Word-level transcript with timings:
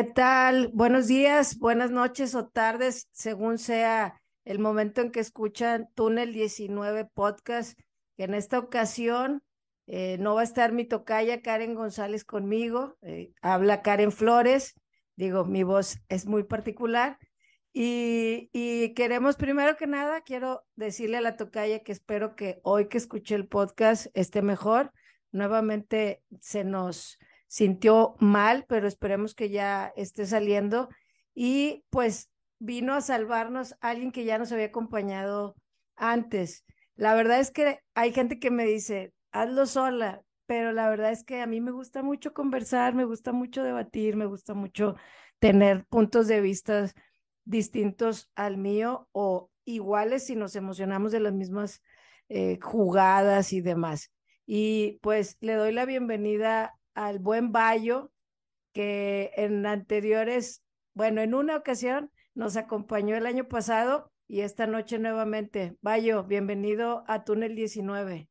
¿Qué 0.00 0.04
tal? 0.04 0.70
Buenos 0.72 1.08
días, 1.08 1.58
buenas 1.58 1.90
noches 1.90 2.34
o 2.34 2.48
tardes, 2.48 3.10
según 3.12 3.58
sea 3.58 4.18
el 4.46 4.58
momento 4.58 5.02
en 5.02 5.12
que 5.12 5.20
escuchan 5.20 5.90
Túnel 5.94 6.32
19 6.32 7.04
Podcast, 7.04 7.78
que 8.16 8.24
en 8.24 8.32
esta 8.32 8.58
ocasión 8.58 9.42
eh, 9.86 10.16
no 10.18 10.34
va 10.34 10.40
a 10.40 10.44
estar 10.44 10.72
mi 10.72 10.86
tocaya 10.86 11.42
Karen 11.42 11.74
González 11.74 12.24
conmigo, 12.24 12.96
eh, 13.02 13.34
habla 13.42 13.82
Karen 13.82 14.10
Flores, 14.10 14.72
digo, 15.16 15.44
mi 15.44 15.64
voz 15.64 15.98
es 16.08 16.24
muy 16.24 16.44
particular. 16.44 17.18
Y, 17.74 18.48
y, 18.54 18.94
queremos, 18.94 19.36
primero 19.36 19.76
que 19.76 19.86
nada, 19.86 20.22
quiero 20.22 20.64
decirle 20.76 21.18
a 21.18 21.20
la 21.20 21.36
tocaya 21.36 21.82
que 21.82 21.92
espero 21.92 22.36
que 22.36 22.58
hoy 22.62 22.88
que 22.88 22.96
escuché 22.96 23.34
el 23.34 23.48
podcast 23.48 24.06
esté 24.14 24.40
mejor. 24.40 24.92
Nuevamente 25.30 26.22
se 26.40 26.64
nos 26.64 27.18
sintió 27.50 28.14
mal, 28.20 28.64
pero 28.68 28.86
esperemos 28.86 29.34
que 29.34 29.50
ya 29.50 29.92
esté 29.96 30.24
saliendo. 30.24 30.88
Y 31.34 31.84
pues 31.90 32.30
vino 32.60 32.94
a 32.94 33.00
salvarnos 33.00 33.74
alguien 33.80 34.12
que 34.12 34.24
ya 34.24 34.38
nos 34.38 34.52
había 34.52 34.66
acompañado 34.66 35.56
antes. 35.96 36.64
La 36.94 37.14
verdad 37.14 37.40
es 37.40 37.50
que 37.50 37.80
hay 37.94 38.12
gente 38.12 38.38
que 38.38 38.52
me 38.52 38.66
dice, 38.66 39.12
hazlo 39.32 39.66
sola, 39.66 40.22
pero 40.46 40.72
la 40.72 40.88
verdad 40.88 41.10
es 41.10 41.24
que 41.24 41.40
a 41.40 41.46
mí 41.48 41.60
me 41.60 41.72
gusta 41.72 42.04
mucho 42.04 42.32
conversar, 42.32 42.94
me 42.94 43.04
gusta 43.04 43.32
mucho 43.32 43.64
debatir, 43.64 44.14
me 44.14 44.26
gusta 44.26 44.54
mucho 44.54 44.94
tener 45.40 45.86
puntos 45.86 46.28
de 46.28 46.40
vista 46.40 46.88
distintos 47.44 48.30
al 48.36 48.58
mío 48.58 49.08
o 49.10 49.50
iguales 49.64 50.26
si 50.26 50.36
nos 50.36 50.54
emocionamos 50.54 51.10
de 51.10 51.20
las 51.20 51.32
mismas 51.32 51.82
eh, 52.28 52.60
jugadas 52.62 53.52
y 53.52 53.60
demás. 53.60 54.12
Y 54.46 55.00
pues 55.02 55.36
le 55.40 55.54
doy 55.54 55.72
la 55.72 55.84
bienvenida 55.84 56.76
al 56.94 57.18
buen 57.18 57.52
Bayo, 57.52 58.12
que 58.72 59.32
en 59.36 59.66
anteriores, 59.66 60.62
bueno, 60.94 61.20
en 61.20 61.34
una 61.34 61.56
ocasión 61.56 62.10
nos 62.34 62.56
acompañó 62.56 63.16
el 63.16 63.26
año 63.26 63.48
pasado 63.48 64.12
y 64.28 64.40
esta 64.40 64.66
noche 64.66 64.98
nuevamente. 64.98 65.76
Bayo, 65.80 66.24
bienvenido 66.24 67.04
a 67.08 67.24
Túnel 67.24 67.56
19. 67.56 68.28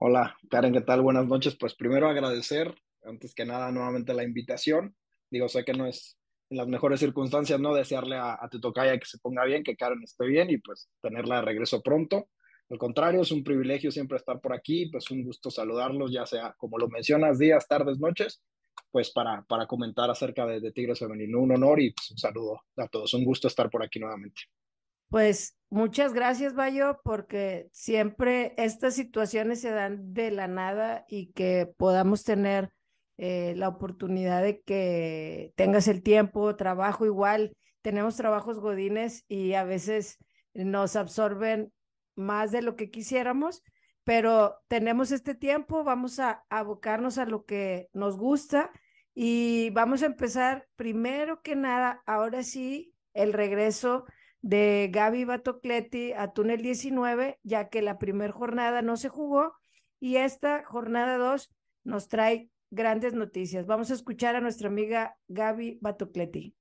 Hola, 0.00 0.36
Karen, 0.50 0.72
¿qué 0.72 0.80
tal? 0.80 1.02
Buenas 1.02 1.26
noches. 1.26 1.56
Pues 1.56 1.74
primero 1.74 2.08
agradecer, 2.08 2.74
antes 3.04 3.34
que 3.34 3.44
nada, 3.44 3.70
nuevamente 3.70 4.14
la 4.14 4.24
invitación. 4.24 4.96
Digo, 5.30 5.48
sé 5.48 5.64
que 5.64 5.72
no 5.72 5.86
es 5.86 6.18
en 6.50 6.56
las 6.56 6.66
mejores 6.66 7.00
circunstancias, 7.00 7.60
¿no? 7.60 7.74
Desearle 7.74 8.16
a, 8.16 8.38
a 8.40 8.48
tu 8.48 8.60
tocaya 8.60 8.98
que 8.98 9.06
se 9.06 9.18
ponga 9.18 9.44
bien, 9.44 9.62
que 9.62 9.76
Karen 9.76 10.02
esté 10.02 10.26
bien 10.26 10.50
y 10.50 10.58
pues 10.58 10.88
tenerla 11.00 11.36
de 11.36 11.42
regreso 11.42 11.82
pronto. 11.82 12.28
Al 12.70 12.78
contrario, 12.78 13.22
es 13.22 13.32
un 13.32 13.42
privilegio 13.42 13.90
siempre 13.90 14.18
estar 14.18 14.40
por 14.40 14.52
aquí, 14.52 14.86
pues 14.90 15.10
un 15.10 15.24
gusto 15.24 15.50
saludarlos, 15.50 16.12
ya 16.12 16.26
sea 16.26 16.54
como 16.58 16.78
lo 16.78 16.88
mencionas, 16.88 17.38
días, 17.38 17.66
tardes, 17.66 17.98
noches, 17.98 18.42
pues 18.90 19.10
para, 19.10 19.42
para 19.42 19.66
comentar 19.66 20.10
acerca 20.10 20.46
de, 20.46 20.72
Tigres 20.72 20.98
Femenino. 20.98 21.40
Un 21.40 21.52
honor 21.52 21.80
y 21.80 21.92
pues, 21.92 22.10
un 22.10 22.18
saludo 22.18 22.60
a 22.76 22.88
todos. 22.88 23.14
Un 23.14 23.24
gusto 23.24 23.48
estar 23.48 23.70
por 23.70 23.82
aquí 23.82 23.98
nuevamente. 23.98 24.42
Pues 25.08 25.56
muchas 25.70 26.12
gracias, 26.12 26.54
Bayo, 26.54 27.00
porque 27.02 27.68
siempre 27.72 28.54
estas 28.58 28.94
situaciones 28.94 29.60
se 29.62 29.70
dan 29.70 30.12
de 30.12 30.30
la 30.30 30.48
nada 30.48 31.06
y 31.08 31.32
que 31.32 31.72
podamos 31.78 32.24
tener 32.24 32.70
eh, 33.16 33.54
la 33.56 33.68
oportunidad 33.68 34.42
de 34.42 34.60
que 34.60 35.52
tengas 35.56 35.88
el 35.88 36.02
tiempo, 36.02 36.54
trabajo 36.56 37.06
igual. 37.06 37.56
Tenemos 37.80 38.16
trabajos 38.16 38.60
godines 38.60 39.24
y 39.28 39.54
a 39.54 39.64
veces 39.64 40.18
nos 40.52 40.94
absorben 40.96 41.72
más 42.18 42.50
de 42.50 42.62
lo 42.62 42.76
que 42.76 42.90
quisiéramos, 42.90 43.62
pero 44.04 44.56
tenemos 44.68 45.12
este 45.12 45.34
tiempo, 45.34 45.84
vamos 45.84 46.18
a 46.18 46.44
abocarnos 46.50 47.18
a 47.18 47.26
lo 47.26 47.44
que 47.44 47.88
nos 47.92 48.16
gusta 48.16 48.70
y 49.14 49.70
vamos 49.70 50.02
a 50.02 50.06
empezar 50.06 50.66
primero 50.76 51.42
que 51.42 51.56
nada, 51.56 52.02
ahora 52.06 52.42
sí, 52.42 52.94
el 53.14 53.32
regreso 53.32 54.04
de 54.40 54.90
Gaby 54.92 55.24
Batocleti 55.24 56.12
a 56.12 56.32
Túnel 56.32 56.62
19, 56.62 57.38
ya 57.42 57.68
que 57.68 57.82
la 57.82 57.98
primera 57.98 58.32
jornada 58.32 58.82
no 58.82 58.96
se 58.96 59.08
jugó 59.08 59.54
y 60.00 60.16
esta 60.16 60.64
jornada 60.64 61.18
2 61.18 61.50
nos 61.84 62.08
trae 62.08 62.50
grandes 62.70 63.14
noticias. 63.14 63.66
Vamos 63.66 63.90
a 63.90 63.94
escuchar 63.94 64.36
a 64.36 64.40
nuestra 64.40 64.68
amiga 64.68 65.16
Gaby 65.28 65.78
Batocleti. 65.80 66.54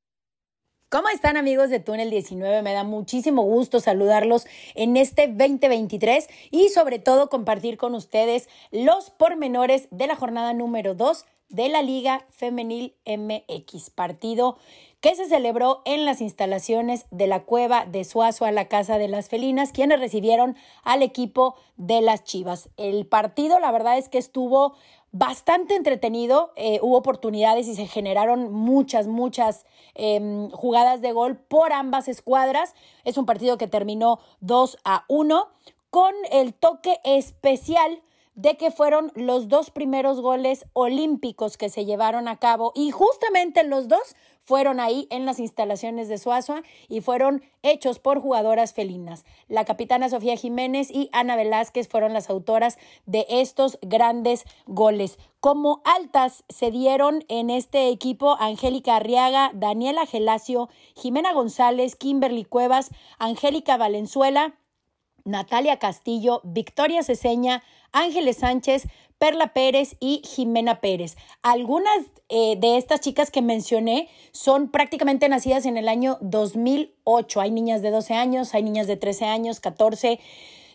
¿Cómo 0.89 1.09
están 1.09 1.35
amigos 1.35 1.69
de 1.69 1.81
Túnel 1.81 2.09
19? 2.09 2.61
Me 2.61 2.71
da 2.71 2.85
muchísimo 2.85 3.43
gusto 3.43 3.81
saludarlos 3.81 4.47
en 4.73 4.95
este 4.95 5.27
2023 5.27 6.29
y 6.49 6.69
sobre 6.69 6.97
todo 6.97 7.27
compartir 7.27 7.75
con 7.75 7.93
ustedes 7.93 8.47
los 8.71 9.09
pormenores 9.09 9.89
de 9.91 10.07
la 10.07 10.15
jornada 10.15 10.53
número 10.53 10.95
2 10.95 11.25
de 11.49 11.67
la 11.67 11.81
Liga 11.81 12.25
Femenil 12.29 12.95
MX, 13.05 13.89
partido 13.89 14.57
que 15.01 15.13
se 15.15 15.27
celebró 15.27 15.81
en 15.83 16.05
las 16.05 16.21
instalaciones 16.21 17.05
de 17.11 17.27
la 17.27 17.43
cueva 17.43 17.85
de 17.85 18.05
Suazo 18.05 18.45
a 18.45 18.51
la 18.51 18.69
Casa 18.69 18.97
de 18.97 19.09
las 19.09 19.27
Felinas, 19.27 19.73
quienes 19.73 19.99
recibieron 19.99 20.55
al 20.83 21.03
equipo 21.03 21.55
de 21.75 21.99
las 21.99 22.23
Chivas. 22.23 22.69
El 22.77 23.05
partido, 23.05 23.59
la 23.59 23.71
verdad 23.71 23.97
es 23.97 24.07
que 24.07 24.17
estuvo 24.17 24.73
bastante 25.11 25.75
entretenido, 25.75 26.51
eh, 26.55 26.79
hubo 26.81 26.97
oportunidades 26.97 27.67
y 27.67 27.75
se 27.75 27.87
generaron 27.87 28.51
muchas, 28.51 29.07
muchas 29.07 29.65
em, 29.95 30.49
jugadas 30.51 31.01
de 31.01 31.11
gol 31.11 31.37
por 31.37 31.73
ambas 31.73 32.07
escuadras. 32.07 32.75
Es 33.03 33.17
un 33.17 33.25
partido 33.25 33.57
que 33.57 33.67
terminó 33.67 34.19
2 34.41 34.77
a 34.83 35.05
1 35.07 35.47
con 35.89 36.13
el 36.31 36.53
toque 36.53 36.99
especial 37.03 38.01
de 38.35 38.55
que 38.55 38.69
fueron 38.69 39.11
los 39.15 39.47
dos 39.47 39.71
primeros 39.71 40.21
goles 40.21 40.65
olímpicos 40.73 41.57
que 41.57 41.69
se 41.69 41.85
llevaron 41.85 42.27
a 42.27 42.37
cabo 42.37 42.71
y 42.75 42.91
justamente 42.91 43.63
los 43.63 43.87
dos 43.87 44.15
fueron 44.47 44.79
ahí 44.79 45.07
en 45.11 45.25
las 45.25 45.39
instalaciones 45.39 46.07
de 46.07 46.17
Suazua 46.17 46.63
y 46.87 47.01
fueron 47.01 47.43
hechos 47.63 47.99
por 47.99 48.21
jugadoras 48.21 48.73
felinas. 48.73 49.25
La 49.49 49.65
capitana 49.65 50.07
Sofía 50.07 50.37
Jiménez 50.37 50.89
y 50.89 51.09
Ana 51.11 51.35
Velázquez 51.35 51.89
fueron 51.89 52.13
las 52.13 52.29
autoras 52.29 52.77
de 53.05 53.25
estos 53.27 53.77
grandes 53.81 54.45
goles. 54.65 55.19
Como 55.41 55.81
altas 55.83 56.45
se 56.47 56.71
dieron 56.71 57.25
en 57.27 57.49
este 57.49 57.89
equipo 57.89 58.37
Angélica 58.39 58.95
Arriaga, 58.95 59.51
Daniela 59.53 60.05
Gelacio, 60.05 60.69
Jimena 60.95 61.33
González, 61.33 61.97
Kimberly 61.97 62.45
Cuevas, 62.45 62.91
Angélica 63.19 63.75
Valenzuela, 63.75 64.55
Natalia 65.27 65.77
Castillo, 65.77 66.41
Victoria 66.43 67.03
Ceseña, 67.03 67.61
Ángeles 67.91 68.37
Sánchez, 68.37 68.87
Perla 69.17 69.53
Pérez 69.53 69.95
y 69.99 70.21
Jimena 70.23 70.79
Pérez. 70.79 71.17
Algunas 71.41 71.99
eh, 72.29 72.55
de 72.57 72.77
estas 72.77 73.01
chicas 73.01 73.31
que 73.31 73.41
mencioné 73.41 74.09
son 74.31 74.69
prácticamente 74.69 75.27
nacidas 75.29 75.65
en 75.65 75.77
el 75.77 75.87
año 75.89 76.17
2008. 76.21 77.41
Hay 77.41 77.51
niñas 77.51 77.81
de 77.81 77.91
12 77.91 78.13
años, 78.13 78.53
hay 78.53 78.63
niñas 78.63 78.87
de 78.87 78.97
13 78.97 79.25
años, 79.25 79.59
14. 79.59 80.19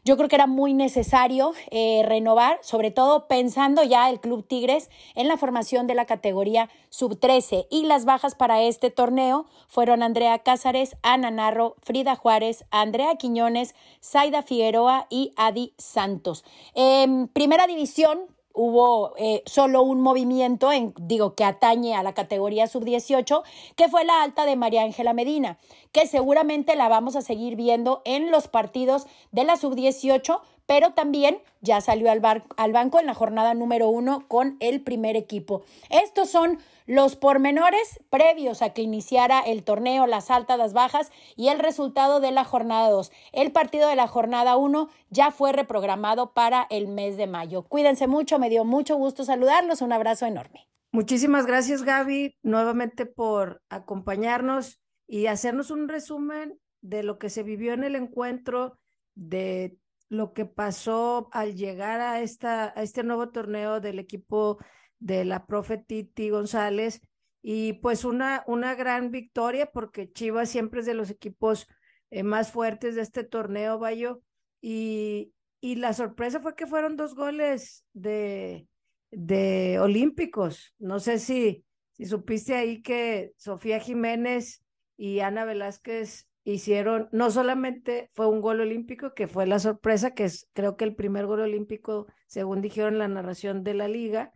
Yo 0.04 0.16
creo 0.16 0.28
que 0.28 0.34
era 0.34 0.48
muy 0.48 0.74
necesario 0.74 1.52
eh, 1.70 2.02
renovar, 2.04 2.58
sobre 2.62 2.90
todo 2.90 3.28
pensando 3.28 3.84
ya 3.84 4.10
el 4.10 4.18
Club 4.18 4.44
Tigres 4.44 4.90
en 5.14 5.28
la 5.28 5.36
formación 5.36 5.86
de 5.86 5.94
la 5.94 6.06
categoría 6.06 6.68
sub-13. 6.88 7.68
Y 7.70 7.84
las 7.84 8.04
bajas 8.04 8.34
para 8.34 8.62
este 8.62 8.90
torneo 8.90 9.46
fueron 9.68 10.02
Andrea 10.02 10.40
Cázares, 10.40 10.96
Ana 11.02 11.30
Narro, 11.30 11.76
Frida 11.82 12.16
Juárez, 12.16 12.64
Andrea 12.72 13.14
Quiñones, 13.14 13.76
Zaida 14.02 14.42
Figueroa 14.42 15.06
y 15.08 15.32
Adi 15.36 15.72
Santos. 15.78 16.44
En 16.74 17.28
primera 17.28 17.68
división, 17.68 18.22
hubo 18.54 19.14
eh, 19.16 19.42
solo 19.46 19.82
un 19.82 20.00
movimiento, 20.00 20.72
en, 20.72 20.94
digo, 20.98 21.34
que 21.34 21.44
atañe 21.44 21.94
a 21.94 22.02
la 22.02 22.14
categoría 22.14 22.66
sub-18, 22.66 23.42
que 23.76 23.88
fue 23.88 24.04
la 24.04 24.22
alta 24.22 24.44
de 24.46 24.56
María 24.56 24.82
Ángela 24.82 25.12
Medina, 25.12 25.58
que 25.92 26.06
seguramente 26.06 26.76
la 26.76 26.88
vamos 26.88 27.16
a 27.16 27.22
seguir 27.22 27.56
viendo 27.56 28.02
en 28.04 28.30
los 28.30 28.48
partidos 28.48 29.06
de 29.30 29.44
la 29.44 29.56
sub-18, 29.56 30.40
pero 30.72 30.94
también 30.94 31.36
ya 31.60 31.82
salió 31.82 32.10
al, 32.10 32.22
al 32.56 32.72
banco 32.72 32.98
en 32.98 33.04
la 33.04 33.12
jornada 33.12 33.52
número 33.52 33.90
uno 33.90 34.26
con 34.26 34.56
el 34.58 34.80
primer 34.80 35.16
equipo. 35.16 35.64
Estos 35.90 36.30
son 36.30 36.60
los 36.86 37.14
pormenores 37.14 38.00
previos 38.08 38.62
a 38.62 38.70
que 38.70 38.80
iniciara 38.80 39.40
el 39.40 39.64
torneo, 39.64 40.06
las 40.06 40.30
altas, 40.30 40.56
las 40.56 40.72
bajas 40.72 41.12
y 41.36 41.48
el 41.48 41.58
resultado 41.58 42.20
de 42.20 42.30
la 42.30 42.44
jornada 42.44 42.88
2. 42.88 43.12
El 43.32 43.52
partido 43.52 43.86
de 43.86 43.96
la 43.96 44.06
jornada 44.06 44.56
1 44.56 44.88
ya 45.10 45.30
fue 45.30 45.52
reprogramado 45.52 46.32
para 46.32 46.66
el 46.70 46.88
mes 46.88 47.18
de 47.18 47.26
mayo. 47.26 47.64
Cuídense 47.64 48.06
mucho, 48.06 48.38
me 48.38 48.48
dio 48.48 48.64
mucho 48.64 48.96
gusto 48.96 49.26
saludarlos, 49.26 49.82
un 49.82 49.92
abrazo 49.92 50.24
enorme. 50.24 50.70
Muchísimas 50.90 51.44
gracias 51.44 51.82
Gaby 51.82 52.38
nuevamente 52.42 53.04
por 53.04 53.60
acompañarnos 53.68 54.80
y 55.06 55.26
hacernos 55.26 55.70
un 55.70 55.90
resumen 55.90 56.58
de 56.80 57.02
lo 57.02 57.18
que 57.18 57.28
se 57.28 57.42
vivió 57.42 57.74
en 57.74 57.84
el 57.84 57.94
encuentro, 57.94 58.78
de 59.14 59.76
lo 60.12 60.32
que 60.32 60.44
pasó 60.44 61.28
al 61.32 61.54
llegar 61.54 62.00
a, 62.00 62.20
esta, 62.20 62.72
a 62.76 62.82
este 62.82 63.02
nuevo 63.02 63.30
torneo 63.30 63.80
del 63.80 63.98
equipo 63.98 64.58
de 64.98 65.24
la 65.24 65.46
profe 65.46 65.78
Titi 65.78 66.30
González 66.30 67.00
y 67.40 67.74
pues 67.74 68.04
una, 68.04 68.44
una 68.46 68.74
gran 68.74 69.10
victoria 69.10 69.70
porque 69.72 70.12
Chivas 70.12 70.48
siempre 70.48 70.80
es 70.80 70.86
de 70.86 70.94
los 70.94 71.10
equipos 71.10 71.66
eh, 72.10 72.22
más 72.22 72.52
fuertes 72.52 72.94
de 72.94 73.02
este 73.02 73.24
torneo, 73.24 73.78
Bayo, 73.78 74.22
y, 74.60 75.32
y 75.60 75.76
la 75.76 75.92
sorpresa 75.94 76.40
fue 76.40 76.54
que 76.54 76.66
fueron 76.66 76.96
dos 76.96 77.14
goles 77.14 77.84
de, 77.92 78.68
de 79.10 79.78
olímpicos. 79.80 80.74
No 80.78 81.00
sé 81.00 81.18
si 81.18 81.64
si 81.92 82.06
supiste 82.06 82.54
ahí 82.54 82.82
que 82.82 83.32
Sofía 83.36 83.78
Jiménez 83.78 84.64
y 84.96 85.20
Ana 85.20 85.44
Velázquez 85.44 86.28
hicieron, 86.44 87.08
no 87.12 87.30
solamente 87.30 88.10
fue 88.14 88.26
un 88.28 88.40
gol 88.40 88.60
olímpico, 88.60 89.14
que 89.14 89.28
fue 89.28 89.46
la 89.46 89.58
sorpresa, 89.58 90.14
que 90.14 90.24
es 90.24 90.48
creo 90.52 90.76
que 90.76 90.84
el 90.84 90.94
primer 90.94 91.26
gol 91.26 91.40
olímpico, 91.40 92.06
según 92.26 92.60
dijeron 92.60 92.98
la 92.98 93.08
narración 93.08 93.64
de 93.64 93.74
la 93.74 93.88
liga, 93.88 94.32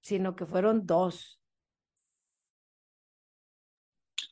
sino 0.00 0.36
que 0.36 0.46
fueron 0.46 0.86
dos. 0.86 1.40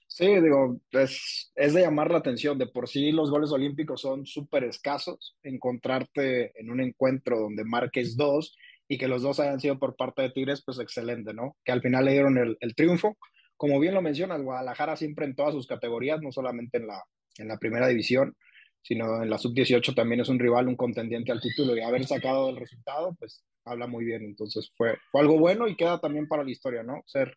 Sí, 0.08 0.26
digo, 0.40 0.81
es, 0.93 1.52
es 1.55 1.75
de 1.75 1.82
llamar 1.82 2.11
la 2.11 2.19
atención. 2.19 2.56
De 2.56 2.67
por 2.67 2.88
sí 2.88 3.12
los 3.12 3.31
goles 3.31 3.50
olímpicos 3.52 4.00
son 4.00 4.25
súper 4.25 4.64
escasos. 4.64 5.37
Encontrarte 5.43 6.58
en 6.58 6.70
un 6.70 6.81
encuentro 6.81 7.38
donde 7.38 7.64
marques 7.64 8.17
dos 8.17 8.56
y 8.88 8.96
que 8.96 9.08
los 9.08 9.20
dos 9.20 9.40
hayan 9.40 9.61
sido 9.61 9.78
por 9.78 9.94
parte 9.94 10.23
de 10.23 10.31
Tigres, 10.31 10.62
pues 10.64 10.78
excelente, 10.78 11.34
¿no? 11.34 11.56
Que 11.64 11.73
al 11.73 11.82
final 11.82 12.06
le 12.06 12.12
dieron 12.12 12.38
el, 12.38 12.56
el 12.61 12.75
triunfo. 12.75 13.19
Como 13.58 13.78
bien 13.78 13.93
lo 13.93 14.00
mencionas, 14.00 14.40
Guadalajara 14.43 14.96
siempre 14.96 15.26
en 15.26 15.34
todas 15.34 15.52
sus 15.52 15.67
categorías, 15.67 16.23
no 16.23 16.32
solamente 16.32 16.78
en 16.78 16.87
la, 16.87 17.02
en 17.38 17.49
la 17.49 17.59
primera 17.59 17.88
división, 17.88 18.35
sino 18.83 19.23
en 19.23 19.31
la 19.31 19.38
sub-18 19.38 19.94
también 19.94 20.21
es 20.21 20.29
un 20.29 20.38
rival, 20.38 20.69
un 20.69 20.77
contendiente 20.77 21.33
al 21.33 21.41
título 21.41 21.77
y 21.77 21.81
haber 21.81 22.05
sacado 22.05 22.50
el 22.50 22.56
resultado, 22.56 23.17
pues 23.19 23.44
habla 23.65 23.87
muy 23.87 24.05
bien. 24.05 24.23
Entonces 24.23 24.71
fue, 24.77 24.97
fue 25.11 25.21
algo 25.21 25.38
bueno 25.38 25.67
y 25.67 25.77
queda 25.77 25.99
también 26.00 26.29
para 26.29 26.44
la 26.44 26.50
historia, 26.50 26.83
¿no? 26.83 27.03
Ser 27.06 27.37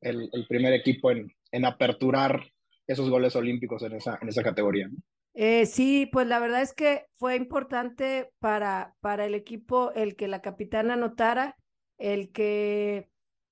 el, 0.00 0.28
el 0.32 0.46
primer 0.48 0.72
equipo 0.72 1.10
en, 1.10 1.30
en, 1.52 1.64
aperturar 1.64 2.42
esos 2.86 3.08
goles 3.10 3.36
olímpicos 3.36 3.82
en 3.82 3.92
esa, 3.92 4.18
en 4.20 4.28
esa 4.28 4.42
categoría. 4.42 4.90
Eh, 5.34 5.66
sí, 5.66 6.08
pues 6.10 6.26
la 6.26 6.40
verdad 6.40 6.62
es 6.62 6.72
que 6.72 7.06
fue 7.14 7.36
importante 7.36 8.32
para, 8.40 8.96
para 9.00 9.24
el 9.24 9.34
equipo 9.34 9.92
el 9.92 10.16
que 10.16 10.26
la 10.26 10.42
capitana 10.42 10.94
anotara, 10.94 11.56
el 11.96 12.32
que 12.32 13.08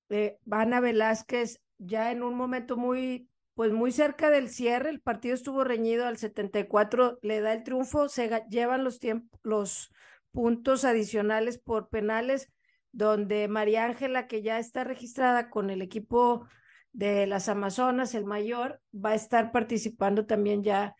eh, 0.09 0.37
Ana 0.51 0.81
Velázquez 0.81 1.61
ya 1.77 2.11
en 2.11 2.23
un 2.23 2.35
momento 2.35 2.75
muy 2.75 3.29
pues 3.57 3.71
muy 3.73 3.91
cerca 3.91 4.29
del 4.29 4.49
cierre, 4.49 4.91
el 4.91 5.01
partido 5.01 5.33
estuvo 5.33 5.63
reñido 5.63 6.05
al 6.05 6.17
74, 6.17 7.17
le 7.23 7.41
da 7.41 7.53
el 7.53 7.63
triunfo, 7.63 8.07
se 8.07 8.29
llevan 8.51 8.83
los, 8.83 8.99
los 9.41 9.91
puntos 10.29 10.85
adicionales 10.85 11.57
por 11.57 11.89
penales, 11.89 12.53
donde 12.91 13.47
María 13.47 13.85
Ángela, 13.85 14.27
que 14.27 14.43
ya 14.43 14.59
está 14.59 14.83
registrada 14.83 15.49
con 15.49 15.71
el 15.71 15.81
equipo 15.81 16.47
de 16.91 17.25
las 17.25 17.49
Amazonas, 17.49 18.13
el 18.13 18.25
mayor, 18.25 18.79
va 18.93 19.13
a 19.13 19.15
estar 19.15 19.51
participando 19.51 20.27
también 20.27 20.61
ya 20.61 20.95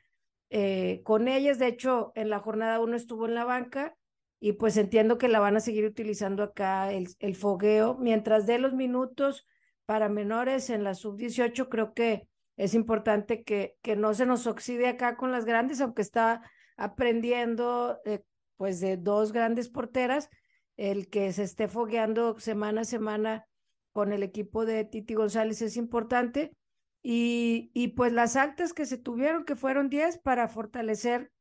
eh, 0.49 1.01
con 1.03 1.27
ellas. 1.27 1.59
De 1.59 1.67
hecho, 1.67 2.11
en 2.15 2.31
la 2.31 2.39
jornada 2.39 2.79
uno 2.79 2.95
estuvo 2.95 3.27
en 3.27 3.35
la 3.35 3.45
banca 3.45 3.95
y 4.39 4.53
pues 4.53 4.77
entiendo 4.77 5.19
que 5.19 5.27
la 5.27 5.39
van 5.39 5.57
a 5.57 5.59
seguir 5.59 5.85
utilizando 5.85 6.41
acá 6.41 6.91
el, 6.91 7.35
fogueo. 7.35 7.99
Mientras 7.99 8.47
de 8.47 8.57
los 8.57 8.73
minutos 8.73 9.45
para 9.85 10.09
menores 10.09 10.71
en 10.71 10.83
la 10.83 10.95
sub-18, 10.95 11.69
creo 11.69 11.93
que 11.93 12.27
es 12.57 12.73
importante 12.73 13.43
que, 13.43 13.77
que 13.81 13.95
no 13.95 14.13
se 14.13 14.25
nos 14.25 14.47
oxide 14.47 14.87
acá 14.87 15.15
con 15.15 15.31
las 15.31 15.45
grandes, 15.45 15.79
aunque 15.79 16.01
está 16.01 16.41
aprendiendo 16.75 17.99
eh, 18.05 18.23
pues 18.57 18.79
de 18.79 18.97
dos 18.97 19.31
grandes 19.31 19.69
porteras, 19.69 20.29
el 20.75 21.09
que 21.09 21.31
se 21.31 21.43
esté 21.43 21.67
fogueando 21.67 22.39
semana 22.39 22.81
a 22.81 22.85
semana 22.85 23.45
con 23.93 24.11
el 24.11 24.23
equipo 24.23 24.65
de 24.65 24.85
Titi 24.85 25.13
González 25.13 25.61
es 25.61 25.77
importante. 25.77 26.51
Y, 27.03 27.71
y 27.73 27.89
pues 27.89 28.11
las 28.11 28.35
altas 28.35 28.73
que 28.73 28.85
se 28.85 28.97
tuvieron, 28.97 29.45
que 29.45 29.55
fueron 29.55 29.89
10 29.89 30.17
para 30.19 30.47
fortalecer 30.47 31.31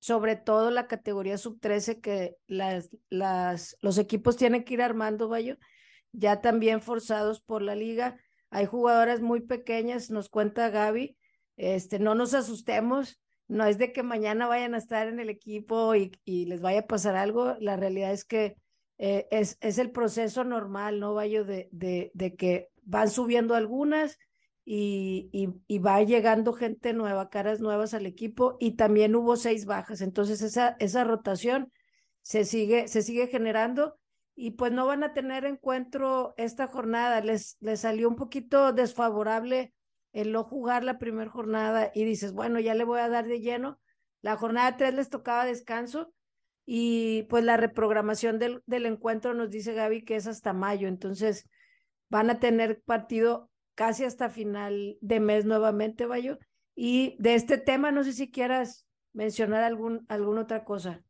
sobre 0.00 0.36
todo 0.36 0.70
la 0.70 0.86
categoría 0.86 1.38
sub-13 1.38 2.00
que 2.00 2.36
las, 2.46 2.90
las, 3.08 3.76
los 3.80 3.98
equipos 3.98 4.36
tienen 4.36 4.64
que 4.64 4.74
ir 4.74 4.82
armando, 4.82 5.28
Bayo, 5.28 5.56
ya 6.12 6.40
también 6.40 6.80
forzados 6.82 7.40
por 7.40 7.62
la 7.62 7.74
liga 7.74 8.16
hay 8.50 8.66
jugadoras 8.66 9.20
muy 9.20 9.40
pequeñas, 9.40 10.10
nos 10.10 10.28
cuenta 10.28 10.70
Gaby, 10.70 11.16
este, 11.56 11.98
no 11.98 12.14
nos 12.14 12.34
asustemos, 12.34 13.20
no 13.46 13.64
es 13.64 13.78
de 13.78 13.92
que 13.92 14.02
mañana 14.02 14.46
vayan 14.46 14.74
a 14.74 14.78
estar 14.78 15.08
en 15.08 15.20
el 15.20 15.30
equipo 15.30 15.94
y, 15.94 16.12
les 16.24 16.60
vaya 16.60 16.80
a 16.80 16.86
pasar 16.86 17.16
algo, 17.16 17.56
la 17.60 17.76
realidad 17.76 18.12
es 18.12 18.24
que 18.24 18.56
eh, 18.98 19.26
es, 19.30 19.56
el 19.60 19.90
proceso 19.90 20.44
normal, 20.44 21.00
¿no, 21.00 21.14
Vayo? 21.14 21.44
De, 21.44 21.68
de, 21.72 22.10
de 22.14 22.34
que 22.34 22.68
van 22.82 23.10
subiendo 23.10 23.54
algunas 23.54 24.18
y, 24.70 25.78
va 25.78 26.02
llegando 26.02 26.52
gente 26.52 26.92
nueva, 26.92 27.30
caras 27.30 27.60
nuevas 27.60 27.94
al 27.94 28.04
equipo 28.04 28.56
y 28.60 28.72
también 28.72 29.16
hubo 29.16 29.36
seis 29.36 29.64
bajas, 29.64 30.02
entonces 30.02 30.42
esa, 30.42 30.76
esa 30.78 31.04
rotación 31.04 31.72
se 32.20 32.44
sigue, 32.44 32.86
se 32.88 33.00
sigue 33.00 33.28
generando 33.28 33.97
y 34.40 34.52
pues 34.52 34.70
no 34.70 34.86
van 34.86 35.02
a 35.02 35.12
tener 35.12 35.44
encuentro 35.44 36.32
esta 36.36 36.68
jornada. 36.68 37.20
Les, 37.20 37.56
les 37.58 37.80
salió 37.80 38.08
un 38.08 38.14
poquito 38.14 38.72
desfavorable 38.72 39.74
el 40.12 40.30
no 40.30 40.44
jugar 40.44 40.84
la 40.84 41.00
primera 41.00 41.28
jornada 41.28 41.90
y 41.92 42.04
dices, 42.04 42.32
bueno, 42.32 42.60
ya 42.60 42.74
le 42.74 42.84
voy 42.84 43.00
a 43.00 43.08
dar 43.08 43.26
de 43.26 43.40
lleno. 43.40 43.80
La 44.22 44.36
jornada 44.36 44.76
3 44.76 44.94
les 44.94 45.10
tocaba 45.10 45.44
descanso 45.44 46.14
y 46.64 47.24
pues 47.24 47.42
la 47.42 47.56
reprogramación 47.56 48.38
del, 48.38 48.62
del 48.66 48.86
encuentro 48.86 49.34
nos 49.34 49.50
dice 49.50 49.74
Gaby 49.74 50.04
que 50.04 50.14
es 50.14 50.28
hasta 50.28 50.52
mayo, 50.52 50.86
entonces 50.86 51.48
van 52.08 52.30
a 52.30 52.38
tener 52.38 52.80
partido 52.82 53.50
casi 53.74 54.04
hasta 54.04 54.30
final 54.30 54.98
de 55.00 55.18
mes 55.18 55.46
nuevamente, 55.46 56.06
Bayo. 56.06 56.38
Y 56.76 57.16
de 57.18 57.34
este 57.34 57.58
tema, 57.58 57.90
no 57.90 58.04
sé 58.04 58.12
si 58.12 58.30
quieras 58.30 58.86
mencionar 59.12 59.64
algún, 59.64 60.06
alguna 60.08 60.42
otra 60.42 60.64
cosa. 60.64 61.02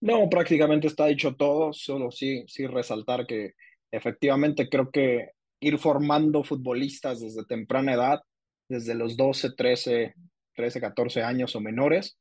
No, 0.00 0.28
prácticamente 0.30 0.86
está 0.86 1.06
dicho 1.06 1.36
todo, 1.36 1.72
solo 1.72 2.10
sí, 2.10 2.44
sí 2.46 2.66
resaltar 2.66 3.26
que 3.26 3.52
efectivamente 3.90 4.68
creo 4.68 4.90
que 4.90 5.30
ir 5.60 5.78
formando 5.78 6.42
futbolistas 6.42 7.20
desde 7.20 7.44
temprana 7.44 7.92
edad, 7.92 8.22
desde 8.68 8.94
los 8.94 9.16
12, 9.16 9.52
13, 9.54 10.14
13, 10.54 10.80
14 10.80 11.22
años 11.22 11.54
o 11.54 11.60
menores, 11.60 12.18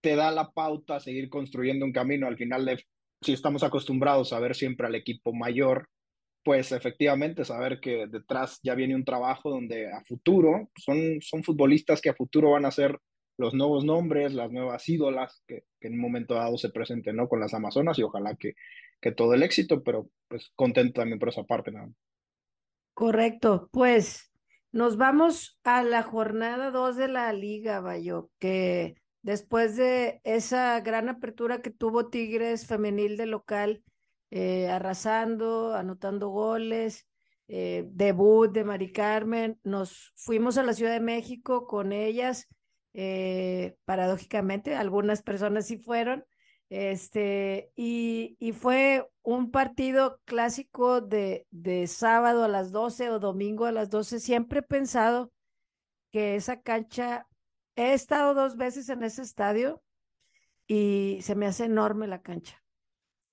te 0.00 0.16
da 0.16 0.32
la 0.32 0.50
pauta 0.50 0.96
a 0.96 1.00
seguir 1.00 1.28
construyendo 1.28 1.84
un 1.84 1.92
camino. 1.92 2.26
Al 2.26 2.36
final, 2.36 2.64
de, 2.64 2.84
si 3.20 3.32
estamos 3.32 3.62
acostumbrados 3.62 4.32
a 4.32 4.40
ver 4.40 4.56
siempre 4.56 4.86
al 4.88 4.96
equipo 4.96 5.32
mayor, 5.32 5.88
pues 6.42 6.72
efectivamente 6.72 7.44
saber 7.44 7.78
que 7.80 8.06
detrás 8.08 8.58
ya 8.62 8.74
viene 8.74 8.94
un 8.94 9.04
trabajo 9.04 9.50
donde 9.50 9.92
a 9.92 10.02
futuro 10.04 10.70
son, 10.76 11.20
son 11.20 11.44
futbolistas 11.44 12.00
que 12.00 12.10
a 12.10 12.14
futuro 12.14 12.52
van 12.52 12.64
a 12.64 12.70
ser 12.70 12.98
los 13.38 13.54
nuevos 13.54 13.84
nombres, 13.84 14.34
las 14.34 14.50
nuevas 14.50 14.86
ídolas 14.88 15.42
que, 15.46 15.64
en 15.80 15.94
un 15.94 16.00
momento 16.00 16.34
dado 16.34 16.58
se 16.58 16.70
presenten, 16.70 17.16
¿no? 17.16 17.28
Con 17.28 17.40
las 17.40 17.54
Amazonas 17.54 17.98
y 17.98 18.02
ojalá 18.02 18.34
que, 18.34 18.54
que 19.00 19.12
todo 19.12 19.32
el 19.34 19.42
éxito, 19.42 19.82
pero 19.82 20.10
pues 20.26 20.50
contento 20.54 21.00
también 21.00 21.18
por 21.18 21.30
esa 21.30 21.44
parte, 21.44 21.70
¿no? 21.70 21.94
Correcto, 22.94 23.68
pues 23.72 24.32
nos 24.72 24.96
vamos 24.96 25.58
a 25.62 25.84
la 25.84 26.02
jornada 26.02 26.72
2 26.72 26.96
de 26.96 27.08
la 27.08 27.32
liga, 27.32 27.80
Bayo, 27.80 28.28
que 28.40 28.96
después 29.22 29.76
de 29.76 30.20
esa 30.24 30.80
gran 30.80 31.08
apertura 31.08 31.62
que 31.62 31.70
tuvo 31.70 32.08
Tigres 32.08 32.66
femenil 32.66 33.16
de 33.16 33.26
local, 33.26 33.84
eh, 34.30 34.68
arrasando, 34.68 35.74
anotando 35.74 36.28
goles, 36.28 37.06
eh, 37.46 37.84
debut 37.92 38.50
de 38.52 38.64
Mari 38.64 38.92
Carmen, 38.92 39.60
nos 39.62 40.12
fuimos 40.16 40.58
a 40.58 40.64
la 40.64 40.72
Ciudad 40.72 40.92
de 40.92 41.00
México 41.00 41.68
con 41.68 41.92
ellas 41.92 42.48
eh, 42.94 43.76
paradójicamente, 43.84 44.74
algunas 44.74 45.22
personas 45.22 45.66
sí 45.66 45.78
fueron, 45.78 46.24
este, 46.70 47.72
y, 47.76 48.36
y 48.38 48.52
fue 48.52 49.08
un 49.22 49.50
partido 49.50 50.20
clásico 50.24 51.00
de, 51.00 51.46
de 51.50 51.86
sábado 51.86 52.44
a 52.44 52.48
las 52.48 52.72
12 52.72 53.10
o 53.10 53.18
domingo 53.18 53.64
a 53.64 53.72
las 53.72 53.88
12. 53.90 54.20
Siempre 54.20 54.60
he 54.60 54.62
pensado 54.62 55.32
que 56.12 56.36
esa 56.36 56.60
cancha, 56.60 57.26
he 57.76 57.92
estado 57.94 58.34
dos 58.34 58.56
veces 58.56 58.88
en 58.88 59.02
ese 59.02 59.22
estadio 59.22 59.82
y 60.66 61.18
se 61.22 61.34
me 61.34 61.46
hace 61.46 61.64
enorme 61.64 62.06
la 62.06 62.22
cancha, 62.22 62.62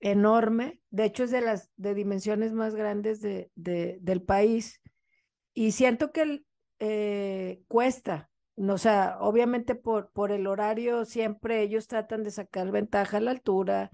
enorme, 0.00 0.80
de 0.90 1.04
hecho 1.04 1.24
es 1.24 1.30
de 1.30 1.40
las 1.40 1.70
de 1.76 1.94
dimensiones 1.94 2.52
más 2.52 2.74
grandes 2.74 3.20
de, 3.20 3.50
de 3.54 3.98
del 4.00 4.22
país 4.22 4.80
y 5.52 5.72
siento 5.72 6.12
que 6.12 6.44
eh, 6.78 7.62
cuesta, 7.68 8.30
o 8.56 8.78
sea, 8.78 9.18
obviamente 9.20 9.74
por, 9.74 10.10
por 10.12 10.32
el 10.32 10.46
horario 10.46 11.04
siempre 11.04 11.62
ellos 11.62 11.86
tratan 11.86 12.22
de 12.22 12.30
sacar 12.30 12.70
ventaja 12.70 13.18
a 13.18 13.20
la 13.20 13.30
altura 13.32 13.90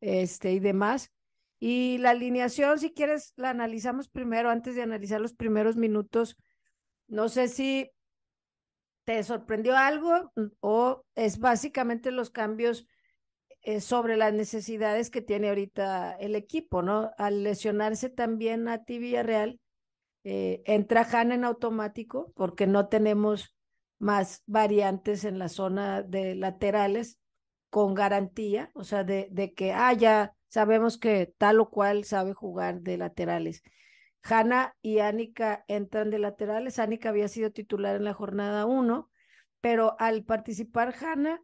este, 0.00 0.52
y 0.52 0.60
demás. 0.60 1.12
Y 1.58 1.98
la 1.98 2.10
alineación, 2.10 2.78
si 2.78 2.92
quieres, 2.92 3.32
la 3.36 3.50
analizamos 3.50 4.08
primero 4.08 4.50
antes 4.50 4.74
de 4.74 4.82
analizar 4.82 5.20
los 5.20 5.34
primeros 5.34 5.76
minutos. 5.76 6.36
No 7.08 7.28
sé 7.28 7.48
si 7.48 7.90
te 9.04 9.22
sorprendió 9.22 9.76
algo 9.76 10.32
mm, 10.36 10.46
o 10.60 11.04
es 11.14 11.38
básicamente 11.38 12.10
los 12.10 12.30
cambios 12.30 12.86
eh, 13.62 13.80
sobre 13.80 14.16
las 14.16 14.32
necesidades 14.34 15.10
que 15.10 15.22
tiene 15.22 15.48
ahorita 15.48 16.16
el 16.16 16.34
equipo, 16.36 16.82
¿no? 16.82 17.12
Al 17.16 17.42
lesionarse 17.42 18.10
también 18.10 18.68
a 18.68 18.84
Villarreal, 18.86 19.58
eh, 20.24 20.62
entra 20.66 21.06
Han 21.12 21.32
en 21.32 21.44
automático 21.44 22.32
porque 22.34 22.66
no 22.66 22.88
tenemos 22.88 23.53
más 24.04 24.42
variantes 24.44 25.24
en 25.24 25.38
la 25.38 25.48
zona 25.48 26.02
de 26.02 26.34
laterales 26.34 27.18
con 27.70 27.94
garantía, 27.94 28.70
o 28.74 28.84
sea, 28.84 29.02
de, 29.02 29.28
de 29.30 29.54
que, 29.54 29.72
ah, 29.72 29.94
ya 29.94 30.34
sabemos 30.48 30.98
que 30.98 31.32
tal 31.38 31.58
o 31.58 31.70
cual 31.70 32.04
sabe 32.04 32.34
jugar 32.34 32.82
de 32.82 32.98
laterales. 32.98 33.62
Hanna 34.22 34.76
y 34.82 34.98
Anika 34.98 35.64
entran 35.68 36.10
de 36.10 36.18
laterales. 36.18 36.78
Anika 36.78 37.08
había 37.08 37.28
sido 37.28 37.50
titular 37.50 37.96
en 37.96 38.04
la 38.04 38.12
jornada 38.12 38.66
1, 38.66 39.10
pero 39.62 39.96
al 39.98 40.22
participar 40.24 40.94
Hanna 41.00 41.42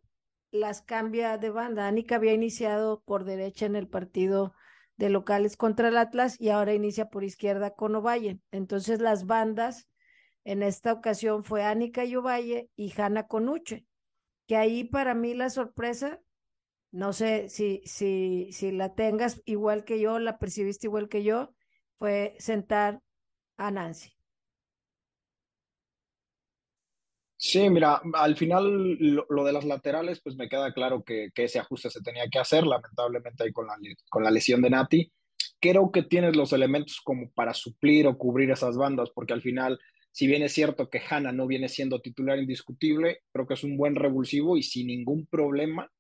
las 0.50 0.82
cambia 0.82 1.38
de 1.38 1.48
banda. 1.48 1.88
Anika 1.88 2.16
había 2.16 2.34
iniciado 2.34 3.02
por 3.06 3.24
derecha 3.24 3.64
en 3.64 3.74
el 3.74 3.88
partido 3.88 4.52
de 4.98 5.08
locales 5.08 5.56
contra 5.56 5.88
el 5.88 5.96
Atlas 5.96 6.38
y 6.38 6.50
ahora 6.50 6.74
inicia 6.74 7.08
por 7.08 7.24
izquierda 7.24 7.70
con 7.70 7.94
Ovalle. 7.94 8.38
Entonces 8.50 9.00
las 9.00 9.24
bandas 9.24 9.88
en 10.44 10.62
esta 10.62 10.92
ocasión 10.92 11.44
fue 11.44 11.64
Anika 11.64 12.04
y 12.04 12.16
Ovalle 12.16 12.70
y 12.76 12.92
Hanna 12.96 13.26
Conuche, 13.26 13.86
que 14.46 14.56
ahí 14.56 14.84
para 14.84 15.14
mí 15.14 15.34
la 15.34 15.50
sorpresa, 15.50 16.20
no 16.92 17.12
sé 17.12 17.48
si, 17.48 17.82
si, 17.84 18.48
si 18.52 18.72
la 18.72 18.94
tengas 18.94 19.42
igual 19.44 19.84
que 19.84 20.00
yo, 20.00 20.18
la 20.18 20.38
percibiste 20.38 20.86
igual 20.86 21.08
que 21.08 21.22
yo, 21.22 21.54
fue 21.98 22.34
sentar 22.38 23.00
a 23.56 23.70
Nancy. 23.70 24.12
Sí, 27.42 27.70
mira, 27.70 28.02
al 28.12 28.36
final 28.36 28.98
lo, 28.98 29.44
de 29.44 29.52
las 29.52 29.64
laterales, 29.64 30.20
pues 30.20 30.36
me 30.36 30.46
queda 30.46 30.74
claro 30.74 31.02
que, 31.02 31.30
ese 31.34 31.58
ajuste 31.58 31.88
se 31.88 32.02
tenía 32.02 32.28
que 32.30 32.38
hacer, 32.38 32.66
lamentablemente 32.66 33.44
ahí 33.44 33.50
con 33.50 33.66
la, 33.66 33.76
con 34.10 34.22
la 34.22 34.30
lesión 34.30 34.60
de 34.60 34.68
Nati. 34.68 35.10
Creo 35.58 35.90
que 35.90 36.02
tienes 36.02 36.36
los 36.36 36.52
elementos 36.52 37.00
como 37.02 37.30
para 37.30 37.54
suplir 37.54 38.06
o 38.06 38.18
cubrir 38.18 38.50
esas 38.50 38.76
bandas, 38.76 39.08
porque 39.14 39.32
al 39.32 39.40
final, 39.40 39.80
si 40.12 40.26
bien 40.26 40.42
es 40.42 40.52
cierto 40.52 40.88
que 40.90 41.00
Hanna 41.08 41.32
no 41.32 41.46
viene 41.46 41.68
siendo 41.68 42.00
titular 42.00 42.38
indiscutible, 42.38 43.20
creo 43.32 43.46
que 43.46 43.54
es 43.54 43.64
un 43.64 43.76
buen 43.76 43.94
revulsivo 43.94 44.56
y 44.56 44.62
sin 44.62 44.88
ningún 44.88 45.26
problema 45.26 45.90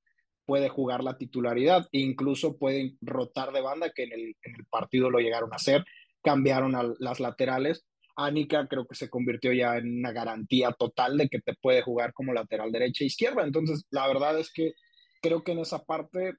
puede 0.44 0.68
jugar 0.68 1.04
la 1.04 1.16
titularidad, 1.16 1.86
e 1.92 2.00
incluso 2.00 2.58
pueden 2.58 2.98
rotar 3.00 3.52
de 3.52 3.60
banda, 3.60 3.92
que 3.94 4.04
en 4.04 4.12
el, 4.12 4.34
partido 4.68 5.08
lo 5.08 5.20
llegaron 5.20 5.52
a 5.52 5.56
hacer, 5.56 5.84
cambiaron 6.22 6.74
a 6.74 6.92
las 6.98 7.20
laterales 7.20 7.86
Anika 8.16 8.66
creo 8.68 8.86
que 8.86 8.94
se 8.94 9.08
convirtió 9.08 9.52
ya 9.52 9.76
en 9.76 9.98
una 9.98 10.12
garantía 10.12 10.72
total 10.72 11.16
de 11.16 11.28
que 11.28 11.40
te 11.40 11.54
puede 11.54 11.82
jugar 11.82 12.12
como 12.12 12.32
lateral 12.32 12.70
derecha 12.70 13.04
e 13.04 13.06
izquierda. 13.06 13.44
Entonces, 13.44 13.84
la 13.90 14.06
verdad 14.06 14.38
es 14.38 14.52
que 14.52 14.72
creo 15.22 15.42
que 15.42 15.52
en 15.52 15.60
esa 15.60 15.84
parte, 15.84 16.34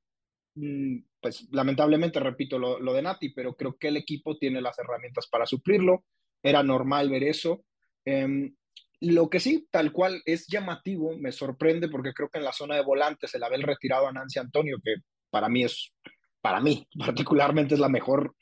mm, 0.55 0.99
pues 1.21 1.47
lamentablemente 1.51 2.19
repito 2.19 2.59
lo, 2.59 2.93
de 2.93 3.01
Nati, 3.01 3.29
pero 3.29 3.55
creo 3.55 3.77
que 3.77 3.89
el 3.89 3.97
equipo 3.97 4.37
tiene 4.37 4.61
las 4.61 4.77
herramientas 4.79 5.27
para 5.27 5.45
suplirlo. 5.45 6.03
Era 6.43 6.63
normal 6.63 7.09
ver 7.09 7.23
eso. 7.23 7.63
Em, 8.05 8.55
lo 9.01 9.29
que 9.29 9.39
sí, 9.39 9.67
tal 9.71 9.91
cual 9.91 10.21
es 10.25 10.47
llamativo, 10.47 11.17
me 11.17 11.31
sorprende 11.31 11.89
porque 11.89 12.13
creo 12.13 12.29
que 12.29 12.37
en 12.37 12.45
la 12.45 12.53
zona 12.53 12.75
de 12.75 12.83
volantes 12.83 13.33
el 13.33 13.43
haber 13.43 13.61
retirado 13.61 14.07
a 14.07 14.11
Nancy 14.11 14.39
Antonio, 14.39 14.77
que 14.83 14.95
para 15.29 15.49
mí 15.49 15.63
es, 15.63 15.93
para 16.41 16.59
mí 16.61 16.87
particularmente 16.97 17.73
es 17.73 17.79
la 17.79 17.89
mejor 17.89 18.35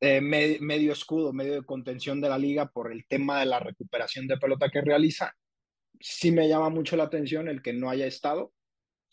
eh, 0.00 0.20
medio 0.20 0.92
escudo, 0.92 1.32
medio 1.32 1.54
de 1.54 1.64
contención 1.64 2.20
de 2.20 2.28
la 2.28 2.38
liga 2.38 2.66
por 2.66 2.92
el 2.92 3.06
tema 3.06 3.40
de 3.40 3.46
la 3.46 3.60
recuperación 3.60 4.26
de 4.26 4.38
pelota 4.38 4.70
que 4.70 4.80
realiza. 4.80 5.32
Sí 6.00 6.30
me 6.30 6.48
llama 6.48 6.70
mucho 6.70 6.96
la 6.96 7.04
atención 7.04 7.48
el 7.48 7.62
que 7.62 7.72
no 7.72 7.90
haya 7.90 8.06
estado. 8.06 8.52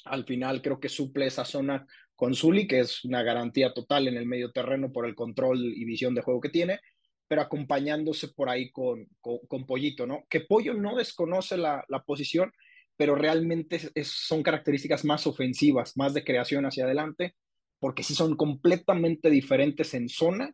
Al 0.05 0.25
final 0.25 0.61
creo 0.61 0.79
que 0.79 0.89
suple 0.89 1.27
esa 1.27 1.45
zona 1.45 1.85
con 2.15 2.35
Zuli, 2.35 2.67
que 2.67 2.79
es 2.79 3.03
una 3.05 3.23
garantía 3.23 3.73
total 3.73 4.07
en 4.07 4.17
el 4.17 4.25
medio 4.25 4.51
terreno 4.51 4.91
por 4.91 5.05
el 5.05 5.15
control 5.15 5.59
y 5.65 5.85
visión 5.85 6.13
de 6.15 6.21
juego 6.21 6.41
que 6.41 6.49
tiene, 6.49 6.79
pero 7.27 7.41
acompañándose 7.41 8.29
por 8.29 8.49
ahí 8.49 8.71
con, 8.71 9.07
con, 9.21 9.65
Pollito, 9.65 10.05
¿no? 10.05 10.23
Que 10.29 10.41
Pollo 10.41 10.73
no 10.73 10.95
desconoce 10.95 11.57
la, 11.57 11.83
la 11.87 12.03
posición, 12.03 12.51
pero 12.95 13.15
realmente 13.15 13.79
son 14.03 14.43
características 14.43 15.03
más 15.05 15.25
ofensivas, 15.25 15.97
más 15.97 16.13
de 16.13 16.23
creación 16.23 16.65
hacia 16.65 16.85
adelante, 16.85 17.35
porque 17.79 18.03
sí 18.03 18.13
son 18.13 18.35
completamente 18.35 19.29
diferentes 19.29 19.93
en 19.93 20.09
zona 20.09 20.53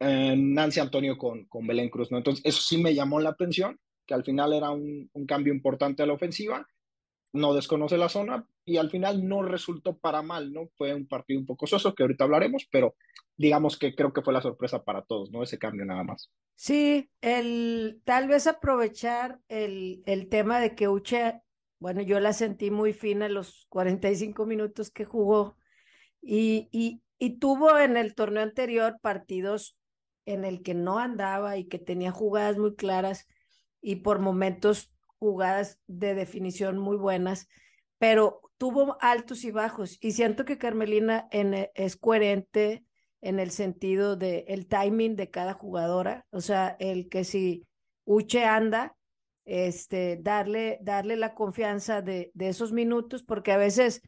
Nancy 0.00 0.80
Antonio 0.80 1.18
con, 1.18 1.46
con 1.46 1.66
Belén 1.66 1.88
Cruz, 1.88 2.10
¿no? 2.10 2.18
Entonces, 2.18 2.44
eso 2.44 2.60
sí 2.60 2.78
me 2.78 2.94
llamó 2.94 3.20
la 3.20 3.30
atención, 3.30 3.78
que 4.06 4.14
al 4.14 4.24
final 4.24 4.52
era 4.52 4.70
un, 4.70 5.10
un 5.12 5.26
cambio 5.26 5.52
importante 5.52 6.02
a 6.02 6.06
la 6.06 6.12
ofensiva, 6.12 6.66
no 7.32 7.54
desconoce 7.54 7.98
la 7.98 8.08
zona 8.08 8.46
y 8.64 8.76
al 8.78 8.90
final 8.90 9.26
no 9.26 9.42
resultó 9.42 9.96
para 9.98 10.22
mal, 10.22 10.52
¿no? 10.52 10.68
Fue 10.76 10.94
un 10.94 11.06
partido 11.06 11.40
un 11.40 11.46
poco 11.46 11.66
soso 11.66 11.94
que 11.94 12.02
ahorita 12.02 12.24
hablaremos, 12.24 12.66
pero 12.70 12.96
digamos 13.36 13.78
que 13.78 13.94
creo 13.94 14.12
que 14.12 14.22
fue 14.22 14.32
la 14.32 14.42
sorpresa 14.42 14.84
para 14.84 15.02
todos, 15.02 15.30
¿no? 15.30 15.42
Ese 15.42 15.58
cambio 15.58 15.84
nada 15.84 16.04
más. 16.04 16.30
Sí, 16.56 17.10
el 17.20 18.02
tal 18.04 18.26
vez 18.28 18.46
aprovechar 18.46 19.40
el, 19.48 20.02
el 20.06 20.28
tema 20.28 20.60
de 20.60 20.74
que 20.74 20.88
Uche, 20.88 21.40
bueno, 21.78 22.02
yo 22.02 22.18
la 22.18 22.32
sentí 22.32 22.70
muy 22.70 22.92
fina 22.92 23.28
los 23.28 23.66
45 23.68 24.44
minutos 24.44 24.90
que 24.90 25.04
jugó 25.04 25.56
y, 26.20 26.68
y, 26.72 27.02
y 27.18 27.38
tuvo 27.38 27.78
en 27.78 27.96
el 27.96 28.14
torneo 28.14 28.42
anterior 28.42 28.98
partidos 29.00 29.78
en 30.26 30.44
el 30.44 30.62
que 30.62 30.74
no 30.74 30.98
andaba 30.98 31.56
y 31.56 31.66
que 31.68 31.78
tenía 31.78 32.10
jugadas 32.10 32.58
muy 32.58 32.74
claras 32.74 33.26
y 33.80 33.96
por 33.96 34.18
momentos 34.18 34.92
jugadas 35.18 35.78
de 35.86 36.14
definición 36.14 36.78
muy 36.78 36.96
buenas, 36.96 37.48
pero 37.98 38.40
tuvo 38.56 38.96
altos 39.00 39.44
y 39.44 39.50
bajos 39.50 39.98
y 40.00 40.12
siento 40.12 40.44
que 40.44 40.58
Carmelina 40.58 41.28
e, 41.30 41.70
es 41.74 41.96
coherente 41.96 42.84
en 43.20 43.40
el 43.40 43.50
sentido 43.50 44.16
de 44.16 44.44
el 44.48 44.66
timing 44.66 45.16
de 45.16 45.30
cada 45.30 45.54
jugadora, 45.54 46.24
o 46.30 46.40
sea, 46.40 46.76
el 46.78 47.08
que 47.08 47.24
si 47.24 47.66
Uche 48.04 48.44
anda, 48.44 48.96
este, 49.44 50.18
darle, 50.20 50.78
darle 50.82 51.16
la 51.16 51.34
confianza 51.34 52.02
de, 52.02 52.30
esos 52.38 52.72
minutos, 52.72 53.22
porque 53.22 53.52
a 53.52 53.56
veces 53.56 54.02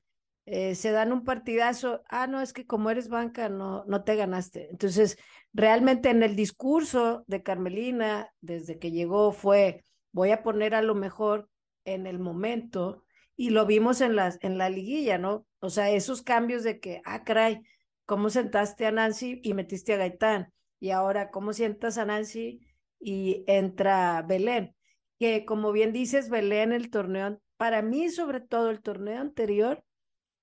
eh, 0.47 0.75
se 0.75 0.91
dan 0.91 1.13
un 1.13 1.25
partidazo, 1.25 2.03
ah, 2.09 2.27
no, 2.27 2.41
es 2.41 2.53
que 2.53 2.67
como 2.67 2.91
eres 2.91 3.09
banca, 3.09 3.49
no, 3.49 3.85
no 3.87 4.05
te 4.05 4.17
ganaste. 4.17 4.69
Entonces, 4.71 5.19
realmente 5.53 6.11
en 6.11 6.23
el 6.23 6.37
discurso 6.37 7.25
de 7.27 7.43
Carmelina, 7.43 8.31
desde 8.41 8.79
que 8.79 8.91
llegó, 8.91 9.33
fue, 9.33 9.85
voy 10.13 10.31
a 10.31 10.43
poner 10.43 10.75
a 10.75 10.83
lo 10.83 10.95
mejor 10.95 11.49
en 11.85 12.07
el 12.07 12.19
momento, 12.19 13.05
y 13.41 13.51
lo 13.51 13.65
vimos 13.65 14.03
en, 14.03 14.17
las, 14.17 14.39
en 14.43 14.59
la 14.59 14.69
liguilla, 14.69 15.17
¿no? 15.17 15.47
O 15.61 15.71
sea, 15.71 15.91
esos 15.91 16.21
cambios 16.21 16.63
de 16.63 16.79
que, 16.79 17.01
ah, 17.07 17.25
caray, 17.25 17.63
¿cómo 18.05 18.29
sentaste 18.29 18.85
a 18.85 18.93
Nancy 18.93 19.41
y 19.43 19.55
metiste 19.55 19.95
a 19.95 19.97
Gaitán? 19.97 20.53
Y 20.79 20.91
ahora, 20.91 21.31
¿cómo 21.31 21.55
sientas 21.55 21.97
a 21.97 22.05
Nancy 22.05 22.61
y 22.99 23.45
entra 23.47 24.23
Belén? 24.29 24.75
Que 25.19 25.47
como 25.47 25.73
bien 25.73 25.95
dices, 25.95 26.29
Belén, 26.29 26.73
el 26.73 26.91
torneo, 26.91 27.41
para 27.57 27.81
mí 27.81 28.11
sobre 28.11 28.41
todo 28.41 28.69
el 28.69 28.83
torneo 28.83 29.21
anterior, 29.21 29.83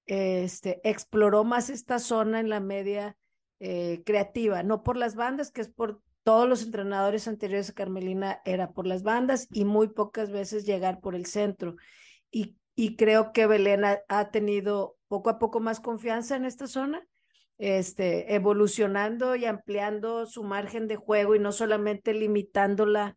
este, 0.07 0.81
exploró 0.83 1.43
más 1.43 1.69
esta 1.69 2.00
zona 2.00 2.39
en 2.39 2.50
la 2.50 2.62
media 2.62 3.15
eh, 3.59 4.01
creativa, 4.05 4.63
no 4.63 4.81
por 4.81 4.97
las 4.97 5.15
bandas, 5.15 5.51
que 5.51 5.62
es 5.62 5.69
por 5.69 6.01
todos 6.27 6.50
los 6.50 6.62
entrenadores 6.62 7.25
anteriores 7.29 7.69
a 7.69 7.74
Carmelina, 7.74 8.41
era 8.43 8.74
por 8.74 8.86
las 8.86 9.01
bandas 9.01 9.48
y 9.50 9.63
muy 9.63 9.88
pocas 9.88 10.29
veces 10.29 10.65
llegar 10.65 11.00
por 11.00 11.15
el 11.15 11.25
centro. 11.25 11.77
Y, 12.29 12.57
y 12.75 12.98
creo 12.98 13.31
que 13.31 13.48
Belén 13.48 13.86
ha, 13.86 14.29
tenido 14.29 14.98
poco 15.07 15.29
a 15.29 15.39
poco 15.39 15.62
más 15.62 15.79
confianza 15.79 16.36
en 16.36 16.43
esta 16.43 16.67
zona, 16.67 17.01
este, 17.57 18.36
evolucionando 18.36 19.38
y 19.38 19.46
ampliando 19.46 20.25
su 20.25 20.43
margen 20.43 20.89
de 20.89 20.98
juego 20.98 21.34
y 21.34 21.39
no 21.39 21.53
solamente 21.53 22.13
limitándola 22.13 23.15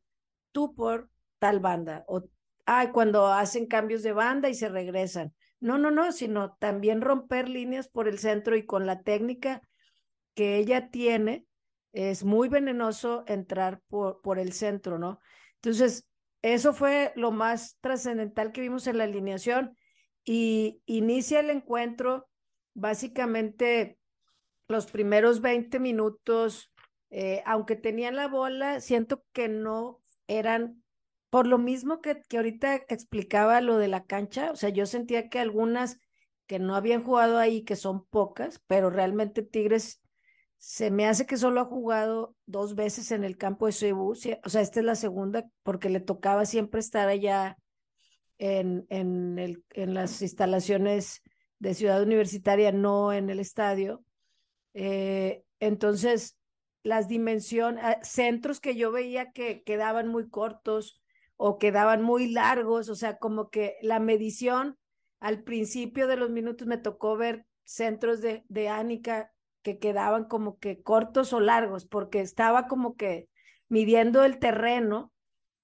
tú 0.52 0.76
por 0.76 1.10
tal 1.40 1.58
banda 1.58 2.04
o 2.06 2.22
ay, 2.64 2.92
cuando 2.92 3.26
hacen 3.26 3.66
cambios 3.66 4.04
de 4.04 4.12
banda 4.12 4.48
y 4.48 4.54
se 4.54 4.68
regresan. 4.68 5.34
No, 5.58 5.78
no, 5.78 5.90
no, 5.90 6.12
sino 6.12 6.52
también 6.60 7.00
romper 7.00 7.48
líneas 7.48 7.88
por 7.88 8.06
el 8.06 8.20
centro 8.20 8.54
y 8.54 8.64
con 8.64 8.86
la 8.86 9.02
técnica 9.02 9.62
que 10.34 10.58
ella 10.58 10.90
tiene, 10.90 11.44
es 11.92 12.24
muy 12.24 12.48
venenoso 12.48 13.24
entrar 13.26 13.80
por, 13.88 14.20
por 14.22 14.38
el 14.38 14.52
centro, 14.52 14.98
¿no? 14.98 15.20
Entonces, 15.56 16.06
eso 16.42 16.72
fue 16.72 17.12
lo 17.16 17.32
más 17.32 17.76
trascendental 17.80 18.52
que 18.52 18.60
vimos 18.60 18.86
en 18.86 18.98
la 18.98 19.04
alineación 19.04 19.76
y 20.24 20.82
inicia 20.86 21.40
el 21.40 21.50
encuentro 21.50 22.28
básicamente 22.74 23.98
los 24.68 24.86
primeros 24.86 25.40
20 25.40 25.80
minutos, 25.80 26.72
eh, 27.10 27.42
aunque 27.44 27.76
tenían 27.76 28.16
la 28.16 28.28
bola, 28.28 28.80
siento 28.80 29.24
que 29.32 29.48
no 29.48 30.00
eran 30.28 30.82
por 31.28 31.46
lo 31.46 31.58
mismo 31.58 32.00
que, 32.00 32.22
que 32.22 32.36
ahorita 32.36 32.74
explicaba 32.88 33.60
lo 33.60 33.76
de 33.78 33.88
la 33.88 34.04
cancha, 34.04 34.50
o 34.52 34.56
sea, 34.56 34.68
yo 34.68 34.86
sentía 34.86 35.28
que 35.28 35.38
algunas 35.38 35.98
que 36.46 36.58
no 36.58 36.74
habían 36.74 37.04
jugado 37.04 37.38
ahí, 37.38 37.62
que 37.62 37.76
son 37.76 38.04
pocas, 38.06 38.60
pero 38.66 38.90
realmente 38.90 39.42
Tigres 39.42 40.00
se 40.60 40.90
me 40.90 41.06
hace 41.06 41.24
que 41.24 41.38
solo 41.38 41.62
ha 41.62 41.64
jugado 41.64 42.36
dos 42.44 42.74
veces 42.74 43.12
en 43.12 43.24
el 43.24 43.38
campo 43.38 43.64
de 43.64 43.72
Cebu, 43.72 44.10
o 44.10 44.14
sea, 44.14 44.38
esta 44.44 44.80
es 44.80 44.84
la 44.84 44.94
segunda 44.94 45.46
porque 45.62 45.88
le 45.88 46.00
tocaba 46.00 46.44
siempre 46.44 46.80
estar 46.80 47.08
allá 47.08 47.56
en, 48.36 48.86
en, 48.90 49.38
el, 49.38 49.64
en 49.70 49.94
las 49.94 50.20
instalaciones 50.20 51.22
de 51.60 51.72
Ciudad 51.72 52.02
Universitaria, 52.02 52.72
no 52.72 53.14
en 53.14 53.30
el 53.30 53.40
estadio. 53.40 54.04
Eh, 54.74 55.44
entonces, 55.60 56.36
las 56.82 57.08
dimensiones, 57.08 57.82
ah, 57.82 57.98
centros 58.02 58.60
que 58.60 58.76
yo 58.76 58.92
veía 58.92 59.32
que 59.32 59.62
quedaban 59.62 60.08
muy 60.08 60.28
cortos, 60.28 61.00
o 61.38 61.56
quedaban 61.56 62.02
muy 62.02 62.30
largos, 62.30 62.90
o 62.90 62.94
sea, 62.94 63.16
como 63.16 63.48
que 63.48 63.76
la 63.80 63.98
medición 63.98 64.76
al 65.20 65.42
principio 65.42 66.06
de 66.06 66.16
los 66.16 66.28
minutos 66.28 66.66
me 66.66 66.76
tocó 66.76 67.16
ver 67.16 67.46
centros 67.64 68.20
de, 68.20 68.44
de 68.48 68.68
Ánica 68.68 69.32
que 69.62 69.78
quedaban 69.78 70.24
como 70.24 70.58
que 70.58 70.82
cortos 70.82 71.32
o 71.32 71.40
largos, 71.40 71.84
porque 71.86 72.20
estaba 72.20 72.66
como 72.66 72.96
que 72.96 73.28
midiendo 73.68 74.24
el 74.24 74.38
terreno 74.38 75.12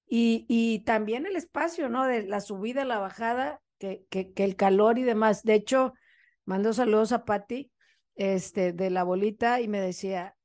y, 0.06 0.46
y 0.48 0.80
también 0.80 1.26
el 1.26 1.36
espacio, 1.36 1.88
¿no? 1.88 2.04
De 2.04 2.22
la 2.22 2.40
subida, 2.40 2.84
la 2.84 2.98
bajada, 2.98 3.60
que, 3.78 4.06
que, 4.10 4.32
el 4.36 4.56
calor 4.56 4.98
y 4.98 5.02
demás. 5.02 5.42
De 5.42 5.54
hecho, 5.54 5.94
mando 6.44 6.72
saludos 6.72 7.12
a 7.12 7.24
Patti, 7.24 7.72
este, 8.14 8.72
de 8.72 8.90
la 8.90 9.02
bolita, 9.02 9.60
y 9.60 9.68
me 9.68 9.80
decía, 9.80 10.36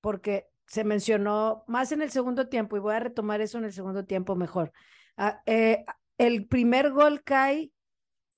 porque 0.00 0.48
se 0.66 0.84
mencionó 0.84 1.64
más 1.66 1.92
en 1.92 2.02
el 2.02 2.10
segundo 2.10 2.48
tiempo, 2.48 2.76
y 2.76 2.80
voy 2.80 2.94
a 2.94 3.00
retomar 3.00 3.40
eso 3.40 3.58
en 3.58 3.64
el 3.64 3.72
segundo 3.72 4.04
tiempo 4.04 4.36
mejor. 4.36 4.72
Ah, 5.16 5.42
eh, 5.46 5.84
el 6.16 6.46
primer 6.46 6.90
gol 6.90 7.22
cae 7.22 7.72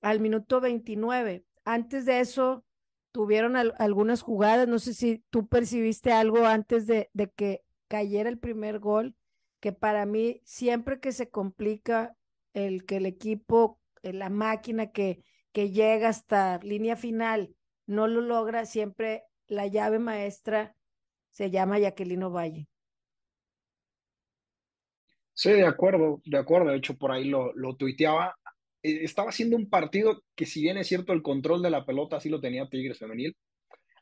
al 0.01 0.19
minuto 0.19 0.59
29. 0.59 1.45
Antes 1.63 2.05
de 2.05 2.19
eso, 2.19 2.65
tuvieron 3.13 3.55
algunas 3.57 4.21
jugadas. 4.23 4.67
No 4.67 4.79
sé 4.79 4.93
si 4.95 5.23
tú 5.31 5.47
percibiste 5.47 6.13
algo 6.13 6.45
antes 6.47 6.87
de, 6.87 7.11
de 7.13 7.31
que 7.31 7.63
cayera 7.89 8.29
el 8.29 8.39
primer 8.39 8.79
gol, 8.79 9.15
que 9.61 9.73
para 9.73 10.05
mí 10.05 10.41
siempre 10.45 10.99
que 10.99 11.13
se 11.13 11.29
complica 11.31 12.17
el 12.53 12.85
que 12.85 12.97
el 12.97 13.05
equipo, 13.07 13.79
eh, 14.03 14.13
la 14.13 14.29
máquina 14.29 14.91
que, 14.91 15.23
que 15.53 15.71
llega 15.71 16.09
hasta 16.09 16.59
línea 16.59 16.97
final 16.97 17.55
no 17.87 18.07
lo 18.07 18.21
logra, 18.21 18.65
siempre 18.65 19.23
la 19.47 19.67
llave 19.67 19.99
maestra 19.99 20.75
se 21.31 21.51
llama 21.51 21.79
Jacqueline 21.79 22.27
Valle. 22.33 22.69
Sí, 25.35 25.51
de 25.51 25.65
acuerdo, 25.65 26.21
de 26.25 26.37
acuerdo. 26.37 26.71
De 26.71 26.77
hecho, 26.77 26.97
por 26.97 27.11
ahí 27.11 27.25
lo, 27.25 27.53
lo 27.53 27.75
tuiteaba. 27.75 28.35
Eh, 28.83 29.03
estaba 29.03 29.29
haciendo 29.29 29.55
un 29.55 29.69
partido 29.69 30.23
que, 30.35 30.45
si 30.45 30.61
bien 30.61 30.77
es 30.77 30.87
cierto, 30.87 31.13
el 31.13 31.23
control 31.23 31.61
de 31.61 31.69
la 31.71 31.85
pelota 31.85 32.19
sí 32.19 32.29
lo 32.29 32.41
tenía 32.41 32.69
Tigres 32.69 32.99
Femenil, 32.99 33.35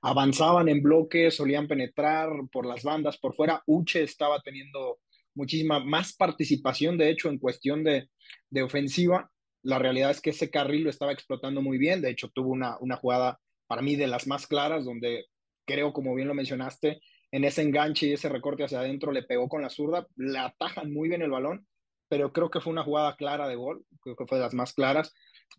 avanzaban 0.02 0.68
en 0.68 0.82
bloques, 0.82 1.36
solían 1.36 1.68
penetrar 1.68 2.30
por 2.52 2.66
las 2.66 2.84
bandas, 2.84 3.18
por 3.18 3.36
fuera. 3.36 3.62
Uche 3.68 4.04
estaba 4.04 4.42
teniendo 4.42 5.00
muchísima 5.36 5.80
más 5.80 6.14
participación, 6.14 6.98
de 6.98 7.10
hecho, 7.10 7.30
en 7.30 7.38
cuestión 7.38 7.84
de, 7.84 8.10
de 8.50 8.64
ofensiva. 8.64 9.30
La 9.64 9.78
realidad 9.78 10.10
es 10.10 10.22
que 10.22 10.32
ese 10.32 10.50
carril 10.50 10.84
lo 10.84 10.90
estaba 10.90 11.12
explotando 11.12 11.62
muy 11.62 11.78
bien. 11.78 12.02
De 12.02 12.10
hecho, 12.10 12.30
tuvo 12.30 12.50
una, 12.50 12.78
una 12.80 12.98
jugada 12.98 13.40
para 13.68 13.84
mí 13.84 13.96
de 13.96 14.08
las 14.08 14.26
más 14.26 14.48
claras, 14.48 14.84
donde 14.84 15.26
creo, 15.66 15.94
como 15.94 16.16
bien 16.16 16.28
lo 16.28 16.34
mencionaste, 16.34 17.00
en 17.32 17.46
ese 17.46 17.62
enganche 17.62 18.08
y 18.08 18.14
ese 18.14 18.28
recorte 18.28 18.64
hacia 18.64 18.80
adentro 18.80 19.12
le 19.12 19.24
pegó 19.24 19.48
con 19.48 19.62
la 19.62 19.70
zurda, 19.70 20.08
le 20.18 20.40
atajan 20.40 20.92
muy 20.92 21.08
bien 21.08 21.22
el 21.22 21.30
balón 21.30 21.66
pero 22.12 22.34
creo 22.34 22.52
que 22.52 22.60
fue 22.60 22.74
una 22.74 22.84
jugada 22.84 23.16
clara 23.16 23.48
de 23.48 23.56
gol, 23.56 23.86
creo 24.02 24.18
que 24.18 24.26
fue 24.26 24.38
de 24.38 24.44
las 24.44 24.54
más 24.54 24.74
claras, 24.74 25.14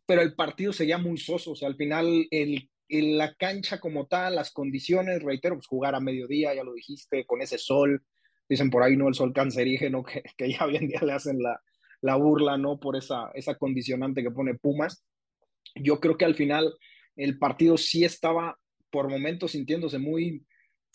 pero 0.04 0.20
el 0.20 0.34
partido 0.34 0.74
seguía 0.74 0.98
muy 0.98 1.16
soso, 1.16 1.52
o 1.52 1.56
sea, 1.56 1.66
al 1.66 1.76
final 1.76 2.28
el, 2.30 2.68
la 2.90 3.32
cancha 3.36 3.80
como 3.80 4.06
tal, 4.06 4.34
las 4.34 4.52
condiciones, 4.52 5.22
reitero, 5.22 5.54
pues 5.54 5.66
jugar 5.66 5.94
a 5.94 6.00
mediodía, 6.00 6.54
ya 6.54 6.62
lo 6.62 6.74
dijiste, 6.74 7.24
con 7.24 7.40
ese 7.40 7.56
sol, 7.56 8.04
dicen 8.50 8.68
por 8.68 8.82
ahí, 8.82 8.98
¿no? 8.98 9.08
El 9.08 9.14
sol 9.14 9.32
cancerígeno, 9.32 10.02
que, 10.02 10.22
que 10.36 10.52
ya 10.52 10.66
hoy 10.66 10.76
en 10.76 10.88
día 10.88 11.00
le 11.00 11.12
hacen 11.12 11.38
la, 11.38 11.58
la 12.02 12.16
burla, 12.16 12.58
¿no? 12.58 12.78
Por 12.78 12.96
esa, 12.96 13.30
esa 13.32 13.54
condicionante 13.54 14.22
que 14.22 14.30
pone 14.30 14.52
Pumas. 14.52 15.06
Yo 15.74 16.00
creo 16.00 16.18
que 16.18 16.26
al 16.26 16.34
final 16.34 16.74
el 17.16 17.38
partido 17.38 17.78
sí 17.78 18.04
estaba 18.04 18.58
por 18.90 19.08
momentos 19.08 19.52
sintiéndose 19.52 19.98
muy, 19.98 20.44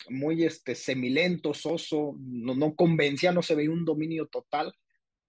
muy 0.08 0.44
este, 0.44 0.76
semilento, 0.76 1.52
soso, 1.52 2.14
no, 2.16 2.54
no 2.54 2.76
convencía, 2.76 3.32
no 3.32 3.42
se 3.42 3.56
veía 3.56 3.72
un 3.72 3.84
dominio 3.84 4.28
total, 4.28 4.72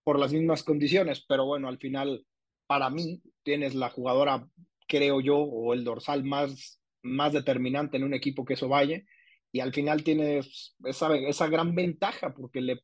por 0.10 0.18
las 0.18 0.34
mismas 0.34 0.64
condiciones, 0.64 1.24
pero 1.30 1.46
bueno, 1.46 1.68
al 1.68 1.78
final, 1.78 2.26
para 2.66 2.90
mí, 2.90 3.22
tienes 3.44 3.76
la 3.76 3.92
jugadora, 3.92 4.44
creo 4.88 5.22
yo, 5.22 5.38
o 5.38 5.72
el 5.76 5.84
dorsal 5.84 6.24
más, 6.24 6.82
más 7.04 7.32
determinante 7.32 7.98
en 7.98 8.04
un 8.04 8.16
equipo 8.16 8.44
que 8.44 8.56
eso 8.56 8.68
vaya, 8.68 9.04
y 9.52 9.60
al 9.60 9.72
final 9.72 10.04
tienes 10.04 10.76
esa, 10.84 11.16
esa 11.16 11.48
gran 11.48 11.76
ventaja, 11.76 12.34
porque 12.34 12.60
le, 12.60 12.80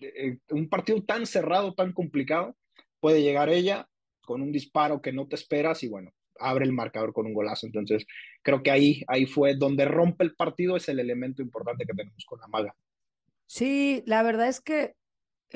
eh, 0.00 0.38
un 0.50 0.68
partido 0.68 1.02
tan 1.02 1.26
cerrado, 1.26 1.74
tan 1.74 1.92
complicado, 1.92 2.56
puede 3.00 3.20
llegar 3.20 3.48
ella 3.48 3.88
con 4.20 4.40
un 4.40 4.52
disparo 4.52 5.02
que 5.02 5.12
no 5.12 5.26
te 5.26 5.34
esperas 5.34 5.82
y 5.82 5.88
bueno, 5.88 6.12
abre 6.38 6.66
el 6.66 6.72
marcador 6.72 7.12
con 7.12 7.26
un 7.26 7.34
golazo. 7.34 7.66
Entonces, 7.66 8.06
creo 8.42 8.62
que 8.62 8.70
ahí, 8.70 9.02
ahí 9.08 9.26
fue 9.26 9.56
donde 9.56 9.86
rompe 9.86 10.22
el 10.22 10.36
partido, 10.36 10.76
es 10.76 10.88
el 10.88 11.00
elemento 11.00 11.42
importante 11.42 11.84
que 11.84 11.94
tenemos 11.94 12.24
con 12.24 12.38
la 12.38 12.46
maga. 12.46 12.76
Sí, 13.44 14.04
la 14.06 14.22
verdad 14.22 14.46
es 14.46 14.60
que 14.60 14.94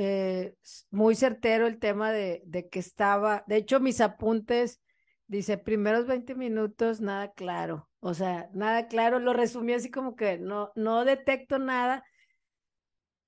eh, 0.01 0.55
muy 0.93 1.17
certero 1.17 1.67
el 1.67 1.81
tema 1.81 2.13
de, 2.13 2.69
que 2.71 2.79
estaba, 2.79 3.43
de 3.49 3.57
hecho 3.57 3.81
mis 3.81 4.01
apuntes, 4.01 4.81
dice, 5.27 5.59
primeros 5.59 6.07
20 6.07 6.37
minutos, 6.37 7.01
nada 7.01 7.33
claro, 7.33 7.91
o 7.99 8.15
sea, 8.15 8.49
nada 8.55 8.87
claro, 8.87 9.19
lo 9.19 9.33
resumí 9.33 9.73
así 9.73 9.91
como 9.91 10.15
que 10.15 10.39
no, 10.39 10.71
no 10.77 11.05
detecto 11.05 11.59
nada. 11.59 12.05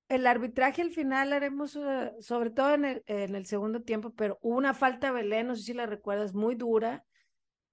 El 0.07 0.25
arbitraje 0.27 0.81
al 0.81 0.91
final 0.91 1.33
haremos, 1.33 1.75
uh, 1.75 2.11
sobre 2.21 2.51
todo 2.51 2.73
en 2.75 2.85
el, 2.85 3.03
en 3.07 3.35
el 3.35 3.45
segundo 3.45 3.81
tiempo, 3.81 4.13
pero 4.13 4.39
hubo 4.41 4.55
una 4.55 4.73
falta 4.73 5.11
Belén, 5.11 5.47
no 5.47 5.57
sé 5.57 5.63
si 5.63 5.73
la 5.73 5.87
recuerdas, 5.87 6.33
muy 6.33 6.55
dura, 6.55 7.03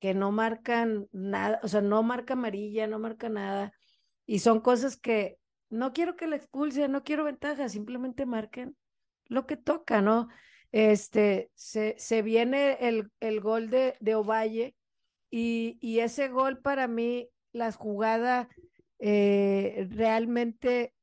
que 0.01 0.13
no 0.13 0.33
marcan 0.33 1.07
nada, 1.13 1.61
o 1.63 1.69
sea, 1.69 1.83
no 1.83 2.03
marca 2.03 2.33
amarilla, 2.33 2.89
no 2.89 2.99
marca 2.99 3.29
nada, 3.29 3.73
y 4.27 4.41
son 4.41 4.61
cosas 4.61 4.97
que 4.97 5.39
no 5.71 5.93
quiero 5.93 6.17
que 6.17 6.27
la 6.27 6.35
expulsen, 6.35 6.91
no 6.91 7.05
quiero 7.05 7.23
ventaja, 7.23 7.69
simplemente 7.69 8.27
marquen 8.27 8.77
lo 9.29 9.47
que 9.47 9.57
toca, 9.57 10.03
¿no? 10.03 10.29
Este, 10.73 11.51
se, 11.55 11.95
se 11.99 12.23
viene 12.23 12.77
el, 12.81 13.11
el 13.21 13.41
gol 13.41 13.71
de, 13.71 13.97
de 14.01 14.15
Ovalle 14.15 14.75
y, 15.31 15.79
y, 15.81 16.01
ese 16.01 16.29
gol 16.29 16.59
para 16.59 16.89
mí, 16.89 17.29
la 17.53 17.73
jugada 17.73 18.49
eh, 18.99 19.87
realmente 19.91 20.95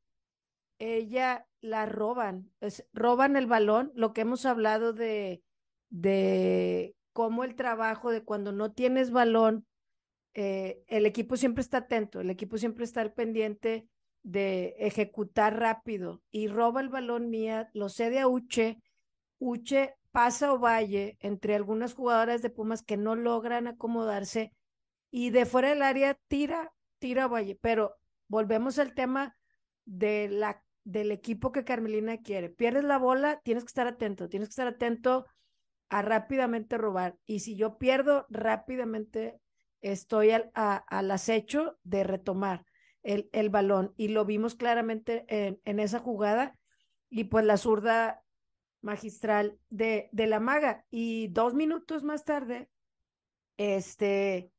ella 0.80 1.48
la 1.62 1.86
roban, 1.86 2.52
es, 2.60 2.86
roban 2.94 3.36
el 3.36 3.48
balón, 3.48 3.92
lo 3.96 4.14
que 4.14 4.22
hemos 4.22 4.46
hablado 4.46 4.94
de, 4.94 5.42
de 5.90 6.96
cómo 7.14 7.44
el 7.44 7.56
trabajo 7.56 8.12
de 8.12 8.24
cuando 8.24 8.52
no 8.52 8.72
tienes 8.74 9.12
balón, 9.12 9.66
eh, 10.34 10.84
el 10.88 11.06
equipo 11.06 11.38
siempre 11.38 11.62
está 11.62 11.80
atento, 11.80 12.20
el 12.20 12.30
equipo 12.30 12.58
siempre 12.58 12.84
está 12.84 13.14
pendiente 13.14 13.88
de 14.26 14.76
ejecutar 14.80 15.60
rápido 15.60 16.24
y 16.32 16.48
roba 16.48 16.82
el 16.82 16.90
balón 16.90 17.30
mía, 17.30 17.70
lo 17.74 17.90
cede 17.90 18.20
a 18.20 18.28
Uche, 18.28 18.82
Uche 19.38 19.94
pasa 20.12 20.52
o 20.52 20.58
Valle 20.58 21.16
entre 21.20 21.54
algunas 21.54 21.94
jugadoras 21.94 22.42
de 22.42 22.50
Pumas 22.50 22.82
que 22.82 22.98
no 22.98 23.16
logran 23.16 23.68
acomodarse 23.68 24.52
y 25.12 25.30
de 25.30 25.46
fuera 25.46 25.70
del 25.70 25.84
área 25.84 26.18
tira, 26.28 26.74
tira 26.98 27.28
Valle, 27.28 27.56
pero 27.62 27.98
volvemos 28.28 28.80
al 28.80 28.96
tema 28.96 29.38
de 29.86 30.28
la, 30.28 30.64
del 30.84 31.12
equipo 31.12 31.52
que 31.52 31.64
Carmelina 31.64 32.18
quiere. 32.18 32.50
Pierdes 32.50 32.84
la 32.84 32.98
bola, 32.98 33.42
tienes 33.44 33.64
que 33.64 33.70
estar 33.70 33.86
atento, 33.86 34.28
tienes 34.28 34.50
que 34.50 34.54
estar 34.54 34.68
atento 34.68 35.28
a 35.90 36.02
rápidamente 36.02 36.80
robar. 36.80 37.16
Y 37.28 37.42
si 37.42 37.56
yo 37.56 37.78
pierdo, 37.78 38.26
rápidamente 38.30 39.40
estoy 39.82 40.32
al, 40.32 40.50
al 40.56 41.12
acecho 41.12 41.78
de 41.84 42.04
retomar 42.04 42.66
el, 43.06 43.30
el 43.32 43.50
balón 43.50 43.94
y 43.96 44.10
lo 44.10 44.26
vimos 44.26 44.56
claramente 44.56 45.26
en, 45.30 45.62
en, 45.64 45.80
esa 45.80 46.00
jugada 46.00 46.58
y 47.10 47.26
pues 47.26 47.46
la 47.46 47.56
zurda 47.56 48.24
magistral 48.82 49.58
de, 49.70 50.10
de 50.12 50.28
la 50.28 50.40
maga. 50.40 50.86
Y 50.90 51.28
dos 51.30 51.54
minutos 51.54 52.04
más 52.04 52.26
tarde, 52.26 52.68
este, 53.58 54.52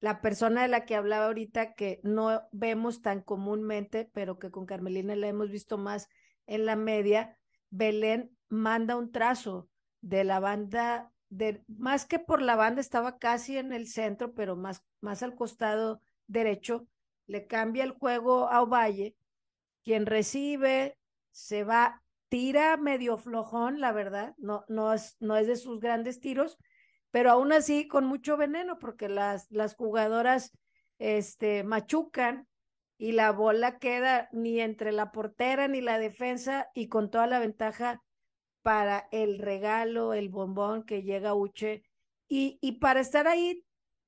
la 0.00 0.20
persona 0.20 0.62
de 0.62 0.68
la 0.68 0.86
que 0.86 0.96
hablaba 0.96 1.26
ahorita 1.26 1.74
que 1.74 2.00
no 2.02 2.42
vemos 2.52 3.02
tan 3.02 3.20
comúnmente, 3.20 4.10
pero 4.12 4.38
que 4.38 4.50
con 4.50 4.66
Carmelina 4.66 5.14
la 5.14 5.28
hemos 5.28 5.50
visto 5.50 5.78
más 5.78 6.08
en 6.46 6.66
la 6.66 6.76
media, 6.76 7.38
Belén 7.70 8.36
manda 8.48 8.96
un 8.96 9.12
trazo 9.12 9.68
de 10.00 10.24
la 10.24 10.40
banda, 10.40 11.12
de, 11.28 11.62
más 11.68 12.06
que 12.06 12.18
por 12.18 12.40
la 12.40 12.56
banda, 12.56 12.80
estaba 12.80 13.18
casi 13.18 13.58
en 13.58 13.72
el 13.72 13.88
centro, 13.88 14.34
pero 14.34 14.56
más, 14.56 14.82
más 15.00 15.22
al 15.22 15.34
costado 15.34 16.00
derecho, 16.26 16.86
le 17.26 17.46
cambia 17.46 17.84
el 17.84 17.92
juego 17.92 18.48
a 18.48 18.62
Ovalle, 18.62 19.16
quien 19.82 20.06
recibe, 20.06 20.98
se 21.30 21.64
va, 21.64 22.02
tira 22.28 22.76
medio 22.76 23.18
flojón, 23.18 23.80
la 23.80 23.92
verdad, 23.92 24.34
no, 24.38 24.64
no, 24.68 24.92
es, 24.92 25.16
no 25.20 25.36
es 25.36 25.46
de 25.46 25.56
sus 25.56 25.80
grandes 25.80 26.20
tiros, 26.20 26.58
pero 27.10 27.30
aún 27.30 27.52
así 27.52 27.86
con 27.86 28.06
mucho 28.06 28.36
veneno, 28.36 28.78
porque 28.78 29.08
las, 29.08 29.50
las 29.50 29.74
jugadoras 29.76 30.50
este, 30.98 31.62
machucan 31.64 32.48
y 32.98 33.12
la 33.12 33.32
bola 33.32 33.78
queda 33.78 34.28
ni 34.32 34.60
entre 34.60 34.92
la 34.92 35.12
portera 35.12 35.68
ni 35.68 35.80
la 35.80 35.98
defensa 35.98 36.68
y 36.74 36.88
con 36.88 37.10
toda 37.10 37.26
la 37.26 37.38
ventaja 37.38 38.02
para 38.62 39.08
el 39.12 39.38
regalo, 39.38 40.14
el 40.14 40.28
bombón 40.28 40.84
que 40.84 41.02
llega 41.02 41.34
Uche. 41.34 41.82
Y, 42.28 42.58
y 42.62 42.78
para 42.78 43.00
estar 43.00 43.28
ahí 43.28 43.62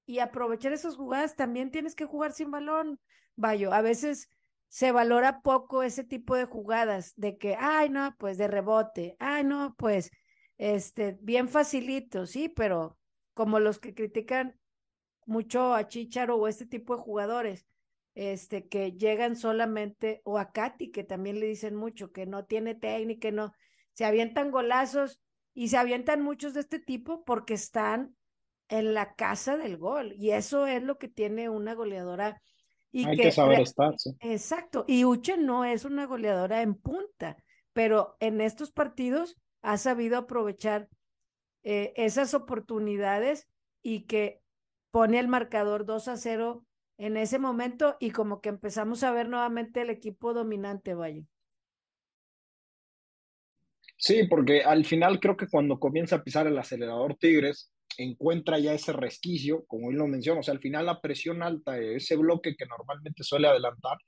y 0.07 0.20
aprovechar 0.20 0.72
esas 0.72 0.96
jugadas, 0.96 1.37
también 1.37 1.70
tienes 1.70 1.94
que 1.94 2.07
jugar 2.07 2.33
sin 2.33 2.50
balón. 2.50 2.98
Vaya, 3.37 3.75
a 3.77 3.83
veces 3.83 4.29
se 4.68 4.92
valora 4.92 5.40
poco 5.42 5.83
ese 5.83 6.05
tipo 6.05 6.35
de 6.37 6.44
jugadas, 6.46 7.12
de 7.16 7.38
que, 7.38 7.57
ay, 7.59 7.88
no, 7.90 8.14
pues 8.18 8.38
de 8.38 8.49
rebote, 8.49 9.16
ay, 9.18 9.44
no, 9.44 9.75
pues, 9.79 10.11
este, 10.59 11.18
bien 11.20 11.49
facilito, 11.49 12.27
sí, 12.27 12.49
pero 12.49 12.99
como 13.35 13.61
los 13.61 13.79
que 13.79 13.94
critican 13.94 14.59
mucho 15.27 15.75
a 15.75 15.88
Chicharo 15.88 16.37
o 16.37 16.49
este 16.49 16.66
tipo 16.66 16.96
de 16.96 17.03
jugadores, 17.03 17.66
este, 18.14 18.66
que 18.68 18.92
llegan 18.92 19.37
solamente, 19.37 20.22
o 20.25 20.38
a 20.38 20.53
Katy, 20.53 20.90
que 20.90 21.05
también 21.05 21.38
le 21.40 21.46
dicen 21.46 21.77
mucho, 21.77 22.12
que 22.12 22.27
no 22.27 22.46
tiene 22.46 22.75
técnica, 22.75 23.31
no, 23.31 23.53
se 23.92 24.05
avientan 24.05 24.51
golazos 24.51 25.20
y 25.55 25.68
se 25.68 25.77
avientan 25.77 26.22
muchos 26.22 26.55
de 26.55 26.61
este 26.61 26.79
tipo 26.79 27.25
porque 27.25 27.55
están 27.55 28.16
en 28.68 28.94
la 28.94 29.14
casa 29.14 29.57
del 29.57 29.77
gol. 29.77 30.14
Y 30.16 30.31
eso 30.31 30.66
es 30.66 30.83
lo 30.83 30.99
que 30.99 31.09
tiene 31.09 31.49
una 31.49 31.75
goleadora. 31.75 32.42
Y 32.97 33.05
Hay 33.05 33.19
que, 33.19 33.31
saber 33.31 33.61
estar. 33.61 33.95
Exacto. 34.21 34.87
Y 34.89 35.05
Uche 35.05 35.37
no 35.37 35.67
es 35.67 35.85
una 35.85 36.07
goleadora 36.07 36.63
en 36.63 36.75
punta, 36.75 37.37
pero 37.75 38.17
en 38.21 38.41
estos 38.41 38.73
partidos 38.73 39.37
ha 39.61 39.77
sabido 39.77 40.17
aprovechar 40.17 40.89
eh, 41.63 41.93
esas 41.97 42.33
oportunidades 42.33 43.49
y 43.83 44.07
que 44.07 44.41
pone 44.91 45.19
el 45.19 45.29
marcador 45.29 45.85
2 45.85 46.09
a 46.09 46.17
0 46.17 46.65
en 46.97 47.19
ese 47.19 47.39
momento 47.39 47.99
y 48.01 48.13
como 48.13 48.41
que 48.41 48.49
empezamos 48.49 49.03
a 49.03 49.13
ver 49.13 49.29
nuevamente 49.29 49.83
el 49.83 49.91
equipo 49.91 50.33
dominante, 50.33 50.95
Valle. 50.95 51.27
Sí, 53.99 54.27
porque 54.27 54.63
al 54.63 54.87
final 54.87 55.21
creo 55.21 55.37
que 55.37 55.49
cuando 55.49 55.79
comienza 55.79 56.17
a 56.17 56.25
pisar 56.25 56.47
el 56.47 56.57
acelerador 56.57 57.15
Tigres, 57.17 57.71
encuentra 57.99 58.59
ya 58.59 58.75
ese 58.75 58.93
resquicio, 58.93 59.65
como 59.67 59.91
él 59.91 59.97
lo 59.97 60.07
menciona, 60.07 60.41
o 60.41 60.43
sea, 60.43 60.55
al 60.55 60.61
final 60.61 60.87
la 60.87 61.01
presión 61.01 61.43
alta, 61.43 61.79
ese 61.79 62.17
bloque 62.17 62.57
que 62.57 62.67
normalmente 62.67 63.23
suele 63.23 63.49
adelantar, 63.49 63.99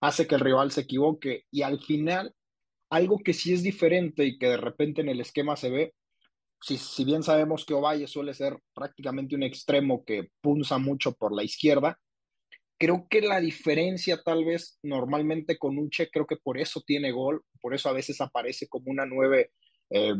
hace 0.00 0.26
que 0.26 0.34
el 0.34 0.40
rival 0.40 0.70
se 0.72 0.82
equivoque 0.82 1.44
y 1.50 1.62
al 1.62 1.80
final, 1.80 2.34
algo 2.90 3.18
que 3.18 3.32
sí 3.32 3.52
es 3.54 3.62
diferente 3.62 4.24
y 4.24 4.38
que 4.38 4.48
de 4.48 4.56
repente 4.56 5.00
en 5.00 5.08
el 5.08 5.20
esquema 5.20 5.56
se 5.56 5.70
ve, 5.70 5.94
si, 6.60 6.76
si 6.76 7.04
bien 7.04 7.22
sabemos 7.22 7.64
que 7.64 7.74
Ovalle 7.74 8.06
suele 8.06 8.34
ser 8.34 8.56
prácticamente 8.74 9.34
un 9.34 9.42
extremo 9.42 10.04
que 10.04 10.28
punza 10.40 10.78
mucho 10.78 11.12
por 11.12 11.34
la 11.34 11.42
izquierda, 11.42 11.98
creo 12.82 13.06
que 13.08 13.20
la 13.20 13.40
diferencia 13.40 14.20
tal 14.24 14.44
vez 14.44 14.80
normalmente 14.82 15.56
con 15.56 15.78
Uche, 15.78 16.08
creo 16.10 16.26
que 16.26 16.36
por 16.36 16.58
eso 16.58 16.82
tiene 16.84 17.12
gol, 17.12 17.44
por 17.60 17.74
eso 17.74 17.88
a 17.88 17.92
veces 17.92 18.20
aparece 18.20 18.66
como 18.66 18.90
una 18.90 19.06
nueve, 19.06 19.52
eh, 19.90 20.14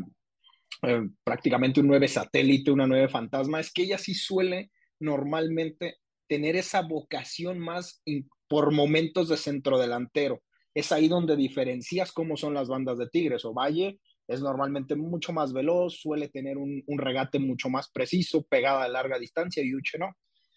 eh, 0.83 1.09
prácticamente 1.25 1.81
un 1.81 1.89
nueve 1.89 2.09
satélite, 2.09 2.71
una 2.71 2.87
nueve 2.87 3.09
fantasma, 3.09 3.61
es 3.61 3.73
que 3.73 3.83
ella 3.83 3.99
sí 3.99 4.15
suele 4.15 4.71
normalmente 5.01 5.97
tener 6.29 6.57
esa 6.57 6.83
vocación 6.83 7.59
más 7.59 8.03
por 8.49 8.73
momentos 8.73 9.29
de 9.29 9.37
centro 9.37 9.79
delantero. 9.79 10.43
Es 10.75 10.93
ahí 10.93 11.09
donde 11.09 11.37
diferencias 11.37 12.13
cómo 12.13 12.37
son 12.37 12.55
las 12.55 12.69
bandas 12.69 12.99
de 12.99 13.09
Tigres. 13.09 13.45
O 13.45 13.53
Valle 13.53 13.99
es 14.29 14.41
normalmente 14.41 14.95
mucho 14.97 15.33
más 15.33 15.53
veloz, 15.53 16.01
suele 16.01 16.29
tener 16.29 16.57
un, 16.57 16.83
un 16.87 16.99
regate 16.99 17.39
mucho 17.39 17.69
más 17.69 17.91
preciso, 17.91 18.45
pegada 18.45 18.85
a 18.85 18.89
larga 18.89 19.19
distancia, 19.19 19.63
y 19.63 19.75
Uche 19.75 19.99
no. 19.99 20.13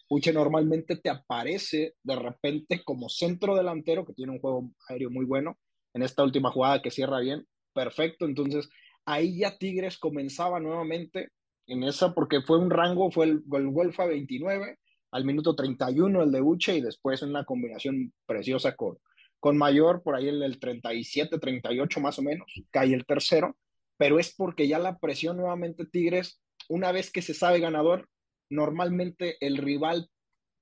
Uche 0.08 0.32
normalmente 0.32 0.96
te 0.96 1.10
aparece 1.10 1.94
de 2.02 2.16
repente 2.16 2.82
como 2.84 3.08
centro 3.08 3.56
delantero, 3.56 4.06
que 4.06 4.14
tiene 4.14 4.32
un 4.32 4.38
juego 4.38 4.70
aéreo 4.88 5.10
muy 5.10 5.26
bueno, 5.26 5.58
en 5.92 6.02
esta 6.02 6.22
última 6.22 6.50
jugada 6.50 6.80
que 6.80 6.90
cierra 6.90 7.18
bien, 7.20 7.44
perfecto. 7.74 8.24
Entonces, 8.24 8.68
ahí 9.06 9.38
ya 9.38 9.56
Tigres 9.56 9.98
comenzaba 9.98 10.60
nuevamente 10.60 11.30
en 11.66 11.82
esa, 11.82 12.14
porque 12.14 12.42
fue 12.42 12.58
un 12.58 12.70
rango, 12.70 13.10
fue 13.10 13.26
el, 13.26 13.42
el 13.52 13.70
gol 13.70 13.92
fue 13.92 14.04
a 14.04 14.08
29, 14.08 14.78
al 15.12 15.24
minuto 15.24 15.54
31 15.54 16.22
el 16.22 16.32
de 16.32 16.42
Uche 16.42 16.76
y 16.76 16.80
después 16.80 17.22
una 17.22 17.44
combinación 17.44 18.12
preciosa 18.26 18.74
con, 18.76 18.98
con 19.40 19.56
Mayor, 19.56 20.02
por 20.02 20.14
ahí 20.14 20.28
el 20.28 20.40
del 20.40 20.58
37, 20.58 21.38
38 21.38 22.00
más 22.00 22.18
o 22.18 22.22
menos, 22.22 22.46
cae 22.70 22.92
el 22.92 23.06
tercero, 23.06 23.56
pero 23.96 24.18
es 24.18 24.34
porque 24.34 24.68
ya 24.68 24.78
la 24.78 24.98
presión 24.98 25.36
nuevamente 25.36 25.86
Tigres, 25.86 26.40
una 26.68 26.92
vez 26.92 27.10
que 27.10 27.22
se 27.22 27.34
sabe 27.34 27.60
ganador, 27.60 28.08
normalmente 28.50 29.36
el 29.40 29.56
rival 29.56 30.10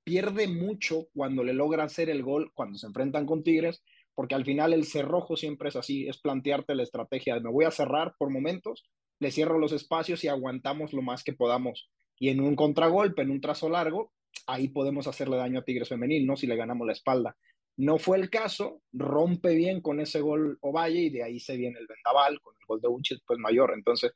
pierde 0.05 0.49
mucho 0.49 1.07
cuando 1.15 1.43
le 1.43 1.55
logra 1.55 1.85
hacer 1.85 2.11
el 2.11 2.23
gol, 2.23 2.53
cuando 2.55 2.79
se 2.79 2.87
enfrentan 2.87 3.27
con 3.27 3.43
Tigres, 3.43 3.83
porque 4.15 4.35
al 4.35 4.45
final 4.45 4.73
el 4.73 4.85
cerrojo 4.85 5.37
siempre 5.37 5.69
es 5.69 5.77
así, 5.77 6.09
es 6.09 6.19
plantearte 6.19 6.75
la 6.75 6.83
estrategia 6.83 7.35
de 7.35 7.41
me 7.41 7.51
voy 7.51 7.65
a 7.65 7.71
cerrar 7.71 8.15
por 8.19 8.31
momentos, 8.31 8.85
le 9.21 9.31
cierro 9.31 9.59
los 9.59 9.73
espacios 9.73 10.25
y 10.25 10.29
aguantamos 10.29 10.93
lo 10.93 11.03
más 11.03 11.25
que 11.25 11.33
podamos. 11.33 11.89
Y 12.19 12.29
en 12.29 12.41
un 12.41 12.57
contragolpe, 12.57 13.23
en 13.23 13.31
un 13.31 13.41
trazo 13.41 13.69
largo, 13.69 14.13
ahí 14.47 14.69
podemos 14.69 15.07
hacerle 15.07 15.37
daño 15.37 15.61
a 15.61 15.65
Tigres 15.65 15.89
Femenil, 15.89 16.27
¿no? 16.27 16.37
Si 16.37 16.47
le 16.47 16.57
ganamos 16.57 16.87
la 16.87 16.93
espalda. 16.93 17.37
No 17.77 17.99
fue 17.99 18.19
el 18.19 18.31
caso, 18.31 18.83
rompe 18.93 19.55
bien 19.55 19.81
con 19.81 20.01
ese 20.01 20.21
gol 20.21 20.59
Ovalle 20.61 21.01
y 21.01 21.11
de 21.11 21.25
ahí 21.25 21.41
se 21.41 21.57
viene 21.57 21.79
el 21.81 21.89
vendaval 21.89 22.41
con 22.41 22.55
el 22.61 22.67
gol 22.67 22.81
de 22.81 22.89
Uchi, 22.89 23.17
pues 23.27 23.39
mayor. 23.39 23.73
Entonces, 23.75 24.13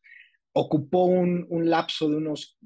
ocupó 0.52 1.04
un 1.04 1.46
lapso 1.68 2.08
de 2.08 2.16
unos 2.16 2.56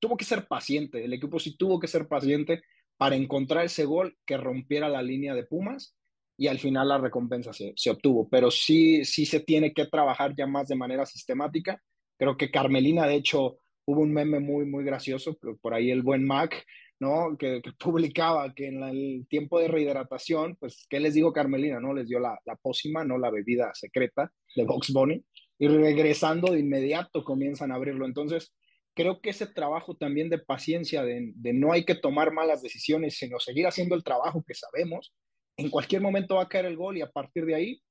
tuvo 0.00 0.16
que 0.16 0.24
ser 0.24 0.48
paciente, 0.48 1.04
el 1.04 1.12
equipo 1.12 1.38
sí 1.38 1.56
tuvo 1.56 1.78
que 1.78 1.86
ser 1.86 2.08
paciente 2.08 2.62
para 2.96 3.16
encontrar 3.16 3.66
ese 3.66 3.84
gol 3.84 4.16
que 4.26 4.36
rompiera 4.36 4.88
la 4.88 5.02
línea 5.02 5.34
de 5.34 5.44
Pumas 5.44 5.94
y 6.40 6.46
al 6.46 6.58
final 6.58 6.88
la 6.88 6.96
recompensa 6.96 7.52
se, 7.52 7.74
se, 7.76 7.90
obtuvo, 7.90 8.26
pero 8.30 8.50
sí, 8.50 9.04
sí 9.04 9.26
se 9.26 9.40
tiene 9.40 9.74
que 9.74 9.84
trabajar 9.84 10.34
ya 10.34 10.46
más 10.46 10.68
de 10.68 10.74
manera 10.74 11.04
sistemática. 11.04 11.78
Creo 12.18 12.38
que 12.38 12.50
Carmelina, 12.50 13.06
de 13.06 13.16
hecho, 13.16 13.58
hubo 13.84 14.00
un 14.00 14.10
meme 14.10 14.40
muy, 14.40 14.64
muy 14.64 14.82
gracioso, 14.82 15.36
por 15.60 15.74
ahí 15.74 15.90
el 15.90 16.00
buen 16.00 16.26
Mac, 16.26 16.64
¿no? 16.98 17.36
Que, 17.38 17.60
publicaba 17.78 18.54
que 18.54 18.68
en 18.68 18.82
el 18.82 19.26
tiempo 19.28 19.60
de 19.60 19.68
rehidratación, 19.68 20.56
pues, 20.56 20.86
¿qué 20.88 20.98
les 20.98 21.12
digo 21.12 21.30
Carmelina? 21.30 21.78
¿No? 21.78 21.92
Les 21.92 22.08
dio 22.08 22.18
la, 22.18 22.38
la 22.46 22.56
pócima, 22.56 23.04
¿no? 23.04 23.18
La 23.18 23.30
bebida 23.30 23.70
secreta 23.74 24.32
de 24.56 24.64
Box 24.64 24.94
Bunny, 24.94 25.22
y 25.58 25.68
regresando 25.68 26.52
de 26.52 26.60
inmediato 26.60 27.22
comienzan 27.22 27.70
a 27.70 27.74
abrirlo. 27.74 28.06
Entonces, 28.06 28.50
creo 28.94 29.20
que 29.20 29.30
ese 29.30 29.46
trabajo 29.46 29.94
también 29.94 30.30
de 30.30 30.38
paciencia, 30.38 31.02
de, 31.04 31.32
no 31.52 31.72
hay 31.72 31.84
que 31.84 31.94
tomar 31.94 32.32
malas 32.32 32.62
decisiones, 32.62 33.18
sino 33.18 33.38
seguir 33.38 33.66
haciendo 33.66 33.94
el 33.94 34.04
trabajo 34.04 34.42
que 34.46 34.54
sabemos, 34.54 35.14
en 35.56 35.70
cualquier 35.70 36.02
momento 36.02 36.36
va 36.36 36.42
a 36.42 36.48
caer 36.48 36.66
el 36.66 36.76
gol 36.76 36.96
y 36.96 37.02
a 37.02 37.10
partir 37.10 37.44
de 37.44 37.54
ahí 37.54 37.82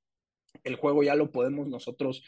el 0.64 0.76
juego 0.76 1.02
ya 1.02 1.14
lo 1.14 1.30
podemos 1.30 1.68
nosotros 1.68 2.24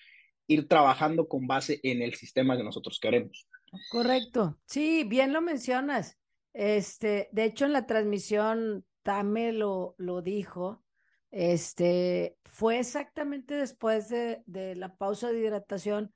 ir 0.46 0.68
trabajando 0.68 1.28
con 1.28 1.46
base 1.46 1.80
en 1.82 2.02
el 2.02 2.14
sistema 2.14 2.56
que 2.56 2.64
nosotros 2.64 2.98
queremos. 3.00 3.48
Correcto. 3.90 4.58
Sí, 4.66 5.04
bien 5.04 5.32
lo 5.32 5.40
mencionas. 5.40 6.18
Este, 6.52 7.28
de 7.32 7.44
hecho, 7.44 7.64
en 7.64 7.72
la 7.72 7.86
transmisión, 7.86 8.84
Tame 9.02 9.52
lo, 9.52 9.94
lo 9.98 10.22
dijo. 10.22 10.82
Este, 11.30 12.36
fue 12.44 12.78
exactamente 12.78 13.54
después 13.54 14.08
de, 14.08 14.42
de 14.46 14.74
la 14.76 14.96
pausa 14.96 15.32
de 15.32 15.40
hidratación 15.40 16.12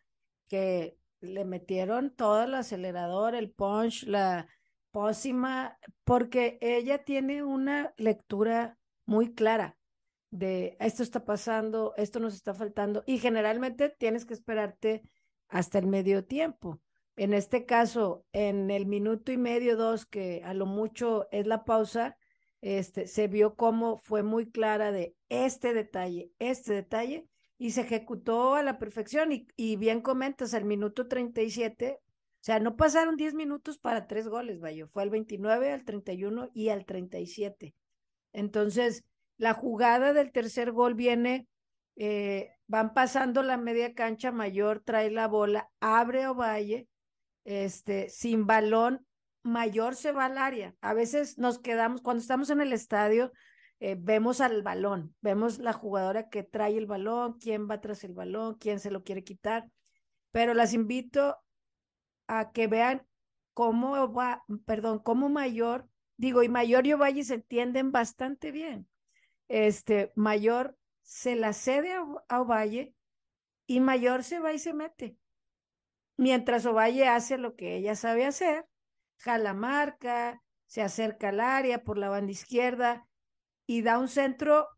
que 0.49 0.99
le 1.21 1.45
metieron 1.45 2.15
todo 2.15 2.45
el 2.45 2.55
acelerador, 2.55 3.35
el 3.35 3.51
punch, 3.51 4.05
la 4.05 4.49
pócima, 4.91 5.79
porque 6.05 6.59
ella 6.61 7.05
tiene 7.05 7.43
una 7.43 7.95
lectura 7.97 8.79
muy 9.07 9.33
clara 9.35 9.77
de 10.31 10.77
esto 10.81 11.03
está 11.03 11.25
pasando, 11.25 11.95
esto 11.97 12.21
nos 12.21 12.35
está 12.35 12.55
faltando, 12.55 13.03
y 13.07 13.19
generalmente 13.19 13.89
tienes 13.89 14.25
que 14.27 14.35
esperarte 14.35 15.03
hasta 15.49 15.79
el 15.79 15.87
medio 15.87 16.25
tiempo. 16.25 16.81
En 17.17 17.33
este 17.33 17.65
caso, 17.65 18.27
en 18.33 18.71
el 18.71 18.87
minuto 18.87 19.33
y 19.33 19.39
medio, 19.39 19.77
dos, 19.77 20.05
que 20.05 20.43
a 20.45 20.53
lo 20.53 20.67
mucho 20.67 21.29
es 21.31 21.47
la 21.47 21.65
pausa, 21.65 22.19
este, 22.61 23.07
se 23.07 23.29
vio 23.29 23.55
cómo 23.55 23.97
fue 23.97 24.23
muy 24.23 24.51
clara 24.51 24.93
de 24.93 25.17
este 25.29 25.73
detalle, 25.73 26.33
este 26.39 26.75
detalle, 26.75 27.27
y 27.59 27.71
se 27.71 27.83
ejecutó 27.83 28.55
a 28.55 28.63
la 28.63 28.79
perfección. 28.79 29.33
Y, 29.33 29.47
y 29.57 29.77
bien 29.77 30.03
comentas, 30.03 30.53
al 30.53 30.67
minuto 30.67 31.09
37, 31.09 32.01
o 32.03 32.05
sea, 32.41 32.61
no 32.61 32.77
pasaron 32.77 33.17
10 33.17 33.35
minutos 33.35 33.79
para 33.79 34.07
tres 34.07 34.29
goles, 34.29 34.61
vaya, 34.61 34.87
fue 34.89 35.03
al 35.03 35.11
29, 35.11 35.73
al 35.73 35.85
31 35.85 36.51
y 36.53 36.69
al 36.69 36.85
37. 36.85 37.75
Entonces, 38.37 39.03
la 39.39 39.55
jugada 39.55 40.13
del 40.13 40.31
tercer 40.31 40.71
gol 40.71 40.95
viene, 40.95 41.49
eh, 41.97 42.51
van 42.67 42.93
pasando 42.93 43.43
la 43.43 43.57
media 43.57 43.95
cancha 43.95 44.31
mayor, 44.31 44.83
trae 44.85 45.11
la 45.11 45.27
bola, 45.27 45.71
abre 45.81 46.27
Ovalle, 46.27 46.87
este, 47.45 48.11
sin 48.11 48.47
balón, 48.47 49.07
mayor 49.43 49.95
se 49.95 50.13
va 50.13 50.27
al 50.27 50.37
área. 50.37 50.75
A 50.83 50.93
veces 50.93 51.39
nos 51.39 51.59
quedamos, 51.59 52.03
cuando 52.03 52.21
estamos 52.21 52.51
en 52.51 52.61
el 52.61 52.75
estadio, 52.75 53.33
eh, 53.81 53.97
vemos 53.99 54.43
al 54.43 54.63
balón, 54.63 55.15
vemos 55.23 55.59
la 55.59 55.73
jugadora 55.73 56.29
que 56.29 56.43
trae 56.43 56.77
el 56.77 56.87
balón, 56.87 57.39
quién 57.41 57.67
va 57.71 57.81
tras 57.81 58.05
el 58.05 58.13
balón, 58.13 58.57
quién 58.57 58.81
se 58.81 58.91
lo 58.91 59.03
quiere 59.03 59.25
quitar, 59.25 59.67
pero 60.31 60.53
las 60.53 60.75
invito 60.75 61.39
a 62.27 62.53
que 62.53 62.67
vean 62.67 63.07
cómo 63.55 64.13
va, 64.13 64.45
perdón, 64.67 64.99
cómo 64.99 65.31
Mayor, 65.31 65.89
digo, 66.17 66.43
y 66.43 66.49
Mayor 66.49 66.87
y 66.87 66.93
Ovalle 66.93 67.25
se 67.25 67.35
entienden 67.35 67.93
bastante 67.93 68.51
bien. 68.51 68.89
Este, 69.49 70.13
Mayor 70.17 70.77
se 71.03 71.37
la 71.37 71.53
cede 71.53 71.93
a, 71.93 72.05
a 72.29 72.41
Ovalle 72.41 72.95
y 73.67 73.81
Mayor 73.81 74.25
se 74.25 74.39
va 74.39 74.53
y 74.53 74.59
se 74.59 74.73
mete. 74.73 75.17
Mientras 76.17 76.67
Ovalle 76.67 77.09
hace 77.09 77.39
lo 77.39 77.57
que 77.57 77.77
ella 77.77 77.95
sabe 77.95 78.25
hacer, 78.25 78.67
jala 79.19 79.55
marca, 79.55 80.43
se 80.67 80.83
acerca 80.83 81.29
al 81.29 81.41
área 81.41 81.85
por 81.85 81.99
la 81.99 82.09
banda 82.09 82.33
izquierda, 82.33 83.07
y 83.67 83.83
da 83.83 83.99
un 83.99 84.09
centro 84.09 84.69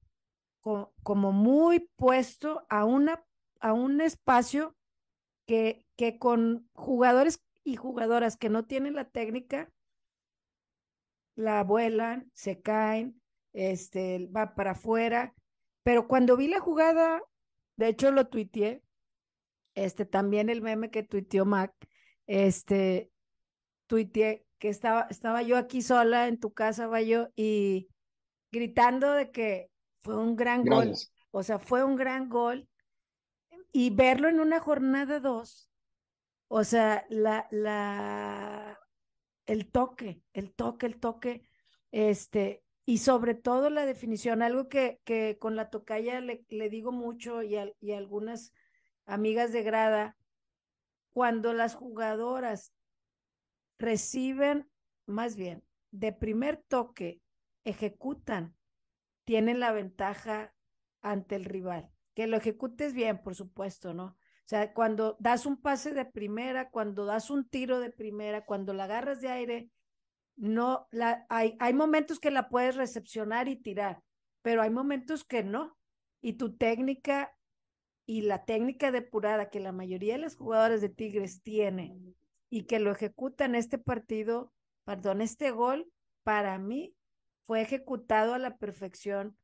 como 1.02 1.32
muy 1.32 1.90
puesto 1.96 2.66
a, 2.68 2.84
una, 2.84 3.24
a 3.60 3.72
un 3.72 4.00
espacio 4.00 4.76
que, 5.46 5.86
que 5.96 6.18
con 6.18 6.68
jugadores 6.72 7.42
y 7.64 7.76
jugadoras 7.76 8.36
que 8.36 8.50
no 8.50 8.66
tienen 8.66 8.94
la 8.94 9.08
técnica, 9.08 9.70
la 11.38 11.62
vuelan, 11.62 12.28
se 12.34 12.60
caen, 12.60 13.22
este, 13.52 14.26
va 14.26 14.56
para 14.56 14.72
afuera, 14.72 15.34
pero 15.84 16.08
cuando 16.08 16.36
vi 16.36 16.48
la 16.48 16.58
jugada, 16.58 17.22
de 17.76 17.88
hecho 17.88 18.10
lo 18.10 18.26
tuiteé, 18.26 18.82
este, 19.76 20.04
también 20.04 20.48
el 20.48 20.62
meme 20.62 20.90
que 20.90 21.04
tuiteó 21.04 21.44
Mac, 21.44 21.72
este, 22.26 23.12
tuiteé 23.86 24.46
que 24.58 24.68
estaba, 24.68 25.06
estaba 25.10 25.42
yo 25.42 25.56
aquí 25.56 25.80
sola 25.80 26.26
en 26.26 26.40
tu 26.40 26.52
casa, 26.52 26.88
yo 27.02 27.28
y 27.36 27.88
gritando 28.50 29.12
de 29.12 29.30
que 29.30 29.70
fue 30.02 30.18
un 30.18 30.34
gran 30.34 30.64
gol, 30.64 30.92
o 31.30 31.42
sea, 31.44 31.60
fue 31.60 31.84
un 31.84 31.94
gran 31.94 32.28
gol, 32.28 32.68
y 33.70 33.90
verlo 33.90 34.28
en 34.28 34.40
una 34.40 34.58
jornada 34.58 35.20
dos, 35.20 35.70
o 36.48 36.64
sea, 36.64 37.06
la, 37.10 37.46
la, 37.52 38.76
el 39.48 39.70
toque, 39.70 40.22
el 40.34 40.52
toque, 40.52 40.86
el 40.86 41.00
toque, 41.00 41.42
este, 41.90 42.62
y 42.84 42.98
sobre 42.98 43.34
todo 43.34 43.70
la 43.70 43.86
definición, 43.86 44.42
algo 44.42 44.68
que, 44.68 45.00
que 45.04 45.38
con 45.38 45.56
la 45.56 45.70
tocaya 45.70 46.20
le, 46.20 46.44
le 46.50 46.68
digo 46.68 46.92
mucho 46.92 47.42
y, 47.42 47.56
y 47.80 47.92
algunas 47.92 48.52
amigas 49.06 49.52
de 49.52 49.62
grada, 49.62 50.16
cuando 51.10 51.54
las 51.54 51.74
jugadoras 51.74 52.74
reciben, 53.78 54.70
más 55.06 55.34
bien, 55.34 55.64
de 55.90 56.12
primer 56.12 56.58
toque, 56.68 57.22
ejecutan, 57.64 58.54
tienen 59.24 59.60
la 59.60 59.72
ventaja 59.72 60.54
ante 61.00 61.36
el 61.36 61.46
rival. 61.46 61.90
Que 62.14 62.26
lo 62.26 62.36
ejecutes 62.36 62.92
bien, 62.92 63.22
por 63.22 63.34
supuesto, 63.34 63.94
¿no? 63.94 64.17
Sea, 64.48 64.72
cuando 64.72 65.14
das 65.20 65.44
un 65.44 65.58
pase 65.60 65.92
de 65.92 66.06
primera, 66.06 66.70
cuando 66.70 67.04
das 67.04 67.28
un 67.28 67.46
tiro 67.46 67.80
de 67.80 67.90
primera, 67.90 68.46
cuando 68.46 68.72
la 68.72 68.84
agarras 68.84 69.20
de 69.20 69.28
aire, 69.28 69.68
no, 70.36 70.88
la, 70.90 71.26
hay, 71.28 71.54
hay 71.60 71.74
momentos 71.74 72.18
que 72.18 72.30
la 72.30 72.48
puedes 72.48 72.74
recepcionar 72.74 73.48
y 73.48 73.56
tirar, 73.56 74.02
pero 74.40 74.62
hay 74.62 74.70
momentos 74.70 75.22
que 75.22 75.44
no. 75.44 75.76
Y 76.22 76.32
tu 76.34 76.56
técnica 76.56 77.36
y 78.06 78.22
la 78.22 78.46
técnica 78.46 78.90
depurada 78.90 79.50
que 79.50 79.60
la 79.60 79.72
mayoría 79.72 80.14
de 80.14 80.20
los 80.22 80.36
jugadores 80.36 80.80
de 80.80 80.88
Tigres 80.88 81.42
tienen 81.42 82.16
y 82.48 82.62
que 82.62 82.78
lo 82.78 82.90
ejecutan 82.90 83.54
este 83.54 83.76
partido, 83.76 84.54
perdón, 84.84 85.20
este 85.20 85.50
gol, 85.50 85.92
para 86.22 86.56
mí 86.58 86.96
fue 87.46 87.60
ejecutado 87.60 88.32
a 88.32 88.38
la 88.38 88.56
perfección, 88.56 89.36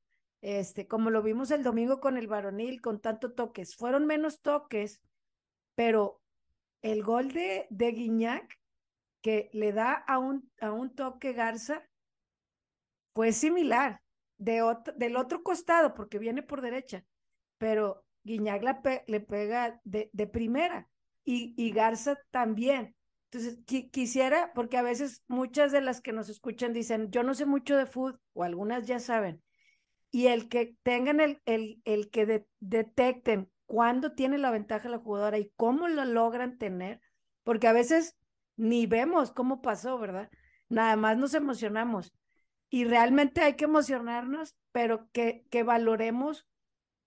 este, 0.45 0.87
como 0.87 1.09
lo 1.09 1.23
vimos 1.23 1.51
el 1.51 1.63
domingo 1.63 2.01
con 2.01 2.19
el 2.19 2.27
varonil, 2.27 2.83
con 2.83 3.01
tanto 3.01 3.33
toques. 3.33 3.77
Fueron 3.77 4.05
menos 4.05 4.43
toques, 4.43 5.01
pero 5.75 6.21
el 6.83 7.03
gol 7.03 7.33
de, 7.33 7.67
de 7.71 7.93
Guiñac, 7.93 8.61
que 9.23 9.49
le 9.55 9.73
da 9.73 9.95
a 9.95 10.19
un, 10.19 10.53
a 10.61 10.71
un 10.71 10.95
toque 10.95 11.33
Garza, 11.33 11.89
fue 13.15 13.33
similar, 13.33 14.03
de 14.37 14.63
del 14.97 15.17
otro 15.17 15.43
costado, 15.43 15.95
porque 15.95 16.19
viene 16.19 16.43
por 16.43 16.61
derecha, 16.61 17.07
pero 17.57 18.05
Guiñac 18.23 18.63
le 19.07 19.21
pega 19.21 19.81
de, 19.85 20.11
de 20.13 20.27
primera 20.27 20.91
y, 21.25 21.55
y, 21.57 21.71
Garza 21.71 22.19
también. 22.31 22.95
Entonces, 23.31 23.61
quisiera, 23.91 24.53
porque 24.53 24.77
a 24.77 24.83
veces 24.83 25.23
muchas 25.27 25.73
de 25.73 25.81
las 25.81 26.03
que 26.03 26.13
nos 26.13 26.29
escuchan 26.29 26.75
dicen, 26.75 27.11
yo 27.11 27.23
no 27.23 27.33
sé 27.35 27.47
mucho 27.47 27.79
de 27.79 27.87
fútbol, 27.87 28.21
o 28.35 28.45
algunas 28.45 28.87
ya 28.87 28.99
saben, 28.99 29.43
y 30.15 30.29
el 30.29 30.49
que 30.49 30.77
tengan 30.85 31.19
el, 31.19 31.43
el, 31.45 31.83
el 31.85 32.09
que 32.09 32.47
detecten 32.61 33.51
cuándo 33.67 34.13
tiene 34.13 34.39
la 34.39 34.53
ventaja 34.53 34.89
la 34.89 35.01
jugadora 35.01 35.39
y 35.39 35.51
cómo 35.57 35.89
lo 35.89 36.05
logran 36.05 36.57
tener, 36.57 37.01
porque 37.43 37.67
a 37.67 37.73
veces 37.73 38.17
ni 38.55 38.87
vemos 38.87 39.33
cómo 39.33 39.61
pasó, 39.61 39.99
¿verdad? 39.99 40.31
Nada 40.69 40.95
más 40.95 41.19
nos 41.19 41.35
emocionamos. 41.35 42.13
Y 42.71 42.85
realmente 42.85 43.41
hay 43.41 43.55
que 43.55 43.65
emocionarnos, 43.65 44.55
pero 44.71 45.11
que, 45.11 45.47
que 45.51 45.65
valoremos 45.65 46.47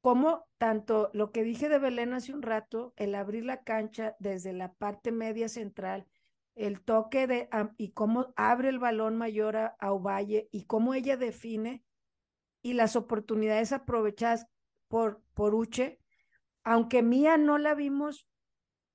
cómo 0.02 0.46
tanto 0.58 1.10
lo 1.13 1.32
que 1.32 1.46
dije 1.46 1.70
de 1.70 1.80
Belén 1.80 2.12
hace 2.12 2.34
un 2.34 2.41
rato, 2.41 2.93
el 2.98 3.15
abrir 3.15 3.46
la 3.46 3.63
cancha 3.63 4.17
desde 4.20 4.52
la 4.52 4.74
parte 4.74 5.13
media 5.13 5.48
central, 5.48 6.08
el 6.56 6.82
toque 6.82 7.26
de 7.26 7.48
y 7.78 7.91
cómo 7.91 8.34
abre 8.36 8.67
el 8.67 8.80
balón 8.80 9.15
mayor 9.15 9.56
a, 9.56 9.78
a 9.80 9.93
Ovalle 9.93 10.50
y 10.52 10.65
cómo 10.65 10.93
ella 10.93 11.15
define 11.15 11.86
y 12.62 12.74
las 12.74 12.96
oportunidades 12.96 13.72
aprovechadas 13.72 14.48
por, 14.88 15.22
por 15.34 15.56
Uche, 15.56 16.00
aunque 16.63 17.02
Mía 17.02 17.38
no 17.38 17.58
la 17.58 17.76
vimos 17.76 18.28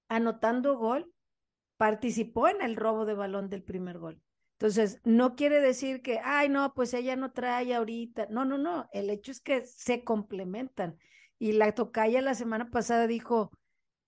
anotando 0.08 0.76
gol, 0.76 1.12
participó 1.76 2.48
en 2.48 2.62
el 2.62 2.76
robo 2.76 3.06
de 3.06 3.14
balón 3.14 3.48
del 3.48 3.62
primer 3.62 3.98
gol. 3.98 4.22
Entonces, 4.52 5.00
no 5.02 5.34
quiere 5.34 5.60
decir 5.60 6.02
que, 6.02 6.20
ay, 6.22 6.48
no, 6.48 6.72
pues 6.74 6.94
ella 6.94 7.16
no 7.16 7.32
trae 7.32 7.74
ahorita. 7.74 8.28
No, 8.30 8.44
no, 8.44 8.58
no. 8.58 8.88
El 8.92 9.10
hecho 9.10 9.32
es 9.32 9.40
que 9.40 9.66
se 9.66 10.04
complementan. 10.04 10.96
Y 11.40 11.50
la 11.50 11.74
tocaya 11.74 12.22
la 12.22 12.36
semana 12.36 12.70
pasada 12.70 13.08
dijo 13.08 13.50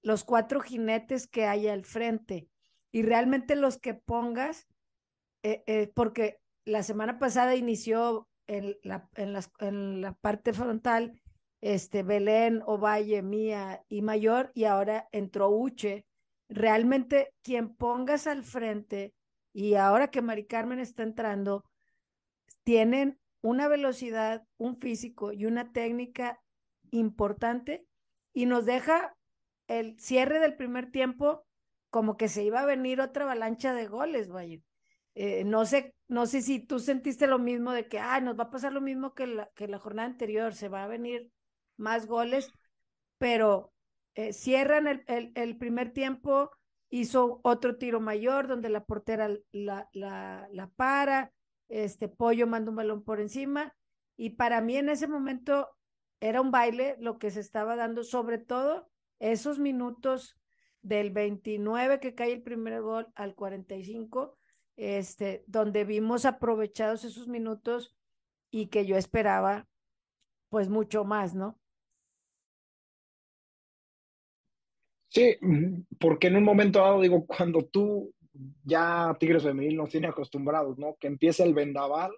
los 0.02 0.22
cuatro 0.22 0.60
jinetes 0.60 1.26
que 1.26 1.46
hay 1.46 1.66
al 1.66 1.84
frente. 1.84 2.48
Y 2.92 3.02
realmente 3.02 3.56
los 3.56 3.78
que 3.78 3.94
pongas, 3.94 4.68
eh, 5.42 5.64
eh, 5.66 5.90
porque 5.92 6.38
la 6.64 6.84
semana 6.84 7.18
pasada 7.18 7.56
inició 7.56 8.28
en 8.46 8.76
la, 8.82 9.08
en, 9.14 9.32
las, 9.32 9.50
en 9.58 10.00
la 10.00 10.12
parte 10.14 10.52
frontal 10.52 11.20
este, 11.64 12.02
Belén, 12.02 12.62
Ovalle, 12.66 13.22
Mía 13.22 13.82
y 13.88 14.02
Mayor, 14.02 14.50
y 14.54 14.64
ahora 14.64 15.08
entró 15.12 15.48
Uche. 15.48 16.04
Realmente 16.50 17.32
quien 17.42 17.74
pongas 17.74 18.26
al 18.26 18.44
frente 18.44 19.14
y 19.54 19.74
ahora 19.76 20.10
que 20.10 20.20
Mari 20.20 20.44
Carmen 20.44 20.78
está 20.78 21.02
entrando, 21.04 21.64
tienen 22.64 23.18
una 23.40 23.66
velocidad, 23.68 24.44
un 24.58 24.76
físico 24.76 25.32
y 25.32 25.46
una 25.46 25.72
técnica 25.72 26.38
importante 26.90 27.86
y 28.34 28.44
nos 28.44 28.66
deja 28.66 29.16
el 29.66 29.98
cierre 29.98 30.40
del 30.40 30.56
primer 30.56 30.90
tiempo 30.90 31.46
como 31.88 32.18
que 32.18 32.28
se 32.28 32.42
iba 32.42 32.60
a 32.60 32.66
venir 32.66 33.00
otra 33.00 33.24
avalancha 33.24 33.72
de 33.72 33.86
goles, 33.86 34.28
vaya. 34.28 34.58
Eh, 35.14 35.44
no 35.44 35.64
sé, 35.64 35.93
no 36.14 36.26
sé 36.26 36.42
si 36.42 36.60
tú 36.60 36.78
sentiste 36.78 37.26
lo 37.26 37.40
mismo 37.40 37.72
de 37.72 37.88
que, 37.88 37.98
ah, 37.98 38.20
nos 38.20 38.38
va 38.38 38.44
a 38.44 38.50
pasar 38.50 38.72
lo 38.72 38.80
mismo 38.80 39.14
que 39.14 39.26
la, 39.26 39.50
que 39.56 39.66
la 39.66 39.80
jornada 39.80 40.06
anterior, 40.06 40.54
se 40.54 40.68
va 40.68 40.84
a 40.84 40.86
venir 40.86 41.32
más 41.76 42.06
goles, 42.06 42.52
pero 43.18 43.72
eh, 44.14 44.32
cierran 44.32 44.86
el, 44.86 45.02
el, 45.08 45.32
el, 45.34 45.58
primer 45.58 45.92
tiempo 45.92 46.52
hizo 46.88 47.40
otro 47.42 47.78
tiro 47.78 47.98
mayor 47.98 48.46
donde 48.46 48.68
la 48.68 48.84
portera 48.84 49.28
la, 49.50 49.88
la, 49.92 50.48
la 50.52 50.70
para, 50.76 51.32
este 51.68 52.06
Pollo 52.06 52.46
manda 52.46 52.70
un 52.70 52.76
balón 52.76 53.02
por 53.02 53.20
encima 53.20 53.74
y 54.16 54.30
para 54.30 54.60
mí 54.60 54.76
en 54.76 54.90
ese 54.90 55.08
momento 55.08 55.68
era 56.20 56.40
un 56.40 56.52
baile 56.52 56.96
lo 57.00 57.18
que 57.18 57.32
se 57.32 57.40
estaba 57.40 57.74
dando, 57.74 58.04
sobre 58.04 58.38
todo 58.38 58.88
esos 59.18 59.58
minutos 59.58 60.38
del 60.80 61.10
29 61.10 61.98
que 61.98 62.14
cae 62.14 62.34
el 62.34 62.42
primer 62.42 62.82
gol 62.82 63.08
al 63.16 63.34
45, 63.34 64.38
este, 64.76 65.44
donde 65.46 65.84
vimos 65.84 66.24
aprovechados 66.24 67.04
esos 67.04 67.28
minutos 67.28 67.94
y 68.50 68.66
que 68.66 68.86
yo 68.86 68.96
esperaba 68.96 69.66
pues 70.48 70.68
mucho 70.68 71.04
más, 71.04 71.34
¿no? 71.34 71.58
Sí, 75.08 75.36
porque 76.00 76.26
en 76.26 76.36
un 76.36 76.44
momento 76.44 76.80
dado, 76.80 77.00
digo, 77.00 77.24
cuando 77.24 77.64
tú 77.64 78.12
ya 78.64 79.16
Tigres 79.18 79.44
Femenil 79.44 79.76
nos 79.76 79.90
tiene 79.90 80.08
acostumbrados, 80.08 80.78
¿no? 80.78 80.96
Que 80.98 81.06
empieza 81.06 81.44
el 81.44 81.54
vendaval 81.54 82.12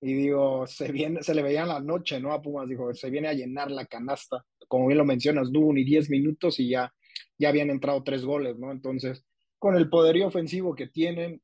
y 0.00 0.14
digo, 0.14 0.66
se, 0.66 0.90
viene, 0.90 1.22
se 1.22 1.34
le 1.34 1.42
veía 1.42 1.62
en 1.62 1.68
la 1.68 1.80
noche, 1.80 2.20
¿no? 2.20 2.32
A 2.32 2.42
Pumas, 2.42 2.68
dijo, 2.68 2.92
se 2.92 3.08
viene 3.10 3.28
a 3.28 3.34
llenar 3.34 3.70
la 3.70 3.86
canasta. 3.86 4.44
Como 4.68 4.86
bien 4.86 4.98
lo 4.98 5.04
mencionas, 5.04 5.50
no 5.50 5.72
ni 5.72 5.84
10 5.84 6.10
minutos 6.10 6.58
y 6.58 6.70
ya, 6.70 6.92
ya 7.38 7.48
habían 7.48 7.70
entrado 7.70 8.02
tres 8.02 8.24
goles, 8.24 8.58
¿no? 8.58 8.70
Entonces, 8.70 9.24
con 9.58 9.76
el 9.76 9.88
poderío 9.88 10.26
ofensivo 10.26 10.74
que 10.74 10.88
tienen, 10.88 11.40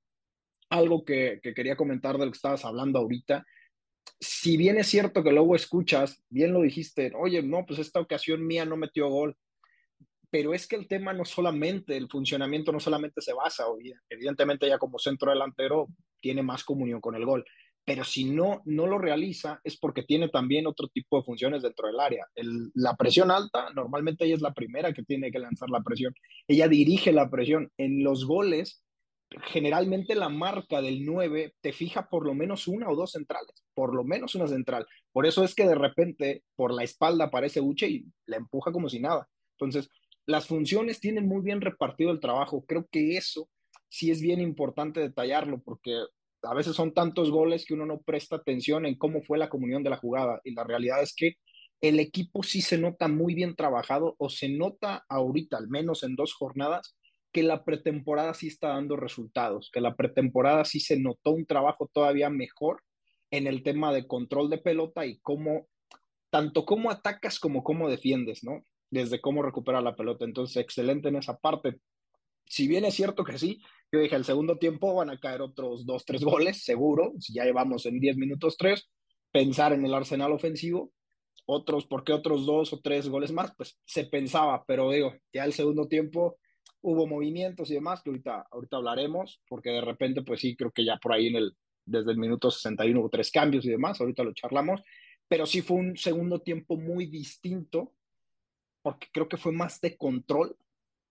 algo 0.71 1.05
que, 1.05 1.41
que 1.43 1.53
quería 1.53 1.77
comentar 1.77 2.17
de 2.17 2.25
lo 2.25 2.33
que 2.33 2.37
estabas 2.37 2.65
hablando 2.65 2.99
ahorita, 2.99 3.45
si 4.19 4.57
bien 4.57 4.79
es 4.79 4.87
cierto 4.87 5.23
que 5.23 5.33
luego 5.33 5.55
escuchas, 5.55 6.23
bien 6.29 6.53
lo 6.53 6.63
dijiste, 6.63 7.13
oye, 7.17 7.43
no, 7.43 7.65
pues 7.67 7.79
esta 7.79 8.01
ocasión 8.01 8.47
mía 8.47 8.65
no 8.65 8.77
metió 8.77 9.09
gol, 9.09 9.37
pero 10.31 10.55
es 10.55 10.67
que 10.67 10.77
el 10.77 10.87
tema 10.87 11.13
no 11.13 11.25
solamente, 11.25 11.97
el 11.97 12.09
funcionamiento 12.09 12.71
no 12.71 12.81
solamente 12.81 13.21
se 13.21 13.33
basa, 13.33 13.65
evidentemente 14.09 14.69
ya 14.69 14.79
como 14.79 14.99
centro 14.99 15.31
delantero 15.31 15.89
tiene 16.21 16.43
más 16.43 16.65
comunión 16.65 17.01
con 17.01 17.15
el 17.17 17.25
gol, 17.25 17.45
pero 17.85 18.05
si 18.05 18.25
no, 18.25 18.63
no 18.67 18.87
lo 18.87 18.99
realiza 18.99 19.61
es 19.65 19.77
porque 19.77 20.03
tiene 20.03 20.29
también 20.29 20.67
otro 20.67 20.89
tipo 20.89 21.17
de 21.17 21.25
funciones 21.25 21.63
dentro 21.63 21.89
del 21.89 21.99
área. 21.99 22.27
la 22.75 22.95
presión 22.95 23.31
alta, 23.31 23.71
normalmente 23.75 24.25
ella 24.25 24.37
es 24.37 24.43
la 24.43 24.55
primera 24.55 24.93
que 24.93 25.03
tiene 25.03 25.33
que 25.33 25.39
lanzar 25.39 25.71
la 25.71 25.81
presión, 25.81 26.15
ella 26.47 26.69
dirige 26.69 27.13
la 27.13 27.31
presión. 27.31 27.73
En 27.79 28.05
los 28.05 28.27
goles, 28.27 28.85
generalmente 29.45 30.15
la 30.15 30.29
marca 30.29 30.83
del 30.83 31.05
9 31.05 31.55
te 31.61 31.73
fija 31.73 32.09
por 32.09 32.27
lo 32.27 32.35
menos 32.35 32.67
una 32.67 32.89
o 32.89 32.97
dos 32.97 33.13
centrales, 33.13 33.65
por 33.75 33.95
lo 33.95 34.05
menos 34.05 34.35
una 34.35 34.49
central. 34.49 34.87
Por 35.13 35.27
eso 35.27 35.45
es 35.45 35.55
que 35.55 35.67
de 35.67 35.75
repente 35.75 36.43
por 36.57 36.73
la 36.73 36.83
espalda 36.83 37.27
aparece 37.27 37.61
Uche 37.61 37.89
y 37.89 38.05
la 38.27 38.37
empuja 38.37 38.73
como 38.73 38.89
si 38.89 38.99
nada. 38.99 39.29
Entonces, 39.59 39.89
las 40.27 40.47
funciones 40.47 41.01
tienen 41.01 41.29
muy 41.29 41.43
bien 41.43 41.61
repartido 41.61 42.11
el 42.11 42.21
trabajo. 42.21 42.65
Creo 42.67 42.87
que 42.91 43.17
eso 43.17 43.49
sí 43.89 44.11
es 44.11 44.21
bien 44.21 44.41
importante 44.41 45.01
detallarlo 45.01 45.61
porque 45.63 45.97
a 46.43 46.55
veces 46.55 46.75
son 46.75 46.95
tantos 46.95 47.31
goles 47.31 47.65
que 47.65 47.75
uno 47.75 47.87
no 47.87 48.01
presta 48.01 48.37
atención 48.37 48.87
en 48.87 48.97
cómo 48.97 49.23
fue 49.23 49.39
la 49.39 49.49
comunión 49.49 49.83
de 49.83 49.91
la 49.91 49.97
jugada. 49.97 50.41
Y 50.45 50.55
la 50.55 50.65
realidad 50.65 51.03
es 51.03 51.15
que 51.15 51.35
el 51.81 51.99
equipo 51.99 52.43
sí 52.43 52.63
se 52.63 52.79
nota 52.79 53.09
muy 53.09 53.35
bien 53.35 53.55
trabajado 53.57 54.15
o 54.19 54.29
se 54.29 54.49
nota 54.49 55.05
ahorita, 55.09 55.57
al 55.57 55.69
menos 55.69 56.03
en 56.03 56.15
dos 56.15 56.35
jornadas, 56.35 56.97
que 57.33 57.43
la 57.43 57.65
pretemporada 57.65 58.35
sí 58.35 58.49
está 58.49 58.69
dando 58.69 58.97
resultados, 58.97 59.71
que 59.73 59.81
la 59.81 59.95
pretemporada 59.95 60.65
sí 60.65 60.81
se 60.81 60.99
notó 60.99 61.31
un 61.31 61.47
trabajo 61.47 61.89
todavía 61.93 62.31
mejor 62.31 62.83
en 63.31 63.47
el 63.47 63.63
tema 63.63 63.93
de 63.93 64.07
control 64.07 64.51
de 64.51 64.59
pelota 64.59 65.07
y 65.07 65.19
cómo, 65.21 65.69
tanto 66.31 66.65
cómo 66.65 66.91
atacas 66.91 67.39
como 67.39 67.63
cómo 67.63 67.89
defiendes, 67.89 68.43
¿no? 68.43 68.65
Desde 68.91 69.21
cómo 69.21 69.43
recuperar 69.43 69.83
la 69.83 69.95
pelota. 69.95 70.25
Entonces, 70.25 70.57
excelente 70.57 71.09
en 71.09 71.17
esa 71.17 71.39
parte. 71.39 71.81
Si 72.47 72.67
bien 72.67 72.85
es 72.85 72.95
cierto 72.95 73.23
que 73.23 73.39
sí, 73.39 73.63
yo 73.93 74.01
dije, 74.01 74.17
el 74.17 74.25
segundo 74.25 74.59
tiempo 74.59 74.95
van 74.95 75.11
a 75.11 75.21
caer 75.21 75.41
otros 75.41 75.87
dos, 75.87 76.05
tres 76.05 76.25
goles, 76.25 76.65
seguro, 76.65 77.13
si 77.21 77.35
ya 77.35 77.45
llevamos 77.45 77.87
en 77.87 78.01
10 78.01 78.17
minutos 78.17 78.57
tres, 78.57 78.91
pensar 79.31 79.73
en 79.73 79.85
el 79.85 79.95
arsenal 79.95 80.33
ofensivo, 80.33 80.93
otros, 81.47 81.87
¿por 81.87 82.03
qué 82.05 82.13
otros 82.13 82.47
dos 82.47 82.73
o 82.73 82.81
tres 82.81 83.09
goles 83.09 83.33
más? 83.33 83.53
Pues 83.57 83.79
se 83.85 84.05
pensaba, 84.05 84.65
pero 84.67 84.91
digo, 84.91 85.15
ya 85.33 85.45
el 85.45 85.53
segundo 85.53 85.87
tiempo 85.87 86.37
hubo 86.83 87.07
movimientos 87.07 87.71
y 87.71 87.75
demás, 87.75 88.03
que 88.03 88.11
ahorita, 88.11 88.47
ahorita 88.51 88.77
hablaremos, 88.77 89.43
porque 89.49 89.71
de 89.71 89.81
repente, 89.81 90.23
pues 90.23 90.41
sí, 90.41 90.57
creo 90.57 90.71
que 90.71 90.85
ya 90.85 90.97
por 90.97 91.13
ahí 91.13 91.29
en 91.29 91.37
el, 91.37 91.57
desde 91.85 92.13
el 92.13 92.19
minuto 92.19 92.51
61 92.51 93.01
hubo 93.01 93.11
tres 93.11 93.31
cambios 93.31 93.65
y 93.65 93.71
demás, 93.71 94.01
ahorita 94.01 94.25
lo 94.25 94.33
charlamos, 94.33 94.83
pero 95.29 95.47
sí 95.47 95.63
fue 95.63 95.77
un 95.77 95.97
segundo 95.97 96.41
tiempo 96.41 96.77
muy 96.77 97.07
distinto, 97.07 97.93
porque 98.83 99.09
creo 99.13 99.29
que 99.29 99.37
fue 99.37 99.53
más 99.53 99.81
de 99.81 99.97
control 99.97 100.57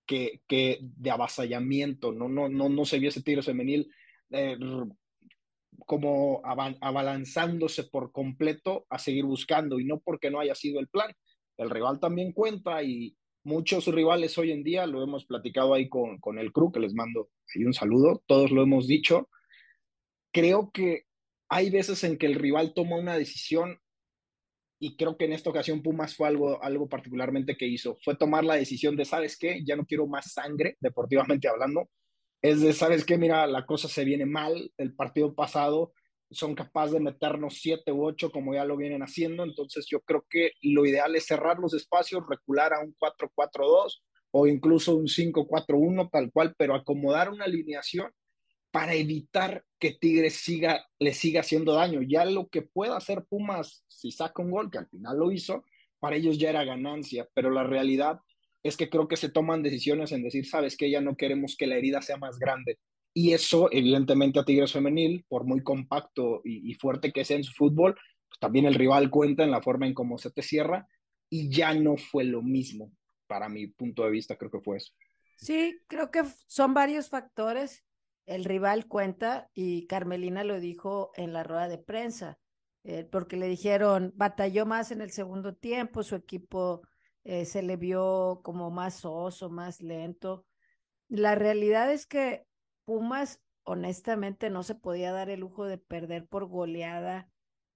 que, 0.06 0.42
que 0.48 0.80
de 0.82 1.12
avasallamiento, 1.12 2.12
no, 2.12 2.28
no, 2.28 2.50
no, 2.50 2.68
no 2.68 2.86
se 2.86 3.00
vio 3.00 3.10
ese 3.10 3.22
tiro 3.22 3.44
femenil 3.44 3.92
eh, 4.32 4.58
como 5.86 6.42
abalanzándose 6.44 7.86
por 7.86 8.12
completo 8.12 8.86
a 8.90 9.00
seguir 9.00 9.26
buscando 9.26 9.80
y 9.80 9.86
no 9.86 10.00
porque 10.00 10.30
no 10.30 10.40
haya 10.40 10.56
sido 10.56 10.80
el 10.80 10.88
plan. 10.88 11.12
El 11.58 11.70
rival 11.70 12.00
también 12.00 12.32
cuenta 12.32 12.84
y 12.84 13.16
muchos 13.50 13.88
rivales 13.88 14.38
hoy 14.38 14.52
en 14.52 14.64
día, 14.64 14.86
lo 14.86 15.04
hemos 15.04 15.26
platicado 15.26 15.74
ahí 15.74 15.90
con, 15.90 16.20
con 16.20 16.38
el 16.38 16.54
crew, 16.54 16.72
que 16.72 16.80
les 16.80 16.94
mando 16.94 17.30
ahí 17.54 17.66
un 17.66 17.74
saludo, 17.74 18.24
todos 18.28 18.52
lo 18.52 18.62
hemos 18.62 18.88
dicho. 18.88 19.28
Creo 20.32 20.70
que 20.72 21.06
hay 21.50 21.72
veces 21.72 22.04
en 22.04 22.18
que 22.18 22.28
el 22.28 22.36
rival 22.36 22.74
toma 22.76 22.98
una 22.98 23.18
decisión 23.18 23.80
y 24.80 24.96
creo 24.96 25.18
que 25.18 25.26
en 25.26 25.34
esta 25.34 25.50
ocasión 25.50 25.82
Pumas 25.82 26.16
fue 26.16 26.28
algo, 26.28 26.64
algo 26.64 26.88
particularmente 26.88 27.58
que 27.58 27.66
hizo, 27.66 27.98
fue 28.04 28.16
tomar 28.16 28.46
la 28.46 28.56
decisión 28.56 28.96
de, 28.96 29.04
¿sabes 29.04 29.38
qué? 29.38 29.62
Ya 29.66 29.76
no 29.76 29.86
quiero 29.86 30.08
más 30.08 30.32
sangre, 30.32 30.78
deportivamente 30.80 31.50
hablando, 31.50 31.90
es 32.42 32.62
de, 32.62 32.72
¿sabes 32.72 33.04
qué? 33.04 33.18
Mira, 33.18 33.48
la 33.48 33.66
cosa 33.66 33.90
se 33.90 34.06
viene 34.06 34.26
mal, 34.26 34.72
el 34.78 34.94
partido 34.94 35.34
pasado 35.34 35.92
son 36.32 36.56
capaces 36.56 36.94
de 36.94 37.00
meternos 37.00 37.60
siete 37.62 37.92
u 37.92 38.06
ocho 38.06 38.32
como 38.32 38.54
ya 38.54 38.66
lo 38.66 38.78
vienen 38.78 39.02
haciendo, 39.02 39.44
entonces 39.44 39.88
yo 39.90 40.02
creo 40.02 40.26
que 40.30 40.52
lo 40.62 40.86
ideal 40.86 41.16
es 41.16 41.26
cerrar 41.26 41.60
los 41.60 41.74
espacios, 41.74 42.24
recular 42.30 42.74
a 42.74 42.80
un 42.80 42.96
4-4-2 42.96 44.02
o 44.32 44.48
incluso 44.48 44.96
un 44.96 45.08
5-4-1 45.08 46.10
tal 46.12 46.32
cual, 46.32 46.54
pero 46.58 46.76
acomodar 46.76 47.30
una 47.30 47.46
alineación 47.46 48.12
para 48.72 48.94
evitar 48.94 49.66
que 49.80 49.94
Tigres 49.94 50.36
siga, 50.36 50.86
le 51.00 51.14
siga 51.14 51.42
haciendo 51.42 51.74
daño. 51.74 52.02
Ya 52.04 52.26
lo 52.26 52.48
que 52.48 52.62
pueda 52.62 52.96
hacer 52.96 53.26
Pumas 53.28 53.84
si 53.88 54.12
saca 54.12 54.44
un 54.44 54.52
gol, 54.52 54.70
que 54.70 54.78
al 54.78 54.88
final 54.88 55.18
lo 55.18 55.32
hizo, 55.32 55.64
para 56.00 56.16
ellos 56.16 56.38
ya 56.38 56.50
era 56.50 56.64
ganancia, 56.64 57.28
pero 57.34 57.50
la 57.50 57.64
realidad 57.64 58.20
es 58.64 58.78
que 58.78 58.90
creo 58.90 59.08
que 59.08 59.18
se 59.18 59.30
toman 59.30 59.64
decisiones 59.64 60.12
en 60.12 60.24
decir, 60.24 60.46
sabes 60.46 60.78
que 60.78 60.90
ya 60.90 61.02
no 61.02 61.16
queremos 61.16 61.56
que 61.58 61.68
la 61.68 61.78
herida 61.78 62.02
sea 62.02 62.18
más 62.18 62.38
grande. 62.38 62.78
Y 63.14 63.34
eso, 63.34 63.70
evidentemente, 63.72 64.40
a 64.40 64.46
Tigres 64.46 64.72
Femenil, 64.72 65.26
por 65.28 65.44
muy 65.44 65.62
compacto 65.64 66.42
y, 66.44 66.74
fuerte 66.76 67.12
que 67.12 67.26
sea 67.26 67.38
en 67.38 67.44
su 67.44 67.54
fútbol, 67.54 67.96
pues 68.28 68.40
también 68.40 68.66
el 68.66 68.76
rival 68.76 69.10
cuenta 69.10 69.44
en 69.44 69.52
la 69.52 69.62
forma 69.62 69.88
en 69.88 69.94
cómo 69.94 70.18
se 70.18 70.32
te 70.32 70.42
cierra 70.42 70.88
y 71.30 71.50
ya 71.50 71.74
no 71.74 71.98
fue 71.98 72.24
lo 72.24 72.42
mismo. 72.42 72.92
Para 73.28 73.50
mi 73.50 73.68
punto 73.68 74.04
de 74.04 74.12
vista, 74.12 74.38
creo 74.38 74.52
que 74.52 74.62
fue 74.62 74.78
eso. 74.78 74.94
Sí, 75.38 75.80
creo 75.88 76.12
que 76.12 76.24
son 76.48 76.74
varios 76.74 77.10
factores. 77.10 77.84
El 78.26 78.46
rival 78.46 78.88
cuenta 78.88 79.50
y 79.54 79.88
Carmelina 79.88 80.44
lo 80.44 80.60
dijo 80.60 81.12
en 81.16 81.34
la 81.34 81.44
rueda 81.44 81.68
de 81.68 81.78
prensa, 81.78 82.38
eh, 82.84 83.06
porque 83.06 83.38
le 83.38 83.48
dijeron, 83.48 84.14
batalló 84.16 84.66
más 84.66 84.92
en 84.92 85.02
el 85.02 85.12
segundo 85.12 85.56
tiempo, 85.56 86.04
su 86.04 86.16
equipo 86.16 86.82
eh, 87.24 87.46
se 87.46 87.64
le 87.64 87.78
vio 87.78 88.42
como 88.44 88.72
más 88.72 89.04
oso, 89.06 89.50
más 89.50 89.82
lento. 89.82 90.46
La 91.08 91.36
realidad 91.36 91.92
es 91.92 92.06
que 92.06 92.46
Pumas, 92.90 93.40
honestamente, 93.62 94.50
no 94.50 94.64
se 94.64 94.74
podía 94.74 95.12
dar 95.12 95.30
el 95.30 95.42
lujo 95.42 95.66
de 95.66 95.78
perder 95.78 96.26
por 96.26 96.48
goleada 96.48 97.30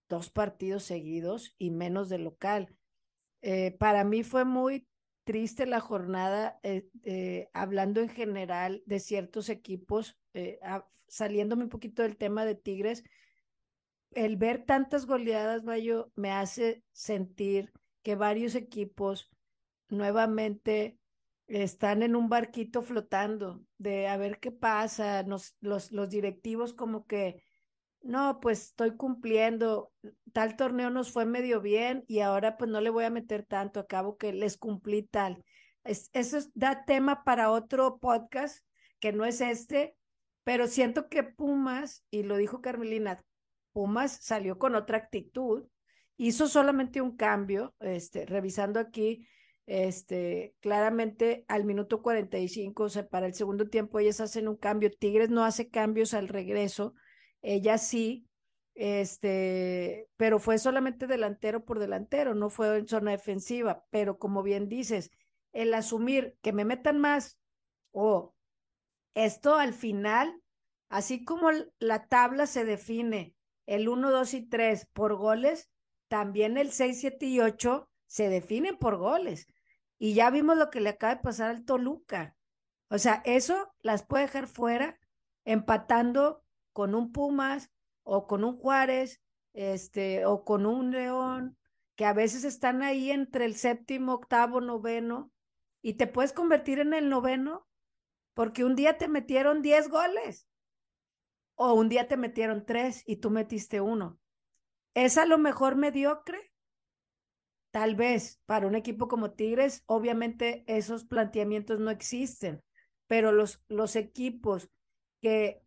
dos 0.09 0.31
partidos 0.31 0.81
seguidos 0.81 1.53
y 1.59 1.69
menos 1.69 2.09
de 2.09 2.17
local. 2.17 2.75
Eh, 3.43 3.77
para 3.77 4.05
mí 4.05 4.23
fue 4.23 4.43
muy 4.43 4.87
triste 5.23 5.67
la 5.67 5.81
jornada, 5.81 6.59
eh, 6.63 7.47
hablando 7.53 8.01
en 8.01 8.09
general 8.09 8.81
de 8.87 8.99
ciertos 8.99 9.49
equipos, 9.49 10.17
saliéndome 11.07 11.65
un 11.65 11.69
poquito 11.69 12.01
del 12.01 12.17
tema 12.17 12.43
de 12.43 12.55
Tigres, 12.55 13.03
el 14.13 14.35
ver 14.35 14.65
tantas 14.65 15.05
goleadas, 15.05 15.63
Mayo, 15.63 16.11
me 16.15 16.31
hace 16.31 16.83
sentir 16.91 17.71
que 18.01 18.15
varios 18.15 18.55
equipos 18.55 19.29
nuevamente 19.89 20.97
están 21.47 22.03
en 22.03 22.15
un 22.15 22.29
barquito 22.29 22.81
flotando 22.81 23.61
de 23.77 24.07
a 24.07 24.17
ver 24.17 24.39
qué 24.39 24.51
pasa, 24.51 25.23
los, 25.23 25.55
los 25.59 26.09
directivos 26.09 26.73
como 26.73 27.05
que, 27.05 27.43
no, 28.01 28.39
pues 28.41 28.67
estoy 28.67 28.95
cumpliendo, 28.95 29.93
tal 30.33 30.55
torneo 30.57 30.89
nos 30.89 31.11
fue 31.11 31.25
medio 31.25 31.61
bien 31.61 32.03
y 32.07 32.19
ahora 32.19 32.57
pues 32.57 32.69
no 32.69 32.81
le 32.81 32.89
voy 32.89 33.05
a 33.05 33.09
meter 33.09 33.45
tanto, 33.45 33.79
acabo 33.79 34.17
que 34.17 34.33
les 34.33 34.57
cumplí 34.57 35.03
tal. 35.03 35.43
Es, 35.83 36.09
eso 36.13 36.37
da 36.53 36.85
tema 36.85 37.23
para 37.23 37.49
otro 37.49 37.99
podcast 37.99 38.65
que 38.99 39.11
no 39.13 39.25
es 39.25 39.41
este, 39.41 39.95
pero 40.43 40.67
siento 40.67 41.07
que 41.07 41.23
Pumas, 41.23 42.05
y 42.09 42.23
lo 42.23 42.37
dijo 42.37 42.61
Carmelina, 42.61 43.23
Pumas 43.71 44.17
salió 44.21 44.57
con 44.57 44.75
otra 44.75 44.97
actitud, 44.97 45.67
hizo 46.17 46.47
solamente 46.47 47.01
un 47.01 47.15
cambio, 47.15 47.73
este, 47.79 48.25
revisando 48.25 48.79
aquí, 48.79 49.27
este, 49.65 50.55
claramente 50.59 51.45
al 51.47 51.65
minuto 51.65 52.01
45, 52.01 52.83
o 52.83 52.89
sea, 52.89 53.07
para 53.07 53.27
el 53.27 53.33
segundo 53.33 53.69
tiempo 53.69 53.99
ellas 53.99 54.19
hacen 54.19 54.47
un 54.47 54.57
cambio, 54.57 54.91
Tigres 54.91 55.29
no 55.29 55.43
hace 55.45 55.69
cambios 55.69 56.13
al 56.13 56.27
regreso, 56.27 56.93
ella 57.41 57.77
sí, 57.77 58.27
este, 58.75 60.07
pero 60.17 60.39
fue 60.39 60.57
solamente 60.57 61.07
delantero 61.07 61.63
por 61.63 61.79
delantero, 61.79 62.35
no 62.35 62.49
fue 62.49 62.77
en 62.77 62.87
zona 62.87 63.11
defensiva, 63.11 63.85
pero 63.89 64.17
como 64.17 64.43
bien 64.43 64.67
dices, 64.67 65.11
el 65.53 65.73
asumir 65.73 66.35
que 66.41 66.53
me 66.53 66.65
metan 66.65 66.99
más 66.99 67.39
o 67.91 68.33
esto 69.13 69.55
al 69.55 69.73
final, 69.73 70.41
así 70.89 71.23
como 71.23 71.49
la 71.79 72.07
tabla 72.07 72.47
se 72.47 72.65
define 72.65 73.35
el 73.65 73.87
1, 73.87 74.11
2 74.11 74.33
y 74.33 74.47
3 74.47 74.87
por 74.91 75.15
goles, 75.15 75.69
también 76.07 76.57
el 76.57 76.71
6, 76.71 76.99
7 76.99 77.25
y 77.27 77.39
8 77.39 77.89
se 78.13 78.29
definen 78.29 78.77
por 78.77 78.97
goles. 78.97 79.47
Y 79.97 80.13
ya 80.13 80.29
vimos 80.29 80.55
lo 80.55 80.69
que 80.69 80.81
le 80.81 80.89
acaba 80.89 81.15
de 81.15 81.21
pasar 81.21 81.49
al 81.49 81.65
Toluca. 81.65 82.35
O 82.89 82.99
sea, 82.99 83.23
eso 83.25 83.73
las 83.81 84.05
puede 84.05 84.25
dejar 84.25 84.45
fuera 84.45 84.99
empatando 85.45 86.43
con 86.73 86.93
un 86.93 87.11
Pumas 87.11 87.71
o 88.03 88.27
con 88.27 88.43
un 88.43 88.55
Juárez, 88.55 89.19
este, 89.53 90.27
o 90.27 90.45
con 90.45 90.67
un 90.67 90.91
León, 90.91 91.57
que 91.95 92.05
a 92.05 92.13
veces 92.13 92.43
están 92.43 92.83
ahí 92.83 93.09
entre 93.09 93.45
el 93.45 93.55
séptimo, 93.55 94.13
octavo, 94.13 94.61
noveno, 94.61 95.31
y 95.81 95.93
te 95.93 96.05
puedes 96.05 96.33
convertir 96.33 96.77
en 96.77 96.93
el 96.93 97.09
noveno 97.09 97.67
porque 98.35 98.63
un 98.63 98.75
día 98.75 98.99
te 98.99 99.07
metieron 99.07 99.63
10 99.63 99.89
goles 99.89 100.47
o 101.55 101.73
un 101.73 101.89
día 101.89 102.07
te 102.07 102.17
metieron 102.17 102.63
3 102.63 103.01
y 103.07 103.15
tú 103.15 103.31
metiste 103.31 103.81
uno. 103.81 104.19
¿Es 104.93 105.17
a 105.17 105.25
lo 105.25 105.39
mejor 105.39 105.77
mediocre? 105.77 106.52
Tal 107.73 107.95
vez 107.95 108.39
para 108.45 108.67
un 108.67 108.75
equipo 108.75 109.07
como 109.07 109.31
Tigres, 109.31 109.81
obviamente 109.87 110.63
esos 110.67 111.05
planteamientos 111.05 111.79
no 111.79 111.89
existen, 111.89 112.63
pero 113.07 113.31
los, 113.31 113.63
los 113.67 113.95
equipos 113.95 114.69
que 115.23 115.63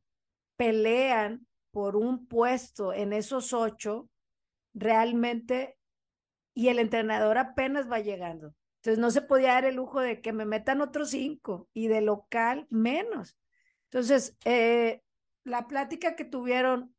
pelean 0.56 1.48
por 1.72 1.96
un 1.96 2.28
puesto 2.28 2.92
en 2.92 3.12
esos 3.12 3.52
ocho, 3.52 4.08
realmente, 4.72 5.76
y 6.54 6.68
el 6.68 6.78
entrenador 6.78 7.38
apenas 7.38 7.90
va 7.90 7.98
llegando. 7.98 8.54
Entonces 8.76 9.00
no 9.00 9.10
se 9.10 9.22
podía 9.22 9.54
dar 9.54 9.64
el 9.64 9.74
lujo 9.74 9.98
de 9.98 10.20
que 10.20 10.32
me 10.32 10.44
metan 10.44 10.82
otros 10.82 11.10
cinco 11.10 11.68
y 11.74 11.88
de 11.88 12.02
local 12.02 12.68
menos. 12.70 13.36
Entonces, 13.90 14.36
eh, 14.44 15.02
la 15.42 15.66
plática 15.66 16.14
que 16.14 16.24
tuvieron, 16.24 16.94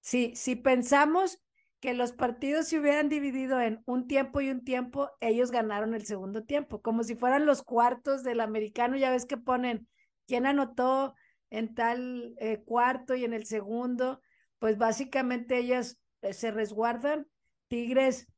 si, 0.00 0.36
si 0.36 0.54
pensamos 0.54 1.43
que 1.84 1.92
los 1.92 2.12
partidos 2.12 2.68
se 2.68 2.78
hubieran 2.78 3.10
dividido 3.10 3.60
en 3.60 3.82
un 3.84 4.06
tiempo 4.06 4.40
y 4.40 4.48
un 4.48 4.64
tiempo, 4.64 5.10
ellos 5.20 5.50
ganaron 5.50 5.92
el 5.92 6.06
segundo 6.06 6.42
tiempo, 6.42 6.80
como 6.80 7.04
si 7.04 7.14
fueran 7.14 7.44
los 7.44 7.62
cuartos 7.62 8.22
del 8.22 8.40
americano, 8.40 8.96
ya 8.96 9.10
ves 9.10 9.26
que 9.26 9.36
ponen 9.36 9.86
quién 10.26 10.46
anotó 10.46 11.14
en 11.50 11.74
tal 11.74 12.36
eh, 12.38 12.62
cuarto 12.64 13.14
y 13.16 13.26
en 13.26 13.34
el 13.34 13.44
segundo, 13.44 14.22
pues 14.58 14.78
básicamente 14.78 15.58
ellas 15.58 15.98
eh, 16.22 16.32
se 16.32 16.50
resguardan. 16.52 17.26
Tigres 17.68 18.28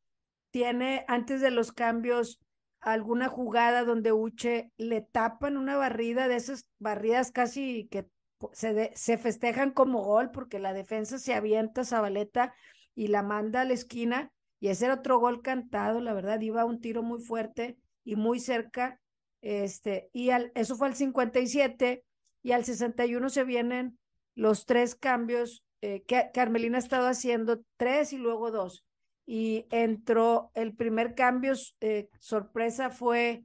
tiene 0.51 1.05
antes 1.07 1.41
de 1.41 1.53
los 1.53 1.71
cambios 1.71 2.41
alguna 2.81 3.29
jugada 3.29 3.85
donde 3.85 4.11
Uche 4.11 4.73
le 4.77 5.03
tapan 5.03 5.57
una 5.57 5.77
barrida 5.77 6.27
de 6.27 6.35
esas 6.35 6.67
barridas 6.81 7.31
casi 7.31 7.87
que 7.93 8.09
se, 8.53 8.91
se 8.97 9.19
festejan 9.19 9.71
como 9.71 10.03
gol 10.03 10.33
porque 10.33 10.59
la 10.59 10.73
defensa 10.73 11.21
se 11.21 11.33
avienta 11.33 11.85
Zabaleta 11.85 12.53
y 12.97 13.07
la 13.09 13.23
manda 13.23 13.61
a 13.61 13.65
la 13.65 13.75
esquina 13.75 14.33
y 14.59 14.69
ese 14.69 14.87
era 14.87 14.95
otro 14.95 15.21
gol 15.21 15.43
cantado, 15.43 16.01
la 16.01 16.15
verdad, 16.15 16.41
iba 16.41 16.65
un 16.65 16.81
tiro 16.81 17.05
muy 17.05 17.21
fuerte 17.21 17.79
y 18.03 18.17
muy 18.17 18.41
cerca, 18.41 19.01
este, 19.43 20.11
y 20.13 20.31
al, 20.31 20.51
eso 20.55 20.77
fue 20.77 20.89
al 20.89 20.97
57 20.97 22.05
y 22.43 22.53
al 22.53 22.65
61 22.65 23.29
se 23.29 23.45
vienen 23.45 23.99
los 24.35 24.65
tres 24.67 24.95
cambios 24.95 25.63
eh, 25.83 26.03
que 26.05 26.31
Carmelina 26.33 26.79
ha 26.79 26.81
estado 26.81 27.07
haciendo, 27.07 27.63
tres 27.77 28.13
y 28.13 28.19
luego 28.19 28.51
dos. 28.51 28.85
Y 29.27 29.67
entró 29.71 30.51
el 30.55 30.75
primer 30.75 31.15
cambio, 31.15 31.55
eh, 31.81 32.09
sorpresa 32.19 32.91
fue 32.91 33.45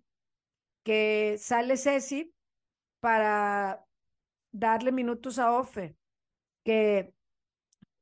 que 0.84 1.36
sale 1.40 1.78
Ceci 1.78 2.34
para 3.00 3.84
darle 4.52 4.92
minutos 4.92 5.40
a 5.40 5.54
Ofe, 5.54 5.96
que 6.64 7.14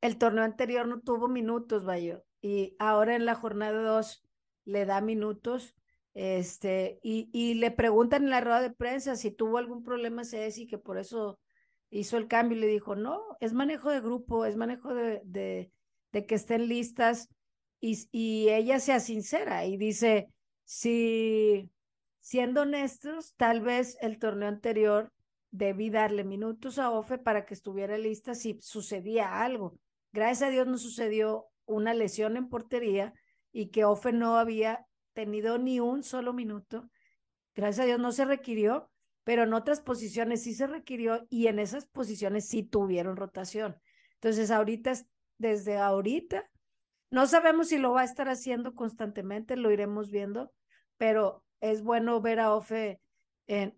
el 0.00 0.18
torneo 0.18 0.44
anterior 0.44 0.86
no 0.86 1.00
tuvo 1.00 1.28
minutos, 1.28 1.84
vaya, 1.84 2.22
y 2.40 2.76
ahora 2.78 3.16
en 3.16 3.26
la 3.26 3.34
jornada 3.34 3.82
2 3.82 4.22
le 4.64 4.84
da 4.86 5.00
minutos, 5.00 5.74
este, 6.14 6.98
y, 7.02 7.28
y, 7.32 7.54
le 7.54 7.70
preguntan 7.70 8.24
en 8.24 8.30
la 8.30 8.40
rueda 8.40 8.60
de 8.60 8.72
prensa 8.72 9.14
si 9.16 9.30
tuvo 9.30 9.58
algún 9.58 9.84
problema 9.84 10.24
Ceci, 10.24 10.66
que 10.66 10.78
por 10.78 10.98
eso 10.98 11.38
hizo 11.90 12.16
el 12.16 12.28
cambio, 12.28 12.58
y 12.58 12.60
le 12.60 12.66
dijo, 12.66 12.96
no, 12.96 13.20
es 13.40 13.52
manejo 13.52 13.90
de 13.90 14.00
grupo, 14.00 14.44
es 14.44 14.56
manejo 14.56 14.94
de, 14.94 15.20
de, 15.24 15.70
de 16.12 16.26
que 16.26 16.34
estén 16.34 16.68
listas, 16.68 17.28
y, 17.80 18.08
y 18.12 18.48
ella 18.48 18.80
sea 18.80 19.00
sincera, 19.00 19.66
y 19.66 19.76
dice, 19.76 20.28
si, 20.64 21.70
siendo 22.20 22.62
honestos, 22.62 23.34
tal 23.36 23.60
vez 23.60 23.96
el 24.00 24.18
torneo 24.18 24.48
anterior 24.48 25.12
debí 25.50 25.90
darle 25.90 26.24
minutos 26.24 26.78
a 26.78 26.90
Ofe 26.90 27.18
para 27.18 27.44
que 27.44 27.54
estuviera 27.54 27.98
lista 27.98 28.34
si 28.34 28.58
sucedía 28.60 29.42
algo. 29.42 29.76
Gracias 30.12 30.48
a 30.48 30.50
Dios 30.50 30.66
no 30.66 30.78
sucedió 30.78 31.46
una 31.66 31.94
lesión 31.94 32.36
en 32.36 32.48
portería 32.48 33.14
y 33.52 33.70
que 33.70 33.84
Ofe 33.84 34.12
no 34.12 34.36
había 34.36 34.86
tenido 35.12 35.58
ni 35.58 35.80
un 35.80 36.02
solo 36.02 36.32
minuto. 36.32 36.90
Gracias 37.54 37.84
a 37.84 37.86
Dios 37.86 38.00
no 38.00 38.12
se 38.12 38.24
requirió, 38.24 38.90
pero 39.24 39.44
en 39.44 39.52
otras 39.52 39.80
posiciones 39.80 40.42
sí 40.42 40.54
se 40.54 40.66
requirió 40.66 41.26
y 41.30 41.46
en 41.46 41.58
esas 41.58 41.86
posiciones 41.86 42.48
sí 42.48 42.62
tuvieron 42.62 43.16
rotación. 43.16 43.76
Entonces, 44.14 44.50
ahorita, 44.50 44.92
desde 45.38 45.78
ahorita, 45.78 46.48
no 47.10 47.26
sabemos 47.26 47.68
si 47.68 47.78
lo 47.78 47.92
va 47.92 48.02
a 48.02 48.04
estar 48.04 48.28
haciendo 48.28 48.74
constantemente, 48.74 49.56
lo 49.56 49.70
iremos 49.70 50.10
viendo, 50.10 50.52
pero 50.96 51.44
es 51.60 51.82
bueno 51.82 52.20
ver 52.20 52.40
a 52.40 52.54
Ofe 52.54 53.00
en, 53.46 53.74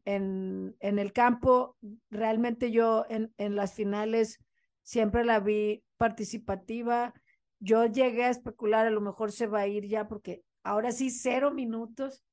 el 0.80 1.12
campo. 1.12 1.76
Realmente 2.10 2.70
yo 2.70 3.06
en 3.08 3.56
las 3.56 3.74
finales 3.74 4.38
siempre 4.82 5.24
la 5.24 5.40
vi 5.40 5.82
participativa. 6.02 7.14
Yo 7.60 7.86
llegué 7.86 8.24
a 8.24 8.30
especular, 8.30 8.88
a 8.88 8.90
lo 8.90 9.00
mejor 9.00 9.30
se 9.30 9.46
va 9.46 9.60
a 9.60 9.68
ir 9.68 9.86
ya 9.86 10.08
porque 10.08 10.42
ahora 10.64 10.90
sí 10.90 11.10
cero 11.10 11.52
minutos. 11.52 12.24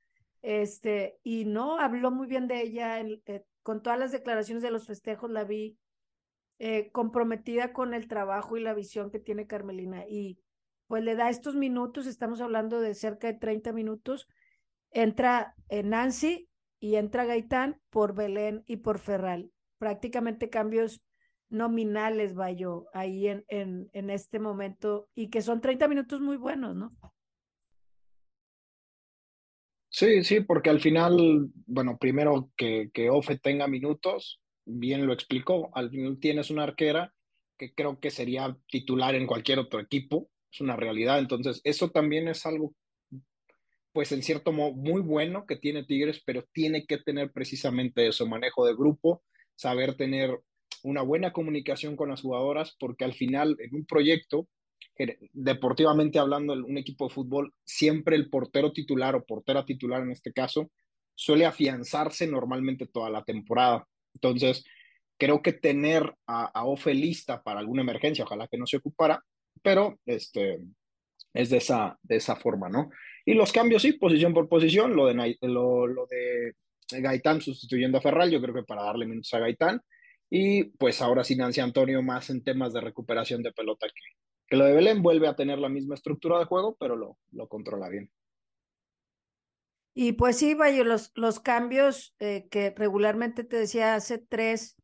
Este, 0.42 1.20
y 1.22 1.46
no, 1.46 1.78
habló 1.78 2.10
muy 2.10 2.26
bien 2.26 2.48
de 2.48 2.64
ella, 2.64 3.00
eh, 3.00 3.44
con 3.62 3.84
todas 3.84 4.00
las 4.00 4.12
declaraciones 4.12 4.64
de 4.64 4.72
los 4.72 4.88
festejos 4.88 5.30
la 5.30 5.44
vi 5.44 5.78
eh, 6.58 6.90
comprometida 6.92 7.72
con 7.72 7.94
el 7.94 8.08
trabajo 8.08 8.58
y 8.58 8.62
la 8.62 8.74
visión 8.74 9.12
que 9.12 9.20
tiene 9.20 9.46
Carmelina. 9.46 10.04
Y 10.08 10.40
pues 10.88 11.04
le 11.04 11.14
da 11.14 11.30
estos 11.30 11.56
minutos, 11.56 12.08
estamos 12.08 12.42
hablando 12.42 12.82
de 12.82 12.96
cerca 12.96 13.28
de 13.28 13.38
30 13.38 13.72
minutos. 13.72 14.28
Entra 14.90 15.54
eh, 15.68 15.84
Nancy 15.84 16.50
y 16.80 16.96
entra 16.96 17.26
Gaitán 17.26 17.80
por 17.92 18.16
Belén 18.16 18.64
y 18.66 18.78
por 18.78 18.98
Ferral. 18.98 19.52
Prácticamente 19.78 20.50
cambios 20.50 21.04
nominales, 21.50 22.36
vaya, 22.36 22.68
ahí 22.94 23.28
en, 23.28 23.46
en, 23.48 23.90
en 23.94 24.10
este 24.10 24.40
momento 24.40 25.10
y 25.16 25.30
que 25.30 25.42
son 25.42 25.62
30 25.62 25.88
minutos 25.88 26.22
muy 26.22 26.38
buenos, 26.38 26.76
¿no? 26.76 26.96
Sí, 29.90 30.24
sí, 30.24 30.42
porque 30.42 30.70
al 30.70 30.80
final, 30.80 31.50
bueno, 31.66 31.98
primero 31.98 32.52
que, 32.56 32.90
que 32.94 33.10
Ofe 33.10 33.38
tenga 33.40 33.68
minutos, 33.68 34.40
bien 34.66 35.08
lo 35.08 35.14
explicó, 35.14 35.72
al 35.74 35.90
final 35.90 36.20
tienes 36.20 36.52
una 36.52 36.64
arquera 36.64 37.14
que 37.58 37.74
creo 37.74 38.00
que 38.00 38.12
sería 38.12 38.56
titular 38.68 39.16
en 39.16 39.26
cualquier 39.26 39.60
otro 39.60 39.80
equipo, 39.80 40.30
es 40.52 40.62
una 40.62 40.76
realidad, 40.76 41.20
entonces 41.20 41.60
eso 41.64 41.90
también 41.90 42.28
es 42.28 42.46
algo 42.46 42.74
pues 43.92 44.12
en 44.12 44.24
cierto 44.24 44.52
modo 44.52 44.74
muy 44.74 45.02
bueno 45.02 45.46
que 45.46 45.56
tiene 45.56 45.84
Tigres, 45.84 46.22
pero 46.26 46.46
tiene 46.54 46.86
que 46.86 47.00
tener 47.00 47.32
precisamente 47.32 48.08
eso, 48.08 48.28
manejo 48.28 48.66
de 48.66 48.76
grupo, 48.76 49.24
saber 49.56 49.96
tener 49.96 50.40
una 50.84 51.02
buena 51.02 51.34
comunicación 51.34 51.96
con 51.96 52.10
las 52.10 52.22
jugadoras, 52.22 52.76
porque 52.80 53.06
al 53.06 53.14
final 53.14 53.56
en 53.60 53.76
un 53.76 53.86
proyecto, 53.86 54.48
deportivamente 55.34 56.20
hablando, 56.20 56.54
un 56.54 56.78
equipo 56.78 57.08
de 57.08 57.14
fútbol, 57.14 57.54
siempre 57.64 58.16
el 58.16 58.30
portero 58.30 58.72
titular 58.72 59.16
o 59.16 59.26
portera 59.26 59.66
titular 59.66 60.02
en 60.02 60.12
este 60.12 60.34
caso, 60.34 60.72
suele 61.16 61.46
afianzarse 61.46 62.28
normalmente 62.28 62.88
toda 62.88 63.10
la 63.10 63.24
temporada. 63.24 63.88
Entonces, 64.14 64.66
creo 65.18 65.42
que 65.42 65.54
tener 65.54 66.14
a, 66.28 66.46
a 66.46 66.66
Ofe 66.66 66.94
lista 66.94 67.42
para 67.44 67.60
alguna 67.60 67.82
emergencia, 67.82 68.24
ojalá 68.24 68.48
que 68.48 68.58
no 68.58 68.66
se 68.66 68.78
ocupara, 68.78 69.24
pero 69.62 70.00
este, 70.06 70.60
es 71.34 71.50
de 71.50 71.58
esa, 71.58 71.98
de 72.02 72.16
esa 72.16 72.36
forma, 72.36 72.70
¿no? 72.70 72.90
Y 73.26 73.34
los 73.34 73.52
cambios, 73.52 73.82
sí, 73.82 73.94
posición 73.94 74.34
por 74.34 74.50
posición, 74.50 74.96
lo 74.96 75.06
de, 75.08 75.38
lo, 75.42 75.88
lo 75.88 76.08
de 76.08 76.56
Gaitán 76.90 77.42
sustituyendo 77.42 77.98
a 77.98 78.02
Ferral, 78.02 78.32
yo 78.32 78.42
creo 78.42 78.56
que 78.56 78.64
para 78.64 78.84
darle 78.84 79.06
minutos 79.06 79.34
a 79.34 79.40
Gaitán, 79.40 79.82
y 80.30 80.66
pues 80.66 81.02
ahora 81.02 81.24
sí 81.24 81.36
Nancy 81.36 81.62
Antonio 81.62 82.02
más 82.02 82.30
en 82.30 82.44
temas 82.44 82.74
de 82.74 82.82
recuperación 82.82 83.42
de 83.42 83.52
pelota 83.52 83.88
que, 83.88 84.18
que 84.48 84.58
lo 84.58 84.66
de 84.66 84.74
Belén 84.74 85.02
vuelve 85.02 85.28
a 85.28 85.36
tener 85.36 85.60
la 85.60 85.70
misma 85.70 85.96
estructura 85.96 86.40
de 86.40 86.46
juego, 86.46 86.76
pero 86.80 86.96
lo, 86.96 87.18
lo 87.32 87.48
controla 87.48 87.90
bien. 87.90 88.12
Y 89.94 90.14
pues 90.14 90.38
sí, 90.38 90.54
vaya, 90.54 90.84
los, 90.84 91.12
los 91.16 91.40
cambios 91.40 92.16
eh, 92.20 92.48
que 92.50 92.74
regularmente 92.76 93.44
te 93.44 93.58
decía 93.58 93.96
hace 93.96 94.18
tres, 94.18 94.78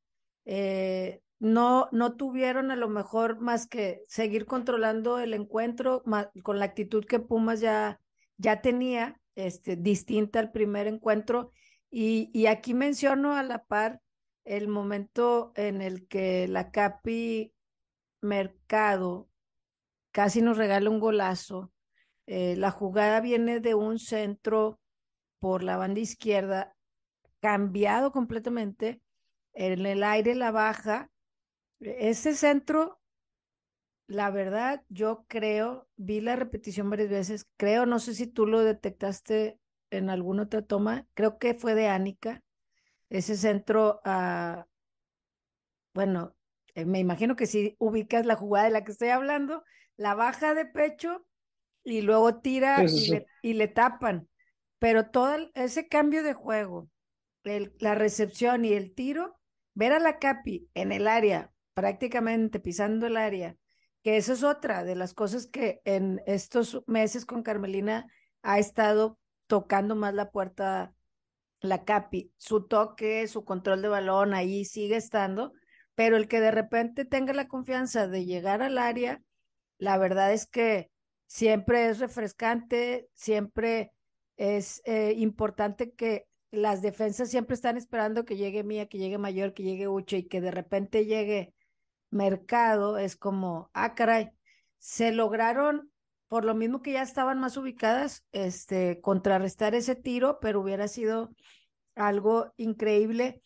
eh, 0.45 1.21
no, 1.39 1.87
no 1.91 2.15
tuvieron 2.15 2.71
a 2.71 2.75
lo 2.75 2.89
mejor 2.89 3.39
más 3.39 3.67
que 3.67 4.03
seguir 4.07 4.45
controlando 4.45 5.19
el 5.19 5.33
encuentro 5.33 6.03
con 6.43 6.59
la 6.59 6.65
actitud 6.65 7.05
que 7.05 7.19
Pumas 7.19 7.61
ya, 7.61 8.01
ya 8.37 8.61
tenía, 8.61 9.19
este, 9.35 9.75
distinta 9.75 10.39
al 10.39 10.51
primer 10.51 10.87
encuentro. 10.87 11.51
Y, 11.89 12.29
y 12.33 12.47
aquí 12.47 12.73
menciono 12.73 13.35
a 13.35 13.43
la 13.43 13.63
par 13.63 14.01
el 14.45 14.67
momento 14.67 15.51
en 15.55 15.81
el 15.81 16.07
que 16.07 16.47
la 16.47 16.71
Capi 16.71 17.53
Mercado 18.21 19.27
casi 20.11 20.41
nos 20.41 20.57
regala 20.57 20.89
un 20.89 20.99
golazo. 20.99 21.73
Eh, 22.27 22.55
la 22.55 22.71
jugada 22.71 23.19
viene 23.19 23.59
de 23.59 23.75
un 23.75 23.99
centro 23.99 24.79
por 25.39 25.63
la 25.63 25.77
banda 25.77 25.99
izquierda, 25.99 26.75
cambiado 27.41 28.11
completamente. 28.11 29.01
En 29.53 29.85
el 29.85 30.03
aire 30.03 30.35
la 30.35 30.51
baja. 30.51 31.09
Ese 31.79 32.35
centro, 32.35 32.99
la 34.07 34.29
verdad, 34.29 34.83
yo 34.89 35.25
creo, 35.27 35.87
vi 35.95 36.21
la 36.21 36.35
repetición 36.35 36.89
varias 36.89 37.09
veces, 37.09 37.47
creo, 37.57 37.85
no 37.85 37.99
sé 37.99 38.13
si 38.13 38.27
tú 38.27 38.45
lo 38.45 38.61
detectaste 38.61 39.59
en 39.91 40.09
alguna 40.09 40.43
otra 40.43 40.61
toma, 40.61 41.07
creo 41.13 41.37
que 41.37 41.53
fue 41.53 41.75
de 41.75 41.87
Ánica 41.87 42.44
ese 43.09 43.37
centro, 43.37 44.01
uh, 44.05 44.63
bueno, 45.93 46.35
eh, 46.73 46.85
me 46.85 46.99
imagino 46.99 47.35
que 47.35 47.47
si 47.47 47.75
ubicas 47.79 48.25
la 48.25 48.35
jugada 48.35 48.65
de 48.65 48.71
la 48.71 48.83
que 48.83 48.91
estoy 48.91 49.09
hablando, 49.09 49.63
la 49.97 50.13
baja 50.13 50.53
de 50.53 50.65
pecho 50.65 51.25
y 51.83 52.01
luego 52.01 52.41
tira 52.41 52.83
y, 52.83 53.09
le, 53.09 53.27
y, 53.41 53.53
le, 53.53 53.67
tapan. 53.67 54.27
Pero 54.79 55.09
todo 55.09 55.35
ese 55.53 55.87
cambio 55.87 56.23
de 56.23 56.33
juego, 56.33 56.89
el, 57.43 57.73
la 57.79 57.95
recepción 57.95 58.65
y 58.65 58.73
el 58.73 58.93
tiro, 58.93 59.39
ver 59.73 59.93
a 59.93 59.99
la 59.99 60.19
Capi 60.19 60.69
en 60.73 60.91
el 60.91 61.07
área, 61.07 61.51
prácticamente 61.73 62.59
pisando 62.59 63.07
el 63.07 63.17
área, 63.17 63.55
que 64.03 64.17
eso 64.17 64.33
es 64.33 64.43
otra 64.43 64.83
de 64.83 64.95
las 64.95 65.13
cosas 65.13 65.47
que 65.47 65.81
en 65.85 66.21
estos 66.25 66.83
meses 66.87 67.25
con 67.25 67.43
Carmelina 67.43 68.07
ha 68.41 68.59
estado 68.59 69.19
tocando 69.47 69.95
más 69.95 70.13
la 70.13 70.31
puerta 70.31 70.93
la 71.61 71.83
Capi, 71.83 72.31
su 72.37 72.67
toque, 72.67 73.27
su 73.27 73.43
control 73.43 73.81
de 73.81 73.87
balón 73.87 74.33
ahí 74.33 74.65
sigue 74.65 74.97
estando, 74.97 75.53
pero 75.95 76.17
el 76.17 76.27
que 76.27 76.39
de 76.39 76.51
repente 76.51 77.05
tenga 77.05 77.33
la 77.33 77.47
confianza 77.47 78.07
de 78.07 78.25
llegar 78.25 78.61
al 78.61 78.77
área, 78.77 79.21
la 79.77 79.97
verdad 79.97 80.33
es 80.33 80.45
que 80.45 80.91
siempre 81.27 81.87
es 81.87 81.99
refrescante, 81.99 83.09
siempre 83.13 83.91
es 84.37 84.81
eh, 84.85 85.13
importante 85.17 85.93
que 85.93 86.27
las 86.51 86.81
defensas 86.81 87.29
siempre 87.29 87.55
están 87.55 87.77
esperando 87.77 88.25
que 88.25 88.37
llegue 88.37 88.63
Mía, 88.63 88.87
que 88.87 88.97
llegue 88.97 89.17
Mayor, 89.17 89.53
que 89.53 89.63
llegue 89.63 89.87
Uche 89.87 90.19
y 90.19 90.27
que 90.27 90.41
de 90.41 90.51
repente 90.51 91.05
llegue 91.05 91.53
Mercado, 92.09 92.97
es 92.97 93.15
como, 93.15 93.69
ah, 93.73 93.95
caray, 93.95 94.29
se 94.77 95.11
lograron, 95.11 95.91
por 96.27 96.45
lo 96.45 96.55
mismo 96.55 96.81
que 96.81 96.93
ya 96.93 97.01
estaban 97.01 97.39
más 97.39 97.57
ubicadas, 97.57 98.25
este, 98.31 98.99
contrarrestar 99.01 99.75
ese 99.75 99.95
tiro, 99.95 100.39
pero 100.39 100.61
hubiera 100.61 100.87
sido 100.87 101.31
algo 101.95 102.53
increíble. 102.57 103.41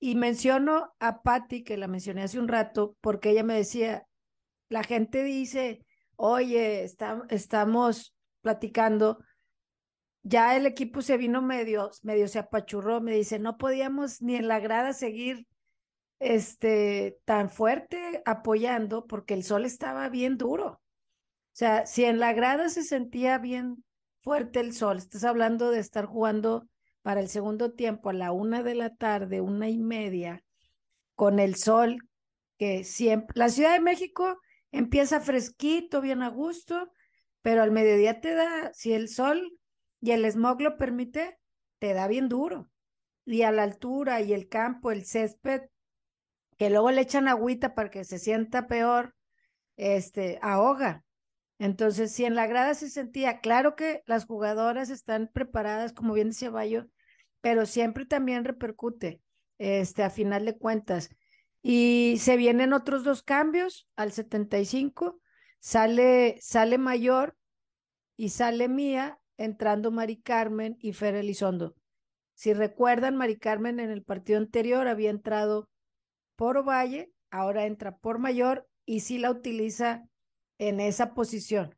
Y 0.00 0.16
menciono 0.16 0.94
a 0.98 1.22
Patti, 1.22 1.62
que 1.62 1.76
la 1.76 1.86
mencioné 1.86 2.22
hace 2.22 2.38
un 2.38 2.48
rato, 2.48 2.96
porque 3.00 3.30
ella 3.30 3.44
me 3.44 3.54
decía, 3.54 4.06
la 4.68 4.82
gente 4.82 5.22
dice, 5.22 5.84
oye, 6.16 6.84
estamos 7.28 8.14
platicando, 8.40 9.18
ya 10.24 10.56
el 10.56 10.66
equipo 10.66 11.02
se 11.02 11.16
vino 11.16 11.42
medio, 11.42 11.90
medio 12.02 12.26
se 12.28 12.40
apachurró, 12.40 13.00
me 13.00 13.14
dice, 13.14 13.38
no 13.38 13.56
podíamos 13.58 14.22
ni 14.22 14.36
en 14.36 14.48
la 14.48 14.60
grada 14.60 14.92
seguir 14.92 15.46
este, 16.18 17.18
tan 17.24 17.50
fuerte 17.50 18.22
apoyando 18.24 19.06
porque 19.06 19.34
el 19.34 19.44
sol 19.44 19.64
estaba 19.64 20.08
bien 20.08 20.38
duro. 20.38 20.81
O 21.52 21.54
sea, 21.54 21.84
si 21.84 22.04
en 22.04 22.18
la 22.18 22.32
grada 22.32 22.70
se 22.70 22.82
sentía 22.82 23.36
bien 23.36 23.84
fuerte 24.22 24.60
el 24.60 24.72
sol, 24.72 24.96
estás 24.96 25.24
hablando 25.24 25.70
de 25.70 25.80
estar 25.80 26.06
jugando 26.06 26.66
para 27.02 27.20
el 27.20 27.28
segundo 27.28 27.72
tiempo 27.72 28.08
a 28.08 28.14
la 28.14 28.32
una 28.32 28.62
de 28.62 28.74
la 28.74 28.94
tarde, 28.94 29.42
una 29.42 29.68
y 29.68 29.78
media, 29.78 30.42
con 31.14 31.38
el 31.38 31.56
sol 31.56 31.98
que 32.56 32.84
siempre, 32.84 33.34
la 33.36 33.50
Ciudad 33.50 33.72
de 33.72 33.80
México 33.80 34.38
empieza 34.70 35.20
fresquito, 35.20 36.00
bien 36.00 36.22
a 36.22 36.28
gusto, 36.28 36.90
pero 37.42 37.62
al 37.62 37.70
mediodía 37.70 38.20
te 38.20 38.34
da, 38.34 38.72
si 38.72 38.94
el 38.94 39.08
sol 39.08 39.58
y 40.00 40.12
el 40.12 40.24
smog 40.30 40.60
lo 40.62 40.78
permite, 40.78 41.38
te 41.78 41.92
da 41.92 42.06
bien 42.06 42.28
duro. 42.28 42.70
Y 43.26 43.42
a 43.42 43.52
la 43.52 43.64
altura 43.64 44.20
y 44.20 44.32
el 44.32 44.48
campo, 44.48 44.90
el 44.90 45.04
césped, 45.04 45.62
que 46.56 46.70
luego 46.70 46.90
le 46.90 47.02
echan 47.02 47.28
agüita 47.28 47.74
para 47.74 47.90
que 47.90 48.04
se 48.04 48.18
sienta 48.18 48.66
peor, 48.68 49.14
este, 49.76 50.38
ahoga. 50.40 51.04
Entonces, 51.62 52.10
si 52.10 52.24
en 52.24 52.34
la 52.34 52.48
grada 52.48 52.74
se 52.74 52.90
sentía, 52.90 53.38
claro 53.38 53.76
que 53.76 54.02
las 54.06 54.24
jugadoras 54.24 54.90
están 54.90 55.30
preparadas, 55.32 55.92
como 55.92 56.12
bien 56.12 56.30
decía 56.30 56.50
Bayo, 56.50 56.88
pero 57.40 57.66
siempre 57.66 58.04
también 58.04 58.44
repercute, 58.44 59.20
este, 59.58 60.02
a 60.02 60.10
final 60.10 60.44
de 60.44 60.58
cuentas. 60.58 61.10
Y 61.62 62.16
se 62.18 62.36
vienen 62.36 62.72
otros 62.72 63.04
dos 63.04 63.22
cambios 63.22 63.88
al 63.94 64.10
75, 64.10 65.20
sale, 65.60 66.36
sale 66.40 66.78
mayor 66.78 67.36
y 68.16 68.30
sale 68.30 68.66
mía 68.66 69.20
entrando 69.36 69.92
Mari 69.92 70.20
Carmen 70.20 70.76
y 70.80 70.94
Fer 70.94 71.14
Elizondo. 71.14 71.76
Si 72.34 72.54
recuerdan, 72.54 73.14
Mari 73.14 73.38
Carmen 73.38 73.78
en 73.78 73.92
el 73.92 74.02
partido 74.02 74.40
anterior 74.40 74.88
había 74.88 75.10
entrado 75.10 75.70
por 76.34 76.56
Ovalle, 76.56 77.12
ahora 77.30 77.66
entra 77.66 77.98
por 77.98 78.18
Mayor 78.18 78.68
y 78.84 78.98
sí 78.98 79.18
la 79.18 79.30
utiliza 79.30 80.08
en 80.68 80.80
esa 80.80 81.12
posición. 81.14 81.74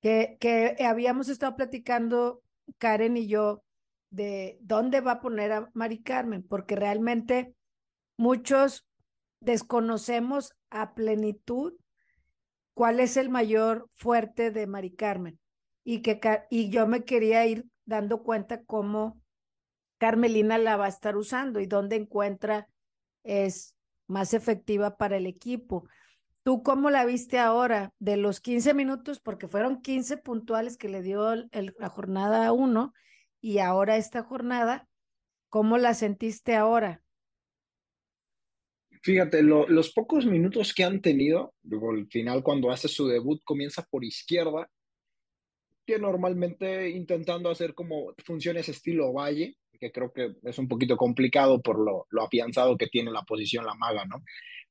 Que, 0.00 0.36
que 0.40 0.76
habíamos 0.84 1.28
estado 1.28 1.56
platicando 1.56 2.42
Karen 2.78 3.16
y 3.16 3.26
yo 3.26 3.62
de 4.10 4.58
dónde 4.60 5.00
va 5.00 5.12
a 5.12 5.20
poner 5.20 5.52
a 5.52 5.70
Mari 5.72 6.02
Carmen, 6.02 6.42
porque 6.42 6.76
realmente 6.76 7.54
muchos 8.16 8.86
desconocemos 9.40 10.52
a 10.70 10.94
plenitud 10.94 11.74
cuál 12.74 13.00
es 13.00 13.16
el 13.16 13.28
mayor 13.28 13.88
fuerte 13.94 14.50
de 14.50 14.66
Mari 14.66 14.94
Carmen 14.94 15.38
y, 15.84 16.02
que, 16.02 16.20
y 16.50 16.70
yo 16.70 16.86
me 16.86 17.04
quería 17.04 17.46
ir 17.46 17.66
dando 17.84 18.22
cuenta 18.22 18.64
cómo 18.64 19.20
Carmelina 19.98 20.58
la 20.58 20.76
va 20.76 20.86
a 20.86 20.88
estar 20.88 21.16
usando 21.16 21.60
y 21.60 21.66
dónde 21.66 21.96
encuentra 21.96 22.68
es 23.22 23.76
más 24.06 24.34
efectiva 24.34 24.96
para 24.96 25.16
el 25.16 25.26
equipo. 25.26 25.88
¿Tú 26.44 26.62
cómo 26.62 26.90
la 26.90 27.06
viste 27.06 27.38
ahora 27.38 27.94
de 27.98 28.18
los 28.18 28.40
15 28.40 28.74
minutos? 28.74 29.18
Porque 29.18 29.48
fueron 29.48 29.80
15 29.80 30.18
puntuales 30.18 30.76
que 30.76 30.90
le 30.90 31.00
dio 31.00 31.34
la 31.34 31.88
jornada 31.88 32.52
1 32.52 32.92
y 33.40 33.58
ahora 33.58 33.96
esta 33.96 34.22
jornada, 34.22 34.86
¿cómo 35.48 35.78
la 35.78 35.94
sentiste 35.94 36.54
ahora? 36.54 37.02
Fíjate, 39.02 39.42
los 39.42 39.92
pocos 39.94 40.26
minutos 40.26 40.74
que 40.74 40.84
han 40.84 41.00
tenido, 41.00 41.54
luego 41.62 41.92
al 41.92 42.06
final 42.08 42.42
cuando 42.42 42.70
hace 42.70 42.88
su 42.88 43.08
debut 43.08 43.42
comienza 43.42 43.82
por 43.90 44.04
izquierda 44.04 44.70
que 45.86 45.98
normalmente 45.98 46.90
intentando 46.90 47.50
hacer 47.50 47.74
como 47.74 48.14
funciones 48.24 48.68
estilo 48.68 49.14
Valle, 49.14 49.56
que 49.78 49.92
creo 49.92 50.12
que 50.12 50.34
es 50.42 50.58
un 50.58 50.68
poquito 50.68 50.96
complicado 50.96 51.60
por 51.60 51.78
lo, 51.78 52.06
lo 52.10 52.22
afianzado 52.22 52.76
que 52.76 52.86
tiene 52.86 53.10
la 53.10 53.22
posición 53.22 53.64
la 53.64 53.74
maga, 53.74 54.04
¿no? 54.04 54.22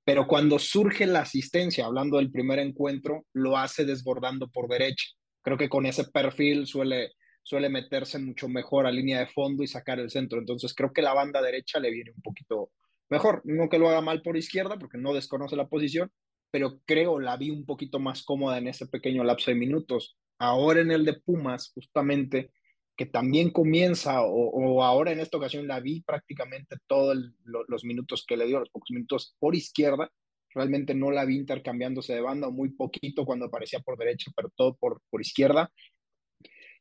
Pero 0.05 0.27
cuando 0.27 0.59
surge 0.59 1.05
la 1.05 1.21
asistencia, 1.21 1.85
hablando 1.85 2.17
del 2.17 2.31
primer 2.31 2.59
encuentro, 2.59 3.25
lo 3.33 3.57
hace 3.57 3.85
desbordando 3.85 4.49
por 4.49 4.67
derecha. 4.67 5.05
Creo 5.41 5.57
que 5.57 5.69
con 5.69 5.85
ese 5.85 6.05
perfil 6.05 6.67
suele, 6.67 7.11
suele 7.41 7.69
meterse 7.69 8.19
mucho 8.19 8.49
mejor 8.49 8.85
a 8.85 8.91
línea 8.91 9.19
de 9.19 9.27
fondo 9.27 9.63
y 9.63 9.67
sacar 9.67 9.99
el 9.99 10.09
centro. 10.09 10.39
Entonces 10.39 10.73
creo 10.73 10.91
que 10.91 11.01
la 11.01 11.13
banda 11.13 11.41
derecha 11.41 11.79
le 11.79 11.91
viene 11.91 12.11
un 12.15 12.21
poquito 12.21 12.71
mejor. 13.09 13.41
No 13.45 13.69
que 13.69 13.79
lo 13.79 13.89
haga 13.89 14.01
mal 14.01 14.21
por 14.21 14.37
izquierda, 14.37 14.77
porque 14.77 14.97
no 14.97 15.13
desconoce 15.13 15.55
la 15.55 15.67
posición, 15.67 16.11
pero 16.51 16.79
creo 16.85 17.19
la 17.19 17.37
vi 17.37 17.49
un 17.49 17.65
poquito 17.65 17.99
más 17.99 18.23
cómoda 18.23 18.57
en 18.57 18.67
ese 18.67 18.87
pequeño 18.87 19.23
lapso 19.23 19.51
de 19.51 19.55
minutos 19.55 20.17
ahora 20.43 20.81
en 20.81 20.91
el 20.91 21.05
de 21.05 21.13
Pumas, 21.13 21.71
justamente, 21.73 22.51
que 22.95 23.05
también 23.05 23.49
comienza, 23.49 24.21
o, 24.21 24.83
ahora 24.83 25.11
en 25.11 25.19
esta 25.19 25.37
ocasión 25.37 25.67
la 25.67 25.79
vi 25.79 26.01
prácticamente 26.01 26.77
todos 26.87 27.17
los 27.43 27.83
minutos 27.83 28.23
que 28.27 28.37
le 28.37 28.45
dio, 28.45 28.59
los 28.59 28.69
pocos 28.69 28.91
minutos 28.91 29.35
por 29.39 29.55
izquierda, 29.55 30.11
realmente 30.53 30.93
no 30.93 31.09
la 31.09 31.25
vi 31.25 31.37
intercambiándose 31.37 32.13
de 32.13 32.21
banda, 32.21 32.49
muy 32.49 32.69
poquito 32.69 33.25
cuando 33.25 33.45
aparecía 33.45 33.79
por 33.79 33.97
derecha, 33.97 34.31
pero 34.35 34.51
todo 34.55 34.75
por, 34.75 35.01
por 35.09 35.21
izquierda. 35.21 35.71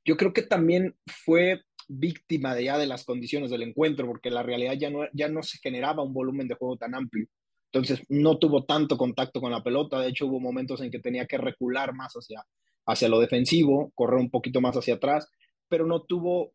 Yo 0.04 0.16
creo 0.16 0.32
que 0.32 0.42
también 0.42 0.94
fue 1.06 1.62
víctima 1.88 2.54
de 2.54 2.64
ya 2.64 2.78
de 2.78 2.86
las 2.86 3.04
condiciones 3.04 3.50
del 3.50 3.62
encuentro, 3.62 4.06
porque 4.06 4.30
la 4.30 4.42
realidad 4.42 4.74
ya 4.74 4.90
no, 4.90 5.04
ya 5.12 5.28
no 5.28 5.42
se 5.42 5.58
generaba 5.58 6.02
un 6.02 6.12
volumen 6.12 6.48
de 6.48 6.54
juego 6.54 6.76
tan 6.76 6.94
amplio. 6.94 7.26
Entonces 7.72 8.04
no 8.10 8.38
tuvo 8.38 8.64
tanto 8.64 8.98
contacto 8.98 9.40
con 9.40 9.50
la 9.50 9.62
pelota, 9.62 10.00
de 10.00 10.08
hecho 10.08 10.26
hubo 10.26 10.40
momentos 10.40 10.82
en 10.82 10.90
que 10.90 10.98
tenía 10.98 11.26
que 11.26 11.38
recular 11.38 11.94
más 11.94 12.12
hacia, 12.12 12.44
hacia 12.86 13.08
lo 13.08 13.18
defensivo, 13.18 13.92
correr 13.94 14.20
un 14.20 14.30
poquito 14.30 14.60
más 14.60 14.76
hacia 14.76 14.94
atrás, 14.94 15.30
pero 15.72 15.86
no 15.86 16.02
tuvo 16.02 16.52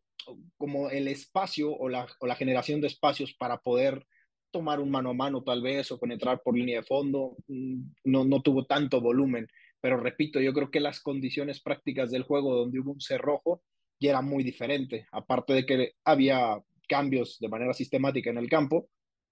como 0.56 0.90
el 0.90 1.08
espacio 1.08 1.72
o 1.72 1.88
la, 1.88 2.06
o 2.20 2.26
la 2.28 2.36
generación 2.36 2.80
de 2.80 2.86
espacios 2.86 3.34
para 3.34 3.58
poder 3.58 4.06
tomar 4.52 4.78
un 4.78 4.92
mano 4.92 5.10
a 5.10 5.12
mano 5.12 5.42
tal 5.42 5.60
vez 5.60 5.90
o 5.90 5.98
penetrar 5.98 6.40
por 6.40 6.56
línea 6.56 6.78
de 6.78 6.86
fondo, 6.86 7.36
mm, 7.48 7.80
no, 8.04 8.24
no 8.24 8.42
tuvo 8.42 8.64
tanto 8.64 9.00
volumen. 9.00 9.48
Pero 9.80 9.98
repito, 9.98 10.38
yo 10.38 10.52
creo 10.52 10.70
que 10.70 10.78
las 10.78 11.00
condiciones 11.00 11.60
prácticas 11.60 12.12
del 12.12 12.22
juego 12.22 12.54
donde 12.54 12.78
hubo 12.78 12.92
un 12.92 13.00
cerrojo 13.00 13.64
ya 13.98 14.10
era 14.10 14.22
muy 14.22 14.44
diferente. 14.44 15.08
Aparte 15.10 15.52
de 15.52 15.66
que 15.66 15.94
había 16.04 16.62
cambios 16.88 17.38
de 17.40 17.48
manera 17.48 17.74
sistemática 17.74 18.30
en 18.30 18.38
el 18.38 18.48
campo, 18.48 18.88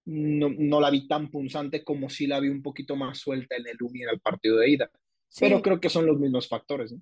no, 0.07 0.49
no 0.49 0.81
la 0.81 0.91
vi 0.91 1.07
tan 1.07 1.31
punzante 1.31 1.85
como 1.85 2.11
si 2.11 2.27
la 2.27 2.41
vi 2.41 2.49
un 2.49 2.63
poquito 2.63 2.97
más 2.97 3.19
suelta 3.19 3.55
en 3.55 3.69
el 3.69 3.81
UMI 3.81 4.03
en 4.03 4.09
el 4.09 4.21
partido 4.21 4.57
de 4.57 4.69
ida. 4.69 4.91
Pero 5.39 5.63
creo 5.63 5.79
que 5.79 5.91
son 5.91 6.07
los 6.07 6.19
mismos 6.19 6.49
factores. 6.49 6.93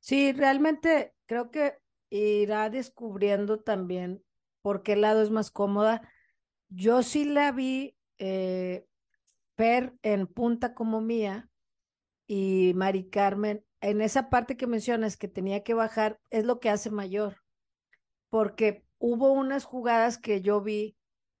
Sí, 0.00 0.32
realmente 0.32 1.14
creo 1.26 1.50
que 1.50 1.72
irá 2.10 2.70
descubriendo 2.70 3.60
también 3.60 4.22
por 4.62 4.82
qué 4.82 4.96
lado 4.96 5.22
es 5.22 5.30
más 5.30 5.50
cómoda. 5.50 6.02
Yo 6.68 7.02
sí 7.02 7.24
la 7.24 7.52
vi 7.52 7.96
eh, 8.18 8.86
Per 9.54 9.94
en 10.02 10.26
punta 10.26 10.74
como 10.74 11.00
mía 11.00 11.48
y 12.26 12.72
Mari 12.74 13.08
Carmen 13.08 13.64
en 13.80 14.00
esa 14.00 14.28
parte 14.28 14.56
que 14.56 14.66
mencionas 14.66 15.16
que 15.16 15.28
tenía 15.28 15.62
que 15.62 15.74
bajar 15.74 16.18
es 16.30 16.44
lo 16.44 16.60
que 16.60 16.70
hace 16.70 16.90
mayor, 16.90 17.36
porque 18.28 18.84
hubo 18.98 19.32
unas 19.32 19.64
jugadas 19.64 20.18
que 20.18 20.40
yo 20.42 20.60
vi 20.60 20.96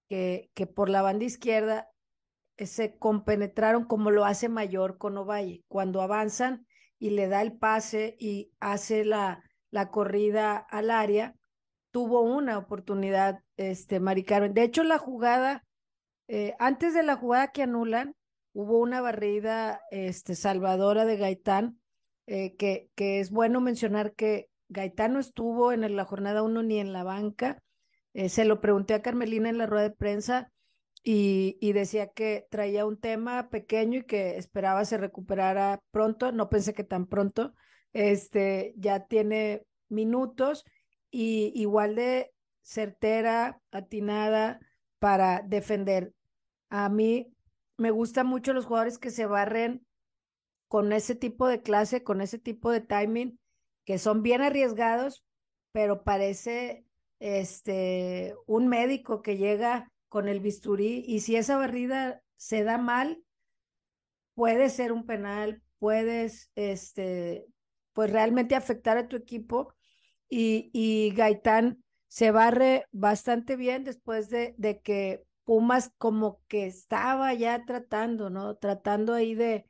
que, 0.08 0.50
que 0.54 0.66
por 0.66 0.88
la 0.88 1.02
banda 1.02 1.24
izquierda 1.24 1.90
se 2.58 2.96
compenetraron 2.98 3.84
como 3.84 4.10
lo 4.10 4.24
hace 4.24 4.48
Mayor 4.48 4.96
con 4.96 5.18
Ovalle, 5.18 5.64
cuando 5.68 6.00
avanzan 6.00 6.66
y 6.98 7.10
le 7.10 7.28
da 7.28 7.42
el 7.42 7.58
pase 7.58 8.16
y 8.18 8.52
hace 8.60 9.04
la, 9.04 9.42
la 9.76 9.90
corrida 9.90 10.56
al 10.56 10.90
área, 10.90 11.34
tuvo 11.90 12.22
una 12.22 12.56
oportunidad, 12.56 13.42
este, 13.58 14.00
Mari 14.00 14.24
Carmen. 14.24 14.54
De 14.54 14.62
hecho, 14.62 14.84
la 14.84 14.96
jugada, 14.96 15.64
eh, 16.28 16.54
antes 16.58 16.94
de 16.94 17.02
la 17.02 17.16
jugada 17.16 17.52
que 17.52 17.62
anulan, 17.62 18.14
hubo 18.54 18.78
una 18.78 19.02
barrida 19.02 19.82
este, 19.90 20.34
salvadora 20.34 21.04
de 21.04 21.18
Gaitán, 21.18 21.78
eh, 22.26 22.56
que, 22.56 22.88
que 22.94 23.20
es 23.20 23.30
bueno 23.30 23.60
mencionar 23.60 24.14
que 24.14 24.48
Gaitán 24.70 25.12
no 25.12 25.20
estuvo 25.20 25.72
en 25.72 25.94
la 25.94 26.04
jornada 26.06 26.42
uno 26.42 26.62
ni 26.62 26.78
en 26.78 26.94
la 26.94 27.04
banca. 27.04 27.62
Eh, 28.14 28.30
se 28.30 28.46
lo 28.46 28.62
pregunté 28.62 28.94
a 28.94 29.02
Carmelina 29.02 29.50
en 29.50 29.58
la 29.58 29.66
rueda 29.66 29.90
de 29.90 29.94
prensa 29.94 30.50
y, 31.04 31.72
decía 31.74 32.08
que 32.08 32.46
traía 32.50 32.86
un 32.86 32.98
tema 32.98 33.50
pequeño 33.50 34.00
y 34.00 34.04
que 34.04 34.38
esperaba 34.38 34.86
se 34.86 34.96
recuperara 34.96 35.80
pronto, 35.90 36.32
no 36.32 36.48
pensé 36.48 36.72
que 36.72 36.82
tan 36.82 37.06
pronto, 37.06 37.52
este, 37.96 38.74
ya 38.76 39.06
tiene 39.06 39.64
minutos 39.88 40.66
y 41.10 41.50
igual 41.54 41.94
de 41.94 42.30
certera, 42.60 43.62
atinada 43.70 44.60
para 44.98 45.40
defender. 45.40 46.12
A 46.68 46.90
mí 46.90 47.32
me 47.78 47.90
gustan 47.90 48.26
mucho 48.26 48.52
los 48.52 48.66
jugadores 48.66 48.98
que 48.98 49.10
se 49.10 49.24
barren 49.24 49.86
con 50.68 50.92
ese 50.92 51.14
tipo 51.14 51.48
de 51.48 51.62
clase, 51.62 52.02
con 52.02 52.20
ese 52.20 52.38
tipo 52.38 52.70
de 52.70 52.82
timing, 52.82 53.40
que 53.86 53.98
son 53.98 54.22
bien 54.22 54.42
arriesgados, 54.42 55.24
pero 55.72 56.04
parece 56.04 56.84
este 57.18 58.34
un 58.44 58.68
médico 58.68 59.22
que 59.22 59.38
llega 59.38 59.90
con 60.10 60.28
el 60.28 60.40
bisturí 60.40 61.02
y 61.06 61.20
si 61.20 61.36
esa 61.36 61.56
barrida 61.56 62.20
se 62.36 62.62
da 62.62 62.76
mal, 62.76 63.22
puede 64.34 64.68
ser 64.68 64.92
un 64.92 65.06
penal, 65.06 65.62
puedes 65.78 66.50
este 66.56 67.46
pues 67.96 68.10
realmente 68.10 68.54
afectar 68.54 68.98
a 68.98 69.08
tu 69.08 69.16
equipo 69.16 69.72
y, 70.28 70.68
y 70.74 71.14
Gaitán 71.16 71.82
se 72.08 72.30
barre 72.30 72.84
bastante 72.92 73.56
bien 73.56 73.84
después 73.84 74.28
de, 74.28 74.54
de 74.58 74.82
que 74.82 75.24
Pumas 75.44 75.92
como 75.96 76.42
que 76.46 76.66
estaba 76.66 77.32
ya 77.32 77.64
tratando, 77.64 78.28
¿no? 78.28 78.56
Tratando 78.56 79.14
ahí 79.14 79.34
de, 79.34 79.64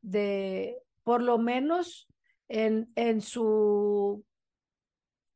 de 0.00 0.76
por 1.04 1.22
lo 1.22 1.38
menos 1.38 2.08
en, 2.48 2.90
en 2.96 3.20
su 3.20 4.24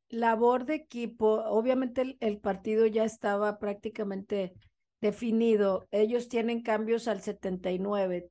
labor 0.09 0.65
de 0.65 0.75
equipo, 0.75 1.43
obviamente 1.45 2.17
el, 2.19 2.39
partido 2.39 2.87
ya 2.87 3.05
estaba 3.05 3.57
prácticamente 3.57 4.53
definido. 4.99 5.87
Ellos 5.91 6.27
tienen 6.27 6.61
cambios 6.61 7.07
al 7.07 7.21
79. 7.21 8.29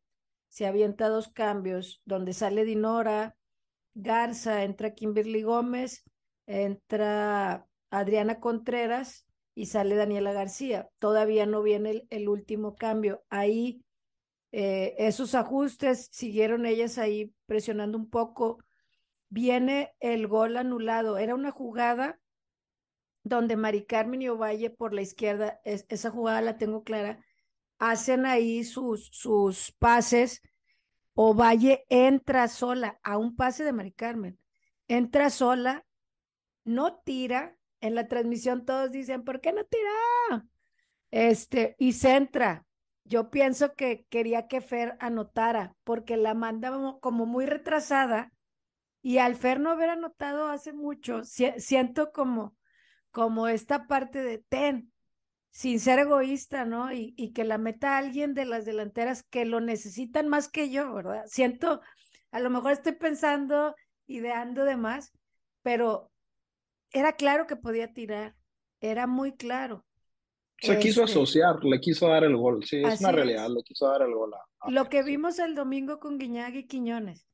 Se 0.49 0.67
avienta 0.67 1.09
dos 1.09 1.29
cambios, 1.29 2.03
donde 2.05 2.35
sale 2.35 2.67
Dinora, 2.67 3.37
Garza, 3.95 4.65
entra 4.65 4.95
Kimberly 4.95 5.43
Gómez, 5.43 6.05
entra 6.47 7.67
Adriana 7.91 8.41
Contreras 8.41 9.27
y 9.55 9.67
sale 9.67 9.97
Daniela 9.97 10.33
García. 10.33 10.89
Todavía 10.99 11.47
no 11.47 11.63
viene 11.63 12.07
el, 12.11 12.29
último 12.29 12.75
cambio. 12.77 13.23
Ahí 13.29 13.85
eh, 14.51 14.95
esos 14.99 15.35
ajustes 15.35 16.09
siguieron 16.11 16.67
ellas 16.67 16.99
ahí 16.99 17.35
presionando 17.47 17.99
un 17.99 18.09
poco 18.09 18.59
viene 19.33 19.95
el 20.01 20.27
gol 20.29 20.59
anulado. 20.59 21.17
Era 21.17 21.35
una 21.35 21.51
jugada 21.51 22.21
donde 23.25 23.57
Mari 23.57 23.87
Carmen 23.87 24.21
y 24.21 24.29
Ovalle 24.29 24.69
por 24.69 24.93
la 24.93 25.01
izquierda, 25.01 25.61
esa 25.65 26.11
jugada 26.11 26.43
la 26.43 26.59
tengo 26.59 26.85
clara, 26.85 27.25
hacen 27.79 28.27
ahí 28.27 28.63
sus, 28.63 29.09
sus 29.11 29.73
pases. 29.79 30.43
Ovalle 31.15 31.85
entra 31.89 32.49
sola 32.49 32.99
a 33.03 33.19
un 33.19 33.37
pase 33.37 33.65
de 33.65 33.73
Mari 33.73 33.93
Carmen. 33.93 34.39
Entra 34.89 35.31
sola, 35.31 35.85
no 36.65 36.97
tira. 37.01 37.57
En 37.81 37.95
la 37.97 38.07
transmisión 38.07 38.65
todos 38.65 38.93
dicen, 38.93 39.25
¿por 39.25 39.41
qué 39.41 39.53
no 39.53 39.65
tira? 39.65 40.47
Este, 41.11 41.75
y 41.79 41.93
se 41.93 42.15
entra. 42.15 42.65
Yo 43.05 43.31
pienso 43.31 43.75
que 43.75 44.07
quería 44.09 44.47
que 44.47 44.61
Fer 44.61 44.97
anotara 45.01 45.75
porque 45.83 46.17
la 46.17 46.35
mandaba 46.35 46.99
como 47.01 47.27
muy 47.27 47.47
retrasada 47.47 48.33
y 49.03 49.19
al 49.19 49.35
Fer 49.35 49.59
no 49.59 49.71
haber 49.71 49.91
anotado 49.91 50.47
hace 50.47 50.73
mucho, 50.73 51.23
siento 51.25 52.13
como, 52.13 52.57
como 53.11 53.49
esta 53.49 53.89
parte 53.89 54.23
de 54.23 54.39
ten, 54.39 54.92
sin 55.53 55.79
ser 55.79 55.99
egoísta, 55.99 56.65
¿no? 56.65 56.93
Y, 56.93 57.15
y 57.17 57.33
que 57.33 57.45
la 57.45 57.59
meta 57.59 57.99
alguien 57.99 58.33
de 58.33 58.47
las 58.47 58.65
delanteras 58.65 59.23
que 59.23 59.45
lo 59.45 59.61
necesitan 59.61 60.27
más 60.29 60.49
que 60.49 60.71
yo, 60.71 60.93
¿verdad? 60.95 61.25
Siento, 61.27 61.83
a 62.31 62.41
lo 62.41 62.49
mejor 62.49 62.73
estoy 62.73 62.93
pensando, 62.93 63.77
ideando 64.07 64.65
de 64.65 64.77
más, 64.77 65.13
pero 65.63 66.11
era 66.91 67.13
claro 67.13 67.47
que 67.47 67.57
podía 67.57 67.93
tirar, 67.93 68.35
era 68.81 69.07
muy 69.07 69.37
claro. 69.37 69.85
Se 70.59 70.79
quiso 70.79 71.05
este 71.05 71.13
asociar, 71.13 71.63
le 71.65 71.81
quiso 71.81 72.09
dar 72.09 72.25
el 72.25 72.37
gol, 72.37 72.65
sí, 72.65 72.83
es 72.83 73.01
una 73.01 73.13
realidad, 73.13 73.49
le 73.51 73.63
quiso 73.63 73.89
dar 73.89 74.03
el 74.03 74.15
gol. 74.15 74.33
A, 74.33 74.71
Lo 74.71 74.89
que 74.89 75.03
vimos 75.03 75.39
el 75.39 75.55
domingo 75.55 75.99
con 75.99 76.19
Guiñaga 76.19 76.57
y 76.57 76.67
Quiñones, 76.67 77.27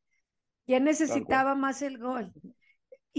ya 0.67 0.81
necesitaba 0.81 1.55
más 1.55 1.83
el 1.83 1.99
gol. 1.99 2.33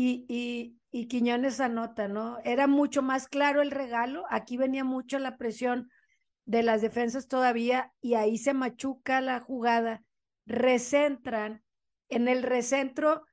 Y, 0.01 0.25
y, 0.29 0.77
y 0.91 1.07
Quiñones 1.07 1.59
anota, 1.59 2.07
¿no? 2.07 2.37
Era 2.45 2.67
mucho 2.67 3.01
más 3.01 3.27
claro 3.27 3.61
el 3.61 3.69
regalo. 3.69 4.23
Aquí 4.29 4.55
venía 4.55 4.85
mucho 4.85 5.19
la 5.19 5.35
presión 5.35 5.89
de 6.45 6.63
las 6.63 6.81
defensas 6.81 7.27
todavía 7.27 7.91
y 7.99 8.13
ahí 8.13 8.37
se 8.37 8.53
machuca 8.53 9.19
la 9.19 9.41
jugada. 9.41 10.01
Recentran. 10.45 11.65
En 12.07 12.29
el 12.29 12.43
recentro 12.43 13.25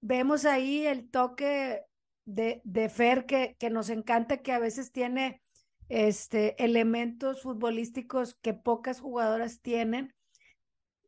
vemos 0.00 0.46
ahí 0.46 0.86
el 0.86 1.10
toque 1.10 1.82
de, 2.24 2.62
de 2.64 2.88
Fer 2.88 3.26
que, 3.26 3.54
que 3.58 3.68
nos 3.68 3.90
encanta, 3.90 4.38
que 4.38 4.52
a 4.52 4.58
veces 4.58 4.92
tiene 4.92 5.42
este, 5.90 6.64
elementos 6.64 7.42
futbolísticos 7.42 8.38
que 8.40 8.54
pocas 8.54 8.98
jugadoras 8.98 9.60
tienen 9.60 10.14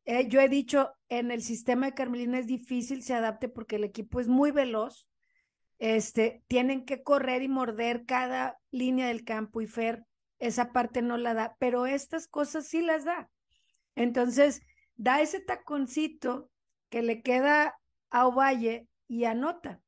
eh, 0.05 0.29
yo 0.29 0.41
he 0.41 0.49
dicho, 0.49 0.93
en 1.09 1.31
el 1.31 1.43
sistema 1.43 1.87
de 1.87 1.95
Carmelina 1.95 2.39
es 2.39 2.47
difícil 2.47 3.03
se 3.03 3.15
adapte 3.15 3.49
porque 3.49 3.77
el 3.77 3.85
equipo 3.85 4.21
es 4.21 4.29
muy 4.29 4.51
veloz. 4.51 5.09
Este, 5.79 6.45
tienen 6.47 6.85
que 6.85 7.03
correr 7.03 7.43
y 7.43 7.49
morder 7.49 8.05
cada 8.07 8.59
línea 8.71 9.09
del 9.09 9.25
campo 9.25 9.61
y 9.61 9.67
Fer 9.67 10.05
esa 10.39 10.73
parte 10.73 11.01
no 11.01 11.17
la 11.17 11.35
da, 11.35 11.57
pero 11.59 11.87
estas 11.87 12.29
cosas 12.29 12.67
sí 12.67 12.83
las 12.83 13.05
da. 13.05 13.31
Entonces, 13.95 14.63
da 14.97 15.21
ese 15.21 15.41
taconcito 15.41 16.51
que 16.91 17.03
le 17.03 17.23
queda 17.23 17.79
a 18.11 18.27
Ovalle 18.27 18.89
y 19.09 19.25
anota. 19.25 19.81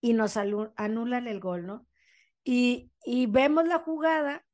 Y 0.00 0.12
nos 0.12 0.36
anulan 0.36 1.26
el 1.26 1.40
gol, 1.40 1.66
¿no? 1.66 1.86
Y, 2.42 2.90
y 3.04 3.26
vemos 3.26 3.66
la 3.66 3.78
jugada 3.78 4.46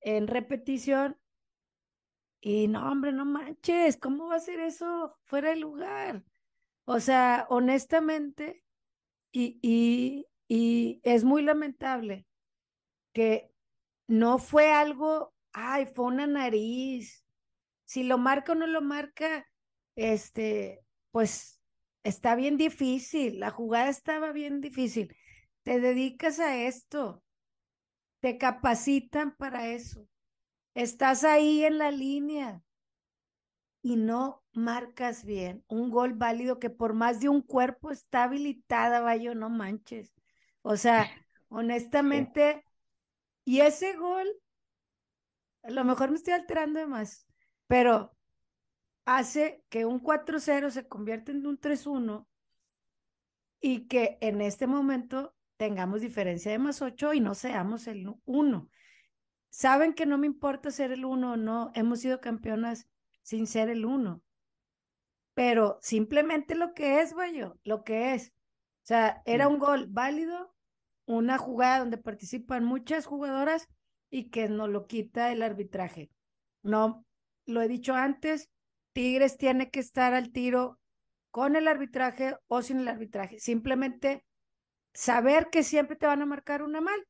en 0.00 0.26
repetición 0.26 1.19
y 2.40 2.68
no, 2.68 2.90
hombre, 2.90 3.12
no 3.12 3.24
manches, 3.24 3.96
¿cómo 3.98 4.28
va 4.28 4.36
a 4.36 4.40
ser 4.40 4.60
eso 4.60 5.16
fuera 5.24 5.50
de 5.50 5.56
lugar? 5.56 6.24
O 6.84 7.00
sea, 7.00 7.46
honestamente, 7.50 8.64
y, 9.32 9.58
y, 9.62 10.26
y 10.48 11.00
es 11.04 11.24
muy 11.24 11.42
lamentable 11.42 12.26
que 13.12 13.50
no 14.08 14.38
fue 14.38 14.72
algo, 14.72 15.34
ay, 15.52 15.86
fue 15.86 16.06
una 16.06 16.26
nariz. 16.26 17.24
Si 17.84 18.04
lo 18.04 18.18
marca 18.18 18.52
o 18.52 18.54
no 18.54 18.66
lo 18.66 18.82
marca, 18.82 19.46
este, 19.96 20.80
pues 21.10 21.60
está 22.04 22.34
bien 22.36 22.56
difícil, 22.56 23.40
la 23.40 23.50
jugada 23.50 23.88
estaba 23.90 24.32
bien 24.32 24.60
difícil. 24.60 25.16
Te 25.62 25.80
dedicas 25.80 26.40
a 26.40 26.56
esto, 26.56 27.22
te 28.20 28.38
capacitan 28.38 29.36
para 29.36 29.68
eso. 29.68 30.08
Estás 30.74 31.24
ahí 31.24 31.64
en 31.64 31.78
la 31.78 31.90
línea 31.90 32.62
y 33.82 33.96
no 33.96 34.44
marcas 34.52 35.24
bien. 35.24 35.64
Un 35.68 35.90
gol 35.90 36.14
válido 36.14 36.58
que 36.58 36.70
por 36.70 36.94
más 36.94 37.20
de 37.20 37.28
un 37.28 37.42
cuerpo 37.42 37.90
está 37.90 38.24
habilitada, 38.24 39.00
vaya, 39.00 39.34
no 39.34 39.50
manches. 39.50 40.12
O 40.62 40.76
sea, 40.76 41.10
honestamente, 41.48 42.64
y 43.44 43.60
ese 43.60 43.96
gol, 43.96 44.28
a 45.62 45.70
lo 45.70 45.84
mejor 45.84 46.10
me 46.10 46.16
estoy 46.16 46.34
alterando 46.34 46.78
de 46.78 46.86
más, 46.86 47.26
pero 47.66 48.16
hace 49.04 49.64
que 49.68 49.84
un 49.86 50.00
4-0 50.00 50.70
se 50.70 50.86
convierta 50.86 51.32
en 51.32 51.46
un 51.46 51.58
3-1 51.58 52.26
y 53.60 53.88
que 53.88 54.18
en 54.20 54.40
este 54.40 54.66
momento 54.66 55.34
tengamos 55.56 56.00
diferencia 56.00 56.52
de 56.52 56.58
más 56.58 56.80
8 56.80 57.12
y 57.12 57.20
no 57.20 57.34
seamos 57.34 57.86
el 57.86 58.06
1 58.24 58.70
saben 59.50 59.92
que 59.92 60.06
no 60.06 60.16
me 60.16 60.26
importa 60.26 60.70
ser 60.70 60.92
el 60.92 61.04
uno 61.04 61.32
o 61.32 61.36
no, 61.36 61.70
hemos 61.74 62.00
sido 62.00 62.20
campeonas 62.20 62.86
sin 63.22 63.46
ser 63.46 63.68
el 63.68 63.84
uno, 63.84 64.22
pero 65.34 65.78
simplemente 65.82 66.54
lo 66.54 66.72
que 66.74 67.00
es, 67.00 67.14
yo, 67.34 67.56
lo 67.64 67.84
que 67.84 68.14
es. 68.14 68.28
O 68.82 68.86
sea, 68.86 69.22
era 69.26 69.48
un 69.48 69.58
gol 69.58 69.86
válido, 69.88 70.54
una 71.04 71.38
jugada 71.38 71.80
donde 71.80 71.98
participan 71.98 72.64
muchas 72.64 73.06
jugadoras 73.06 73.68
y 74.10 74.30
que 74.30 74.48
no 74.48 74.68
lo 74.68 74.86
quita 74.86 75.32
el 75.32 75.42
arbitraje. 75.42 76.10
No, 76.62 77.04
lo 77.46 77.62
he 77.62 77.68
dicho 77.68 77.94
antes, 77.94 78.48
Tigres 78.92 79.36
tiene 79.36 79.70
que 79.70 79.80
estar 79.80 80.14
al 80.14 80.32
tiro 80.32 80.78
con 81.30 81.56
el 81.56 81.68
arbitraje 81.68 82.36
o 82.48 82.62
sin 82.62 82.80
el 82.80 82.88
arbitraje. 82.88 83.38
Simplemente 83.38 84.24
saber 84.92 85.48
que 85.50 85.62
siempre 85.62 85.96
te 85.96 86.06
van 86.06 86.22
a 86.22 86.26
marcar 86.26 86.62
una 86.62 86.80
mal 86.80 87.06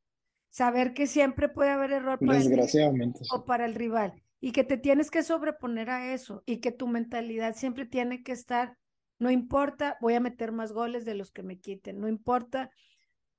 saber 0.51 0.93
que 0.95 1.07
siempre 1.07 1.49
puede 1.49 1.71
haber 1.71 1.93
error 1.93 2.19
para 2.19 2.39
Desgraciadamente. 2.39 3.21
o 3.33 3.45
para 3.45 3.65
el 3.65 3.75
rival 3.75 4.23
y 4.41 4.53
que 4.53 4.65
te 4.65 4.77
tienes 4.77 5.11
que 5.11 5.23
sobreponer 5.23 5.91
a 5.91 6.13
eso 6.13 6.43
y 6.47 6.59
que 6.59 6.73
tu 6.73 6.89
mentalidad 6.89 7.55
siempre 7.55 7.87
tiene 7.87 8.23
que 8.23 8.33
estar, 8.33 8.77
no 9.19 9.31
importa, 9.31 9.97
voy 10.01 10.15
a 10.15 10.21
meter 10.21 10.53
más 10.53 10.73
goles 10.73 11.05
de 11.05 11.15
los 11.15 11.31
que 11.31 11.43
me 11.43 11.59
quiten, 11.61 12.01
no 12.01 12.09
importa. 12.09 12.71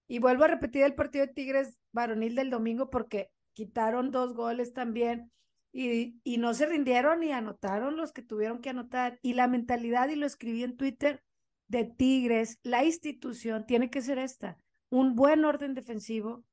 Y 0.08 0.20
vuelvo 0.20 0.44
a 0.44 0.48
repetir 0.48 0.84
el 0.84 0.96
partido 0.96 1.26
de 1.26 1.34
Tigres 1.34 1.80
varonil 1.92 2.36
del 2.36 2.50
domingo 2.50 2.90
porque 2.90 3.30
quitaron 3.54 4.12
dos 4.12 4.34
goles 4.34 4.74
también 4.74 5.32
y, 5.74 6.20
y 6.24 6.38
no 6.38 6.54
se 6.54 6.66
rindieron 6.66 7.24
y 7.24 7.32
anotaron 7.32 7.98
los 7.98 8.12
que 8.12 8.22
tuvieron 8.22 8.60
que 8.60 8.70
anotar. 8.70 9.20
Y 9.22 9.34
la 9.34 9.48
mentalidad, 9.48 10.10
y 10.10 10.16
lo 10.16 10.26
escribí 10.26 10.64
en 10.64 10.78
Twitter, 10.78 11.24
de 11.68 11.86
Tigres, 11.86 12.60
la 12.64 12.84
institución 12.84 13.66
tiene 13.66 13.90
que 13.90 14.02
ser 14.02 14.20
esta 14.20 14.58
un 14.90 15.16
buen 15.16 15.46
orden 15.46 15.74
defensivo 15.74 16.44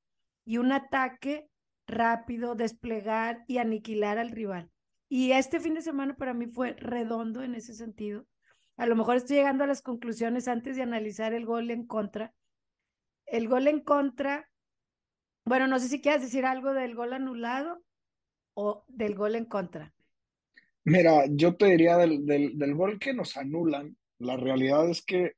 y 0.49 0.57
un 0.57 0.73
ataque 0.73 1.47
rápido, 1.87 2.55
desplegar 2.55 3.45
y 3.47 3.59
aniquilar 3.59 4.17
al 4.17 4.31
rival. 4.31 4.71
Y 5.11 5.33
este 5.33 5.61
fin 5.61 5.75
de 5.75 5.83
semana 5.83 6.17
para 6.17 6.33
mí 6.33 6.47
fue 6.47 6.73
redondo 6.73 7.43
en 7.43 7.55
ese 7.55 7.75
sentido. 7.75 8.25
A 8.79 8.87
lo 8.87 8.97
mejor 8.97 9.17
estoy 9.17 9.37
llegando 9.37 9.65
a 9.65 9.67
las 9.67 9.83
conclusiones 9.83 10.49
antes 10.49 10.77
de 10.77 10.83
analizar 10.83 11.35
el 11.35 11.45
gol 11.45 11.71
en 11.71 11.87
contra. 11.87 12.33
El 13.27 13.47
gol 13.47 13.69
en 13.69 13.81
contra, 13.81 14.49
bueno, 15.45 15.67
no 15.67 15.79
sé 15.79 15.89
si 15.89 16.01
quieres 16.01 16.23
decir 16.23 16.47
algo 16.47 16.73
del 16.73 16.95
gol 16.95 17.13
anulado 17.13 17.83
o 18.55 18.87
del 18.89 19.17
gol 19.17 19.35
en 19.35 19.45
contra. 19.45 19.93
Mira, 20.85 21.27
yo 21.29 21.57
te 21.57 21.67
diría 21.67 21.99
del, 21.99 22.25
del, 22.25 22.75
gol 22.75 22.99
que 22.99 23.13
nos 23.13 23.37
anulan, 23.37 23.99
la 24.19 24.39
realidad 24.39 24.89
es 24.89 25.05
que, 25.05 25.35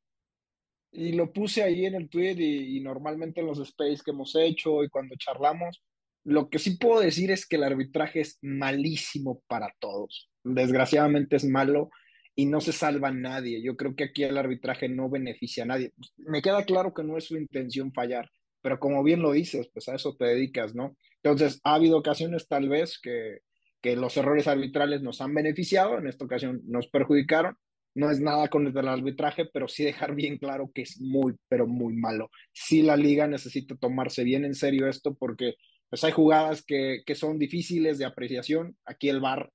y 0.93 1.13
lo 1.13 1.33
puse 1.33 1.63
ahí 1.63 1.87
en 1.87 1.95
el 1.95 2.09
tweet 2.09 2.37
y, 2.39 2.79
y 2.79 2.81
normalmente 2.81 3.41
en 3.41 3.47
los 3.47 3.59
space 3.59 4.01
que 4.05 4.11
hemos 4.11 4.35
hecho 4.35 4.83
y 4.83 4.89
cuando 4.89 5.17
charlamos, 5.17 5.83
lo 6.25 6.51
que 6.51 6.59
sí 6.59 6.77
puedo 6.77 7.01
decir 7.01 7.31
es 7.31 7.47
que 7.47 7.57
el 7.57 7.65
arbitraje 7.65 8.21
es 8.21 8.39
malísimo 8.43 9.43
para 9.47 9.75
todos. 9.79 10.31
Desgraciadamente 10.45 11.37
es 11.37 11.45
malo 11.45 11.91
y 12.35 12.47
no 12.47 12.61
se 12.61 12.73
salva 12.73 13.11
nadie. 13.11 13.63
Yo 13.63 13.77
creo 13.77 13.95
que 13.95 14.05
aquí 14.05 14.25
el 14.25 14.39
arbitraje 14.39 14.89
no 14.89 15.09
beneficia 15.09 15.65
a 15.65 15.67
nadie. 15.67 15.93
Me 16.17 16.43
queda 16.43 16.65
claro 16.65 16.95
que 16.95 17.05
no 17.05 17.17
es 17.17 17.25
su 17.25 17.37
intención 17.37 17.93
fallar, 17.93 18.31
pero 18.63 18.79
como 18.79 19.03
bien 19.03 19.23
lo 19.23 19.33
dices, 19.33 19.69
pues 19.73 19.89
a 19.89 19.95
eso 19.95 20.17
te 20.17 20.27
dedicas, 20.27 20.75
¿no? 20.75 20.97
Entonces, 21.23 21.61
ha 21.65 21.75
habido 21.75 21.99
ocasiones 21.99 22.49
tal 22.49 22.69
vez 22.69 22.99
que, 22.99 23.41
que 23.81 23.97
los 23.97 24.17
errores 24.17 24.47
arbitrales 24.47 25.03
nos 25.03 25.21
han 25.21 25.35
beneficiado, 25.35 25.99
en 25.99 26.07
esta 26.07 26.25
ocasión 26.25 26.63
nos 26.67 26.89
perjudicaron. 26.89 27.57
No 28.01 28.11
es 28.11 28.19
nada 28.19 28.49
con 28.49 28.67
el 28.67 28.89
arbitraje, 28.89 29.45
pero 29.53 29.69
sí 29.69 29.85
dejar 29.85 30.15
bien 30.15 30.39
claro 30.39 30.71
que 30.75 30.83
es 30.83 30.99
muy, 31.03 31.35
pero 31.49 31.67
muy 31.67 31.95
malo. 31.95 32.31
Sí 32.51 32.81
la 32.81 32.97
liga 32.97 33.27
necesita 33.27 33.77
tomarse 33.77 34.25
bien 34.25 34.47
en 34.47 34.55
serio 34.55 34.89
esto 34.89 35.15
porque 35.15 35.57
pues 35.91 36.03
hay 36.05 36.13
jugadas 36.13 36.65
que, 36.65 37.03
que 37.05 37.15
son 37.15 37.39
difíciles 37.39 37.99
de 37.99 38.07
apreciación. 38.07 38.75
Aquí 38.87 39.11
el 39.11 39.21
VAR, 39.21 39.51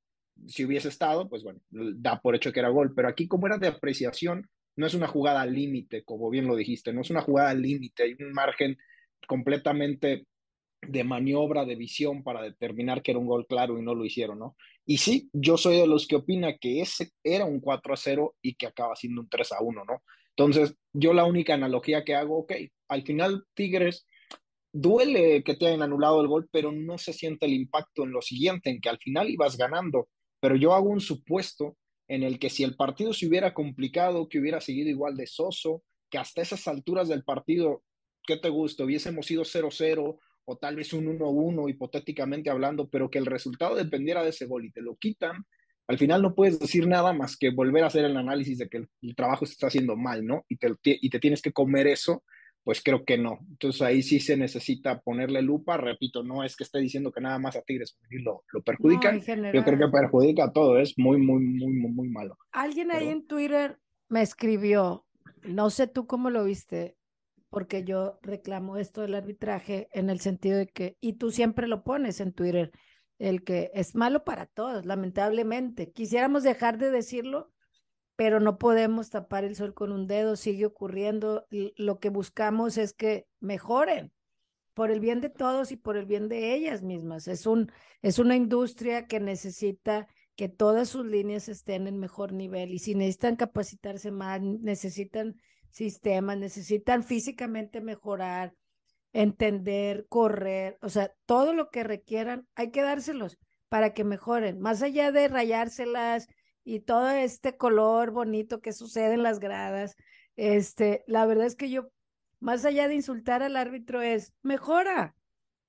si 0.45 0.63
hubiese 0.63 0.89
estado, 0.89 1.27
pues 1.27 1.41
bueno, 1.41 1.59
da 1.71 2.19
por 2.21 2.35
hecho 2.35 2.51
que 2.51 2.59
era 2.59 2.69
gol, 2.69 2.93
pero 2.95 3.07
aquí 3.07 3.27
como 3.27 3.47
era 3.47 3.57
de 3.57 3.67
apreciación, 3.67 4.47
no 4.75 4.85
es 4.85 4.93
una 4.93 5.07
jugada 5.07 5.43
límite, 5.47 6.03
como 6.03 6.29
bien 6.29 6.45
lo 6.45 6.55
dijiste, 6.55 6.93
no 6.93 7.01
es 7.01 7.09
una 7.09 7.21
jugada 7.21 7.51
límite, 7.55 8.03
hay 8.03 8.15
un 8.19 8.31
margen 8.31 8.77
completamente 9.27 10.27
de 10.81 11.03
maniobra, 11.03 11.65
de 11.65 11.75
visión 11.75 12.23
para 12.23 12.41
determinar 12.41 13.01
que 13.01 13.11
era 13.11 13.19
un 13.19 13.27
gol 13.27 13.47
claro 13.47 13.79
y 13.79 13.81
no 13.81 13.95
lo 13.95 14.05
hicieron, 14.05 14.39
¿no? 14.39 14.55
Y 14.85 14.97
sí, 14.97 15.29
yo 15.33 15.57
soy 15.57 15.77
de 15.77 15.87
los 15.87 16.07
que 16.07 16.17
opina 16.17 16.57
que 16.57 16.81
ese 16.81 17.11
era 17.23 17.45
un 17.45 17.59
4 17.59 17.93
a 17.93 17.97
0 17.97 18.35
y 18.41 18.55
que 18.55 18.67
acaba 18.67 18.95
siendo 18.95 19.21
un 19.21 19.29
3 19.29 19.51
a 19.53 19.61
1, 19.61 19.85
¿no? 19.85 20.03
Entonces, 20.37 20.75
yo 20.93 21.13
la 21.13 21.25
única 21.25 21.53
analogía 21.53 22.03
que 22.03 22.13
hago, 22.13 22.39
ok, 22.39 22.53
al 22.89 23.03
final 23.03 23.45
Tigres 23.53 24.05
duele 24.73 25.43
que 25.43 25.55
te 25.55 25.67
hayan 25.67 25.81
anulado 25.81 26.21
el 26.21 26.27
gol, 26.27 26.49
pero 26.51 26.71
no 26.71 26.97
se 26.97 27.13
siente 27.13 27.45
el 27.45 27.53
impacto 27.53 28.03
en 28.03 28.11
lo 28.11 28.21
siguiente, 28.21 28.69
en 28.69 28.81
que 28.81 28.89
al 28.89 28.97
final 28.97 29.29
ibas 29.29 29.57
ganando. 29.57 30.09
Pero 30.41 30.57
yo 30.57 30.73
hago 30.73 30.89
un 30.89 30.99
supuesto 30.99 31.77
en 32.07 32.23
el 32.23 32.37
que 32.37 32.49
si 32.49 32.63
el 32.63 32.75
partido 32.75 33.13
se 33.13 33.27
hubiera 33.27 33.53
complicado, 33.53 34.27
que 34.27 34.39
hubiera 34.39 34.59
seguido 34.59 34.89
igual 34.89 35.15
de 35.15 35.27
soso, 35.27 35.83
que 36.09 36.17
hasta 36.17 36.41
esas 36.41 36.67
alturas 36.67 37.07
del 37.07 37.23
partido, 37.23 37.83
¿qué 38.27 38.37
te 38.37 38.49
gusta? 38.49 38.83
Hubiésemos 38.83 39.31
ido 39.31 39.43
0-0 39.43 40.19
o 40.45 40.57
tal 40.57 40.75
vez 40.75 40.93
un 40.93 41.05
1-1 41.05 41.69
hipotéticamente 41.69 42.49
hablando, 42.49 42.87
pero 42.89 43.09
que 43.09 43.19
el 43.19 43.25
resultado 43.25 43.75
dependiera 43.75 44.23
de 44.23 44.29
ese 44.29 44.45
gol 44.45 44.65
y 44.65 44.71
te 44.71 44.81
lo 44.81 44.95
quitan, 44.95 45.45
al 45.87 45.97
final 45.97 46.21
no 46.21 46.33
puedes 46.33 46.59
decir 46.59 46.87
nada 46.87 47.13
más 47.13 47.37
que 47.37 47.51
volver 47.51 47.83
a 47.83 47.87
hacer 47.87 48.05
el 48.05 48.17
análisis 48.17 48.57
de 48.57 48.69
que 48.69 48.77
el, 48.77 49.15
trabajo 49.15 49.45
se 49.45 49.53
está 49.53 49.67
haciendo 49.67 49.95
mal, 49.95 50.25
¿no? 50.25 50.45
Y 50.49 50.57
te, 50.57 50.69
y 50.83 51.09
te 51.09 51.19
tienes 51.19 51.41
que 51.41 51.51
comer 51.51 51.87
eso 51.87 52.23
pues 52.65 52.81
creo 52.83 53.05
que 53.05 53.15
no. 53.15 53.37
Entonces 53.51 53.81
ahí 53.83 54.01
sí 54.01 54.19
se 54.19 54.35
necesita 54.35 54.99
ponerle 54.99 55.43
lupa. 55.43 55.77
Repito, 55.77 56.23
no 56.23 56.43
es 56.43 56.55
que 56.55 56.63
esté 56.63 56.79
diciendo 56.79 57.11
que 57.11 57.21
nada 57.21 57.37
más 57.37 57.55
a 57.55 57.61
Tigres 57.61 57.95
lo, 58.09 58.43
lo 58.51 58.63
perjudican. 58.63 59.21
Yo 59.21 59.63
creo 59.63 59.77
que 59.77 59.87
perjudica 59.87 60.45
a 60.45 60.51
todo. 60.51 60.79
Es 60.79 60.97
muy, 60.97 61.19
muy, 61.19 61.43
muy, 61.43 61.73
muy, 61.73 61.91
muy 61.91 62.09
malo. 62.09 62.35
Alguien 62.51 62.91
ahí 62.91 63.09
en 63.09 63.27
Twitter 63.27 63.77
me 64.09 64.23
escribió, 64.23 65.05
no 65.43 65.69
sé 65.69 65.85
tú 65.85 66.07
cómo 66.07 66.31
lo 66.31 66.43
viste, 66.43 66.97
porque 67.55 67.85
yo 67.85 68.19
reclamo 68.21 68.75
esto 68.75 68.99
del 68.99 69.15
arbitraje 69.15 69.87
en 69.93 70.09
el 70.09 70.19
sentido 70.19 70.57
de 70.57 70.67
que, 70.67 70.97
y 70.99 71.13
tú 71.13 71.31
siempre 71.31 71.69
lo 71.69 71.85
pones 71.85 72.19
en 72.19 72.33
Twitter, 72.33 72.73
el 73.17 73.45
que 73.45 73.71
es 73.73 73.95
malo 73.95 74.25
para 74.25 74.45
todos, 74.45 74.85
lamentablemente. 74.85 75.93
Quisiéramos 75.93 76.43
dejar 76.43 76.77
de 76.77 76.91
decirlo, 76.91 77.53
pero 78.17 78.41
no 78.41 78.57
podemos 78.57 79.09
tapar 79.09 79.45
el 79.45 79.55
sol 79.55 79.73
con 79.73 79.93
un 79.93 80.05
dedo, 80.05 80.35
sigue 80.35 80.65
ocurriendo. 80.65 81.47
Lo 81.49 81.99
que 81.99 82.09
buscamos 82.09 82.77
es 82.77 82.91
que 82.91 83.25
mejoren 83.39 84.11
por 84.73 84.91
el 84.91 84.99
bien 84.99 85.21
de 85.21 85.29
todos 85.29 85.71
y 85.71 85.77
por 85.77 85.95
el 85.95 86.05
bien 86.05 86.27
de 86.27 86.55
ellas 86.55 86.81
mismas. 86.81 87.29
Es, 87.29 87.45
un, 87.45 87.71
es 88.01 88.19
una 88.19 88.35
industria 88.35 89.07
que 89.07 89.21
necesita 89.21 90.09
que 90.35 90.49
todas 90.49 90.89
sus 90.89 91.05
líneas 91.05 91.47
estén 91.47 91.87
en 91.87 91.99
mejor 91.99 92.33
nivel 92.33 92.73
y 92.73 92.79
si 92.79 92.95
necesitan 92.95 93.37
capacitarse 93.37 94.11
más, 94.11 94.41
necesitan 94.41 95.37
sistemas, 95.75 96.37
necesitan 96.37 97.03
físicamente 97.03 97.81
mejorar, 97.81 98.53
entender, 99.11 100.05
correr, 100.07 100.77
o 100.81 100.87
sea, 100.89 101.11
todo 101.25 101.53
lo 101.53 101.69
que 101.69 101.83
requieran, 101.83 102.47
hay 102.55 102.71
que 102.71 102.81
dárselos 102.81 103.37
para 103.67 103.93
que 103.93 104.05
mejoren, 104.05 104.59
más 104.61 104.81
allá 104.81 105.11
de 105.11 105.27
rayárselas, 105.27 106.27
y 106.63 106.79
todo 106.79 107.09
este 107.09 107.57
color 107.57 108.11
bonito 108.11 108.61
que 108.61 108.73
sucede 108.73 109.13
en 109.13 109.23
las 109.23 109.39
gradas. 109.39 109.95
Este, 110.35 111.03
la 111.07 111.25
verdad 111.25 111.45
es 111.45 111.55
que 111.55 111.69
yo, 111.69 111.89
más 112.39 112.65
allá 112.65 112.87
de 112.87 112.95
insultar 112.95 113.43
al 113.43 113.57
árbitro, 113.57 114.01
es 114.01 114.33
mejora, 114.41 115.15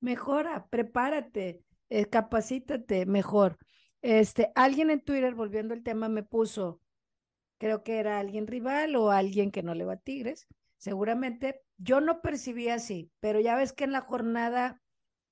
mejora, 0.01 0.67
prepárate, 0.71 1.63
eh, 1.91 2.07
capacítate 2.07 3.07
mejor. 3.07 3.59
Este, 4.03 4.53
alguien 4.55 4.91
en 4.91 5.03
Twitter, 5.03 5.35
volviendo 5.35 5.75
al 5.75 5.83
tema, 5.83 6.09
me 6.09 6.23
puso, 6.23 6.81
creo 7.59 7.83
que 7.83 7.99
era 7.99 8.19
alguien 8.19 8.47
rival 8.47 8.97
o 8.97 9.11
alguien 9.11 9.51
que 9.51 9.63
no 9.63 9.75
le 9.75 9.85
va 9.85 9.95
a 9.95 9.99
Tigres, 9.99 10.47
seguramente. 10.77 11.63
Yo 11.79 12.01
no 12.01 12.23
percibí 12.23 12.69
así, 12.69 13.11
pero 13.21 13.41
ya 13.41 13.57
ves 13.57 13.73
que 13.73 13.85
en 13.85 13.93
la 13.93 14.01
jornada 14.01 14.83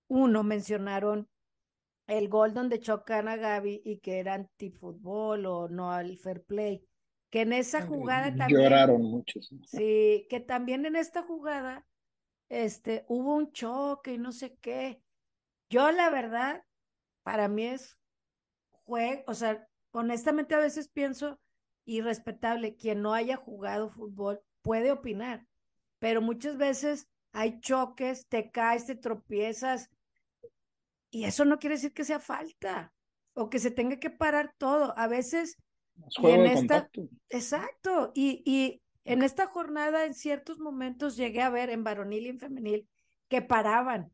uno 0.09 0.43
mencionaron 0.43 1.29
el 2.07 2.29
gol 2.29 2.53
donde 2.53 2.81
chocan 2.81 3.29
a 3.29 3.37
Gaby 3.37 3.83
y 3.85 3.99
que 3.99 4.19
era 4.19 4.35
antifútbol 4.35 5.47
o 5.47 5.69
no 5.69 5.93
al 5.93 6.19
fair 6.19 6.43
play. 6.43 6.87
Que 7.31 7.43
en 7.43 7.53
esa 7.53 7.83
jugada 7.83 8.35
también. 8.35 8.61
Lloraron 8.61 9.03
muchos. 9.03 9.51
Sí, 9.67 10.27
que 10.29 10.41
también 10.41 10.87
en 10.87 10.97
esta 10.97 11.23
jugada 11.23 11.87
este, 12.49 13.05
hubo 13.09 13.35
un 13.35 13.53
choque 13.53 14.15
y 14.15 14.19
no 14.19 14.33
sé 14.33 14.57
qué. 14.61 15.03
Yo, 15.69 15.91
la 15.91 16.11
verdad, 16.11 16.63
para 17.23 17.49
mí 17.49 17.65
es 17.65 17.99
juego, 18.71 19.23
o 19.27 19.35
sea, 19.35 19.67
honestamente 19.93 20.55
a 20.55 20.59
veces 20.59 20.89
pienso 20.89 21.41
irrespetable, 21.85 22.77
quien 22.77 23.03
no 23.03 23.15
haya 23.15 23.37
jugado 23.37 23.91
fútbol 23.91 24.41
puede 24.63 24.93
opinar, 24.93 25.47
pero 25.99 26.21
muchas 26.21 26.57
veces 26.57 27.09
hay 27.33 27.61
choques, 27.61 28.27
te 28.29 28.51
caes, 28.51 28.87
te 28.87 28.95
tropiezas, 28.95 29.91
y 31.11 31.25
eso 31.25 31.45
no 31.45 31.59
quiere 31.59 31.77
decir 31.77 31.93
que 31.93 32.05
sea 32.05 32.19
falta 32.19 32.93
o 33.35 33.49
que 33.49 33.61
se 33.61 33.71
tenga 33.71 34.01
que 34.01 34.11
parar 34.11 34.53
todo. 34.59 34.93
A 34.99 35.07
veces 35.07 35.57
en 36.23 36.47
esta 36.47 36.91
exacto 37.29 38.11
y, 38.17 38.43
y 38.45 38.83
en 39.05 39.23
esta 39.23 39.47
jornada 39.47 40.07
en 40.07 40.15
ciertos 40.15 40.59
momentos 40.59 41.17
llegué 41.17 41.41
a 41.43 41.51
ver 41.51 41.71
en 41.71 41.85
varonil 41.85 42.27
y 42.27 42.31
en 42.31 42.41
femenil 42.41 42.89
que 43.29 43.43
paraban 43.43 44.11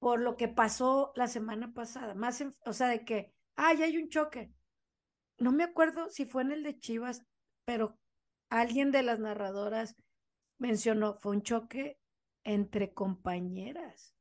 por 0.00 0.18
lo 0.18 0.36
que 0.36 0.48
pasó 0.48 1.12
la 1.14 1.28
semana 1.28 1.72
pasada, 1.72 2.14
más 2.14 2.44
o 2.66 2.72
sea, 2.72 2.88
de 2.88 3.04
que, 3.04 3.32
ay, 3.54 3.82
hay 3.84 3.96
un 3.96 4.08
choque. 4.08 4.50
No 5.42 5.52
me 5.52 5.64
acuerdo 5.64 6.08
si 6.08 6.24
fue 6.24 6.42
en 6.42 6.52
el 6.52 6.62
de 6.62 6.78
Chivas, 6.78 7.24
pero 7.64 7.98
alguien 8.48 8.90
de 8.92 9.02
las 9.02 9.18
narradoras 9.18 9.96
mencionó, 10.58 11.14
fue 11.14 11.32
un 11.32 11.42
choque 11.42 11.98
entre 12.44 12.92
compañeras 12.92 14.14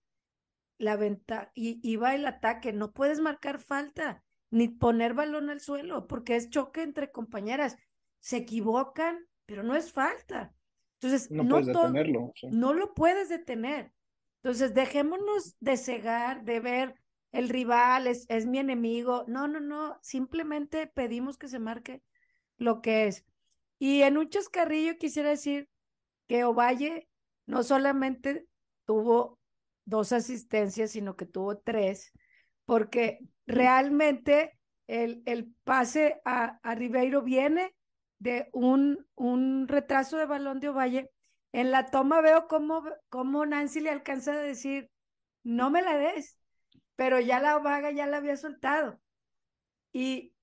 la 0.82 0.96
venta 0.96 1.52
y, 1.54 1.80
iba 1.84 2.10
va 2.10 2.16
el 2.16 2.26
ataque, 2.26 2.74
no 2.74 2.92
puedes 2.92 3.20
marcar 3.20 3.60
falta 3.60 4.24
ni 4.50 4.68
poner 4.68 5.14
balón 5.14 5.50
al 5.50 5.62
suelo 5.62 6.08
porque 6.08 6.36
es 6.36 6.50
choque 6.50 6.82
entre 6.82 7.12
compañeras. 7.12 7.78
Se 8.20 8.38
equivocan, 8.38 9.20
pero 9.46 9.64
no 9.64 9.76
es 9.76 9.92
falta. 9.92 10.54
Entonces, 11.00 11.32
no, 11.32 11.44
no 11.44 12.74
lo 12.74 12.94
puedes 12.94 13.30
detener. 13.30 13.94
Entonces, 14.44 14.74
dejémonos 14.74 15.56
de 15.60 15.78
cegar, 15.78 16.44
de 16.44 16.60
ver 16.60 16.96
el 17.32 17.50
rival 17.50 18.08
es, 18.08 18.26
es 18.30 18.46
mi 18.46 18.60
enemigo. 18.60 19.26
No, 19.28 19.48
no, 19.48 19.60
no, 19.60 19.98
simplemente 20.02 20.88
pedimos 20.88 21.38
que 21.38 21.48
se 21.48 21.60
marque 21.60 22.02
lo 22.58 22.82
que 22.82 23.08
es. 23.08 23.26
Y 23.80 24.04
en 24.04 24.18
un 24.18 24.30
chascarrillo 24.30 24.98
quisiera 24.98 25.30
decir 25.30 25.70
que 26.28 26.44
Ovalle 26.44 27.10
no 27.46 27.64
solamente 27.64 28.48
tuvo 28.86 29.40
dos 29.86 30.12
asistencias, 30.14 30.92
sino 30.92 31.16
que 31.16 31.26
tuvo 31.26 31.58
tres, 31.58 32.12
porque 32.66 33.20
realmente 33.46 34.58
el, 34.88 35.24
el 35.26 35.54
pase 35.64 36.22
a, 36.26 36.60
a, 36.64 36.76
Ribeiro 36.76 37.22
viene 37.24 37.74
de 38.20 38.50
un, 38.54 39.08
un 39.16 39.68
retraso 39.68 40.18
de 40.18 40.26
balón 40.26 40.60
de 40.60 40.70
Ovalle 40.70 41.12
En 41.52 41.72
la 41.72 41.88
toma 41.88 42.22
veo 42.22 42.48
cómo, 42.48 42.84
cómo 43.10 43.46
Nancy 43.46 43.80
le 43.82 43.90
alcanza 43.90 44.34
a 44.34 44.38
decir, 44.38 44.90
no 45.44 45.70
me 45.70 45.82
la 45.82 45.98
des, 45.98 46.38
pero 47.02 47.20
ya 47.20 47.39
la 47.39 47.58
vaga 47.58 47.89
ya 47.89 48.06
la 48.06 48.18
había 48.18 48.38
soltado. 48.38 49.02
Y 49.91 50.36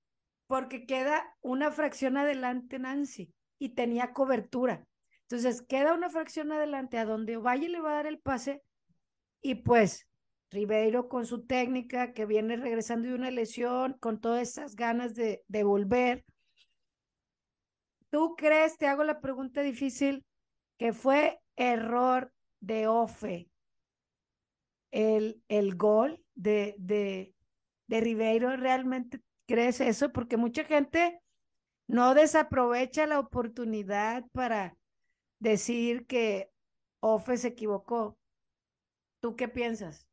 porque 0.45 0.85
queda 0.85 1.33
una 1.39 1.71
fracción 1.71 2.17
adelante 2.17 2.79
Nancy 2.79 3.33
y 3.59 3.69
tenía 3.75 4.11
cobertura. 4.11 4.85
Entonces 5.21 5.61
queda 5.61 5.93
una 5.93 6.09
fracción 6.09 6.51
adelante 6.51 6.97
a 6.97 7.05
donde 7.05 7.37
Valle 7.37 7.69
le 7.69 7.79
va 7.79 7.91
a 7.91 7.93
dar 7.93 8.07
el 8.07 8.19
pase 8.19 8.61
y 9.41 9.55
pues 9.55 10.09
Ribeiro 10.51 11.07
con 11.07 11.25
su 11.25 11.45
técnica 11.45 12.11
que 12.11 12.25
viene 12.25 12.57
regresando 12.57 13.07
de 13.07 13.15
una 13.15 13.31
lesión, 13.31 13.93
con 13.93 14.19
todas 14.19 14.49
esas 14.49 14.75
ganas 14.75 15.15
de, 15.15 15.45
de 15.47 15.63
volver. 15.63 16.25
¿Tú 18.09 18.35
crees, 18.35 18.77
te 18.77 18.85
hago 18.85 19.05
la 19.05 19.21
pregunta 19.21 19.61
difícil, 19.61 20.25
que 20.77 20.91
fue 20.91 21.39
error 21.55 22.33
de 22.59 22.89
Ofe 22.89 23.48
el, 24.91 25.41
el 25.47 25.75
gol 25.75 26.23
de, 26.35 26.75
de, 26.77 27.33
de 27.87 28.01
Ribeiro? 28.01 28.55
¿Realmente 28.55 29.21
crees 29.47 29.81
eso? 29.81 30.11
Porque 30.11 30.37
mucha 30.37 30.63
gente 30.63 31.21
no 31.87 32.13
desaprovecha 32.13 33.07
la 33.07 33.19
oportunidad 33.19 34.25
para 34.31 34.77
decir 35.39 36.05
que 36.05 36.51
Ofe 37.01 37.37
se 37.37 37.49
equivocó. 37.49 38.17
¿Tú 39.21 39.35
qué 39.35 39.47
piensas? 39.47 40.07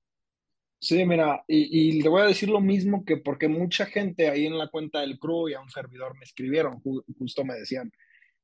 Sí, 0.78 1.04
mira, 1.04 1.42
y, 1.48 2.02
le 2.02 2.08
voy 2.08 2.22
a 2.22 2.26
decir 2.26 2.48
lo 2.48 2.60
mismo 2.60 3.04
que 3.04 3.16
porque 3.16 3.48
mucha 3.48 3.86
gente 3.86 4.28
ahí 4.28 4.46
en 4.46 4.58
la 4.58 4.68
cuenta 4.68 5.00
del 5.00 5.18
crew 5.18 5.48
y 5.48 5.54
a 5.54 5.60
un 5.60 5.70
servidor 5.70 6.16
me 6.16 6.24
escribieron, 6.24 6.80
justo 7.18 7.44
me 7.44 7.54
decían, 7.54 7.90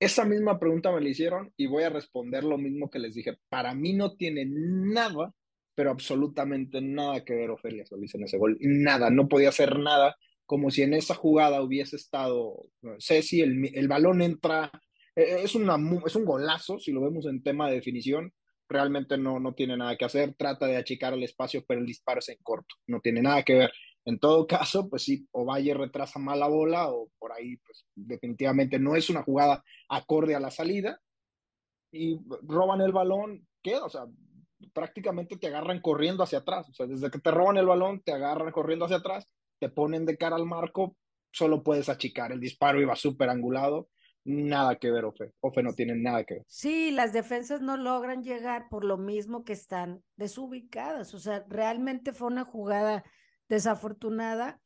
esa 0.01 0.25
misma 0.25 0.59
pregunta 0.59 0.91
me 0.91 1.01
la 1.01 1.09
hicieron 1.09 1.53
y 1.57 1.67
voy 1.67 1.85
a 1.85 1.91
responder 1.91 2.43
lo 2.43 2.59
mismo 2.59 2.91
que 2.91 2.99
les 2.99 3.15
dije. 3.15 3.39
Para 3.49 3.75
mí 3.75 3.93
no 3.93 4.17
tiene 4.17 4.45
nada, 4.47 5.33
pero 5.75 5.91
absolutamente 5.91 6.81
nada 6.81 7.25
que 7.25 7.35
ver 7.35 7.51
Ofelia 7.51 7.87
Solís 7.87 8.15
en 8.15 8.25
ese 8.25 8.39
gol. 8.39 8.57
Nada, 8.61 9.11
no 9.11 9.29
podía 9.29 9.49
hacer 9.49 9.79
nada, 9.79 10.17
como 10.47 10.71
si 10.71 10.83
en 10.83 10.95
esa 10.95 11.15
jugada 11.15 11.63
hubiese 11.63 11.97
estado 11.97 12.67
Ceci, 12.99 13.41
el, 13.41 13.71
el 13.75 13.89
balón 13.89 14.23
entra, 14.23 14.71
eh, 15.17 15.41
es, 15.43 15.55
una, 15.55 15.77
es 16.07 16.17
un 16.17 16.25
golazo, 16.25 16.79
si 16.79 16.93
lo 16.93 17.01
vemos 17.01 17.27
en 17.27 17.43
tema 17.43 17.69
de 17.69 17.77
definición, 17.77 18.33
realmente 18.69 19.17
no, 19.19 19.39
no 19.39 19.55
tiene 19.55 19.77
nada 19.77 19.97
que 19.97 20.05
hacer, 20.05 20.35
trata 20.35 20.67
de 20.67 20.77
achicar 20.77 21.15
el 21.15 21.23
espacio, 21.23 21.65
pero 21.67 21.81
el 21.81 21.87
disparo 21.87 22.19
es 22.19 22.29
en 22.29 22.39
corto, 22.43 22.75
no 22.87 23.01
tiene 23.01 23.23
nada 23.23 23.43
que 23.43 23.55
ver. 23.55 23.73
En 24.05 24.19
todo 24.19 24.47
caso, 24.47 24.89
pues 24.89 25.05
sí, 25.05 25.29
o 25.31 25.45
Valle 25.45 25.75
retrasa 25.75 26.19
mal 26.19 26.41
la 26.41 26.49
bola 26.49 26.89
o 26.89 27.09
por 27.19 27.33
ahí, 27.33 27.57
pues 27.59 27.87
definitivamente 27.95 28.79
no 28.79 28.97
es 28.97 29.09
una 29.11 29.23
jugada 29.23 29.63
acorde 29.89 30.35
a 30.35 30.41
la 30.41 30.51
salida 30.51 31.01
y 31.93 32.19
roban 32.43 32.81
el 32.81 32.91
balón, 32.91 33.47
queda, 33.63 33.85
o 33.85 33.91
sea, 33.91 34.07
prácticamente 34.73 35.37
te 35.37 35.49
agarran 35.49 35.81
corriendo 35.81 36.23
hacia 36.23 36.39
atrás, 36.39 36.69
o 36.69 36.75
sea, 36.75 36.87
desde 36.87 37.11
que 37.11 37.19
te 37.19 37.31
roban 37.31 37.57
el 37.57 37.67
balón, 37.67 38.03
te 38.03 38.13
agarran 38.13 38.53
corriendo 38.53 38.85
hacia 38.85 38.99
atrás, 38.99 39.29
te 39.59 39.69
ponen 39.69 40.07
de 40.07 40.17
cara 40.17 40.37
al 40.37 40.47
marco, 40.47 40.97
solo 41.31 41.63
puedes 41.63 41.89
achicar, 41.89 42.33
el 42.33 42.41
disparo 42.41 42.81
iba 42.81 42.97
súper 42.97 43.29
angulado 43.29 43.89
nada 44.25 44.77
que 44.77 44.91
ver, 44.91 45.05
Ofe. 45.05 45.33
Ofe 45.41 45.63
no 45.63 45.75
tiene 45.75 45.95
nada 45.95 46.25
que 46.25 46.35
ver. 46.35 46.45
Sí, 46.47 46.91
las 46.91 47.13
defensas 47.13 47.61
no 47.61 47.77
logran 47.77 48.23
llegar 48.23 48.69
por 48.69 48.85
lo 48.85 48.97
mismo 48.97 49.45
que 49.45 49.53
están 49.53 50.03
desubicadas. 50.17 51.15
O 51.15 51.19
sea, 51.19 51.45
realmente 51.49 52.13
fue 52.13 52.29
una 52.29 52.45
jugada 52.45 53.05
desafortunada. 53.49 54.61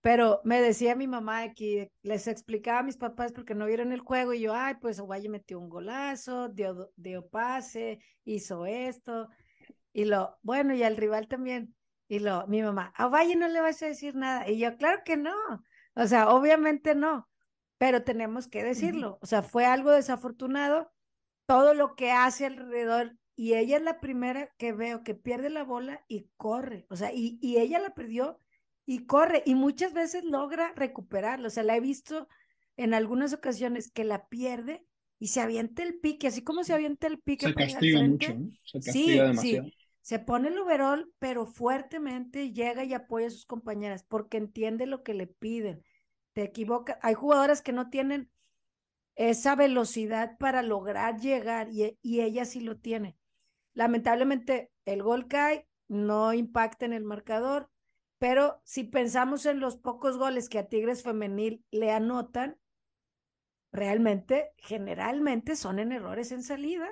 Pero 0.00 0.40
me 0.44 0.60
decía 0.60 0.94
mi 0.94 1.08
mamá 1.08 1.42
aquí, 1.42 1.90
les 2.02 2.28
explicaba 2.28 2.80
a 2.80 2.82
mis 2.84 2.96
papás 2.96 3.32
porque 3.32 3.54
no 3.54 3.66
vieron 3.66 3.92
el 3.92 4.00
juego 4.00 4.32
y 4.32 4.40
yo, 4.40 4.54
ay, 4.54 4.74
pues 4.80 5.00
Ovalle 5.00 5.28
metió 5.28 5.58
un 5.58 5.68
golazo, 5.68 6.48
dio, 6.48 6.92
dio 6.96 7.28
pase, 7.28 8.00
hizo 8.24 8.66
esto. 8.66 9.28
Y 9.92 10.04
lo, 10.04 10.38
bueno, 10.42 10.74
y 10.74 10.82
al 10.82 10.96
rival 10.96 11.28
también. 11.28 11.74
Y 12.08 12.20
lo, 12.20 12.46
mi 12.46 12.62
mamá, 12.62 12.92
a 12.96 13.06
Ovalle 13.08 13.36
no 13.36 13.48
le 13.48 13.60
vas 13.60 13.82
a 13.82 13.86
decir 13.86 14.14
nada. 14.14 14.48
Y 14.48 14.58
yo, 14.58 14.76
claro 14.76 15.02
que 15.04 15.16
no. 15.16 15.34
O 15.94 16.06
sea, 16.06 16.30
obviamente 16.30 16.94
no 16.94 17.28
pero 17.78 18.02
tenemos 18.02 18.48
que 18.48 18.62
decirlo. 18.62 19.18
O 19.22 19.26
sea, 19.26 19.42
fue 19.42 19.64
algo 19.64 19.92
desafortunado 19.92 20.92
todo 21.46 21.72
lo 21.74 21.94
que 21.94 22.10
hace 22.10 22.44
alrededor 22.44 23.16
y 23.36 23.54
ella 23.54 23.76
es 23.76 23.82
la 23.82 24.00
primera 24.00 24.52
que 24.58 24.72
veo 24.72 25.04
que 25.04 25.14
pierde 25.14 25.48
la 25.48 25.62
bola 25.62 26.04
y 26.08 26.28
corre. 26.36 26.86
O 26.90 26.96
sea, 26.96 27.12
y, 27.12 27.38
y 27.40 27.58
ella 27.58 27.78
la 27.78 27.94
perdió 27.94 28.40
y 28.88 29.04
corre 29.04 29.42
y 29.44 29.54
muchas 29.54 29.92
veces 29.92 30.24
logra 30.24 30.72
recuperarlo. 30.74 31.48
O 31.48 31.50
sea, 31.50 31.62
la 31.62 31.76
he 31.76 31.80
visto 31.80 32.26
en 32.78 32.94
algunas 32.94 33.34
ocasiones 33.34 33.90
que 33.90 34.02
la 34.02 34.28
pierde 34.28 34.82
y 35.18 35.28
se 35.28 35.42
avienta 35.42 35.82
el 35.82 35.98
pique, 36.00 36.28
así 36.28 36.42
como 36.42 36.64
se 36.64 36.72
avienta 36.72 37.06
el 37.06 37.18
pique. 37.20 37.46
Se 37.46 37.54
castiga 37.54 38.02
mucho, 38.02 38.34
se 38.64 38.80
castiga 38.80 39.24
demasiado. 39.24 39.66
Sí. 39.66 39.74
Se 40.00 40.18
pone 40.18 40.48
el 40.48 40.58
overall, 40.58 41.12
pero 41.18 41.44
fuertemente 41.44 42.52
llega 42.52 42.82
y 42.82 42.94
apoya 42.94 43.26
a 43.26 43.30
sus 43.30 43.44
compañeras 43.44 44.04
porque 44.08 44.38
entiende 44.38 44.86
lo 44.86 45.02
que 45.02 45.12
le 45.12 45.26
piden 45.26 45.84
te 46.32 46.44
equivoca. 46.44 46.98
Hay 47.02 47.12
jugadoras 47.12 47.60
que 47.60 47.72
no 47.72 47.90
tienen 47.90 48.30
esa 49.16 49.54
velocidad 49.54 50.38
para 50.38 50.62
lograr 50.62 51.20
llegar 51.20 51.68
y, 51.70 51.98
y 52.00 52.20
ella 52.20 52.46
sí 52.46 52.60
lo 52.60 52.78
tiene. 52.78 53.18
Lamentablemente 53.74 54.70
el 54.86 55.02
gol 55.02 55.26
cae, 55.26 55.66
no 55.88 56.32
impacta 56.32 56.86
en 56.86 56.94
el 56.94 57.04
marcador, 57.04 57.68
pero 58.18 58.60
si 58.64 58.84
pensamos 58.84 59.46
en 59.46 59.60
los 59.60 59.76
pocos 59.76 60.18
goles 60.18 60.48
que 60.48 60.58
a 60.58 60.68
Tigres 60.68 61.02
Femenil 61.02 61.64
le 61.70 61.92
anotan, 61.92 62.58
realmente, 63.72 64.52
generalmente 64.56 65.56
son 65.56 65.78
en 65.78 65.92
errores 65.92 66.32
en 66.32 66.42
salida 66.42 66.88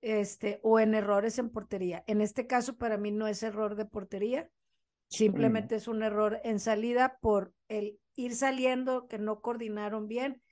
este, 0.00 0.60
o 0.62 0.80
en 0.80 0.94
errores 0.94 1.38
en 1.38 1.50
portería. 1.50 2.04
En 2.06 2.20
este 2.20 2.46
caso, 2.46 2.76
para 2.76 2.96
mí 2.96 3.10
no 3.10 3.26
es 3.26 3.42
error 3.42 3.76
de 3.76 3.84
portería, 3.84 4.50
simplemente 5.08 5.76
es 5.76 5.88
un 5.88 6.02
error 6.02 6.40
en 6.44 6.60
salida 6.60 7.18
por 7.20 7.52
el 7.68 7.98
ir 8.14 8.34
saliendo, 8.34 9.06
que 9.06 9.18
no 9.18 9.40
coordinaron 9.40 10.08
bien. 10.08 10.42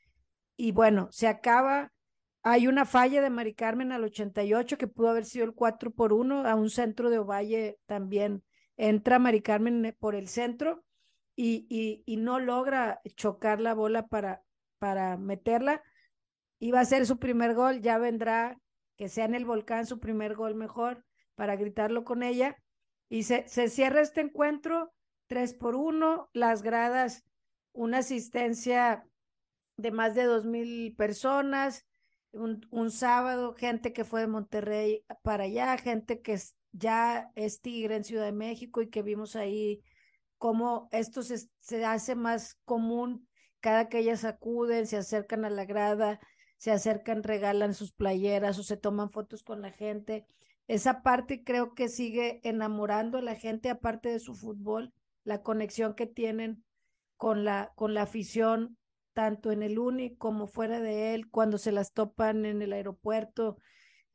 Y 0.57 0.73
bueno, 0.73 1.09
se 1.11 1.27
acaba. 1.27 1.93
Hay 2.43 2.69
una 2.69 2.85
falla 2.85 3.21
de 3.21 3.31
Mari 3.31 3.55
Carmen 3.55 3.91
al 3.91 4.05
88 4.05 4.79
que 4.79 4.87
pudo 4.87 5.09
haber 5.09 5.25
sido 5.25 5.45
el 5.45 5.53
4 5.53 5.91
por 5.91 6.13
1 6.13 6.47
a 6.47 6.55
un 6.55 6.71
centro 6.71 7.11
de 7.11 7.19
Ovalle 7.19 7.79
también. 7.87 8.45
Entra 8.77 9.19
Mari 9.19 9.43
Carmen 9.43 9.97
por 9.99 10.15
el 10.15 10.29
centro 10.29 10.85
y, 11.35 11.67
y, 11.69 12.03
y 12.07 12.17
no 12.17 12.39
logra 12.39 13.01
chocar 13.17 13.61
la 13.61 13.75
bola 13.75 14.07
para, 14.07 14.43
para 14.79 15.17
meterla. 15.17 15.83
Iba 16.59 16.81
a 16.81 16.85
ser 16.85 17.07
su 17.07 17.19
primer 17.19 17.55
gol, 17.55 17.81
ya 17.81 17.99
vendrá 17.99 18.59
que 18.97 19.09
sea 19.09 19.27
en 19.27 19.35
el 19.35 19.45
volcán 19.45 19.87
su 19.87 20.01
primer 20.01 20.35
gol 20.35 20.55
mejor 20.55 21.05
para 21.35 21.57
gritarlo 21.57 22.05
con 22.05 22.23
ella. 22.23 22.57
Y 23.09 23.25
se, 23.25 23.47
se 23.47 23.69
cierra 23.69 24.01
este 24.01 24.21
encuentro 24.23 24.93
3 25.29 25.55
por 25.55 25.75
1, 25.75 26.31
las 26.33 26.63
gradas 26.63 27.25
una 27.77 27.99
asistencia 27.99 29.07
de 29.77 29.91
más 29.91 30.15
de 30.15 30.25
dos 30.25 30.47
mil 30.47 30.95
personas, 30.97 31.87
un, 32.33 32.67
un, 32.71 32.91
sábado, 32.91 33.55
gente 33.55 33.93
que 33.93 34.05
fue 34.05 34.23
de 34.23 34.27
Monterrey 34.27 35.05
para 35.23 35.45
allá, 35.45 35.77
gente 35.79 36.23
que 36.23 36.39
ya 36.77 37.31
es 37.35 37.61
tigre 37.61 37.97
en 37.97 38.05
Ciudad 38.05 38.25
de 38.25 38.33
México 38.33 38.83
y 38.83 38.89
que 38.91 39.03
vimos 39.03 39.37
ahí 39.37 39.83
cómo 40.39 40.89
esto 40.93 41.23
se, 41.23 41.49
se 41.61 41.85
hace 41.85 42.15
más 42.15 42.59
común 42.65 43.27
cada 43.61 43.89
que 43.89 43.99
ellas 43.99 44.25
acuden, 44.25 44.87
se 44.87 44.97
acercan 44.97 45.45
a 45.45 45.51
la 45.51 45.65
grada, 45.65 46.21
se 46.57 46.71
acercan, 46.71 47.23
regalan 47.23 47.75
sus 47.75 47.93
playeras 47.93 48.59
o 48.59 48.63
se 48.63 48.77
toman 48.77 49.11
fotos 49.11 49.43
con 49.43 49.61
la 49.61 49.73
gente. 49.73 50.27
Esa 50.69 51.03
parte 51.03 51.43
creo 51.43 51.75
que 51.75 51.89
sigue 51.89 52.41
enamorando 52.45 53.19
a 53.19 53.23
la 53.23 53.35
gente, 53.35 53.69
aparte 53.69 54.09
de 54.09 54.21
su 54.21 54.35
fútbol, 54.35 54.93
la 55.25 55.43
conexión 55.43 55.95
que 55.95 56.07
tienen 56.07 56.65
con 57.17 57.45
la, 57.45 57.73
con 57.75 57.95
la 57.95 58.03
afición, 58.03 58.77
tanto 59.15 59.51
en 59.51 59.63
el 59.63 59.79
UNI 59.79 60.17
como 60.17 60.47
fuera 60.47 60.81
de 60.81 61.15
él, 61.15 61.29
cuando 61.29 61.59
se 61.59 61.73
las 61.73 61.93
topan 61.93 62.45
en 62.45 62.63
el 62.63 62.73
aeropuerto. 62.73 63.59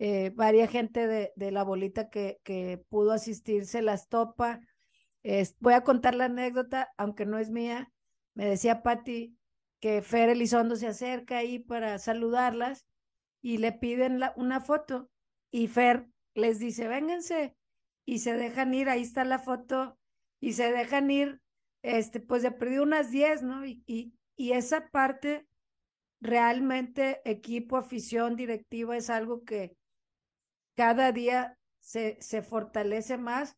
Eh, 0.03 0.31
varia 0.33 0.65
gente 0.65 1.05
de, 1.05 1.31
de 1.35 1.51
la 1.51 1.63
bolita 1.63 2.09
que, 2.09 2.39
que, 2.43 2.83
pudo 2.89 3.11
asistir 3.11 3.67
se 3.67 3.83
las 3.83 4.07
topa. 4.09 4.59
voy 5.59 5.73
a 5.73 5.83
contar 5.83 6.15
la 6.15 6.25
anécdota, 6.25 6.91
aunque 6.97 7.27
no 7.27 7.37
es 7.37 7.51
mía. 7.51 7.91
Me 8.33 8.47
decía 8.47 8.81
Patti 8.81 9.37
que 9.79 10.01
Fer 10.01 10.29
Elizondo 10.29 10.75
se 10.75 10.87
acerca 10.87 11.37
ahí 11.37 11.59
para 11.59 11.99
saludarlas 11.99 12.87
y 13.43 13.59
le 13.59 13.73
piden 13.73 14.19
la, 14.19 14.33
una 14.37 14.59
foto 14.59 15.11
y 15.51 15.67
Fer 15.67 16.07
les 16.33 16.57
dice, 16.57 16.87
vénganse 16.87 17.55
y 18.03 18.19
se 18.19 18.33
dejan 18.33 18.73
ir, 18.73 18.89
ahí 18.89 19.03
está 19.03 19.23
la 19.23 19.37
foto 19.37 19.99
y 20.39 20.53
se 20.53 20.71
dejan 20.71 21.11
ir 21.11 21.41
este, 21.83 22.19
pues 22.19 22.41
de 22.41 22.49
perdido 22.49 22.81
unas 22.81 23.11
10, 23.11 23.43
¿no? 23.43 23.67
Y, 23.67 23.83
y, 23.85 24.15
y 24.35 24.53
esa 24.53 24.89
parte 24.89 25.45
realmente 26.21 27.21
equipo, 27.23 27.77
afición, 27.77 28.35
directiva 28.35 28.97
es 28.97 29.11
algo 29.11 29.43
que 29.43 29.77
cada 30.81 31.11
día 31.11 31.55
se, 31.79 32.17
se 32.21 32.41
fortalece 32.41 33.15
más. 33.15 33.55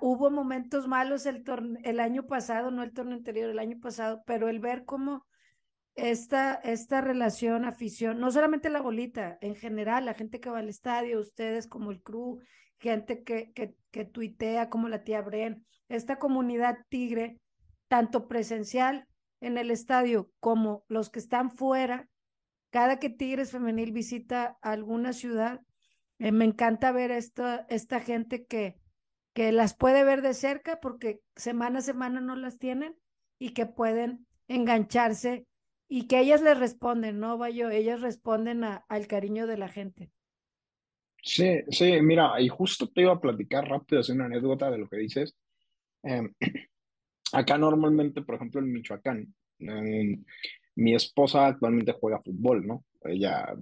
hubo 0.00 0.32
momentos 0.32 0.88
malos 0.88 1.26
el, 1.26 1.44
el 1.84 2.00
año 2.00 2.26
pasado, 2.26 2.72
no 2.72 2.82
el 2.82 2.92
torneo 2.92 3.16
anterior, 3.16 3.48
el 3.48 3.60
año 3.60 3.78
pasado, 3.78 4.24
pero 4.26 4.48
el 4.48 4.58
ver 4.58 4.84
cómo 4.84 5.24
esta, 5.94 6.54
esta 6.54 7.02
relación, 7.02 7.64
afición, 7.64 8.18
no 8.18 8.32
solamente 8.32 8.68
la 8.68 8.80
bolita, 8.80 9.38
en 9.40 9.54
general, 9.54 10.06
la 10.06 10.14
gente 10.14 10.40
que 10.40 10.50
va 10.50 10.58
al 10.58 10.68
estadio, 10.68 11.20
ustedes 11.20 11.68
como 11.68 11.92
el 11.92 12.02
crew, 12.02 12.40
gente 12.80 13.22
que, 13.22 13.52
que, 13.52 13.76
que 13.92 14.04
tuitea 14.04 14.70
como 14.70 14.88
la 14.88 15.04
tía 15.04 15.22
Bren, 15.22 15.64
esta 15.88 16.18
comunidad 16.18 16.78
tigre, 16.88 17.38
tanto 17.86 18.26
presencial 18.26 19.06
en 19.40 19.56
el 19.56 19.70
estadio 19.70 20.32
como 20.40 20.82
los 20.88 21.10
que 21.10 21.20
están 21.20 21.52
fuera, 21.52 22.08
cada 22.70 22.98
que 22.98 23.08
Tigres 23.08 23.52
Femenil 23.52 23.92
visita 23.92 24.58
alguna 24.62 25.12
ciudad, 25.12 25.60
eh, 26.18 26.32
me 26.32 26.44
encanta 26.44 26.92
ver 26.92 27.10
esta, 27.10 27.66
esta 27.68 28.00
gente 28.00 28.44
que, 28.46 28.76
que 29.34 29.52
las 29.52 29.74
puede 29.74 30.04
ver 30.04 30.22
de 30.22 30.34
cerca 30.34 30.80
porque 30.80 31.20
semana 31.36 31.78
a 31.78 31.82
semana 31.82 32.20
no 32.20 32.36
las 32.36 32.58
tienen 32.58 32.96
y 33.38 33.50
que 33.50 33.66
pueden 33.66 34.26
engancharse 34.48 35.46
y 35.88 36.06
que 36.06 36.20
ellas 36.20 36.42
les 36.42 36.58
responden, 36.58 37.18
¿no, 37.18 37.38
Bayo? 37.38 37.70
Ellas 37.70 38.00
responden 38.00 38.64
a, 38.64 38.84
al 38.88 39.06
cariño 39.06 39.46
de 39.46 39.56
la 39.56 39.68
gente. 39.68 40.10
Sí, 41.22 41.62
sí, 41.70 42.00
mira, 42.02 42.40
y 42.40 42.48
justo 42.48 42.88
te 42.88 43.02
iba 43.02 43.12
a 43.12 43.20
platicar 43.20 43.68
rápido, 43.68 44.00
hacer 44.00 44.14
una 44.14 44.26
anécdota 44.26 44.70
de 44.70 44.78
lo 44.78 44.88
que 44.88 44.98
dices. 44.98 45.34
Em, 46.02 46.32
acá 47.32 47.58
normalmente, 47.58 48.22
por 48.22 48.36
ejemplo, 48.36 48.60
en 48.60 48.72
Michoacán, 48.72 49.34
em, 49.58 50.24
mi 50.76 50.94
esposa 50.94 51.46
actualmente 51.46 51.92
juega 51.92 52.22
fútbol, 52.22 52.66
¿no? 52.66 52.84
Ella 53.08 53.54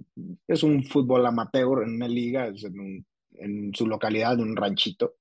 es 0.47 0.63
un 0.63 0.83
fútbol 0.83 1.25
amateur 1.25 1.83
en 1.83 1.95
una 1.95 2.07
liga, 2.07 2.47
en, 2.47 3.73
su 3.73 3.87
localidad, 3.87 4.33
en 4.33 4.41
un 4.41 4.55
ranchito. 4.55 5.15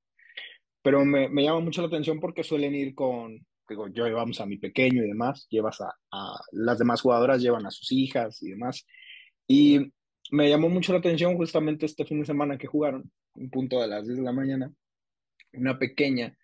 Pero 0.82 1.04
me, 1.04 1.28
llama 1.42 1.60
mucho 1.60 1.82
la 1.82 1.88
atención 1.88 2.20
porque 2.20 2.44
suelen 2.44 2.74
ir 2.74 2.94
con, 2.94 3.44
digo, 3.68 3.88
yo 3.88 4.06
llevamos 4.06 4.40
a 4.40 4.46
mi 4.46 4.58
pequeño 4.58 5.04
y 5.04 5.08
demás, 5.08 5.46
llevas 5.50 5.80
a, 5.80 5.94
a, 6.12 6.40
las 6.52 6.78
demás 6.78 7.00
jugadoras 7.00 7.42
llevan 7.42 7.66
a 7.66 7.70
sus 7.70 7.90
hijas 7.92 8.42
y 8.42 8.50
demás. 8.50 8.86
Y 9.48 9.92
me 10.30 10.48
llamó 10.48 10.68
mucho 10.68 10.92
la 10.92 10.98
atención 10.98 11.36
justamente 11.36 11.86
este 11.86 12.04
fin 12.04 12.20
de 12.20 12.26
semana 12.26 12.58
que 12.58 12.66
jugaron, 12.66 13.10
un 13.34 13.50
punto 13.50 13.80
de 13.80 13.88
las 13.88 14.06
10 14.06 14.18
de 14.18 14.24
la 14.24 14.32
mañana, 14.32 14.72
una 15.52 15.78
pequeña 15.78 16.36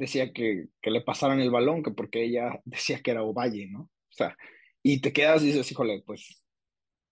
decía 0.00 0.32
que, 0.32 0.68
que 0.80 0.90
le 0.90 1.02
pasaran 1.02 1.40
el 1.40 1.50
balón, 1.50 1.82
que 1.82 1.90
porque 1.90 2.24
ella 2.24 2.60
decía 2.64 3.00
que 3.00 3.10
era 3.12 3.22
Ovalle, 3.22 3.68
¿no? 3.68 3.82
O 3.82 4.12
sea, 4.12 4.36
y 4.82 5.00
te 5.00 5.12
quedas 5.12 5.42
y 5.42 5.46
dices, 5.46 5.70
híjole, 5.70 6.02
pues 6.04 6.42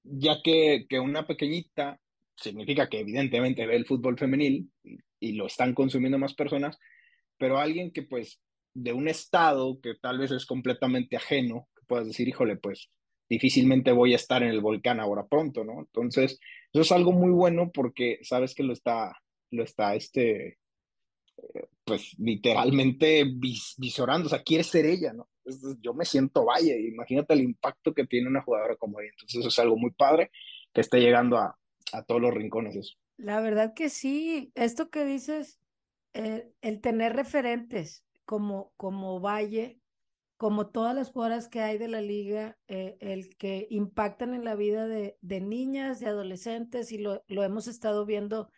ya 0.02 0.40
que, 0.42 0.86
que 0.88 1.00
una 1.00 1.26
pequeñita 1.26 2.00
significa 2.36 2.88
que 2.88 3.00
evidentemente 3.00 3.66
ve 3.66 3.76
el 3.76 3.86
fútbol 3.86 4.18
femenil 4.18 4.70
y, 5.20 5.32
lo 5.32 5.46
están 5.46 5.74
consumiendo 5.74 6.18
más 6.18 6.34
personas, 6.34 6.78
pero 7.36 7.58
alguien 7.58 7.92
que 7.92 8.02
pues 8.02 8.40
de 8.74 8.92
un 8.92 9.08
estado 9.08 9.80
que 9.80 9.94
tal 10.00 10.18
vez 10.18 10.30
es 10.30 10.46
completamente 10.46 11.16
ajeno, 11.16 11.68
que 11.76 11.84
puedas 11.86 12.06
decir, 12.06 12.28
híjole, 12.28 12.56
pues 12.56 12.90
difícilmente 13.28 13.92
voy 13.92 14.12
a 14.12 14.16
estar 14.16 14.42
en 14.42 14.50
el 14.50 14.60
volcán 14.60 15.00
ahora 15.00 15.26
pronto, 15.26 15.64
¿no? 15.64 15.80
Entonces, 15.80 16.38
eso 16.72 16.82
es 16.82 16.92
algo 16.92 17.12
muy 17.12 17.30
bueno 17.30 17.70
porque 17.72 18.20
sabes 18.22 18.54
que 18.54 18.62
lo 18.62 18.72
está, 18.72 19.12
lo 19.50 19.64
está, 19.64 19.96
este, 19.96 20.58
pues 21.84 22.14
literalmente 22.18 23.24
vis 23.24 23.74
visorando, 23.78 24.26
o 24.26 24.30
sea, 24.30 24.42
quiere 24.42 24.64
ser 24.64 24.86
ella, 24.86 25.12
¿no? 25.12 25.28
Yo 25.80 25.94
me 25.94 26.04
siento 26.04 26.44
valle, 26.44 26.80
imagínate 26.80 27.34
el 27.34 27.40
impacto 27.40 27.94
que 27.94 28.06
tiene 28.06 28.28
una 28.28 28.42
jugadora 28.42 28.76
como 28.76 29.00
ella, 29.00 29.10
entonces 29.12 29.46
es 29.46 29.58
algo 29.58 29.76
muy 29.76 29.90
padre 29.90 30.30
que 30.72 30.80
esté 30.80 31.00
llegando 31.00 31.38
a, 31.38 31.58
a 31.92 32.02
todos 32.02 32.20
los 32.20 32.34
rincones 32.34 32.76
eso. 32.76 32.94
La 33.16 33.40
verdad 33.40 33.74
que 33.74 33.88
sí, 33.88 34.52
esto 34.54 34.90
que 34.90 35.04
dices, 35.04 35.58
eh, 36.14 36.50
el 36.60 36.80
tener 36.80 37.14
referentes, 37.14 38.04
como, 38.24 38.72
como 38.76 39.20
Valle, 39.20 39.80
como 40.36 40.68
todas 40.68 40.94
las 40.94 41.10
jugadoras 41.10 41.48
que 41.48 41.60
hay 41.60 41.78
de 41.78 41.88
la 41.88 42.00
liga, 42.00 42.56
eh, 42.68 42.96
el 43.00 43.36
que 43.36 43.66
impactan 43.70 44.34
en 44.34 44.44
la 44.44 44.54
vida 44.54 44.86
de, 44.86 45.18
de 45.20 45.40
niñas, 45.40 45.98
de 45.98 46.06
adolescentes, 46.06 46.92
y 46.92 46.98
lo, 46.98 47.24
lo, 47.26 47.42
hemos 47.42 47.66
estado 47.66 48.06
viendo 48.06 48.50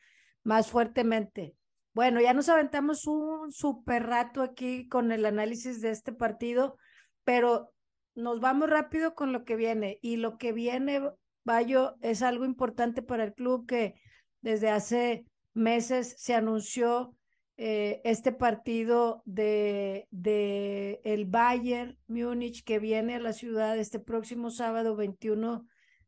más 0.43 0.71
fuertemente. 0.71 1.57
Bueno, 1.93 2.21
ya 2.21 2.33
nos 2.35 2.49
aventamos 2.49 3.07
un 3.07 3.51
súper 3.51 4.07
rato 4.07 4.43
aquí 4.43 4.87
con 4.87 5.11
el 5.11 5.27
análisis 5.27 5.81
de 5.81 5.91
este 5.91 6.13
partido, 6.13 6.77
pero 7.25 7.73
nos 8.15 8.41
vamos 8.41 8.71
rápido 8.71 9.15
con 9.15 9.33
lo 9.33 9.45
que 9.45 9.57
viene. 9.57 9.99
Y 10.01 10.17
lo 10.17 10.39
que 10.39 10.53
viene, 10.53 11.01
Bayo, 11.45 11.97
es 12.01 12.23
algo 12.23 12.45
importante 12.45 13.03
para 13.03 13.25
el 13.25 13.35
club 13.35 13.67
que 13.67 13.95
desde 14.41 14.71
hace 14.71 15.27
meses 15.53 16.15
se 16.19 16.35
anunció 16.35 17.17
eh, 17.57 18.01
este 18.05 18.33
partido 18.33 19.23
de, 19.27 20.07
de 20.11 21.01
el 21.05 21.27
Bayern 21.27 21.99
Múnich 22.07 22.65
que 22.65 22.79
viene 22.79 23.17
a 23.17 23.21
la 23.21 23.33
ciudad 23.33 23.79
este 23.79 23.99
próximo 23.99 24.51
sábado 24.51 24.97
21 24.97 25.67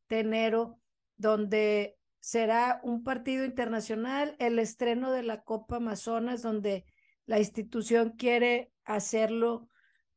de 0.08 0.20
enero, 0.20 0.78
donde 1.16 1.96
será 2.22 2.80
un 2.84 3.02
partido 3.02 3.44
internacional, 3.44 4.36
el 4.38 4.58
estreno 4.58 5.10
de 5.10 5.24
la 5.24 5.42
Copa 5.42 5.76
Amazonas, 5.76 6.42
donde 6.42 6.84
la 7.26 7.38
institución 7.38 8.14
quiere 8.16 8.70
hacerlo 8.84 9.68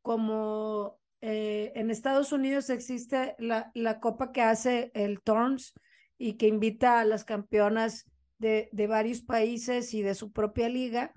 como 0.01 0.99
eh, 1.21 1.71
en 1.75 1.89
Estados 1.89 2.31
Unidos 2.31 2.69
existe 2.69 3.35
la, 3.39 3.71
la 3.73 3.99
copa 3.99 4.31
que 4.31 4.43
hace 4.43 4.91
el 4.93 5.21
Torns 5.21 5.73
y 6.17 6.33
que 6.33 6.47
invita 6.47 6.99
a 6.99 7.05
las 7.05 7.25
campeonas 7.25 8.05
de, 8.37 8.69
de 8.71 8.87
varios 8.87 9.21
países 9.21 9.93
y 9.95 10.03
de 10.03 10.13
su 10.13 10.31
propia 10.31 10.69
liga 10.69 11.13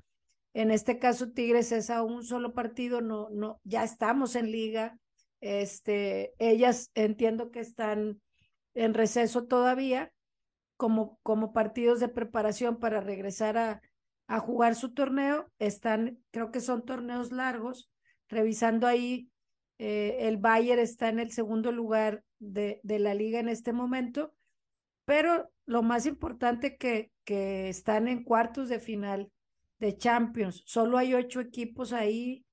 en 0.59 0.73
este 0.73 0.99
caso, 0.99 1.31
Tigres 1.31 1.73
es 1.73 1.89
a 1.89 2.03
un 2.03 2.25
solo 2.25 2.53
partido, 2.53 3.01
no, 3.01 3.29
no, 3.31 3.61
ya 3.63 3.85
estamos 3.85 4.35
en 4.35 4.51
liga. 4.51 4.99
Este, 5.41 6.35
ellas 6.41 6.91
entiendo 6.95 7.53
que 7.53 7.61
están 7.61 8.21
en 8.75 8.93
receso 8.93 9.45
todavía, 9.45 10.13
como, 10.79 11.19
como 11.23 11.53
partidos 11.53 12.01
de 12.01 12.09
preparación 12.09 12.79
para 12.79 13.03
regresar 13.03 13.59
a, 13.59 13.83
a 14.29 14.39
jugar 14.39 14.75
su 14.75 14.95
torneo. 14.95 15.51
Están, 15.59 16.19
creo 16.31 16.51
que 16.51 16.61
son 16.61 16.87
torneos 16.87 17.31
largos. 17.33 17.91
Revisando 18.31 18.87
ahí, 18.87 19.29
eh, 19.79 20.17
el 20.21 20.39
Bayern 20.39 20.81
está 20.81 21.09
en 21.11 21.19
el 21.19 21.33
segundo 21.33 21.73
lugar 21.73 22.23
de, 22.39 22.81
de 22.83 22.99
la 22.99 23.15
liga 23.15 23.41
en 23.41 23.49
este 23.49 23.73
momento, 23.73 24.35
pero 25.05 25.51
lo 25.67 25.83
más 25.83 26.07
importante 26.07 26.77
que, 26.77 27.11
que 27.25 27.69
están 27.69 28.07
en 28.07 28.23
cuartos 28.23 28.69
de 28.69 28.81
final 28.81 29.31
de 29.79 29.97
Champions. 29.97 30.63
Solo 30.67 30.99
hay 30.99 31.15
ocho 31.15 31.41
equipos 31.41 31.93
ahí, 31.93 32.45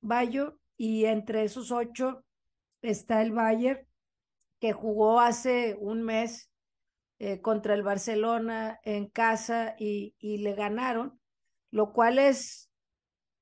Bayo, 0.00 0.58
y 0.76 1.04
entre 1.04 1.44
esos 1.44 1.70
ocho 1.70 2.24
está 2.82 3.22
el 3.22 3.32
Bayern, 3.32 3.86
que 4.60 4.72
jugó 4.72 5.20
hace 5.20 5.76
un 5.78 6.02
mes 6.02 6.50
eh, 7.18 7.40
contra 7.40 7.74
el 7.74 7.82
Barcelona 7.82 8.80
en 8.84 9.08
casa 9.08 9.74
y, 9.78 10.14
y 10.18 10.38
le 10.38 10.54
ganaron, 10.54 11.20
lo 11.70 11.92
cual 11.92 12.18
es 12.18 12.70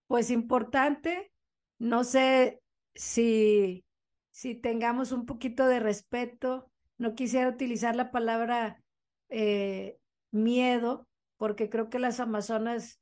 pues 0.07 0.31
importante. 0.31 1.33
No 1.79 2.05
sé 2.05 2.61
si, 2.95 3.85
si 4.31 4.55
tengamos 4.55 5.13
un 5.13 5.27
poquito 5.27 5.67
de 5.67 5.81
respeto. 5.81 6.71
No 6.99 7.15
quisiera 7.15 7.49
utilizar 7.49 7.97
la 7.97 8.11
palabra 8.11 8.83
eh, 9.29 9.99
miedo, 10.31 11.09
porque 11.37 11.69
creo 11.71 11.89
que 11.91 11.99
las 11.99 12.21
Amazonas 12.21 13.01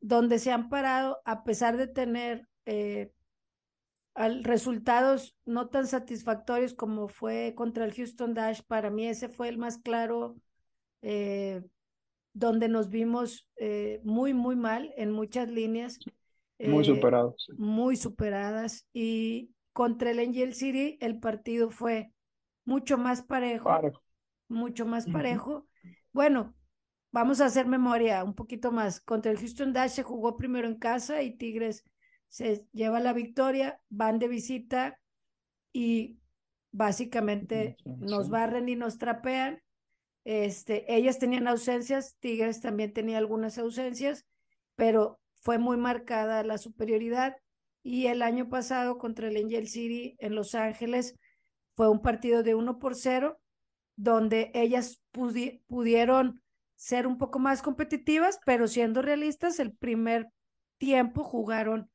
donde 0.00 0.38
se 0.38 0.52
han 0.52 0.68
parado 0.68 1.20
a 1.24 1.44
pesar 1.44 1.76
de 1.76 1.86
tener 1.86 2.48
eh, 2.64 3.12
resultados 4.14 5.36
no 5.44 5.68
tan 5.68 5.86
satisfactorios 5.86 6.74
como 6.74 7.08
fue 7.08 7.54
contra 7.56 7.84
el 7.84 7.92
Houston 7.94 8.34
Dash. 8.34 8.62
Para 8.66 8.90
mí 8.90 9.06
ese 9.06 9.28
fue 9.28 9.48
el 9.48 9.58
más 9.58 9.78
claro, 9.78 10.36
eh, 11.02 11.62
donde 12.32 12.68
nos 12.68 12.90
vimos 12.90 13.48
eh, 13.56 14.00
muy, 14.04 14.34
muy 14.34 14.56
mal 14.56 14.92
en 14.96 15.10
muchas 15.10 15.50
líneas. 15.50 15.98
Muy 16.58 16.84
superados. 16.84 17.48
Muy 17.56 17.96
superadas. 17.96 18.86
Y 18.92 19.50
contra 19.72 20.12
el 20.12 20.20
Angel 20.20 20.54
City 20.54 20.96
el 21.00 21.18
partido 21.18 21.70
fue 21.70 22.12
mucho 22.64 22.96
más 22.96 23.22
parejo. 23.22 23.68
parejo. 23.68 24.02
Mucho 24.48 24.86
más 24.86 25.06
parejo. 25.06 25.50
Uh 25.50 25.88
-huh. 25.88 25.96
Bueno, 26.12 26.54
vamos 27.10 27.40
a 27.40 27.46
hacer 27.46 27.66
memoria 27.66 28.22
un 28.22 28.34
poquito 28.34 28.70
más. 28.70 29.00
Contra 29.00 29.32
el 29.32 29.38
Houston 29.38 29.72
Dash 29.72 29.90
se 29.90 30.02
jugó 30.04 30.36
primero 30.36 30.68
en 30.68 30.78
casa 30.78 31.22
y 31.22 31.36
Tigres 31.36 31.84
se 32.34 32.66
lleva 32.72 32.98
la 32.98 33.12
victoria, 33.12 33.80
van 33.90 34.18
de 34.18 34.26
visita 34.26 34.98
y 35.72 36.18
básicamente 36.72 37.76
nos 37.84 38.28
barren 38.28 38.68
y 38.68 38.74
nos 38.74 38.98
trapean. 38.98 39.62
Este, 40.24 40.92
ellas 40.92 41.20
tenían 41.20 41.46
ausencias, 41.46 42.16
Tigres 42.18 42.60
también 42.60 42.92
tenía 42.92 43.18
algunas 43.18 43.56
ausencias, 43.58 44.26
pero 44.74 45.20
fue 45.42 45.58
muy 45.58 45.76
marcada 45.76 46.42
la 46.42 46.58
superioridad. 46.58 47.36
Y 47.84 48.06
el 48.08 48.20
año 48.20 48.48
pasado 48.48 48.98
contra 48.98 49.28
el 49.28 49.36
Angel 49.36 49.68
City 49.68 50.16
en 50.18 50.34
Los 50.34 50.56
Ángeles 50.56 51.14
fue 51.76 51.88
un 51.88 52.02
partido 52.02 52.42
de 52.42 52.56
uno 52.56 52.80
por 52.80 52.96
cero, 52.96 53.38
donde 53.94 54.50
ellas 54.54 55.00
pudi 55.12 55.62
pudieron 55.68 56.42
ser 56.74 57.06
un 57.06 57.16
poco 57.16 57.38
más 57.38 57.62
competitivas, 57.62 58.40
pero 58.44 58.66
siendo 58.66 59.02
realistas, 59.02 59.60
el 59.60 59.72
primer 59.72 60.30
tiempo 60.78 61.22
jugaron 61.22 61.92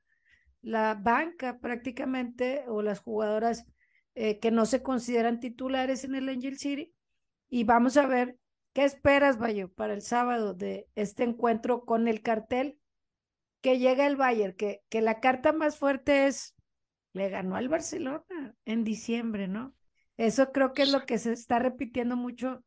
la 0.61 0.95
banca 0.95 1.59
prácticamente 1.59 2.63
o 2.67 2.81
las 2.81 2.99
jugadoras 2.99 3.65
eh, 4.15 4.39
que 4.39 4.51
no 4.51 4.65
se 4.65 4.83
consideran 4.83 5.39
titulares 5.39 6.03
en 6.03 6.15
el 6.15 6.29
Angel 6.29 6.57
City. 6.57 6.93
Y 7.49 7.63
vamos 7.63 7.97
a 7.97 8.05
ver 8.05 8.37
qué 8.73 8.83
esperas, 8.83 9.37
Bayo, 9.37 9.71
para 9.73 9.93
el 9.93 10.01
sábado 10.01 10.53
de 10.53 10.87
este 10.95 11.23
encuentro 11.23 11.85
con 11.85 12.07
el 12.07 12.21
cartel 12.21 12.79
que 13.61 13.79
llega 13.79 14.07
el 14.07 14.15
Bayern, 14.15 14.55
que, 14.55 14.81
que 14.89 15.01
la 15.01 15.19
carta 15.19 15.51
más 15.51 15.77
fuerte 15.77 16.27
es, 16.27 16.55
le 17.13 17.29
ganó 17.29 17.55
al 17.55 17.69
Barcelona 17.69 18.23
en 18.65 18.83
diciembre, 18.83 19.47
¿no? 19.47 19.75
Eso 20.17 20.51
creo 20.51 20.73
que 20.73 20.83
es 20.83 20.91
lo 20.91 21.05
que 21.05 21.17
se 21.17 21.33
está 21.33 21.59
repitiendo 21.59 22.15
mucho 22.15 22.63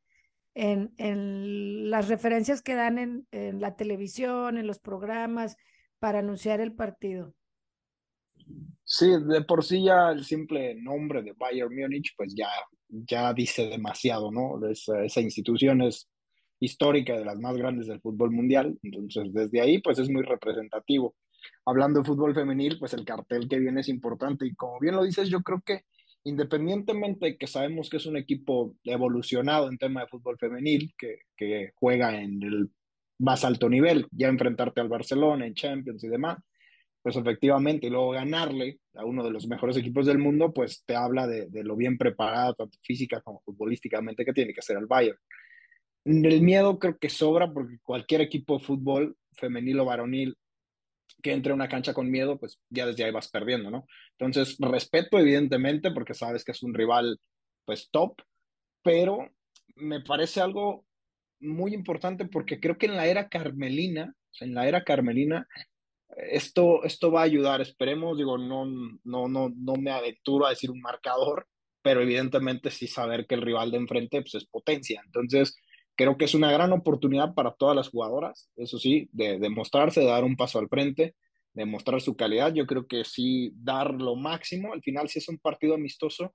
en, 0.55 0.93
en 0.97 1.91
las 1.91 2.09
referencias 2.09 2.63
que 2.63 2.75
dan 2.75 2.99
en, 2.99 3.27
en 3.31 3.61
la 3.61 3.77
televisión, 3.77 4.59
en 4.59 4.67
los 4.67 4.79
programas, 4.79 5.57
para 5.99 6.19
anunciar 6.19 6.61
el 6.61 6.75
partido. 6.75 7.35
Sí, 8.85 9.09
de 9.27 9.43
por 9.43 9.65
sí 9.65 9.85
ya 9.85 10.11
el 10.11 10.25
simple 10.25 10.75
nombre 10.75 11.23
de 11.23 11.33
Bayern 11.33 11.75
Múnich, 11.75 12.13
pues 12.17 12.35
ya, 12.35 12.49
ya 12.89 13.33
dice 13.33 13.67
demasiado, 13.69 14.31
¿no? 14.31 14.61
Esa, 14.69 15.21
institución 15.21 15.83
es 15.83 16.11
histórica 16.61 17.17
de 17.17 17.25
las 17.25 17.39
más 17.39 17.57
grandes 17.57 17.87
del 17.87 18.01
fútbol 18.01 18.31
mundial, 18.31 18.79
entonces 18.83 19.33
desde 19.33 19.61
ahí 19.61 19.81
pues 19.81 19.99
es 19.99 20.11
muy 20.11 20.23
representativo. 20.23 21.15
Hablando 21.65 22.01
de 22.01 22.07
fútbol 22.07 22.35
femenil, 22.35 22.79
pues 22.79 22.93
el 22.95 23.05
cartel 23.05 23.49
que 23.49 23.59
viene 23.59 23.81
es 23.81 23.89
importante 23.89 24.47
y 24.47 24.55
como 24.55 24.79
bien 24.79 24.95
lo 24.95 25.05
dices, 25.05 25.29
yo 25.29 25.41
creo 25.41 25.63
que 25.65 25.83
independientemente 26.25 27.27
de 27.27 27.39
que 27.39 27.47
sabemos 27.47 27.89
que 27.89 27.97
es 27.97 28.07
un 28.07 28.17
equipo 28.17 28.77
evolucionado 28.85 29.69
en 29.69 29.79
tema 29.79 30.03
de 30.03 30.09
fútbol 30.09 30.39
femenil, 30.39 30.93
que, 30.97 31.21
que 31.37 31.73
juega 31.75 32.21
en 32.21 32.43
el 32.43 32.71
más 33.19 33.45
alto 33.45 33.69
nivel, 33.69 34.07
ya 34.11 34.29
enfrentarte 34.29 34.81
al 34.81 34.89
Barcelona 34.89 35.47
en 35.47 35.55
Champions 35.55 36.05
y 36.05 36.09
demás, 36.09 36.39
pues 37.03 37.17
efectivamente, 37.17 37.87
y 37.87 37.91
luego 37.91 38.13
ganarle 38.13 38.79
a 38.95 39.05
uno 39.05 39.25
de 39.25 39.31
los 39.31 39.49
mejores 39.49 39.77
equipos 39.77 40.07
del 40.07 40.19
mundo, 40.19 40.53
pues 40.53 40.85
te 40.87 40.95
habla 40.95 41.27
de, 41.27 41.49
de 41.49 41.65
lo 41.65 41.77
bien 41.77 41.99
preparado, 41.99 42.55
tanto 42.55 42.79
física 42.83 43.21
como 43.21 43.41
futbolísticamente, 43.41 44.25
que 44.25 44.33
tiene 44.33 44.55
que 44.55 44.63
ser 44.63 44.77
el 44.77 44.87
Bayern. 44.87 45.19
El 46.05 46.43
miedo 46.43 46.79
creo 46.79 46.99
que 46.99 47.09
sobra 47.09 47.53
porque 47.53 47.79
cualquier 47.83 48.21
equipo 48.21 48.59
de 48.59 48.65
fútbol, 48.65 49.17
femenil 49.33 49.81
o 49.81 49.85
varonil, 49.85 50.37
que 51.23 51.33
entre 51.33 51.53
a 51.53 51.55
una 51.55 51.69
cancha 51.69 51.95
con 51.95 52.11
miedo, 52.11 52.39
pues 52.39 52.61
ya 52.71 52.87
desde 52.87 53.05
ahí 53.05 53.11
vas 53.11 53.29
perdiendo, 53.31 53.71
¿no? 53.71 53.87
Entonces, 54.19 54.57
respeto 54.59 55.19
evidentemente 55.19 55.91
porque 55.91 56.15
sabes 56.15 56.45
que 56.45 56.53
es 56.53 56.63
un 56.63 56.75
rival, 56.75 57.21
pues 57.65 57.89
top, 57.91 58.15
pero 58.83 59.29
me 59.77 60.01
parece 60.01 60.41
algo 60.41 60.85
muy 61.41 61.75
importante 61.75 62.27
porque 62.27 62.61
creo 62.61 62.79
que 62.79 62.87
en 62.87 62.97
la 62.97 63.07
era 63.07 63.29
carmelina, 63.29 64.15
en 64.41 64.55
la 64.55 64.67
era 64.67 64.85
carmelina, 64.85 65.47
esto, 66.17 66.85
esto 66.85 67.11
va 67.11 67.21
a 67.21 67.25
ayudar, 67.25 67.61
esperemos, 67.61 68.19
digo, 68.19 68.39
no, 68.39 68.67
no, 68.67 69.29
no, 69.29 69.53
no 69.55 69.75
me 69.77 69.91
aventuro 69.91 70.47
a 70.47 70.51
decir 70.51 70.71
un 70.71 70.81
marcador, 70.81 71.47
pero 71.83 72.03
evidentemente 72.03 72.71
sí 72.71 72.87
saber 72.87 73.27
que 73.27 73.35
el 73.35 73.43
rival 73.43 73.71
de 73.71 73.79
enfrente 73.79 74.21
pues, 74.21 74.35
es 74.35 74.47
potencia. 74.47 75.03
Entonces, 75.05 75.57
creo 75.97 76.17
que 76.17 76.25
es 76.27 76.35
una 76.35 76.53
gran 76.53 76.73
oportunidad 76.73 77.35
para 77.35 77.53
todas 77.53 77.77
las 77.77 77.89
jugadoras, 77.89 78.51
eso 78.57 78.79
sí, 78.79 79.09
de 79.13 79.39
demostrarse, 79.39 80.01
de 80.01 80.07
dar 80.07 80.25
un 80.25 80.37
paso 80.37 80.59
al 80.59 80.69
frente, 80.69 81.15
de 81.55 81.67
mostrar 81.67 82.01
su 82.01 82.17
calidad. 82.17 82.53
Yo 82.55 82.67
creo 82.67 82.87
que 82.87 83.05
sí, 83.05 83.53
dar 83.57 83.95
lo 83.95 84.17
máximo. 84.17 84.73
Al 84.73 84.83
final 84.83 85.09
sí 85.09 85.19
es 85.19 85.29
un 85.29 85.39
partido 85.39 85.75
amistoso, 85.75 86.35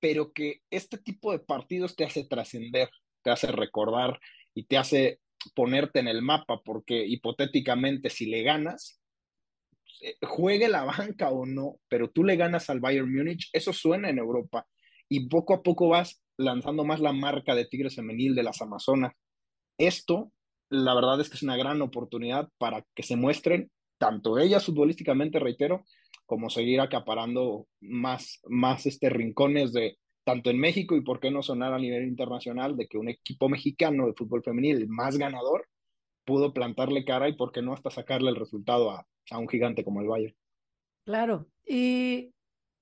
pero 0.00 0.32
que 0.32 0.62
este 0.70 0.98
tipo 0.98 1.32
de 1.32 1.38
partidos 1.38 1.94
te 1.94 2.04
hace 2.04 2.24
trascender, 2.24 2.88
te 3.22 3.30
hace 3.30 3.48
recordar 3.48 4.18
y 4.54 4.64
te 4.64 4.76
hace 4.76 5.20
ponerte 5.54 6.00
en 6.00 6.08
el 6.08 6.22
mapa, 6.22 6.60
porque 6.64 7.06
hipotéticamente 7.06 8.10
si 8.10 8.26
le 8.26 8.42
ganas, 8.42 9.00
juegue 10.22 10.68
la 10.68 10.84
banca 10.84 11.30
o 11.30 11.46
no, 11.46 11.76
pero 11.88 12.10
tú 12.10 12.24
le 12.24 12.36
ganas 12.36 12.70
al 12.70 12.80
Bayern 12.80 13.12
Múnich, 13.12 13.48
eso 13.52 13.72
suena 13.72 14.10
en 14.10 14.18
Europa 14.18 14.66
y 15.08 15.28
poco 15.28 15.54
a 15.54 15.62
poco 15.62 15.88
vas 15.88 16.22
lanzando 16.36 16.84
más 16.84 17.00
la 17.00 17.12
marca 17.12 17.54
de 17.54 17.66
Tigres 17.66 17.96
Femenil 17.96 18.34
de 18.34 18.42
las 18.42 18.60
Amazonas. 18.60 19.12
Esto, 19.78 20.32
la 20.68 20.94
verdad 20.94 21.20
es 21.20 21.28
que 21.28 21.36
es 21.36 21.42
una 21.42 21.56
gran 21.56 21.80
oportunidad 21.82 22.48
para 22.58 22.84
que 22.94 23.02
se 23.02 23.16
muestren, 23.16 23.70
tanto 23.98 24.38
ellas 24.38 24.64
futbolísticamente, 24.66 25.38
reitero, 25.38 25.84
como 26.26 26.50
seguir 26.50 26.80
acaparando 26.80 27.68
más, 27.80 28.40
más 28.48 28.84
este 28.86 29.08
rincones 29.08 29.72
de 29.72 29.96
tanto 30.24 30.50
en 30.50 30.58
México 30.58 30.96
y 30.96 31.02
por 31.02 31.20
qué 31.20 31.30
no 31.30 31.40
sonar 31.42 31.72
a 31.72 31.78
nivel 31.78 32.04
internacional 32.04 32.76
de 32.76 32.88
que 32.88 32.98
un 32.98 33.08
equipo 33.08 33.48
mexicano 33.48 34.06
de 34.06 34.12
fútbol 34.14 34.42
femenil 34.42 34.88
más 34.88 35.16
ganador 35.16 35.68
pudo 36.26 36.52
plantarle 36.52 37.04
cara 37.04 37.28
y 37.28 37.36
por 37.36 37.52
qué 37.52 37.62
no 37.62 37.72
hasta 37.72 37.90
sacarle 37.90 38.30
el 38.30 38.36
resultado 38.36 38.90
a, 38.90 39.06
a 39.30 39.38
un 39.38 39.48
gigante 39.48 39.84
como 39.84 40.00
el 40.00 40.08
Bayern. 40.08 40.36
Claro, 41.04 41.46
y 41.64 42.34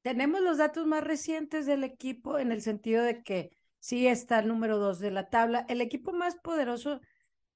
tenemos 0.03 0.41
los 0.41 0.59
datos 0.59 0.87
más 0.87 1.05
recientes 1.05 1.67
del 1.67 1.85
equipo 1.85 2.39
en 2.39 2.53
el 2.53 2.63
sentido 2.63 3.03
de 3.03 3.23
que 3.23 3.51
sí 3.79 4.07
está 4.07 4.39
el 4.41 4.49
número 4.49 4.79
dos 4.79 4.99
de 4.99 5.11
la 5.11 5.29
tabla. 5.29 5.67
El 5.69 5.81
equipo 5.81 6.13
más 6.13 6.37
poderoso 6.37 7.01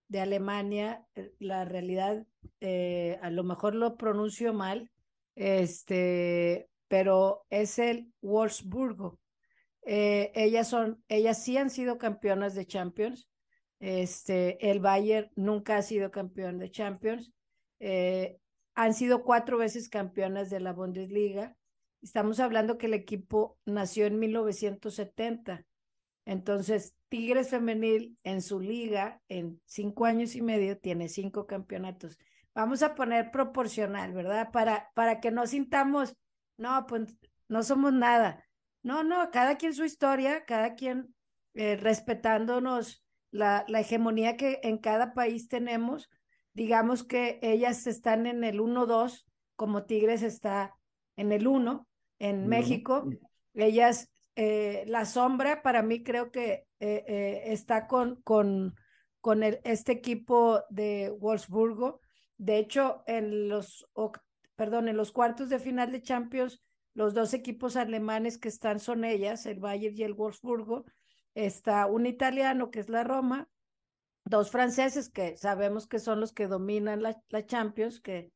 de 0.09 0.21
Alemania, 0.21 1.07
eh, 1.15 1.33
la 1.39 1.65
realidad, 1.65 2.27
eh, 2.61 3.19
a 3.23 3.31
lo 3.31 3.45
mejor 3.45 3.75
lo 3.75 3.97
pronuncio 3.97 4.53
mal, 4.53 4.91
este, 5.35 6.69
pero 6.89 7.47
es 7.51 7.79
el 7.79 8.13
Wolfsburgo. 8.21 9.19
Eh, 9.83 10.33
ellas 10.35 10.69
son, 10.69 11.03
ellas 11.09 11.43
sí 11.43 11.57
han 11.57 11.71
sido 11.71 11.99
campeonas 11.99 12.55
de 12.55 12.67
Champions. 12.67 13.28
Este, 13.81 14.71
el 14.71 14.81
Bayern 14.81 15.31
nunca 15.37 15.77
ha 15.77 15.83
sido 15.83 16.11
campeón 16.11 16.59
de 16.59 16.71
Champions. 16.71 17.33
Eh, 17.81 18.39
han 18.75 18.95
sido 18.95 19.25
cuatro 19.25 19.59
veces 19.59 19.89
campeonas 19.89 20.51
de 20.51 20.61
la 20.61 20.73
Bundesliga. 20.73 21.57
Estamos 22.03 22.41
hablando 22.41 22.79
que 22.79 22.87
el 22.87 22.95
equipo 22.95 23.59
nació 23.65 24.07
en 24.07 24.19
1970. 24.19 25.65
Entonces, 26.25 26.95
Tigres 27.09 27.51
Femenil 27.51 28.19
en 28.23 28.43
su 28.43 28.61
liga, 28.61 29.21
en 29.29 29.61
cinco 29.65 30.05
años 30.05 30.37
y 30.37 30.43
medio, 30.43 30.79
tiene 30.79 31.09
cinco 31.09 31.47
campeonatos. 31.47 32.19
Vamos 32.55 32.83
a 32.83 32.95
poner 32.95 33.31
proporcional, 33.31 34.13
¿verdad? 34.13 34.51
Para, 34.53 34.91
para 34.95 35.21
que 35.21 35.31
no 35.31 35.47
sintamos, 35.47 36.17
no, 36.57 36.87
pues 36.87 37.17
no 37.49 37.63
somos 37.63 37.93
nada. 37.93 38.45
No, 38.83 39.03
no, 39.03 39.31
cada 39.31 39.57
quien 39.57 39.75
su 39.75 39.85
historia, 39.85 40.45
cada 40.45 40.75
quien 40.75 41.15
eh, 41.55 41.77
respetándonos 41.77 43.05
la, 43.31 43.65
la 43.69 43.81
hegemonía 43.81 44.37
que 44.37 44.61
en 44.63 44.79
cada 44.79 45.15
país 45.15 45.49
tenemos, 45.49 46.09
digamos 46.55 47.05
que 47.05 47.39
ellas 47.43 47.87
están 47.87 48.27
en 48.27 48.45
el 48.45 48.61
1-2, 48.61 49.27
como 49.57 49.85
Tigres 49.85 50.23
está 50.23 50.75
en 51.17 51.33
el 51.33 51.47
1 51.47 51.87
en 52.19 52.47
México. 52.47 53.09
Ellas, 53.55 54.11
eh, 54.37 54.85
la 54.87 55.05
sombra 55.05 55.63
para 55.63 55.83
mí 55.83 56.03
creo 56.03 56.31
que 56.31 56.67
eh, 56.81 57.05
eh, 57.07 57.43
está 57.47 57.87
con, 57.87 58.23
con, 58.23 58.75
con 59.21 59.43
el, 59.43 59.61
este 59.65 59.93
equipo 59.93 60.63
de 60.71 61.15
Wolfsburgo. 61.19 62.01
De 62.37 62.59
hecho, 62.59 63.03
en 63.07 63.49
los, 63.49 63.89
perdón, 64.55 64.89
en 64.89 64.97
los 64.97 65.13
cuartos 65.13 65.49
de 65.49 65.59
final 65.59 65.91
de 65.91 66.03
Champions, 66.03 66.63
los 66.95 67.15
dos 67.15 67.35
equipos 67.35 67.77
alemanes 67.77 68.39
que 68.39 68.49
están 68.49 68.81
son 68.81 69.05
ellas, 69.05 69.47
el 69.47 69.61
Bayern 69.61 69.97
y 69.97 70.03
el 70.03 70.15
Wolfsburgo. 70.15 70.85
Está 71.39 71.87
un 71.87 72.07
italiano 72.07 72.71
que 72.71 72.81
es 72.81 72.89
la 72.89 73.05
Roma 73.05 73.49
dos 74.25 74.51
franceses 74.51 75.09
que 75.09 75.37
sabemos 75.37 75.87
que 75.87 75.99
son 75.99 76.21
los 76.21 76.33
que 76.33 76.47
dominan 76.47 77.03
la, 77.03 77.21
la 77.29 77.47
Champions, 77.47 78.01
que, 78.01 78.31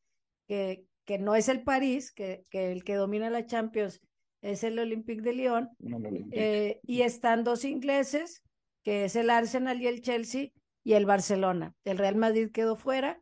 que, 0.49 0.87
que, 1.05 1.19
no 1.19 1.35
es 1.35 1.49
el 1.49 1.62
París, 1.62 2.12
que, 2.12 2.45
que, 2.49 2.73
el 2.73 2.85
que 2.85 2.95
domina 2.95 3.29
la 3.29 3.45
Champions 3.45 4.01
es 4.41 4.65
el 4.65 4.79
Olympique 4.79 5.23
de 5.23 5.33
Lyon, 5.35 5.70
No, 5.81 5.99
no, 5.99 6.11
no. 6.11 6.27
eh, 6.33 6.81
y 6.85 7.03
están 7.03 7.45
dos 7.45 7.65
ingleses, 7.65 8.43
que 8.83 9.05
es 9.05 9.16
el 9.16 9.31
Arsenal 9.31 9.81
y 9.83 9.87
el 9.87 10.01
Chelsea, 10.01 10.51
y 10.85 10.95
el 10.95 11.07
Barcelona. 11.07 11.74
El 11.85 11.99
Real 11.99 12.16
Madrid 12.16 12.51
quedó 12.53 12.77
fuera. 12.77 13.20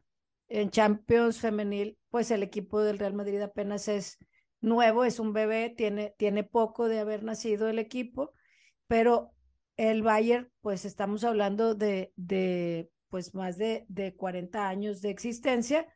En 0.48 0.70
Champions 0.70 1.40
femenil, 1.40 1.98
pues 2.08 2.30
el 2.30 2.42
equipo 2.42 2.80
del 2.82 2.98
Real 2.98 3.14
Madrid 3.14 3.40
apenas 3.40 3.86
es 3.88 4.18
nuevo, 4.60 5.04
es 5.04 5.20
un 5.20 5.32
bebé, 5.32 5.72
tiene, 5.76 6.14
tiene 6.16 6.42
poco 6.44 6.88
de 6.88 6.98
haber 7.00 7.22
nacido 7.22 7.68
el 7.68 7.78
equipo, 7.78 8.32
pero 8.86 9.32
el 9.76 10.02
Bayern, 10.02 10.50
pues 10.60 10.84
estamos 10.84 11.24
hablando 11.24 11.74
de, 11.74 12.12
de 12.16 12.90
pues 13.08 13.34
más 13.34 13.58
de, 13.58 13.84
de 13.88 14.14
40 14.14 14.68
años 14.68 15.00
de 15.00 15.10
existencia. 15.10 15.86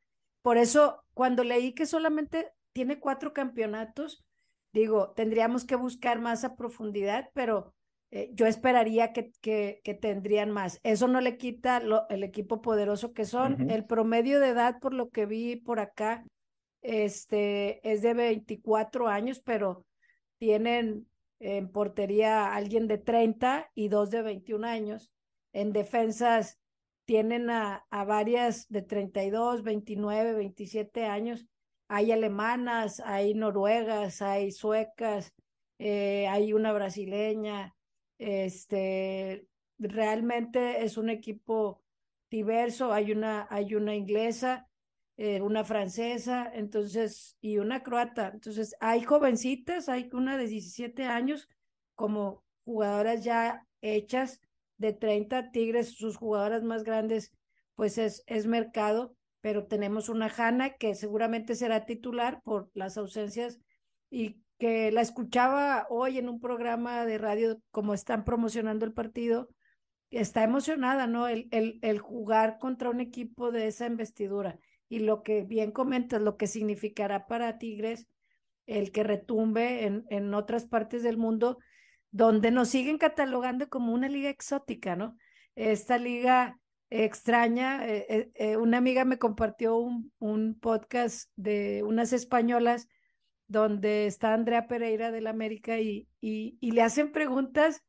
Por 0.43 0.59
eso, 0.59 1.03
cuando 1.15 1.45
leí 1.45 1.73
que 1.73 1.87
solamente 1.87 2.53
tiene 2.73 2.99
cuatro 2.99 3.33
campeonatos, 3.33 4.25
digo, 4.73 5.13
tendríamos 5.13 5.65
que 5.65 5.77
buscar 5.77 6.21
más 6.21 6.45
a 6.45 6.57
profundidad, 6.57 7.31
pero 7.35 7.73
eh, 8.11 8.31
yo 8.35 8.47
esperaría 8.47 9.13
que, 9.13 9.33
que, 9.41 9.81
que, 9.85 9.95
tendrían 9.95 10.51
más. 10.51 10.81
Eso 10.83 11.09
no 11.09 11.21
le 11.21 11.37
quita 11.37 11.81
lo, 11.81 12.09
el 12.11 12.23
equipo 12.23 12.61
poderoso 12.61 13.13
que 13.13 13.25
son. 13.25 13.55
Uh 13.55 13.57
-huh. 13.57 13.73
El 13.73 13.87
promedio 13.87 14.41
de 14.41 14.51
edad, 14.51 14.79
por 14.81 14.93
lo 14.93 15.11
que 15.11 15.27
vi 15.27 15.57
por 15.57 15.81
acá, 15.81 16.25
este, 16.83 17.81
es 17.91 18.03
de 18.03 18.15
24 18.15 19.09
años, 19.09 19.41
pero 19.41 19.87
tienen 20.39 21.09
en 21.41 21.71
portería 21.71 22.55
alguien 22.55 22.87
de 22.89 22.99
30 22.99 23.71
y 23.75 23.89
dos 23.89 24.11
de 24.11 24.23
21 24.23 24.67
años. 24.67 25.13
En 25.53 25.73
defensas 25.73 26.59
tienen 27.05 27.51
a, 27.51 27.87
a, 27.91 28.05
varias 28.05 28.69
de 28.69 28.83
32, 28.83 29.63
29, 29.63 30.35
27 30.35 31.05
años. 31.07 31.47
Hay 31.89 32.13
alemanas, 32.13 33.01
hay 33.01 33.35
noruegas, 33.35 34.23
hay 34.23 34.51
suecas, 34.53 35.35
eh, 35.79 36.27
hay 36.29 36.53
una 36.53 36.73
brasileña, 36.73 37.75
este, 38.19 39.47
realmente 39.79 40.85
es 40.85 40.97
un 40.97 41.11
equipo 41.11 41.83
diverso, 42.31 42.93
hay 42.93 43.13
una, 43.13 43.47
hay 43.51 43.75
una 43.75 43.95
inglesa, 43.95 44.69
eh, 45.17 45.41
una 45.41 45.63
francesa, 45.65 46.51
entonces, 46.53 47.37
y 47.41 47.59
una 47.59 47.85
croata. 47.85 48.31
Entonces, 48.35 48.75
hay 48.81 49.03
jovencitas, 49.03 49.89
hay 49.89 50.09
una 50.13 50.37
de 50.37 50.49
17 50.49 51.05
años 51.05 51.49
como 51.95 52.43
jugadoras 52.65 53.23
ya 53.23 53.65
hechas 53.81 54.41
de 54.77 54.93
30 54.93 55.53
Tigres, 55.53 55.95
sus 55.95 56.17
jugadoras 56.17 56.65
más 56.65 56.83
grandes, 56.83 57.33
pues 57.77 57.97
es, 57.99 58.25
es 58.27 58.47
mercado, 58.47 59.15
pero 59.41 59.67
tenemos 59.67 60.09
una 60.09 60.33
Hanna 60.37 60.71
que 60.71 60.97
seguramente 60.97 61.55
será 61.55 61.87
titular 61.87 62.41
por 62.43 62.71
las 62.75 62.99
ausencias 62.99 63.61
y 64.11 64.41
que 64.59 64.91
la 64.91 65.01
escuchaba 65.01 65.87
hoy 65.91 66.19
en 66.19 66.29
un 66.29 66.41
programa 66.41 67.05
de 67.05 67.19
radio 67.19 67.61
como 67.71 67.95
están 67.95 68.25
promocionando 68.25 68.85
el 68.85 68.93
partido, 68.93 69.49
está 70.11 70.43
emocionada, 70.43 71.07
¿no? 71.07 71.29
El, 71.29 71.49
el, 71.53 71.79
el 71.83 71.99
jugar 72.01 72.59
contra 72.59 72.91
un 72.91 73.01
equipo 73.01 73.53
de 73.53 73.69
esa 73.69 73.87
investidura 73.87 74.59
y 74.89 75.01
lo 75.01 75.23
que 75.23 75.43
bien 75.43 75.73
comentas, 75.73 76.21
lo 76.21 76.37
que 76.37 76.47
significará 76.47 77.27
para 77.27 77.59
Tigres 77.59 78.07
el 78.67 78.93
que 78.93 79.03
retumbe 79.03 79.85
en, 79.85 80.07
en 80.11 80.33
otras 80.35 80.67
partes 80.67 81.03
del 81.03 81.19
mundo 81.19 81.59
donde 82.11 82.51
nos 82.51 82.69
siguen 82.69 82.99
catalogando 82.99 83.69
como 83.69 83.93
una 83.93 84.09
liga 84.09 84.31
exótica, 84.31 84.97
¿no? 84.97 85.17
Esta 85.55 85.99
liga 85.99 86.59
extraña, 86.91 87.87
eh, 87.87 88.07
eh, 88.09 88.31
eh, 88.35 88.57
una 88.57 88.79
amiga 88.79 89.05
me 89.05 89.19
compartió 89.19 89.77
un, 89.77 90.13
un, 90.19 90.59
podcast 90.59 91.31
de 91.35 91.83
unas 91.83 92.13
españolas 92.13 92.89
donde 93.49 94.07
está 94.07 94.33
Andrea 94.33 94.69
Pereira 94.69 95.11
del 95.11 95.27
América 95.27 95.81
y, 95.81 96.09
y, 96.21 96.57
y 96.61 96.71
le 96.71 96.83
hacen 96.83 97.11
preguntas 97.11 97.83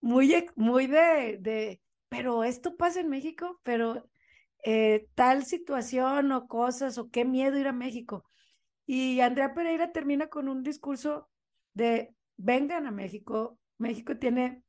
muy, 0.00 0.46
muy 0.56 0.86
de, 0.86 1.38
de, 1.40 1.80
pero 2.08 2.42
esto 2.44 2.76
pasa 2.76 3.00
en 3.00 3.10
México, 3.10 3.60
pero 3.64 4.08
eh, 4.64 5.08
tal 5.14 5.44
situación 5.44 6.32
o 6.32 6.46
cosas 6.46 6.98
o 6.98 7.10
qué 7.10 7.24
miedo 7.24 7.58
ir 7.58 7.68
a 7.68 7.72
México. 7.72 8.24
Y 8.86 9.20
Andrea 9.20 9.54
Pereira 9.54 9.92
termina 9.92 10.28
con 10.28 10.48
un 10.48 10.62
discurso 10.62 11.28
de, 11.74 12.14
vengan 12.36 12.86
a 12.86 12.90
México. 12.90 13.58
México 13.78 14.16
tiene 14.16 14.62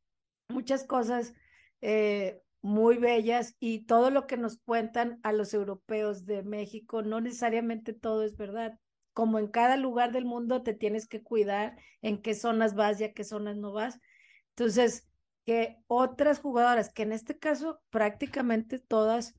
muchas 0.49 0.83
cosas 0.85 1.33
eh, 1.81 2.41
muy 2.61 2.97
bellas 2.97 3.55
y 3.59 3.85
todo 3.85 4.09
lo 4.11 4.27
que 4.27 4.37
nos 4.37 4.57
cuentan 4.57 5.19
a 5.23 5.31
los 5.31 5.53
europeos 5.53 6.25
de 6.25 6.43
México, 6.43 7.01
no 7.01 7.21
necesariamente 7.21 7.93
todo 7.93 8.23
es 8.23 8.35
verdad. 8.35 8.77
Como 9.13 9.39
en 9.39 9.47
cada 9.47 9.77
lugar 9.77 10.11
del 10.11 10.25
mundo 10.25 10.63
te 10.63 10.73
tienes 10.73 11.07
que 11.07 11.23
cuidar 11.23 11.77
en 12.01 12.21
qué 12.21 12.35
zonas 12.35 12.75
vas 12.75 12.99
y 12.99 13.05
a 13.05 13.13
qué 13.13 13.23
zonas 13.23 13.57
no 13.57 13.71
vas. 13.71 13.99
Entonces, 14.49 15.07
que 15.45 15.77
otras 15.87 16.39
jugadoras, 16.39 16.91
que 16.93 17.03
en 17.03 17.13
este 17.13 17.37
caso 17.39 17.81
prácticamente 17.89 18.79
todas 18.79 19.38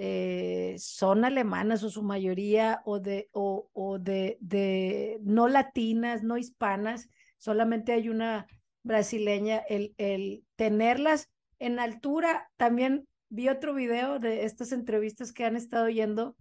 eh, 0.00 0.76
son 0.78 1.24
alemanas 1.24 1.82
o 1.82 1.90
su 1.90 2.04
mayoría 2.04 2.82
o 2.84 3.00
de, 3.00 3.28
o, 3.32 3.68
o 3.72 3.98
de, 3.98 4.38
de 4.40 5.18
no 5.22 5.48
latinas, 5.48 6.22
no 6.22 6.38
hispanas, 6.38 7.08
solamente 7.36 7.92
hay 7.92 8.08
una 8.08 8.46
brasileña, 8.84 9.58
el, 9.68 9.96
el 9.98 10.44
tenerlas 10.54 11.30
en 11.58 11.80
altura, 11.80 12.48
también 12.56 13.08
vi 13.28 13.48
otro 13.48 13.74
video 13.74 14.20
de 14.20 14.44
estas 14.44 14.70
entrevistas 14.70 15.32
que 15.32 15.44
han 15.44 15.56
estado 15.56 15.88
yendo, 15.88 16.36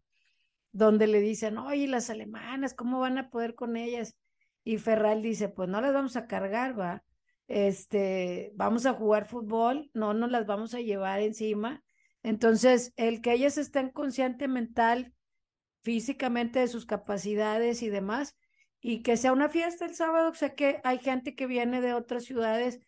donde 0.72 1.08
le 1.08 1.20
dicen, 1.20 1.58
oye, 1.58 1.88
las 1.88 2.12
alemanas, 2.12 2.76
¿cómo 2.76 3.00
van 3.00 3.18
a 3.18 3.32
poder 3.32 3.56
con 3.56 3.76
ellas? 3.76 4.16
Y 4.64 4.78
Ferral 4.78 5.24
dice, 5.24 5.50
pues 5.50 5.68
no 5.68 5.82
las 5.82 5.96
vamos 5.96 6.16
a 6.16 6.28
cargar, 6.28 6.80
va, 6.80 7.04
este, 7.48 8.52
vamos 8.54 8.86
a 8.86 8.94
jugar 8.94 9.26
fútbol, 9.26 9.90
no 9.96 10.14
nos 10.14 10.30
las 10.30 10.46
vamos 10.46 10.76
a 10.76 10.80
llevar 10.80 11.22
encima. 11.22 11.84
Entonces, 12.24 12.94
el 12.96 13.22
que 13.22 13.34
ellas 13.34 13.58
estén 13.58 13.90
consciente 13.90 14.48
mental, 14.48 15.14
físicamente 15.82 16.60
de 16.60 16.68
sus 16.68 16.86
capacidades 16.86 17.82
y 17.82 17.90
demás, 17.90 18.36
y 18.82 19.02
que 19.02 19.18
sea 19.18 19.34
una 19.34 19.50
fiesta 19.50 19.86
el 19.86 19.96
sábado. 19.96 20.34
Sé 20.34 20.54
que 20.54 20.82
hay 20.84 21.00
gente 21.00 21.36
que 21.36 21.48
viene 21.48 21.82
de 21.82 21.94
otras 21.94 22.26
ciudades, 22.26 22.80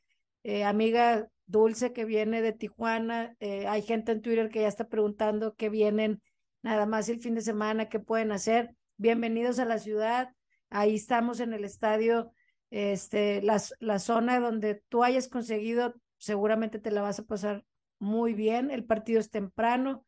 eh, 0.44 0.64
amiga 0.64 1.30
Dulce 1.46 1.94
que 1.94 2.06
viene 2.06 2.42
de 2.42 2.54
Tijuana, 2.54 3.36
eh, 3.40 3.68
hay 3.68 3.82
gente 3.82 4.12
en 4.12 4.22
Twitter 4.22 4.50
que 4.50 4.62
ya 4.62 4.68
está 4.68 4.88
preguntando 4.88 5.56
que 5.56 5.70
vienen 5.70 6.22
nada 6.62 6.86
más 6.86 7.10
el 7.10 7.20
fin 7.22 7.34
de 7.34 7.42
semana, 7.42 7.90
qué 7.90 8.00
pueden 8.00 8.32
hacer. 8.32 8.76
Bienvenidos 8.98 9.58
a 9.58 9.66
la 9.66 9.80
ciudad, 9.80 10.30
ahí 10.70 10.96
estamos 10.96 11.40
en 11.40 11.54
el 11.54 11.64
estadio, 11.64 12.34
este, 12.70 13.42
la, 13.42 13.60
la 13.80 13.98
zona 13.98 14.40
donde 14.40 14.84
tú 14.90 15.04
hayas 15.04 15.28
conseguido, 15.28 15.96
seguramente 16.18 16.78
te 16.78 16.92
la 16.92 17.02
vas 17.02 17.20
a 17.20 17.26
pasar 17.26 17.66
muy 18.00 18.34
bien, 18.34 18.72
el 18.72 18.86
partido 18.86 19.20
es 19.20 19.30
temprano 19.30 20.06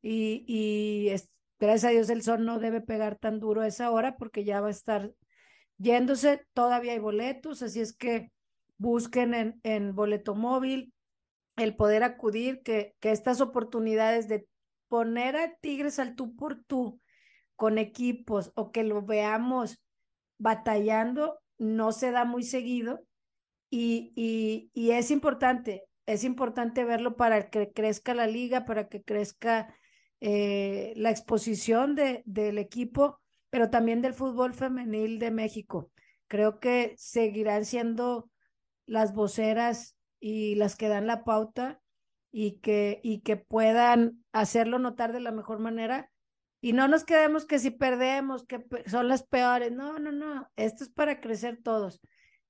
y, 0.00 0.44
y 0.46 1.08
es, 1.10 1.30
gracias 1.58 1.90
a 1.90 1.92
Dios 1.92 2.10
el 2.10 2.22
sol 2.22 2.44
no 2.44 2.58
debe 2.58 2.80
pegar 2.80 3.16
tan 3.16 3.40
duro 3.40 3.60
a 3.60 3.66
esa 3.66 3.90
hora 3.90 4.16
porque 4.16 4.44
ya 4.44 4.60
va 4.60 4.68
a 4.68 4.72
estar 4.72 5.12
yéndose, 5.78 6.46
todavía 6.54 6.92
hay 6.92 6.98
boletos, 6.98 7.62
así 7.62 7.80
es 7.80 7.96
que 7.96 8.30
busquen 8.78 9.34
en, 9.34 9.60
en 9.62 9.94
boleto 9.94 10.34
móvil 10.34 10.92
el 11.56 11.76
poder 11.76 12.02
acudir, 12.02 12.62
que, 12.62 12.94
que 13.00 13.12
estas 13.12 13.40
oportunidades 13.40 14.28
de 14.28 14.46
poner 14.88 15.36
a 15.36 15.56
Tigres 15.56 15.98
al 15.98 16.14
tú 16.14 16.34
por 16.34 16.62
tú 16.64 17.00
con 17.56 17.78
equipos 17.78 18.52
o 18.54 18.72
que 18.72 18.82
lo 18.84 19.02
veamos 19.02 19.82
batallando 20.38 21.38
no 21.58 21.92
se 21.92 22.10
da 22.10 22.24
muy 22.24 22.42
seguido 22.42 23.04
y, 23.70 24.12
y, 24.16 24.70
y 24.74 24.90
es 24.90 25.10
importante, 25.10 25.84
es 26.06 26.24
importante 26.24 26.84
verlo 26.84 27.16
para 27.16 27.50
que 27.50 27.72
crezca 27.72 28.14
la 28.14 28.26
liga, 28.26 28.64
para 28.64 28.88
que 28.88 29.02
crezca 29.02 29.74
eh, 30.20 30.92
la 30.96 31.10
exposición 31.10 31.94
de, 31.94 32.22
del 32.26 32.58
equipo 32.58 33.22
pero 33.52 33.68
también 33.68 34.00
del 34.00 34.14
fútbol 34.14 34.54
femenil 34.54 35.18
de 35.18 35.30
México. 35.30 35.92
Creo 36.26 36.58
que 36.58 36.94
seguirán 36.96 37.66
siendo 37.66 38.30
las 38.86 39.12
voceras 39.12 39.94
y 40.20 40.54
las 40.54 40.74
que 40.74 40.88
dan 40.88 41.06
la 41.06 41.22
pauta 41.22 41.78
y 42.30 42.60
que, 42.60 42.98
y 43.02 43.20
que 43.20 43.36
puedan 43.36 44.24
hacerlo 44.32 44.78
notar 44.78 45.12
de 45.12 45.20
la 45.20 45.32
mejor 45.32 45.58
manera. 45.58 46.10
Y 46.62 46.72
no 46.72 46.88
nos 46.88 47.04
quedemos 47.04 47.44
que 47.44 47.58
si 47.58 47.70
perdemos, 47.70 48.46
que 48.46 48.64
son 48.86 49.06
las 49.06 49.22
peores. 49.22 49.70
No, 49.70 49.98
no, 49.98 50.12
no. 50.12 50.48
Esto 50.56 50.84
es 50.84 50.88
para 50.88 51.20
crecer 51.20 51.60
todos. 51.62 52.00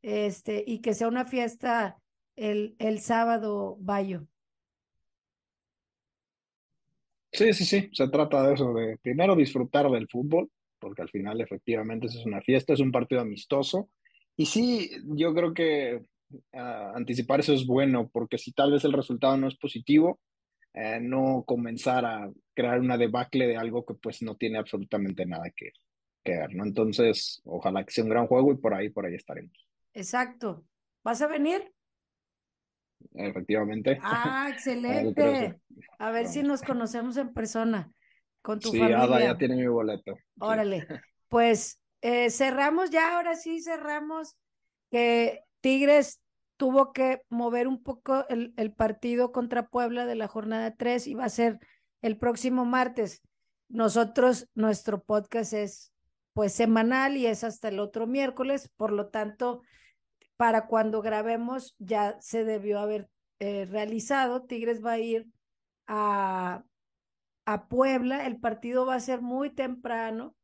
Este, 0.03 0.63
y 0.65 0.83
que 0.83 0.95
sea 0.95 1.09
una 1.09 1.25
fiesta 1.25 1.99
el, 2.37 2.77
el 2.79 3.01
sábado, 3.01 3.77
Bayo. 3.81 4.27
Sí, 7.33 7.53
sí, 7.53 7.65
sí. 7.65 7.91
Se 7.93 8.09
trata 8.09 8.47
de 8.47 8.55
eso, 8.55 8.75
de 8.75 8.99
primero 8.99 9.35
disfrutar 9.35 9.91
del 9.91 10.09
fútbol 10.09 10.51
porque 10.83 11.01
al 11.01 11.09
final 11.09 11.41
efectivamente 11.41 12.09
es 12.09 12.27
una 12.27 12.43
fiesta, 12.43 12.73
es 12.73 12.81
un 12.81 12.91
partido 12.91 13.21
amistoso. 13.21 13.89
Y 14.37 14.47
sí, 14.47 14.91
yo 15.15 15.33
creo 15.33 15.55
que 15.55 16.03
uh, 16.53 16.97
anticipar 16.97 17.39
eso 17.39 17.55
es 17.55 17.65
bueno, 17.65 18.11
porque 18.13 18.37
si 18.37 18.53
tal 18.53 18.73
vez 18.73 18.85
el 18.85 18.93
resultado 18.93 19.37
no 19.37 19.47
es 19.47 19.57
positivo, 19.57 20.19
eh, 20.75 20.99
no 21.01 21.45
comenzar 21.47 22.05
a 22.05 22.29
crear 22.53 22.81
una 22.81 22.99
debacle 22.99 23.47
de 23.47 23.57
algo 23.57 23.87
que 23.87 23.95
pues 23.95 24.23
no 24.23 24.35
tiene 24.37 24.59
absolutamente 24.59 25.25
nada 25.25 25.51
que, 25.55 25.71
que 26.25 26.33
ver, 26.33 26.55
¿no? 26.55 26.65
Entonces, 26.65 27.41
ojalá 27.45 27.85
que 27.85 27.93
sea 27.93 28.05
un 28.05 28.11
gran 28.11 28.27
juego 28.27 28.53
y 28.53 28.57
por 28.57 28.75
ahí, 28.75 28.91
por 28.91 29.07
ahí 29.07 29.15
estaremos. 29.15 29.57
Exacto. 29.95 30.65
¿Vas 31.05 31.23
a 31.23 31.29
venir? 31.29 31.73
Efectivamente. 33.15 33.99
Ah, 34.03 34.49
excelente. 34.53 35.61
A 35.99 36.11
ver 36.11 36.27
si 36.29 36.43
nos 36.43 36.63
conocemos 36.63 37.17
en 37.17 37.33
persona 37.33 37.91
con 38.41 38.61
tu 38.61 38.71
sí, 38.71 38.79
familia. 38.79 39.03
Ada 39.03 39.21
ya 39.21 39.39
tiene 39.39 39.57
mi 39.57 39.67
boleto. 39.67 40.17
Órale, 40.39 40.87
pues 41.29 41.81
eh, 42.01 42.31
cerramos 42.31 42.91
ya, 42.91 43.17
ahora 43.17 43.37
sí 43.37 43.61
cerramos 43.61 44.37
que 44.91 45.41
Tigres 45.61 46.21
tuvo 46.57 46.93
que 46.93 47.23
mover 47.29 47.67
un 47.67 47.83
poco 47.83 48.27
el, 48.29 48.53
el 48.57 48.73
partido 48.73 49.33
contra 49.33 49.69
Puebla 49.69 50.07
de 50.07 50.15
la 50.15 50.29
jornada 50.29 50.75
3 50.77 51.07
y 51.07 51.15
va 51.15 51.25
a 51.25 51.29
ser 51.29 51.59
el 52.03 52.19
próximo 52.19 52.65
martes. 52.65 53.23
Nosotros, 53.69 54.49
nuestro 54.55 55.03
podcast 55.03 55.53
es 55.55 55.93
pues 56.35 56.53
semanal 56.53 57.17
y 57.17 57.27
es 57.27 57.45
hasta 57.45 57.69
el 57.69 57.79
otro 57.79 58.07
miércoles, 58.07 58.71
por 58.77 58.93
lo 58.93 59.09
tanto, 59.09 59.63
para 60.37 60.67
cuando 60.67 61.03
grabemos 61.03 61.75
ya 61.79 62.17
se 62.21 62.45
debió 62.45 62.81
haber 62.81 63.09
eh, 63.39 63.67
realizado. 63.67 64.45
Tigres 64.45 64.85
va 64.85 64.93
a 64.93 64.99
ir 64.99 65.27
a 65.87 66.65
a 67.45 67.69
Puebla. 67.69 68.27
El 68.27 68.39
partido 68.39 68.87
va 68.87 68.97
a 68.97 69.01
ser 69.01 69.21
muy 69.21 69.51
temprano. 69.51 70.35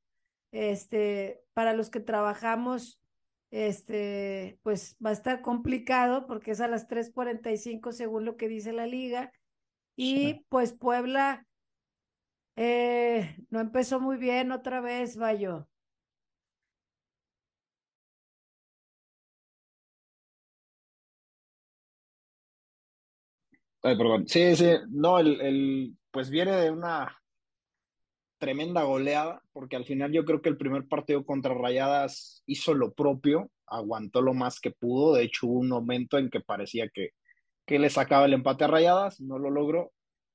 Este, 0.51 1.43
para 1.53 1.75
los 1.75 1.91
que 1.91 2.01
trabajamos, 2.01 3.01
este, 3.51 4.59
pues 4.63 4.97
va 5.05 5.11
a 5.11 5.15
estar 5.15 5.43
complicado 5.43 6.27
porque 6.27 6.53
es 6.53 6.61
a 6.61 6.69
las 6.69 6.89
3:45 6.89 7.93
según 7.93 8.25
lo 8.25 8.37
que 8.37 8.49
dice 8.49 8.73
la 8.73 8.87
liga. 8.87 9.33
Y 9.97 10.45
pues 10.49 10.73
Puebla 10.73 11.47
eh, 12.57 13.37
no 13.51 13.61
empezó 13.61 14.01
muy 14.01 14.17
bien 14.17 14.53
otra 14.53 14.81
vez, 14.81 15.17
Bayo. 15.17 15.69
Perdón. 23.81 24.27
Sí, 24.27 24.57
sí, 24.57 24.67
no, 24.89 25.19
el, 25.19 25.41
el, 25.41 25.97
pues 26.11 26.31
viene 26.31 26.53
de 26.53 26.71
una 26.71 27.17
tremenda 28.39 28.83
goleada, 28.85 29.43
porque 29.53 29.77
al 29.77 29.85
final 29.85 30.13
yo 30.13 30.25
creo 30.25 30.41
que 30.41 30.49
el 30.49 30.57
primer 30.57 30.87
partido 30.87 31.25
contra 31.25 31.55
Rayadas 31.55 32.43
hizo 32.47 32.75
lo 32.75 32.93
propio, 32.93 33.51
aguantó 33.67 34.23
lo 34.23 34.35
más 34.35 34.61
que 34.61 34.71
pudo, 34.71 35.15
de 35.15 35.25
hecho 35.25 35.47
hubo 35.49 35.59
un 35.59 35.69
momento 35.69 36.19
en 36.19 36.31
que 36.31 36.41
parecía 36.41 36.89
que, 36.89 37.11
que 37.67 37.79
le 37.79 37.91
sacaba 37.91 38.27
el 38.27 38.33
empate 38.35 38.65
a 38.65 38.69
Rayadas, 38.69 39.21
no 39.21 39.39
lo 39.39 39.51
logró, 39.51 39.93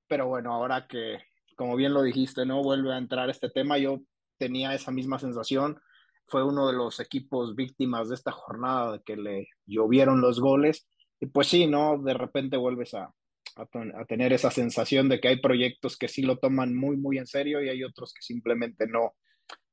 pero 0.07 0.27
bueno, 0.27 0.53
ahora 0.53 0.85
que, 0.87 1.19
como 1.55 1.75
bien 1.75 1.93
lo 1.93 2.03
dijiste, 2.03 2.45
no 2.45 2.61
vuelve 2.61 2.93
a 2.93 2.97
entrar 2.97 3.29
este 3.29 3.49
tema, 3.49 3.77
yo 3.77 4.01
tenía 4.37 4.73
esa 4.73 4.91
misma 4.91 5.19
sensación, 5.19 5.79
fue 6.27 6.43
uno 6.43 6.67
de 6.67 6.73
los 6.73 6.99
equipos 6.99 7.55
víctimas 7.55 8.09
de 8.09 8.15
esta 8.15 8.31
jornada, 8.31 9.01
que 9.05 9.15
le 9.15 9.47
llovieron 9.65 10.21
los 10.21 10.39
goles, 10.39 10.87
y 11.19 11.27
pues 11.27 11.47
sí, 11.47 11.67
¿no? 11.67 11.97
De 11.97 12.13
repente 12.13 12.57
vuelves 12.57 12.93
a, 12.93 13.13
a, 13.55 14.05
tener 14.05 14.33
esa 14.33 14.51
sensación 14.51 15.09
de 15.09 15.19
que 15.19 15.27
hay 15.27 15.41
proyectos 15.41 15.97
que 15.97 16.07
sí 16.07 16.21
lo 16.21 16.37
toman 16.37 16.75
muy, 16.75 16.97
muy 16.97 17.17
en 17.17 17.27
serio 17.27 17.61
y 17.61 17.69
hay 17.69 17.83
otros 17.83 18.13
que 18.13 18.21
simplemente 18.21 18.87
no, 18.87 19.13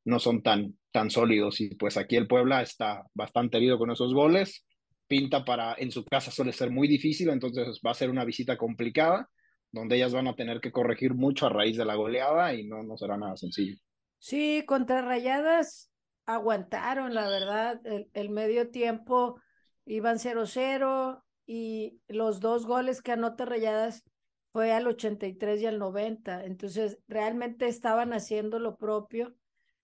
no 0.05 0.19
son 0.19 0.43
tan, 0.43 0.79
tan 0.93 1.11
sólidos. 1.11 1.61
Y 1.61 1.75
pues 1.75 1.97
aquí 1.97 2.17
el 2.17 2.27
Puebla 2.27 2.63
está 2.63 3.03
bastante 3.15 3.57
herido 3.57 3.79
con 3.79 3.91
esos 3.91 4.15
goles. 4.15 4.67
Pinta 5.07 5.45
para, 5.45 5.75
en 5.79 5.91
su 5.91 6.05
casa 6.05 6.31
suele 6.31 6.53
ser 6.53 6.71
muy 6.71 6.87
difícil, 6.87 7.31
entonces 7.31 7.81
va 7.85 7.91
a 7.91 7.95
ser 7.95 8.11
una 8.11 8.25
visita 8.25 8.57
complicada, 8.57 9.29
donde 9.73 9.97
ellas 9.97 10.13
van 10.13 10.29
a 10.29 10.37
tener 10.37 10.61
que 10.61 10.71
corregir 10.71 11.15
mucho 11.15 11.47
a 11.47 11.51
raíz 11.51 11.77
de 11.77 11.85
la 11.85 11.97
goleada 11.97 12.55
y 12.55 12.65
no, 12.67 12.83
no 12.83 12.97
será 12.97 13.17
nada 13.17 13.37
sencillo. 13.37 13.77
Sí, 14.19 14.65
contra 14.67 15.03
Rayadas 15.03 15.91
aguantaron, 16.27 17.15
la 17.15 17.29
verdad, 17.29 17.81
el, 17.85 18.09
el 18.13 18.31
medio 18.31 18.71
tiempo 18.71 19.41
iban 19.85 20.19
0-0, 20.19 21.23
y 21.53 22.01
los 22.07 22.39
dos 22.39 22.65
goles 22.65 23.03
que 23.03 23.11
anota 23.11 23.45
Rayadas 23.45 24.05
fue 24.53 24.71
al 24.71 24.87
83 24.87 25.61
y 25.61 25.67
al 25.67 25.81
90. 25.81 26.45
Entonces, 26.45 27.01
realmente 27.09 27.67
estaban 27.67 28.13
haciendo 28.13 28.61
lo 28.61 28.77
propio 28.77 29.35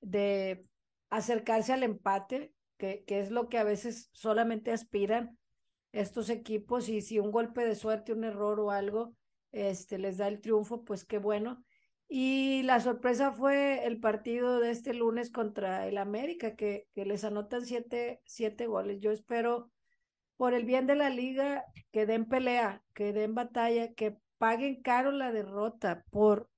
de 0.00 0.64
acercarse 1.10 1.72
al 1.72 1.82
empate, 1.82 2.54
que, 2.78 3.02
que 3.04 3.18
es 3.18 3.32
lo 3.32 3.48
que 3.48 3.58
a 3.58 3.64
veces 3.64 4.10
solamente 4.12 4.70
aspiran 4.70 5.36
estos 5.90 6.30
equipos 6.30 6.88
y 6.88 7.00
si 7.00 7.18
un 7.18 7.32
golpe 7.32 7.64
de 7.64 7.74
suerte, 7.74 8.12
un 8.12 8.22
error 8.22 8.60
o 8.60 8.70
algo, 8.70 9.16
este, 9.50 9.98
les 9.98 10.18
da 10.18 10.28
el 10.28 10.40
triunfo, 10.40 10.84
pues 10.84 11.04
qué 11.04 11.18
bueno. 11.18 11.64
Y 12.06 12.62
la 12.62 12.78
sorpresa 12.78 13.32
fue 13.32 13.84
el 13.84 13.98
partido 13.98 14.60
de 14.60 14.70
este 14.70 14.94
lunes 14.94 15.32
contra 15.32 15.88
el 15.88 15.98
América, 15.98 16.54
que, 16.54 16.86
que 16.94 17.04
les 17.04 17.24
anotan 17.24 17.66
siete, 17.66 18.20
siete 18.24 18.68
goles. 18.68 19.00
Yo 19.00 19.10
espero 19.10 19.72
por 20.36 20.54
el 20.54 20.64
bien 20.64 20.86
de 20.86 20.94
la 20.94 21.10
liga, 21.10 21.64
que 21.92 22.06
den 22.06 22.26
pelea, 22.26 22.82
que 22.94 23.12
den 23.12 23.34
batalla, 23.34 23.92
que 23.94 24.16
paguen 24.38 24.82
caro 24.82 25.12
la 25.12 25.32
derrota 25.32 26.04
por, 26.10 26.50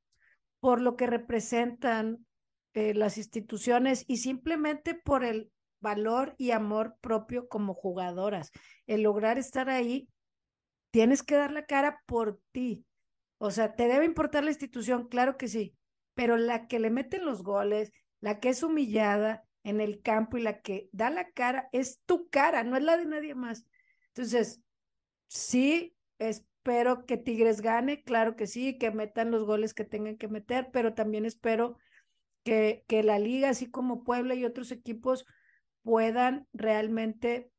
por 0.61 0.81
lo 0.81 0.97
que 0.97 1.07
representan 1.07 2.27
eh, 2.75 2.95
las 2.95 3.19
instituciones 3.19 4.05
y 4.09 4.19
simplemente 4.19 4.95
por 4.95 5.25
el 5.25 5.51
valor 5.81 6.35
y 6.39 6.51
amor 6.51 6.97
propio 7.01 7.49
como 7.49 7.75
jugadoras. 7.75 8.51
El 8.87 9.03
lograr 9.03 9.39
estar 9.39 9.71
ahí, 9.71 10.09
tienes 10.91 11.23
que 11.23 11.37
dar 11.37 11.53
la 11.53 11.67
cara 11.67 12.03
por 12.07 12.41
ti. 12.51 12.85
O 13.39 13.53
sea, 13.53 13.77
te 13.77 13.87
debe 13.87 14.05
importar 14.05 14.43
la 14.43 14.51
institución, 14.51 15.09
claro 15.09 15.37
que 15.37 15.47
sí, 15.47 15.77
pero 16.15 16.37
la 16.37 16.67
que 16.67 16.81
le 16.81 16.91
meten 16.91 17.25
los 17.25 17.45
goles, 17.45 17.93
la 18.21 18.41
que 18.41 18.49
es 18.49 18.65
humillada, 18.65 19.45
en 19.69 19.81
el 19.81 20.01
campo 20.01 20.39
y 20.39 20.43
la 20.43 20.61
que 20.61 20.89
da 20.93 21.11
la 21.11 21.31
cara 21.31 21.69
es 21.73 22.01
tu 22.07 22.29
cara, 22.31 22.65
no 22.65 22.77
es 22.77 22.83
la 22.83 22.97
de 22.97 23.05
nadie 23.05 23.35
más. 23.35 23.67
Entonces, 24.19 24.61
sí, 25.29 25.95
espero 26.19 27.07
que 27.07 27.17
Tigres 27.17 27.61
gane, 27.61 28.03
claro 28.03 28.35
que 28.35 28.49
sí, 28.49 28.77
que 28.77 28.91
metan 28.91 29.31
los 29.31 29.45
goles 29.45 29.75
que 29.75 29.85
tengan 29.85 30.17
que 30.17 30.27
meter, 30.27 30.71
pero 30.73 30.93
también 30.93 31.25
espero 31.25 31.79
que, 32.43 32.85
que 32.89 33.05
la 33.05 33.21
liga, 33.21 33.51
así 33.51 33.71
como 33.71 34.03
Puebla 34.03 34.35
y 34.35 34.45
otros 34.45 34.73
equipos, 34.73 35.25
puedan 35.83 36.49
realmente 36.53 37.53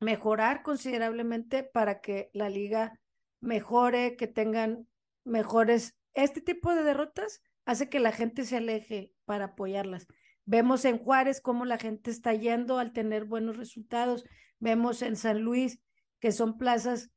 mejorar 0.00 0.62
considerablemente 0.62 1.64
para 1.64 2.00
que 2.00 2.30
la 2.32 2.48
liga 2.48 2.98
mejore, 3.40 4.16
que 4.16 4.26
tengan 4.26 4.88
mejores. 5.22 5.94
Este 6.14 6.40
tipo 6.40 6.74
de 6.74 6.82
derrotas 6.82 7.42
hace 7.66 7.90
que 7.90 8.00
la 8.00 8.12
gente 8.12 8.46
se 8.46 8.56
aleje 8.56 9.12
para 9.26 9.44
apoyarlas. 9.44 10.06
Vemos 10.46 10.86
en 10.86 10.96
Juárez 10.96 11.42
cómo 11.42 11.66
la 11.66 11.76
gente 11.76 12.10
está 12.10 12.32
yendo 12.32 12.78
al 12.78 12.94
tener 12.94 13.26
buenos 13.26 13.58
resultados. 13.58 14.24
Vemos 14.64 15.02
en 15.02 15.16
San 15.16 15.42
Luis 15.42 15.78
que 16.20 16.32
son 16.32 16.56
plazas 16.56 17.10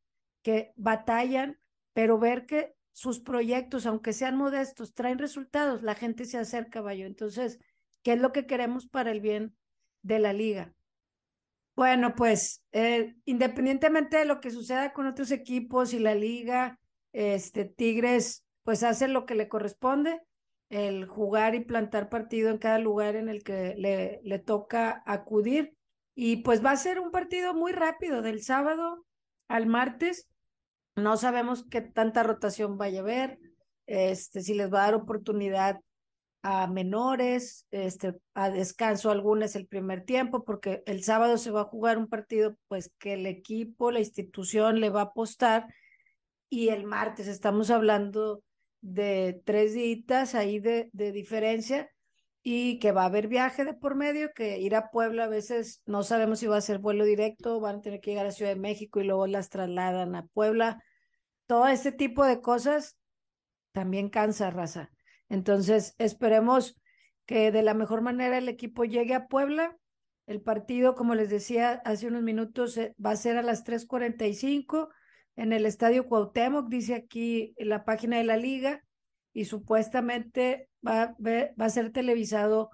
que 0.44 0.74
batallan, 0.76 1.58
pero 1.94 2.20
ver 2.20 2.46
que 2.46 2.76
sus 2.92 3.22
proyectos, 3.22 3.86
aunque 3.86 4.12
sean 4.12 4.36
modestos, 4.36 4.94
traen 4.94 5.18
resultados, 5.18 5.82
la 5.82 5.96
gente 5.96 6.26
se 6.26 6.38
acerca, 6.38 6.82
Bayo. 6.82 7.06
Entonces, 7.06 7.58
¿qué 8.04 8.14
es 8.14 8.20
lo 8.20 8.34
que 8.34 8.48
queremos 8.48 8.88
para 8.88 9.12
el 9.12 9.22
bien 9.22 9.56
de 10.02 10.20
la 10.20 10.34
liga? 10.34 10.74
Bueno, 11.74 12.16
pues 12.16 12.66
eh, 12.74 13.16
independientemente 13.24 14.18
de 14.18 14.26
lo 14.26 14.42
que 14.42 14.52
suceda 14.52 14.92
con 14.92 15.08
otros 15.08 15.32
equipos 15.32 15.94
y 15.94 16.00
la 16.00 16.16
liga, 16.16 16.78
este 17.14 17.64
Tigres 17.64 18.44
pues 18.64 18.84
hace 18.84 19.08
lo 19.08 19.26
que 19.26 19.36
le 19.36 19.48
corresponde 19.48 20.22
el 20.70 21.06
jugar 21.06 21.56
y 21.56 21.62
plantar 21.62 22.10
partido 22.10 22.50
en 22.50 22.58
cada 22.58 22.78
lugar 22.78 23.16
en 23.16 23.30
el 23.30 23.42
que 23.42 23.74
le, 23.78 24.20
le 24.24 24.40
toca 24.40 25.02
acudir. 25.06 25.77
Y 26.20 26.38
pues 26.38 26.66
va 26.66 26.72
a 26.72 26.78
ser 26.78 27.00
un 27.00 27.12
partido 27.12 27.54
muy 27.54 27.74
rápido, 27.74 28.24
del 28.24 28.42
sábado 28.42 29.06
al 29.48 29.68
martes. 29.68 30.28
No 30.96 31.16
sabemos 31.16 31.64
qué 31.70 31.82
tanta 31.82 32.24
rotación 32.24 32.76
vaya 32.76 33.02
a 33.02 33.04
haber, 33.04 33.40
este, 33.86 34.42
si 34.42 34.56
les 34.56 34.74
va 34.74 34.80
a 34.80 34.86
dar 34.86 34.96
oportunidad 34.96 35.80
a 36.42 36.66
menores, 36.66 37.68
este, 37.70 38.16
a 38.34 38.50
descanso 38.50 39.12
algunas 39.12 39.56
el 39.56 39.68
primer 39.68 40.06
tiempo, 40.06 40.44
porque 40.44 40.82
el 40.88 41.04
sábado 41.04 41.38
se 41.38 41.52
va 41.52 41.62
a 41.62 41.66
jugar 41.66 42.00
un 42.00 42.08
partido 42.08 42.58
pues 42.68 42.92
que 42.98 43.14
el 43.14 43.28
equipo, 43.28 43.92
la 43.92 44.00
institución 44.00 44.80
le 44.80 44.90
va 44.90 45.02
a 45.02 45.04
apostar 45.12 45.68
y 46.50 46.70
el 46.70 46.86
martes 46.86 47.28
estamos 47.28 47.70
hablando 47.70 48.42
de 48.82 49.40
tres 49.46 49.76
días 49.76 50.34
ahí 50.34 50.60
de, 50.60 50.90
de 50.94 51.12
diferencia 51.12 51.92
y 52.50 52.80
que 52.80 52.94
va 52.94 53.02
a 53.02 53.08
haber 53.08 53.28
viaje 53.28 53.66
de 53.66 53.74
por 53.74 53.96
medio, 53.96 54.32
que 54.34 54.58
ir 54.58 54.74
a 54.74 54.90
Puebla 54.90 55.26
a 55.26 55.28
veces 55.28 55.82
no 55.86 56.02
sabemos 56.04 56.40
si 56.40 56.48
va 56.48 56.56
a 56.56 56.62
ser 56.62 56.78
vuelo 56.78 57.04
directo, 57.04 57.60
van 57.60 57.80
a 57.80 57.82
tener 57.82 58.00
que 58.00 58.12
llegar 58.12 58.26
a 58.26 58.32
Ciudad 58.32 58.54
de 58.54 58.60
México 58.62 59.02
y 59.02 59.04
luego 59.04 59.28
las 59.28 59.50
trasladan 59.50 60.16
a 60.16 60.28
Puebla. 60.28 60.82
Todo 61.46 61.68
este 61.68 61.92
tipo 61.92 62.24
de 62.24 62.40
cosas 62.40 62.98
también 63.74 64.08
cansa, 64.08 64.50
raza. 64.50 64.92
Entonces, 65.28 65.94
esperemos 65.98 66.80
que 67.26 67.52
de 67.52 67.64
la 67.64 67.74
mejor 67.74 68.00
manera 68.00 68.38
el 68.38 68.48
equipo 68.48 68.86
llegue 68.86 69.14
a 69.14 69.28
Puebla. 69.28 69.76
El 70.26 70.42
partido, 70.42 70.96
como 70.96 71.16
les 71.16 71.30
decía 71.30 71.82
hace 71.84 72.08
unos 72.08 72.24
minutos, 72.24 72.78
eh, 72.78 72.96
va 73.06 73.12
a 73.12 73.18
ser 73.18 73.36
a 73.36 73.44
las 73.44 73.66
3:45 73.66 74.88
en 75.36 75.52
el 75.52 75.66
Estadio 75.66 76.08
Cuauhtémoc, 76.08 76.70
dice 76.70 76.96
aquí 76.96 77.54
la 77.58 77.84
página 77.84 78.20
de 78.20 78.24
la 78.24 78.38
liga, 78.38 78.86
y 79.34 79.46
supuestamente 79.46 80.68
va, 80.88 81.16
a 81.58 81.70
ser 81.70 81.92
televisado 81.92 82.70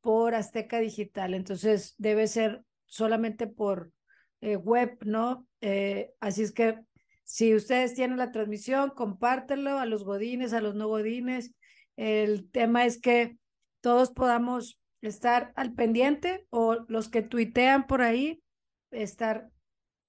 por 0.00 0.34
Azteca 0.34 0.80
Digital, 0.80 1.34
entonces 1.34 1.94
debe 1.98 2.26
ser 2.26 2.64
solamente 2.86 3.46
por 3.46 3.92
eh, 4.40 4.56
web, 4.56 4.98
¿no? 5.04 5.46
Eh, 5.60 6.12
así 6.20 6.42
es 6.42 6.52
que 6.52 6.80
si 7.24 7.54
ustedes 7.54 7.94
tienen 7.94 8.18
la 8.18 8.32
transmisión, 8.32 8.90
compártelo 8.90 9.78
a 9.78 9.86
los 9.86 10.04
godines, 10.04 10.52
a 10.52 10.60
los 10.60 10.74
no 10.74 10.88
godines. 10.88 11.54
El 11.96 12.50
tema 12.50 12.84
es 12.84 13.00
que 13.00 13.38
todos 13.80 14.10
podamos 14.10 14.80
estar 15.00 15.52
al 15.56 15.72
pendiente 15.72 16.46
o 16.50 16.84
los 16.88 17.08
que 17.08 17.22
tuitean 17.22 17.86
por 17.86 18.02
ahí, 18.02 18.42
estar 18.90 19.48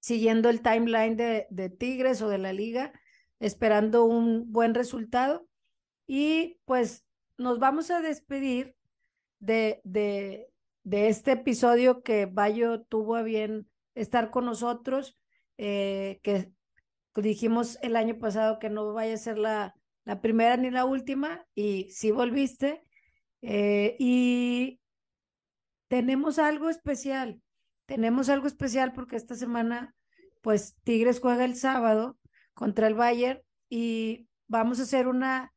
siguiendo 0.00 0.50
el 0.50 0.60
timeline 0.60 1.16
de, 1.16 1.46
de 1.50 1.70
Tigres 1.70 2.20
o 2.20 2.28
de 2.28 2.38
la 2.38 2.52
liga, 2.52 2.92
esperando 3.40 4.04
un 4.04 4.52
buen 4.52 4.74
resultado. 4.74 5.46
Y 6.06 6.58
pues 6.66 7.04
nos 7.36 7.58
vamos 7.58 7.90
a 7.90 8.00
despedir 8.00 8.74
de, 9.38 9.80
de, 9.84 10.48
este 10.84 11.32
episodio 11.32 12.02
que 12.02 12.26
Bayo 12.26 12.82
tuvo 12.82 13.16
a 13.16 13.22
bien 13.22 13.68
estar 13.94 14.30
con 14.30 14.44
nosotros, 14.44 15.18
eh, 15.58 16.20
que 16.22 16.52
dijimos 17.16 17.78
el 17.82 17.96
año 17.96 18.18
pasado 18.18 18.58
que 18.58 18.70
no 18.70 18.92
vaya 18.92 19.14
a 19.14 19.18
ser 19.18 19.38
la, 19.38 19.74
la 20.04 20.20
primera 20.20 20.56
ni 20.56 20.70
la 20.70 20.84
última, 20.84 21.46
y 21.54 21.90
sí 21.90 22.10
volviste. 22.10 22.82
Eh, 23.42 23.96
y 23.98 24.80
tenemos 25.88 26.38
algo 26.38 26.70
especial. 26.70 27.40
Tenemos 27.86 28.28
algo 28.28 28.46
especial 28.46 28.92
porque 28.92 29.16
esta 29.16 29.34
semana, 29.34 29.94
pues 30.40 30.76
Tigres 30.84 31.20
juega 31.20 31.44
el 31.44 31.56
sábado 31.56 32.18
contra 32.54 32.86
el 32.86 32.94
Bayern 32.94 33.42
y 33.68 34.28
vamos 34.46 34.80
a 34.80 34.84
hacer 34.84 35.08
una 35.08 35.53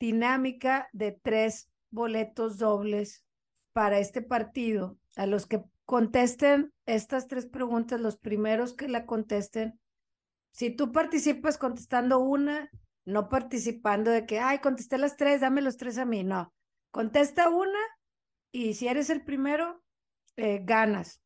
dinámica 0.00 0.88
de 0.92 1.12
tres 1.12 1.70
boletos 1.90 2.58
dobles 2.58 3.24
para 3.72 3.98
este 3.98 4.22
partido. 4.22 4.98
A 5.16 5.26
los 5.26 5.46
que 5.46 5.62
contesten 5.84 6.72
estas 6.86 7.28
tres 7.28 7.46
preguntas, 7.46 8.00
los 8.00 8.16
primeros 8.16 8.74
que 8.74 8.88
la 8.88 9.06
contesten, 9.06 9.78
Si 10.52 10.70
tú 10.70 10.90
participas 10.90 11.58
contestando 11.58 12.18
una, 12.18 12.70
no 13.04 13.28
participando 13.28 14.10
de 14.10 14.26
que, 14.26 14.40
ay, 14.40 14.58
contesté 14.58 14.98
las 14.98 15.16
tres, 15.16 15.42
dame 15.42 15.62
los 15.62 15.76
tres 15.76 15.96
a 15.96 16.04
mí, 16.04 16.24
no. 16.24 16.52
Contesta 16.90 17.48
una 17.48 17.78
y 18.50 18.74
si 18.74 18.88
eres 18.88 19.10
el 19.10 19.22
primero, 19.22 19.80
eh, 20.36 20.60
ganas. 20.64 21.20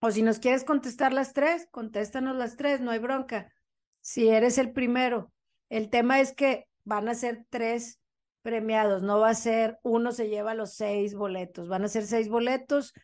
O 0.00 0.12
si 0.12 0.22
nos 0.22 0.38
quieres 0.38 0.62
contestar 0.62 1.12
las 1.12 1.32
tres, 1.32 1.66
contéstanos 1.72 2.36
las 2.36 2.56
tres, 2.56 2.80
no 2.80 2.92
hay 2.92 3.00
bronca. 3.00 3.52
Si 4.00 4.28
eres 4.28 4.56
el 4.58 4.72
primero, 4.72 5.32
el 5.68 5.90
tema 5.90 6.20
es 6.20 6.32
que 6.32 6.67
van 6.88 7.08
a 7.08 7.14
ser 7.14 7.44
tres 7.50 8.00
premiados, 8.40 9.02
no 9.02 9.20
va 9.20 9.28
a 9.28 9.34
ser 9.34 9.78
uno 9.82 10.10
se 10.10 10.28
lleva 10.28 10.54
los 10.54 10.72
seis 10.72 11.14
boletos, 11.14 11.68
van 11.68 11.84
a 11.84 11.88
ser 11.88 12.06
seis 12.06 12.30
boletos, 12.30 12.94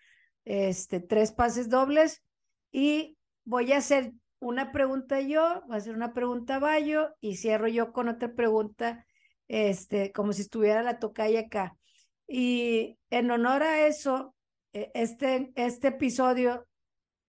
este, 0.46 1.00
tres 1.00 1.32
pases 1.32 1.68
dobles 1.68 2.22
y 2.72 3.18
voy 3.44 3.72
a 3.72 3.78
hacer 3.78 4.12
una 4.40 4.72
pregunta 4.72 5.20
yo, 5.20 5.62
va 5.70 5.76
a 5.76 5.80
ser 5.80 5.94
una 5.94 6.14
pregunta 6.14 6.58
Bayo 6.58 7.14
y 7.20 7.36
cierro 7.36 7.68
yo 7.68 7.92
con 7.92 8.08
otra 8.08 8.34
pregunta, 8.34 9.04
este, 9.48 10.12
como 10.12 10.32
si 10.32 10.42
estuviera 10.42 10.82
la 10.82 10.98
tocaya 10.98 11.40
acá. 11.40 11.76
Y 12.26 12.98
en 13.10 13.30
honor 13.30 13.62
a 13.64 13.86
eso, 13.86 14.34
e, 14.72 14.90
este, 14.94 15.52
este 15.56 15.88
episodio, 15.88 16.66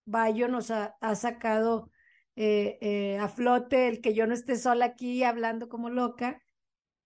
Bayo 0.06 0.48
nos 0.48 0.72
ha, 0.72 0.96
sacado 1.16 1.92
eh, 2.38 2.78
eh, 2.80 3.18
a 3.20 3.28
flote 3.28 3.90
el 3.90 4.00
que 4.00 4.14
yo 4.14 4.26
no 4.26 4.34
esté 4.34 4.56
sola 4.56 4.86
aquí 4.86 5.24
hablando 5.24 5.68
como 5.68 5.90
loca. 5.90 6.42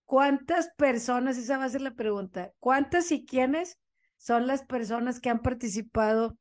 ¿Cuántas 0.09 0.69
personas, 0.69 1.37
esa 1.37 1.59
va 1.59 1.65
a 1.65 1.69
ser 1.69 1.81
la 1.81 1.93
pregunta, 1.93 2.51
cuántas 2.57 3.11
y 3.11 3.27
quiénes 3.27 3.77
son 4.17 4.47
las 4.47 4.63
personas 4.63 5.19
que 5.19 5.29
han 5.29 5.43
participado 5.43 6.35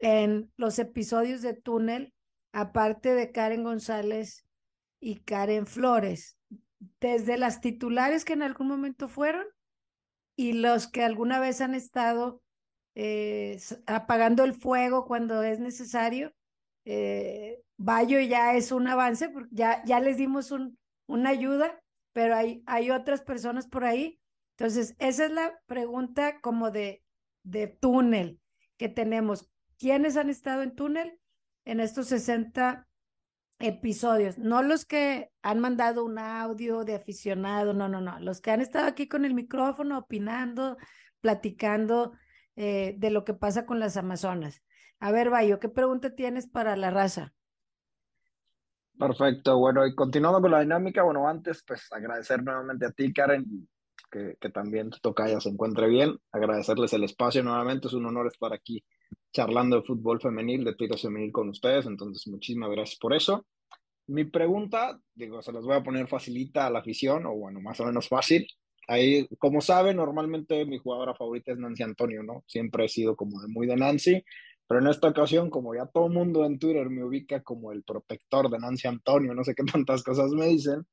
en 0.00 0.52
los 0.58 0.78
episodios 0.78 1.40
de 1.40 1.54
Túnel, 1.54 2.12
aparte 2.52 3.14
de 3.14 3.32
Karen 3.32 3.64
González 3.64 4.44
y 5.00 5.20
Karen 5.20 5.66
Flores, 5.66 6.36
desde 7.00 7.38
las 7.38 7.62
titulares 7.62 8.26
que 8.26 8.34
en 8.34 8.42
algún 8.42 8.68
momento 8.68 9.08
fueron 9.08 9.46
y 10.36 10.52
los 10.52 10.86
que 10.86 11.02
alguna 11.02 11.40
vez 11.40 11.62
han 11.62 11.74
estado 11.74 12.42
eh, 12.94 13.58
apagando 13.86 14.44
el 14.44 14.52
fuego 14.52 15.06
cuando 15.06 15.42
es 15.42 15.58
necesario. 15.58 16.34
Eh, 16.84 17.62
ya 18.28 18.56
es 18.56 18.72
un 18.72 18.88
avance, 18.88 19.32
ya, 19.52 19.82
ya 19.86 20.00
les 20.00 20.18
dimos 20.18 20.50
un, 20.50 20.78
una 21.06 21.30
ayuda, 21.30 21.82
pero 22.16 22.34
hay, 22.34 22.62
hay 22.64 22.90
otras 22.90 23.20
personas 23.20 23.66
por 23.66 23.84
ahí. 23.84 24.18
Entonces, 24.52 24.96
esa 24.98 25.26
es 25.26 25.30
la 25.32 25.52
pregunta 25.66 26.40
como 26.40 26.70
de, 26.70 27.04
de 27.42 27.66
túnel 27.66 28.40
que 28.78 28.88
tenemos. 28.88 29.52
¿Quiénes 29.78 30.16
han 30.16 30.30
estado 30.30 30.62
en 30.62 30.74
túnel 30.74 31.20
en 31.66 31.78
estos 31.78 32.06
60 32.06 32.88
episodios? 33.58 34.38
No 34.38 34.62
los 34.62 34.86
que 34.86 35.30
han 35.42 35.60
mandado 35.60 36.06
un 36.06 36.18
audio 36.18 36.84
de 36.84 36.94
aficionado, 36.94 37.74
no, 37.74 37.86
no, 37.86 38.00
no. 38.00 38.18
Los 38.20 38.40
que 38.40 38.50
han 38.50 38.62
estado 38.62 38.86
aquí 38.86 39.08
con 39.08 39.26
el 39.26 39.34
micrófono 39.34 39.98
opinando, 39.98 40.78
platicando 41.20 42.14
eh, 42.54 42.94
de 42.96 43.10
lo 43.10 43.26
que 43.26 43.34
pasa 43.34 43.66
con 43.66 43.78
las 43.78 43.98
Amazonas. 43.98 44.62
A 45.00 45.12
ver, 45.12 45.28
Bayo, 45.28 45.60
¿qué 45.60 45.68
pregunta 45.68 46.14
tienes 46.14 46.46
para 46.46 46.76
la 46.76 46.90
raza? 46.90 47.34
Perfecto, 48.98 49.58
bueno, 49.58 49.86
y 49.86 49.94
continuando 49.94 50.40
con 50.40 50.50
la 50.50 50.60
dinámica, 50.60 51.02
bueno, 51.02 51.28
antes, 51.28 51.62
pues 51.66 51.86
agradecer 51.92 52.42
nuevamente 52.42 52.86
a 52.86 52.92
ti, 52.92 53.12
Karen, 53.12 53.68
que, 54.10 54.48
también 54.50 54.88
tu 54.88 54.98
tocaya 55.00 55.38
se 55.40 55.50
encuentre 55.50 55.88
bien. 55.88 56.16
Agradecerles 56.32 56.92
el 56.94 57.04
espacio 57.04 57.42
nuevamente, 57.42 57.88
es 57.88 57.92
un 57.92 58.06
honor 58.06 58.26
estar 58.28 58.52
aquí 58.54 58.82
charlando 59.32 59.76
de 59.76 59.82
fútbol 59.82 60.20
femenil, 60.20 60.64
de 60.64 60.74
tiro 60.74 60.96
femenil 60.96 61.30
con 61.30 61.50
ustedes, 61.50 61.84
entonces 61.84 62.26
muchísimas 62.26 62.70
gracias 62.70 62.98
por 62.98 63.12
eso. 63.14 63.46
Mi 64.06 64.24
pregunta, 64.24 64.98
digo, 65.14 65.42
se 65.42 65.52
las 65.52 65.64
voy 65.64 65.76
a 65.76 65.82
poner 65.82 66.08
facilita 66.08 66.66
a 66.66 66.70
la 66.70 66.78
afición, 66.78 67.26
o 67.26 67.34
bueno, 67.34 67.60
más 67.60 67.78
o 67.80 67.84
menos 67.84 68.08
fácil. 68.08 68.46
Ahí, 68.88 69.26
como 69.38 69.60
saben, 69.60 69.96
normalmente 69.96 70.64
mi 70.64 70.78
jugadora 70.78 71.14
favorita 71.14 71.52
es 71.52 71.58
Nancy 71.58 71.82
Antonio, 71.82 72.22
¿no? 72.22 72.44
Siempre 72.46 72.84
he 72.84 72.88
sido 72.88 73.16
como 73.16 73.42
de 73.42 73.48
muy 73.48 73.66
de 73.66 73.76
Nancy, 73.76 74.24
pero 74.66 74.80
en 74.80 74.88
esta 74.88 75.08
ocasión, 75.08 75.50
como 75.50 75.74
ya 75.74 75.86
todo 75.86 76.06
el 76.06 76.12
mundo 76.12 76.44
en 76.44 76.58
Twitter 76.58 76.90
me 76.90 77.04
ubica 77.04 77.42
como 77.42 77.72
el 77.72 77.82
protector 77.84 78.50
de 78.50 78.58
Nancy 78.58 78.88
Antonio, 78.88 79.34
no 79.34 79.44
sé 79.44 79.54
qué 79.54 79.62
tantas 79.84 80.02
cosas 80.02 80.32
me 80.32 80.46
dicen, 80.46 80.86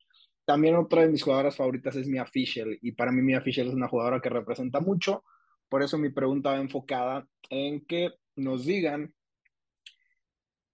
también 0.45 0.75
otra 0.75 1.03
de 1.03 1.09
mis 1.09 1.23
jugadoras 1.23 1.55
favoritas 1.55 1.95
es 1.95 2.07
Mia 2.07 2.25
Fischel 2.25 2.77
y 2.81 2.91
para 2.91 3.11
mí 3.11 3.21
Mia 3.21 3.41
Fischel 3.41 3.67
es 3.67 3.73
una 3.73 3.87
jugadora 3.87 4.19
que 4.19 4.29
representa 4.29 4.79
mucho, 4.79 5.23
por 5.69 5.81
eso 5.81 5.97
mi 5.97 6.09
pregunta 6.09 6.51
va 6.51 6.57
enfocada 6.57 7.27
en 7.49 7.85
que 7.85 8.11
nos 8.35 8.65
digan 8.65 9.13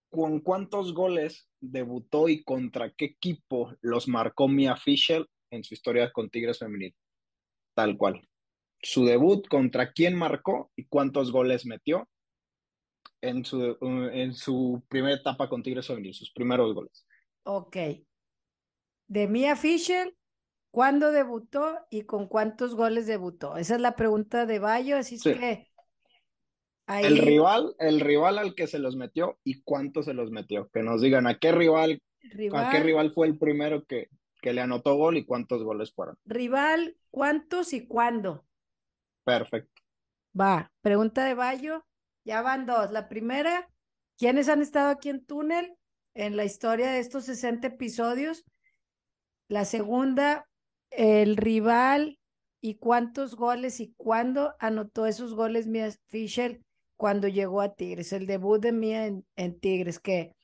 con 0.09 0.39
cuántos 0.39 0.93
goles 0.93 1.47
debutó 1.61 2.30
y 2.30 2.43
contra 2.43 2.91
qué 2.91 3.05
equipo 3.05 3.76
los 3.81 4.07
marcó 4.07 4.47
Mia 4.47 4.76
Fischel 4.76 5.27
en 5.51 5.63
su 5.63 5.73
historia 5.73 6.11
con 6.11 6.30
Tigres 6.30 6.59
Femenil. 6.59 6.95
Tal 7.76 7.95
cual. 7.95 8.27
Su 8.81 9.05
debut, 9.05 9.47
contra 9.47 9.91
quién 9.91 10.15
marcó 10.15 10.71
y 10.76 10.85
cuántos 10.85 11.31
goles 11.31 11.65
metió 11.65 12.07
en 13.21 13.45
su, 13.45 13.77
en 13.81 14.33
su 14.33 14.83
primera 14.87 15.15
etapa 15.15 15.49
con 15.49 15.63
Tigres 15.63 15.87
Femenil, 15.87 16.13
sus 16.13 16.31
primeros 16.31 16.73
goles. 16.73 17.05
Ok 17.43 17.77
de 19.09 19.27
Mia 19.27 19.55
Fisher, 19.55 20.15
¿cuándo 20.71 21.11
debutó 21.11 21.79
y 21.89 22.03
con 22.03 22.27
cuántos 22.27 22.75
goles 22.75 23.07
debutó? 23.07 23.57
Esa 23.57 23.75
es 23.75 23.81
la 23.81 23.95
pregunta 23.95 24.45
de 24.45 24.59
Bayo, 24.59 24.97
así 24.97 25.15
es 25.15 25.23
que 25.23 25.67
el 26.87 27.17
rival, 27.17 27.75
el 27.79 27.99
rival 27.99 28.37
al 28.37 28.55
que 28.55 28.67
se 28.67 28.79
los 28.79 28.95
metió 28.95 29.37
y 29.43 29.61
cuánto 29.61 30.03
se 30.03 30.13
los 30.13 30.31
metió. 30.31 30.69
Que 30.69 30.81
nos 30.81 31.01
digan 31.01 31.27
a 31.27 31.37
qué 31.37 31.51
rival, 31.51 32.01
a 32.53 32.69
qué 32.69 32.79
rival 32.79 33.11
fue 33.11 33.27
el 33.27 33.37
primero 33.37 33.83
que, 33.85 34.09
que 34.41 34.53
le 34.53 34.61
anotó 34.61 34.95
gol 34.95 35.17
y 35.17 35.25
cuántos 35.25 35.63
goles 35.63 35.91
fueron. 35.91 36.15
Rival, 36.25 36.95
cuántos 37.11 37.73
y 37.73 37.87
cuándo. 37.87 38.45
Perfecto. 39.23 39.81
Va, 40.39 40.71
pregunta 40.81 41.25
de 41.25 41.33
Bayo. 41.33 41.85
Ya 42.30 42.43
van 42.43 42.68
dos. 42.68 42.91
La 42.91 43.10
primera, 43.10 43.68
¿quiénes 44.15 44.49
han 44.49 44.61
estado 44.61 44.91
aquí 44.91 45.10
en 45.10 45.26
túnel 45.26 45.76
en 46.14 46.38
la 46.38 46.45
historia 46.45 46.91
de 46.91 46.99
estos 46.99 47.26
60 47.26 47.69
episodios? 47.69 48.45
La 49.47 49.65
segunda, 49.65 50.47
el 50.91 51.38
rival 51.38 52.19
y 52.61 52.76
cuántos 52.76 53.35
goles 53.35 53.80
y 53.80 53.95
cuándo 53.97 54.53
anotó 54.60 55.07
esos 55.07 55.34
goles 55.34 55.65
Mia 55.65 55.89
Fisher 56.06 56.61
cuando 56.97 57.27
llegó 57.27 57.61
a 57.61 57.73
Tigres. 57.73 58.14
El 58.14 58.27
debut 58.27 58.61
de 58.61 58.73
Mia 58.73 59.07
en, 59.07 59.60
Tigres, 59.60 59.99
que 59.99 60.35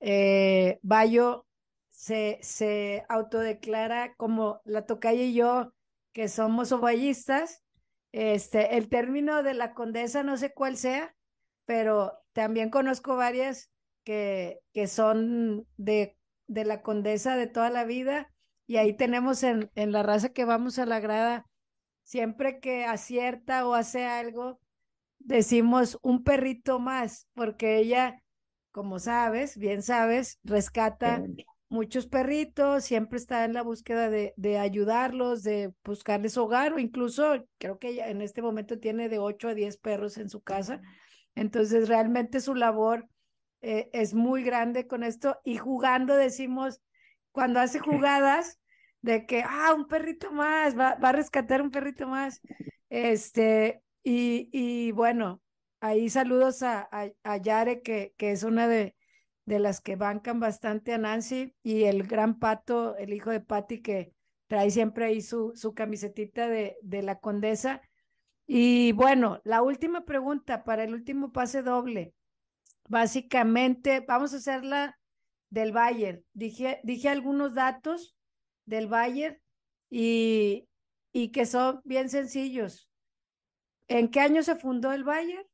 eh, 0.00 0.80
Bayo 0.82 1.46
se, 1.90 2.40
se 2.42 3.04
autodeclara 3.08 4.16
como 4.16 4.62
la 4.64 4.84
tocaya 4.84 5.22
y 5.22 5.34
yo, 5.34 5.72
que 6.12 6.26
somos 6.26 6.72
ovallistas. 6.72 7.62
Este, 8.10 8.76
el 8.76 8.88
término 8.88 9.44
de 9.44 9.54
la 9.54 9.74
condesa 9.74 10.24
no 10.24 10.36
sé 10.36 10.52
cuál 10.52 10.76
sea, 10.76 11.14
pero 11.70 12.18
también 12.32 12.68
conozco 12.68 13.14
varias 13.14 13.70
que, 14.02 14.58
que 14.72 14.88
son 14.88 15.68
de, 15.76 16.16
de 16.48 16.64
la 16.64 16.82
condesa 16.82 17.36
de 17.36 17.46
toda 17.46 17.70
la 17.70 17.84
vida 17.84 18.28
y 18.66 18.78
ahí 18.78 18.92
tenemos 18.96 19.44
en, 19.44 19.70
en 19.76 19.92
la 19.92 20.02
raza 20.02 20.30
que 20.30 20.44
vamos 20.44 20.80
a 20.80 20.86
la 20.86 20.98
grada, 20.98 21.46
siempre 22.02 22.58
que 22.58 22.86
acierta 22.86 23.68
o 23.68 23.74
hace 23.74 24.04
algo, 24.04 24.58
decimos 25.20 25.96
un 26.02 26.24
perrito 26.24 26.80
más, 26.80 27.28
porque 27.34 27.78
ella, 27.78 28.20
como 28.72 28.98
sabes, 28.98 29.56
bien 29.56 29.84
sabes, 29.84 30.40
rescata 30.42 31.22
muchos 31.68 32.08
perritos, 32.08 32.82
siempre 32.82 33.16
está 33.16 33.44
en 33.44 33.52
la 33.54 33.62
búsqueda 33.62 34.10
de, 34.10 34.34
de, 34.36 34.58
ayudarlos, 34.58 35.44
de 35.44 35.72
buscarles 35.84 36.36
hogar, 36.36 36.72
o 36.72 36.80
incluso 36.80 37.46
creo 37.58 37.78
que 37.78 37.90
ella 37.90 38.08
en 38.08 38.22
este 38.22 38.42
momento 38.42 38.80
tiene 38.80 39.08
de 39.08 39.20
8 39.20 39.50
a 39.50 39.54
10 39.54 39.76
perros 39.76 40.18
en 40.18 40.28
su 40.28 40.40
casa. 40.40 40.82
Entonces, 41.40 41.88
realmente 41.88 42.40
su 42.40 42.54
labor 42.54 43.08
eh, 43.62 43.88
es 43.94 44.12
muy 44.12 44.42
grande 44.42 44.86
con 44.86 45.02
esto 45.02 45.40
y 45.42 45.56
jugando 45.56 46.14
decimos, 46.14 46.82
cuando 47.32 47.60
hace 47.60 47.78
jugadas, 47.78 48.60
de 49.00 49.24
que, 49.24 49.42
ah, 49.42 49.72
un 49.74 49.86
perrito 49.88 50.30
más, 50.32 50.78
va, 50.78 50.96
va 50.96 51.08
a 51.08 51.12
rescatar 51.12 51.62
un 51.62 51.70
perrito 51.70 52.06
más. 52.06 52.42
Este, 52.90 53.82
y, 54.02 54.50
y 54.52 54.92
bueno, 54.92 55.40
ahí 55.80 56.10
saludos 56.10 56.62
a, 56.62 56.90
a, 57.24 57.36
Yare, 57.38 57.80
que, 57.80 58.12
que 58.18 58.32
es 58.32 58.42
una 58.42 58.68
de, 58.68 58.94
de 59.46 59.60
las 59.60 59.80
que 59.80 59.96
bancan 59.96 60.40
bastante 60.40 60.92
a 60.92 60.98
Nancy, 60.98 61.54
y 61.62 61.84
el 61.84 62.02
gran 62.02 62.38
Pato, 62.38 62.98
el 62.98 63.14
hijo 63.14 63.30
de 63.30 63.40
Patty, 63.40 63.80
que 63.80 64.12
trae 64.46 64.70
siempre 64.70 65.06
ahí 65.06 65.22
su, 65.22 65.52
su 65.54 65.72
camisetita 65.72 66.48
de, 66.48 66.76
de 66.82 67.00
la 67.00 67.18
condesa. 67.18 67.80
Y 68.52 68.90
bueno, 68.90 69.40
la 69.44 69.62
última 69.62 70.04
pregunta 70.04 70.64
para 70.64 70.82
el 70.82 70.92
último 70.92 71.30
pase 71.30 71.62
doble. 71.62 72.14
Básicamente, 72.88 74.00
vamos 74.00 74.34
a 74.34 74.38
hacerla 74.38 74.98
del 75.50 75.70
Bayern. 75.70 76.24
Dije, 76.32 76.80
dije 76.82 77.08
algunos 77.08 77.54
datos 77.54 78.16
del 78.64 78.88
Bayern 78.88 79.38
y, 79.88 80.66
y 81.12 81.30
que 81.30 81.46
son 81.46 81.80
bien 81.84 82.08
sencillos. 82.08 82.90
¿En 83.86 84.10
qué 84.10 84.18
año 84.18 84.42
se 84.42 84.56
fundó 84.56 84.92
el 84.92 85.04
Bayern? 85.04 85.46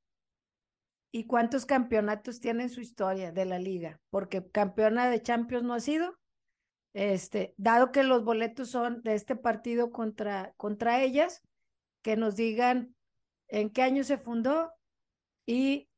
y 1.13 1.25
cuántos 1.25 1.67
campeonatos 1.67 2.41
tiene 2.41 2.65
en 2.65 2.71
su 2.71 2.81
historia 2.81 3.31
de 3.31 3.45
la 3.47 3.59
liga, 3.59 4.01
porque 4.11 4.51
campeona 4.51 5.09
de 5.09 5.23
Champions 5.23 5.65
no 5.65 5.75
ha 5.75 5.81
sido. 5.81 6.19
Este, 6.95 7.55
dado 7.59 7.93
que 7.93 8.05
los 8.05 8.25
boletos 8.25 8.71
son 8.71 9.03
de 9.03 9.15
este 9.15 9.37
partido 9.37 9.93
contra, 9.93 10.53
contra 10.57 11.03
ellas, 11.03 11.43
que 12.07 12.15
nos 12.17 12.37
digan 12.37 12.95
en 13.49 13.69
qué 13.69 13.83
año 13.83 14.05
se 14.05 14.17
fundó 14.17 14.73
y 15.45 15.89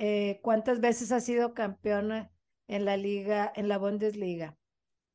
eh, 0.00 0.40
cuántas 0.42 0.80
veces 0.80 1.12
ha 1.12 1.20
sido 1.20 1.54
campeona 1.54 2.32
en 2.66 2.84
la 2.84 2.96
liga, 2.96 3.52
en 3.54 3.68
la 3.68 3.78
Bundesliga. 3.78 4.58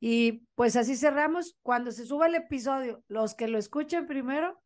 Y 0.00 0.46
pues 0.54 0.76
así 0.76 0.96
cerramos. 0.96 1.58
Cuando 1.60 1.92
se 1.92 2.06
suba 2.06 2.26
el 2.26 2.36
episodio, 2.36 3.04
los 3.06 3.34
que 3.34 3.48
lo 3.48 3.58
escuchen 3.58 4.06
primero, 4.06 4.58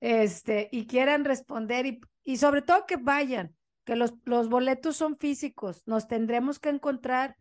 este, 0.00 0.68
y 0.72 0.88
quieran 0.88 1.24
responder 1.24 1.86
y, 1.86 2.00
y 2.24 2.38
sobre 2.38 2.62
todo 2.62 2.84
que 2.84 2.96
vayan, 2.96 3.54
que 3.84 3.94
los, 3.94 4.14
los 4.24 4.48
boletos 4.48 4.96
son 4.96 5.16
físicos, 5.16 5.84
nos 5.86 6.08
tendremos 6.08 6.58
que 6.58 6.70
encontrar 6.70 7.36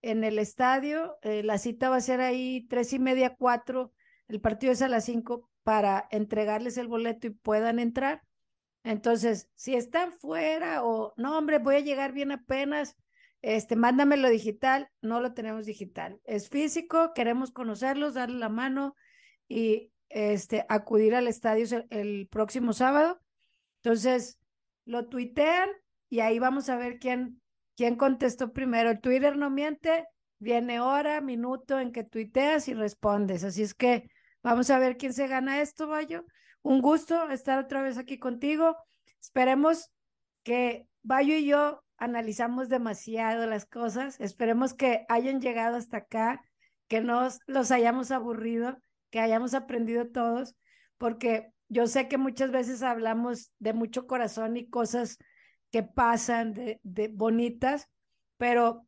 en 0.00 0.24
el 0.24 0.40
estadio, 0.40 1.18
eh, 1.22 1.44
la 1.44 1.58
cita 1.58 1.88
va 1.88 1.98
a 1.98 2.00
ser 2.00 2.20
ahí 2.20 2.66
tres 2.68 2.92
y 2.92 2.98
media, 2.98 3.36
cuatro, 3.38 3.92
el 4.26 4.40
partido 4.40 4.72
es 4.72 4.82
a 4.82 4.88
las 4.88 5.04
cinco 5.04 5.51
para 5.62 6.08
entregarles 6.10 6.76
el 6.76 6.88
boleto 6.88 7.26
y 7.26 7.30
puedan 7.30 7.78
entrar. 7.78 8.22
Entonces, 8.84 9.48
si 9.54 9.74
están 9.74 10.12
fuera 10.12 10.84
o 10.84 11.12
no, 11.16 11.38
hombre, 11.38 11.58
voy 11.58 11.76
a 11.76 11.80
llegar 11.80 12.12
bien 12.12 12.32
apenas, 12.32 12.96
este, 13.40 13.76
mándamelo 13.76 14.28
digital, 14.28 14.88
no 15.00 15.20
lo 15.20 15.34
tenemos 15.34 15.66
digital, 15.66 16.20
es 16.24 16.48
físico, 16.48 17.12
queremos 17.14 17.50
conocerlos, 17.50 18.14
darle 18.14 18.38
la 18.38 18.48
mano 18.48 18.94
y 19.48 19.92
este, 20.08 20.64
acudir 20.68 21.14
al 21.14 21.28
estadio 21.28 21.84
el, 21.90 22.28
próximo 22.28 22.72
sábado. 22.72 23.20
Entonces, 23.82 24.38
lo 24.84 25.08
tuitean 25.08 25.68
y 26.08 26.20
ahí 26.20 26.38
vamos 26.38 26.68
a 26.68 26.76
ver 26.76 26.98
quién, 26.98 27.40
quién 27.76 27.96
contestó 27.96 28.52
primero. 28.52 28.90
El 28.90 29.00
Twitter 29.00 29.36
no 29.36 29.50
miente, 29.50 30.06
viene 30.38 30.80
hora, 30.80 31.20
minuto 31.20 31.80
en 31.80 31.92
que 31.92 32.04
tuiteas 32.04 32.68
y 32.68 32.74
respondes. 32.74 33.44
Así 33.44 33.62
es 33.62 33.74
que 33.74 34.08
vamos 34.42 34.70
a 34.70 34.78
ver 34.78 34.96
quién 34.96 35.12
se 35.12 35.26
gana 35.28 35.60
esto, 35.60 35.86
Bayo. 35.86 36.24
Un 36.62 36.80
gusto 36.80 37.30
estar 37.30 37.58
otra 37.58 37.82
vez 37.82 37.98
aquí 37.98 38.18
contigo. 38.18 38.76
Esperemos 39.20 39.90
que 40.42 40.86
Bayo 41.02 41.34
y 41.34 41.46
yo 41.46 41.82
analizamos 41.96 42.68
demasiado 42.68 43.46
las 43.46 43.66
cosas. 43.66 44.20
Esperemos 44.20 44.74
que 44.74 45.04
hayan 45.08 45.40
llegado 45.40 45.76
hasta 45.76 45.98
acá, 45.98 46.42
que 46.88 47.00
no 47.00 47.28
los 47.46 47.70
hayamos 47.70 48.10
aburrido, 48.10 48.78
que 49.10 49.20
hayamos 49.20 49.54
aprendido 49.54 50.08
todos, 50.08 50.56
porque 50.98 51.52
yo 51.68 51.86
sé 51.86 52.08
que 52.08 52.18
muchas 52.18 52.50
veces 52.50 52.82
hablamos 52.82 53.52
de 53.58 53.72
mucho 53.72 54.06
corazón 54.06 54.56
y 54.56 54.68
cosas 54.68 55.18
que 55.70 55.82
pasan 55.82 56.52
de, 56.54 57.08
bonitas, 57.12 57.88
pero 58.36 58.86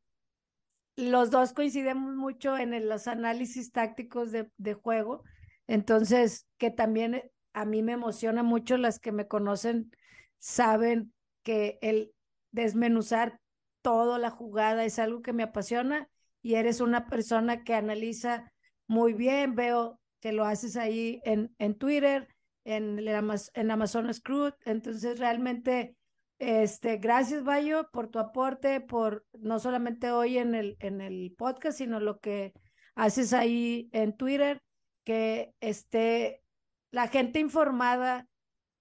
los 0.96 1.30
dos 1.30 1.52
coincidimos 1.52 2.14
mucho 2.14 2.58
en 2.58 2.88
los 2.88 3.08
análisis 3.08 3.72
tácticos 3.72 4.32
de, 4.32 4.74
juego, 4.74 5.24
entonces 5.66 6.46
que 6.58 6.70
también 6.70 7.22
a 7.52 7.64
mí 7.64 7.82
me 7.82 7.92
emociona 7.92 8.42
mucho, 8.42 8.76
las 8.76 8.98
que 8.98 9.12
me 9.12 9.28
conocen 9.28 9.90
saben 10.38 11.12
que 11.42 11.78
el 11.82 12.12
desmenuzar 12.50 13.40
toda 13.82 14.18
la 14.18 14.30
jugada 14.30 14.84
es 14.84 14.98
algo 14.98 15.22
que 15.22 15.32
me 15.32 15.42
apasiona 15.42 16.08
y 16.42 16.54
eres 16.54 16.80
una 16.80 17.06
persona 17.06 17.64
que 17.64 17.74
analiza 17.74 18.52
muy 18.86 19.12
bien, 19.12 19.54
veo 19.54 20.00
que 20.20 20.32
lo 20.32 20.44
haces 20.44 20.76
ahí 20.76 21.20
en, 21.24 21.54
en 21.58 21.76
Twitter, 21.76 22.28
en, 22.64 22.98
el 22.98 23.08
en 23.08 23.70
Amazonas 23.70 24.22
entonces 24.64 25.18
realmente 25.18 25.96
este, 26.38 26.96
gracias, 26.96 27.44
Bayo, 27.44 27.88
por 27.92 28.08
tu 28.08 28.18
aporte, 28.18 28.80
por 28.80 29.24
no 29.32 29.58
solamente 29.58 30.10
hoy 30.10 30.38
en 30.38 30.54
el, 30.54 30.76
en 30.80 31.00
el 31.00 31.34
podcast, 31.36 31.78
sino 31.78 32.00
lo 32.00 32.18
que 32.18 32.52
haces 32.94 33.32
ahí 33.32 33.88
en 33.92 34.16
Twitter, 34.16 34.60
que 35.04 35.54
esté 35.60 36.42
la 36.90 37.08
gente 37.08 37.40
informada 37.40 38.28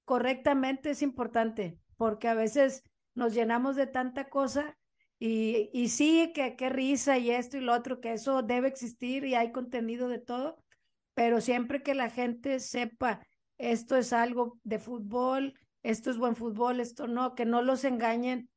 correctamente 0.06 0.92
es 0.92 1.02
importante, 1.02 1.80
porque 1.98 2.28
a 2.28 2.36
veces 2.36 2.84
nos 3.16 3.34
llenamos 3.34 3.76
de 3.76 3.88
tanta 3.88 4.30
cosa 4.30 4.78
y, 5.18 5.70
y 5.74 5.90
sí, 5.90 6.32
que 6.34 6.56
qué 6.56 6.70
risa 6.70 7.18
y 7.18 7.32
esto 7.32 7.58
y 7.58 7.62
lo 7.62 7.74
otro, 7.74 8.02
que 8.02 8.14
eso 8.14 8.44
debe 8.44 8.68
existir 8.68 9.26
y 9.26 9.36
hay 9.36 9.52
contenido 9.52 10.10
de 10.10 10.20
todo, 10.20 10.58
pero 11.16 11.42
siempre 11.42 11.82
que 11.82 11.96
la 11.96 12.10
gente 12.10 12.60
sepa 12.60 13.26
esto 13.58 13.96
es 13.96 14.14
algo 14.14 14.60
de 14.64 14.80
fútbol, 14.80 15.54
esto 15.82 16.12
es 16.12 16.18
buen 16.18 16.36
fútbol, 16.36 16.80
esto 16.80 17.08
no, 17.08 17.34
que 17.34 17.46
no 17.46 17.62
los 17.62 17.84
engañen 17.84 18.50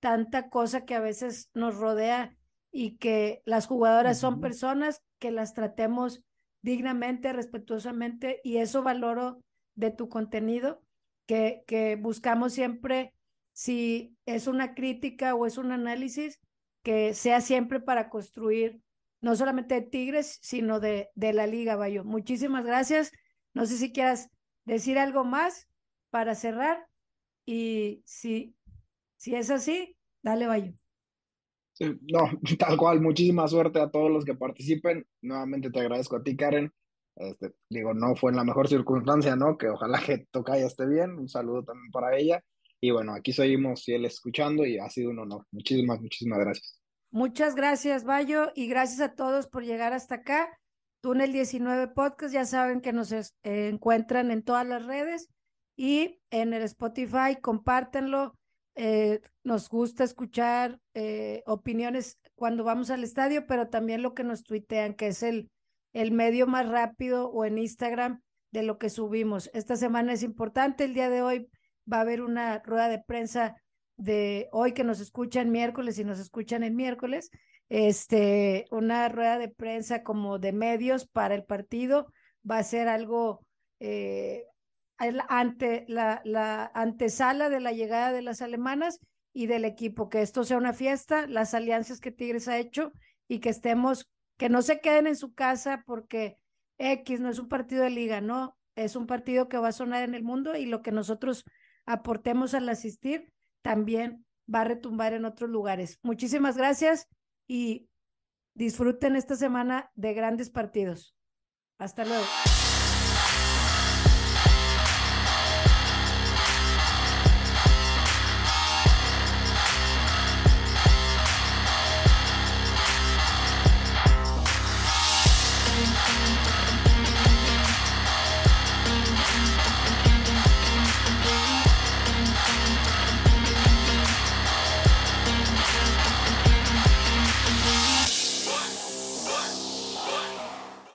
tanta 0.00 0.48
cosa 0.48 0.84
que 0.84 0.94
a 0.94 1.00
veces 1.00 1.50
nos 1.54 1.76
rodea 1.76 2.36
y 2.70 2.96
que 2.96 3.42
las 3.44 3.66
jugadoras 3.66 4.18
son 4.18 4.40
personas 4.40 5.02
que 5.18 5.30
las 5.30 5.54
tratemos 5.54 6.22
dignamente, 6.64 7.34
respetuosamente 7.34 8.40
y 8.42 8.56
eso 8.56 8.82
valoro 8.82 9.44
de 9.74 9.90
tu 9.90 10.08
contenido, 10.08 10.82
que, 11.26 11.62
que 11.66 11.96
buscamos 11.96 12.54
siempre, 12.54 13.12
si 13.52 14.16
es 14.24 14.46
una 14.46 14.74
crítica 14.74 15.34
o 15.34 15.44
es 15.44 15.58
un 15.58 15.72
análisis, 15.72 16.40
que 16.82 17.12
sea 17.12 17.42
siempre 17.42 17.80
para 17.80 18.08
construir 18.08 18.80
no 19.20 19.36
solamente 19.36 19.74
de 19.74 19.82
Tigres, 19.82 20.38
sino 20.40 20.80
de, 20.80 21.10
de 21.14 21.34
la 21.34 21.46
Liga, 21.46 21.76
Bayo. 21.76 22.02
Muchísimas 22.02 22.64
gracias. 22.64 23.12
No 23.52 23.66
sé 23.66 23.76
si 23.76 23.92
quieras 23.92 24.30
decir 24.64 24.98
algo 24.98 25.22
más 25.22 25.68
para 26.08 26.34
cerrar 26.34 26.86
y 27.44 28.02
si, 28.06 28.56
si 29.16 29.34
es 29.34 29.50
así, 29.50 29.98
dale 30.22 30.46
Bayo. 30.46 30.72
No, 31.80 32.30
tal 32.58 32.76
cual, 32.76 33.00
muchísima 33.00 33.48
suerte 33.48 33.80
a 33.80 33.90
todos 33.90 34.10
los 34.10 34.24
que 34.24 34.34
participen. 34.34 35.06
Nuevamente 35.22 35.70
te 35.70 35.80
agradezco 35.80 36.16
a 36.16 36.22
ti, 36.22 36.36
Karen. 36.36 36.72
Este, 37.16 37.54
digo, 37.68 37.94
no 37.94 38.16
fue 38.16 38.30
en 38.30 38.36
la 38.36 38.44
mejor 38.44 38.68
circunstancia, 38.68 39.36
¿no? 39.36 39.56
Que 39.56 39.68
ojalá 39.68 40.00
que 40.00 40.26
Tocaya 40.30 40.66
esté 40.66 40.86
bien. 40.86 41.18
Un 41.18 41.28
saludo 41.28 41.64
también 41.64 41.90
para 41.90 42.16
ella. 42.16 42.42
Y 42.80 42.90
bueno, 42.90 43.14
aquí 43.14 43.32
seguimos 43.32 43.84
fiel 43.84 44.04
escuchando 44.04 44.66
y 44.66 44.78
ha 44.78 44.88
sido 44.90 45.10
un 45.10 45.20
honor. 45.20 45.46
Muchísimas, 45.52 46.00
muchísimas 46.00 46.38
gracias. 46.38 46.80
Muchas 47.10 47.54
gracias, 47.54 48.04
Bayo, 48.04 48.50
y 48.56 48.66
gracias 48.66 49.00
a 49.00 49.14
todos 49.14 49.46
por 49.46 49.64
llegar 49.64 49.92
hasta 49.92 50.16
acá. 50.16 50.48
Túnel 51.00 51.32
19 51.32 51.88
Podcast, 51.88 52.34
ya 52.34 52.44
saben 52.44 52.80
que 52.80 52.92
nos 52.92 53.12
eh, 53.12 53.24
encuentran 53.42 54.30
en 54.30 54.42
todas 54.42 54.66
las 54.66 54.84
redes 54.84 55.28
y 55.76 56.20
en 56.30 56.52
el 56.54 56.62
Spotify, 56.62 57.36
compártenlo. 57.40 58.34
Eh, 58.76 59.20
nos 59.44 59.68
gusta 59.68 60.04
escuchar 60.04 60.80
eh, 60.94 61.42
opiniones 61.46 62.18
cuando 62.34 62.64
vamos 62.64 62.90
al 62.90 63.04
estadio, 63.04 63.46
pero 63.46 63.68
también 63.68 64.02
lo 64.02 64.14
que 64.14 64.24
nos 64.24 64.42
tuitean, 64.42 64.94
que 64.94 65.08
es 65.08 65.22
el, 65.22 65.50
el 65.92 66.10
medio 66.12 66.46
más 66.46 66.68
rápido 66.68 67.30
o 67.30 67.44
en 67.44 67.58
Instagram 67.58 68.20
de 68.50 68.62
lo 68.62 68.78
que 68.78 68.90
subimos. 68.90 69.50
Esta 69.54 69.76
semana 69.76 70.12
es 70.12 70.22
importante, 70.22 70.84
el 70.84 70.94
día 70.94 71.10
de 71.10 71.22
hoy 71.22 71.48
va 71.90 71.98
a 71.98 72.00
haber 72.00 72.22
una 72.22 72.60
rueda 72.60 72.88
de 72.88 73.00
prensa 73.00 73.56
de 73.96 74.48
hoy 74.52 74.72
que 74.72 74.84
nos 74.84 75.00
escuchan 75.00 75.50
miércoles 75.50 75.98
y 75.98 76.04
nos 76.04 76.18
escuchan 76.18 76.64
el 76.64 76.74
miércoles, 76.74 77.30
este, 77.68 78.66
una 78.70 79.08
rueda 79.08 79.38
de 79.38 79.48
prensa 79.48 80.02
como 80.02 80.38
de 80.38 80.52
medios 80.52 81.06
para 81.06 81.34
el 81.34 81.44
partido, 81.44 82.12
va 82.48 82.58
a 82.58 82.64
ser 82.64 82.88
algo 82.88 83.44
eh, 83.80 84.46
ante 84.98 85.84
la, 85.88 86.20
la 86.24 86.70
antesala 86.74 87.48
de 87.48 87.60
la 87.60 87.72
llegada 87.72 88.12
de 88.12 88.22
las 88.22 88.42
alemanas 88.42 89.00
y 89.32 89.46
del 89.46 89.64
equipo, 89.64 90.08
que 90.08 90.22
esto 90.22 90.44
sea 90.44 90.56
una 90.56 90.72
fiesta, 90.72 91.26
las 91.26 91.54
alianzas 91.54 92.00
que 92.00 92.12
Tigres 92.12 92.48
ha 92.48 92.58
hecho 92.58 92.92
y 93.26 93.40
que 93.40 93.48
estemos, 93.48 94.08
que 94.36 94.48
no 94.48 94.62
se 94.62 94.80
queden 94.80 95.06
en 95.06 95.16
su 95.16 95.34
casa 95.34 95.82
porque 95.86 96.38
X 96.78 97.20
no 97.20 97.28
es 97.28 97.38
un 97.38 97.48
partido 97.48 97.82
de 97.82 97.90
liga, 97.90 98.20
no, 98.20 98.56
es 98.76 98.96
un 98.96 99.06
partido 99.06 99.48
que 99.48 99.58
va 99.58 99.68
a 99.68 99.72
sonar 99.72 100.02
en 100.02 100.14
el 100.14 100.22
mundo 100.22 100.56
y 100.56 100.66
lo 100.66 100.82
que 100.82 100.92
nosotros 100.92 101.44
aportemos 101.84 102.54
al 102.54 102.68
asistir 102.68 103.32
también 103.62 104.24
va 104.52 104.60
a 104.60 104.64
retumbar 104.64 105.14
en 105.14 105.24
otros 105.24 105.50
lugares. 105.50 105.98
Muchísimas 106.02 106.56
gracias 106.56 107.08
y 107.46 107.88
disfruten 108.54 109.16
esta 109.16 109.36
semana 109.36 109.90
de 109.94 110.14
grandes 110.14 110.50
partidos. 110.50 111.14
Hasta 111.78 112.04
luego. 112.04 112.24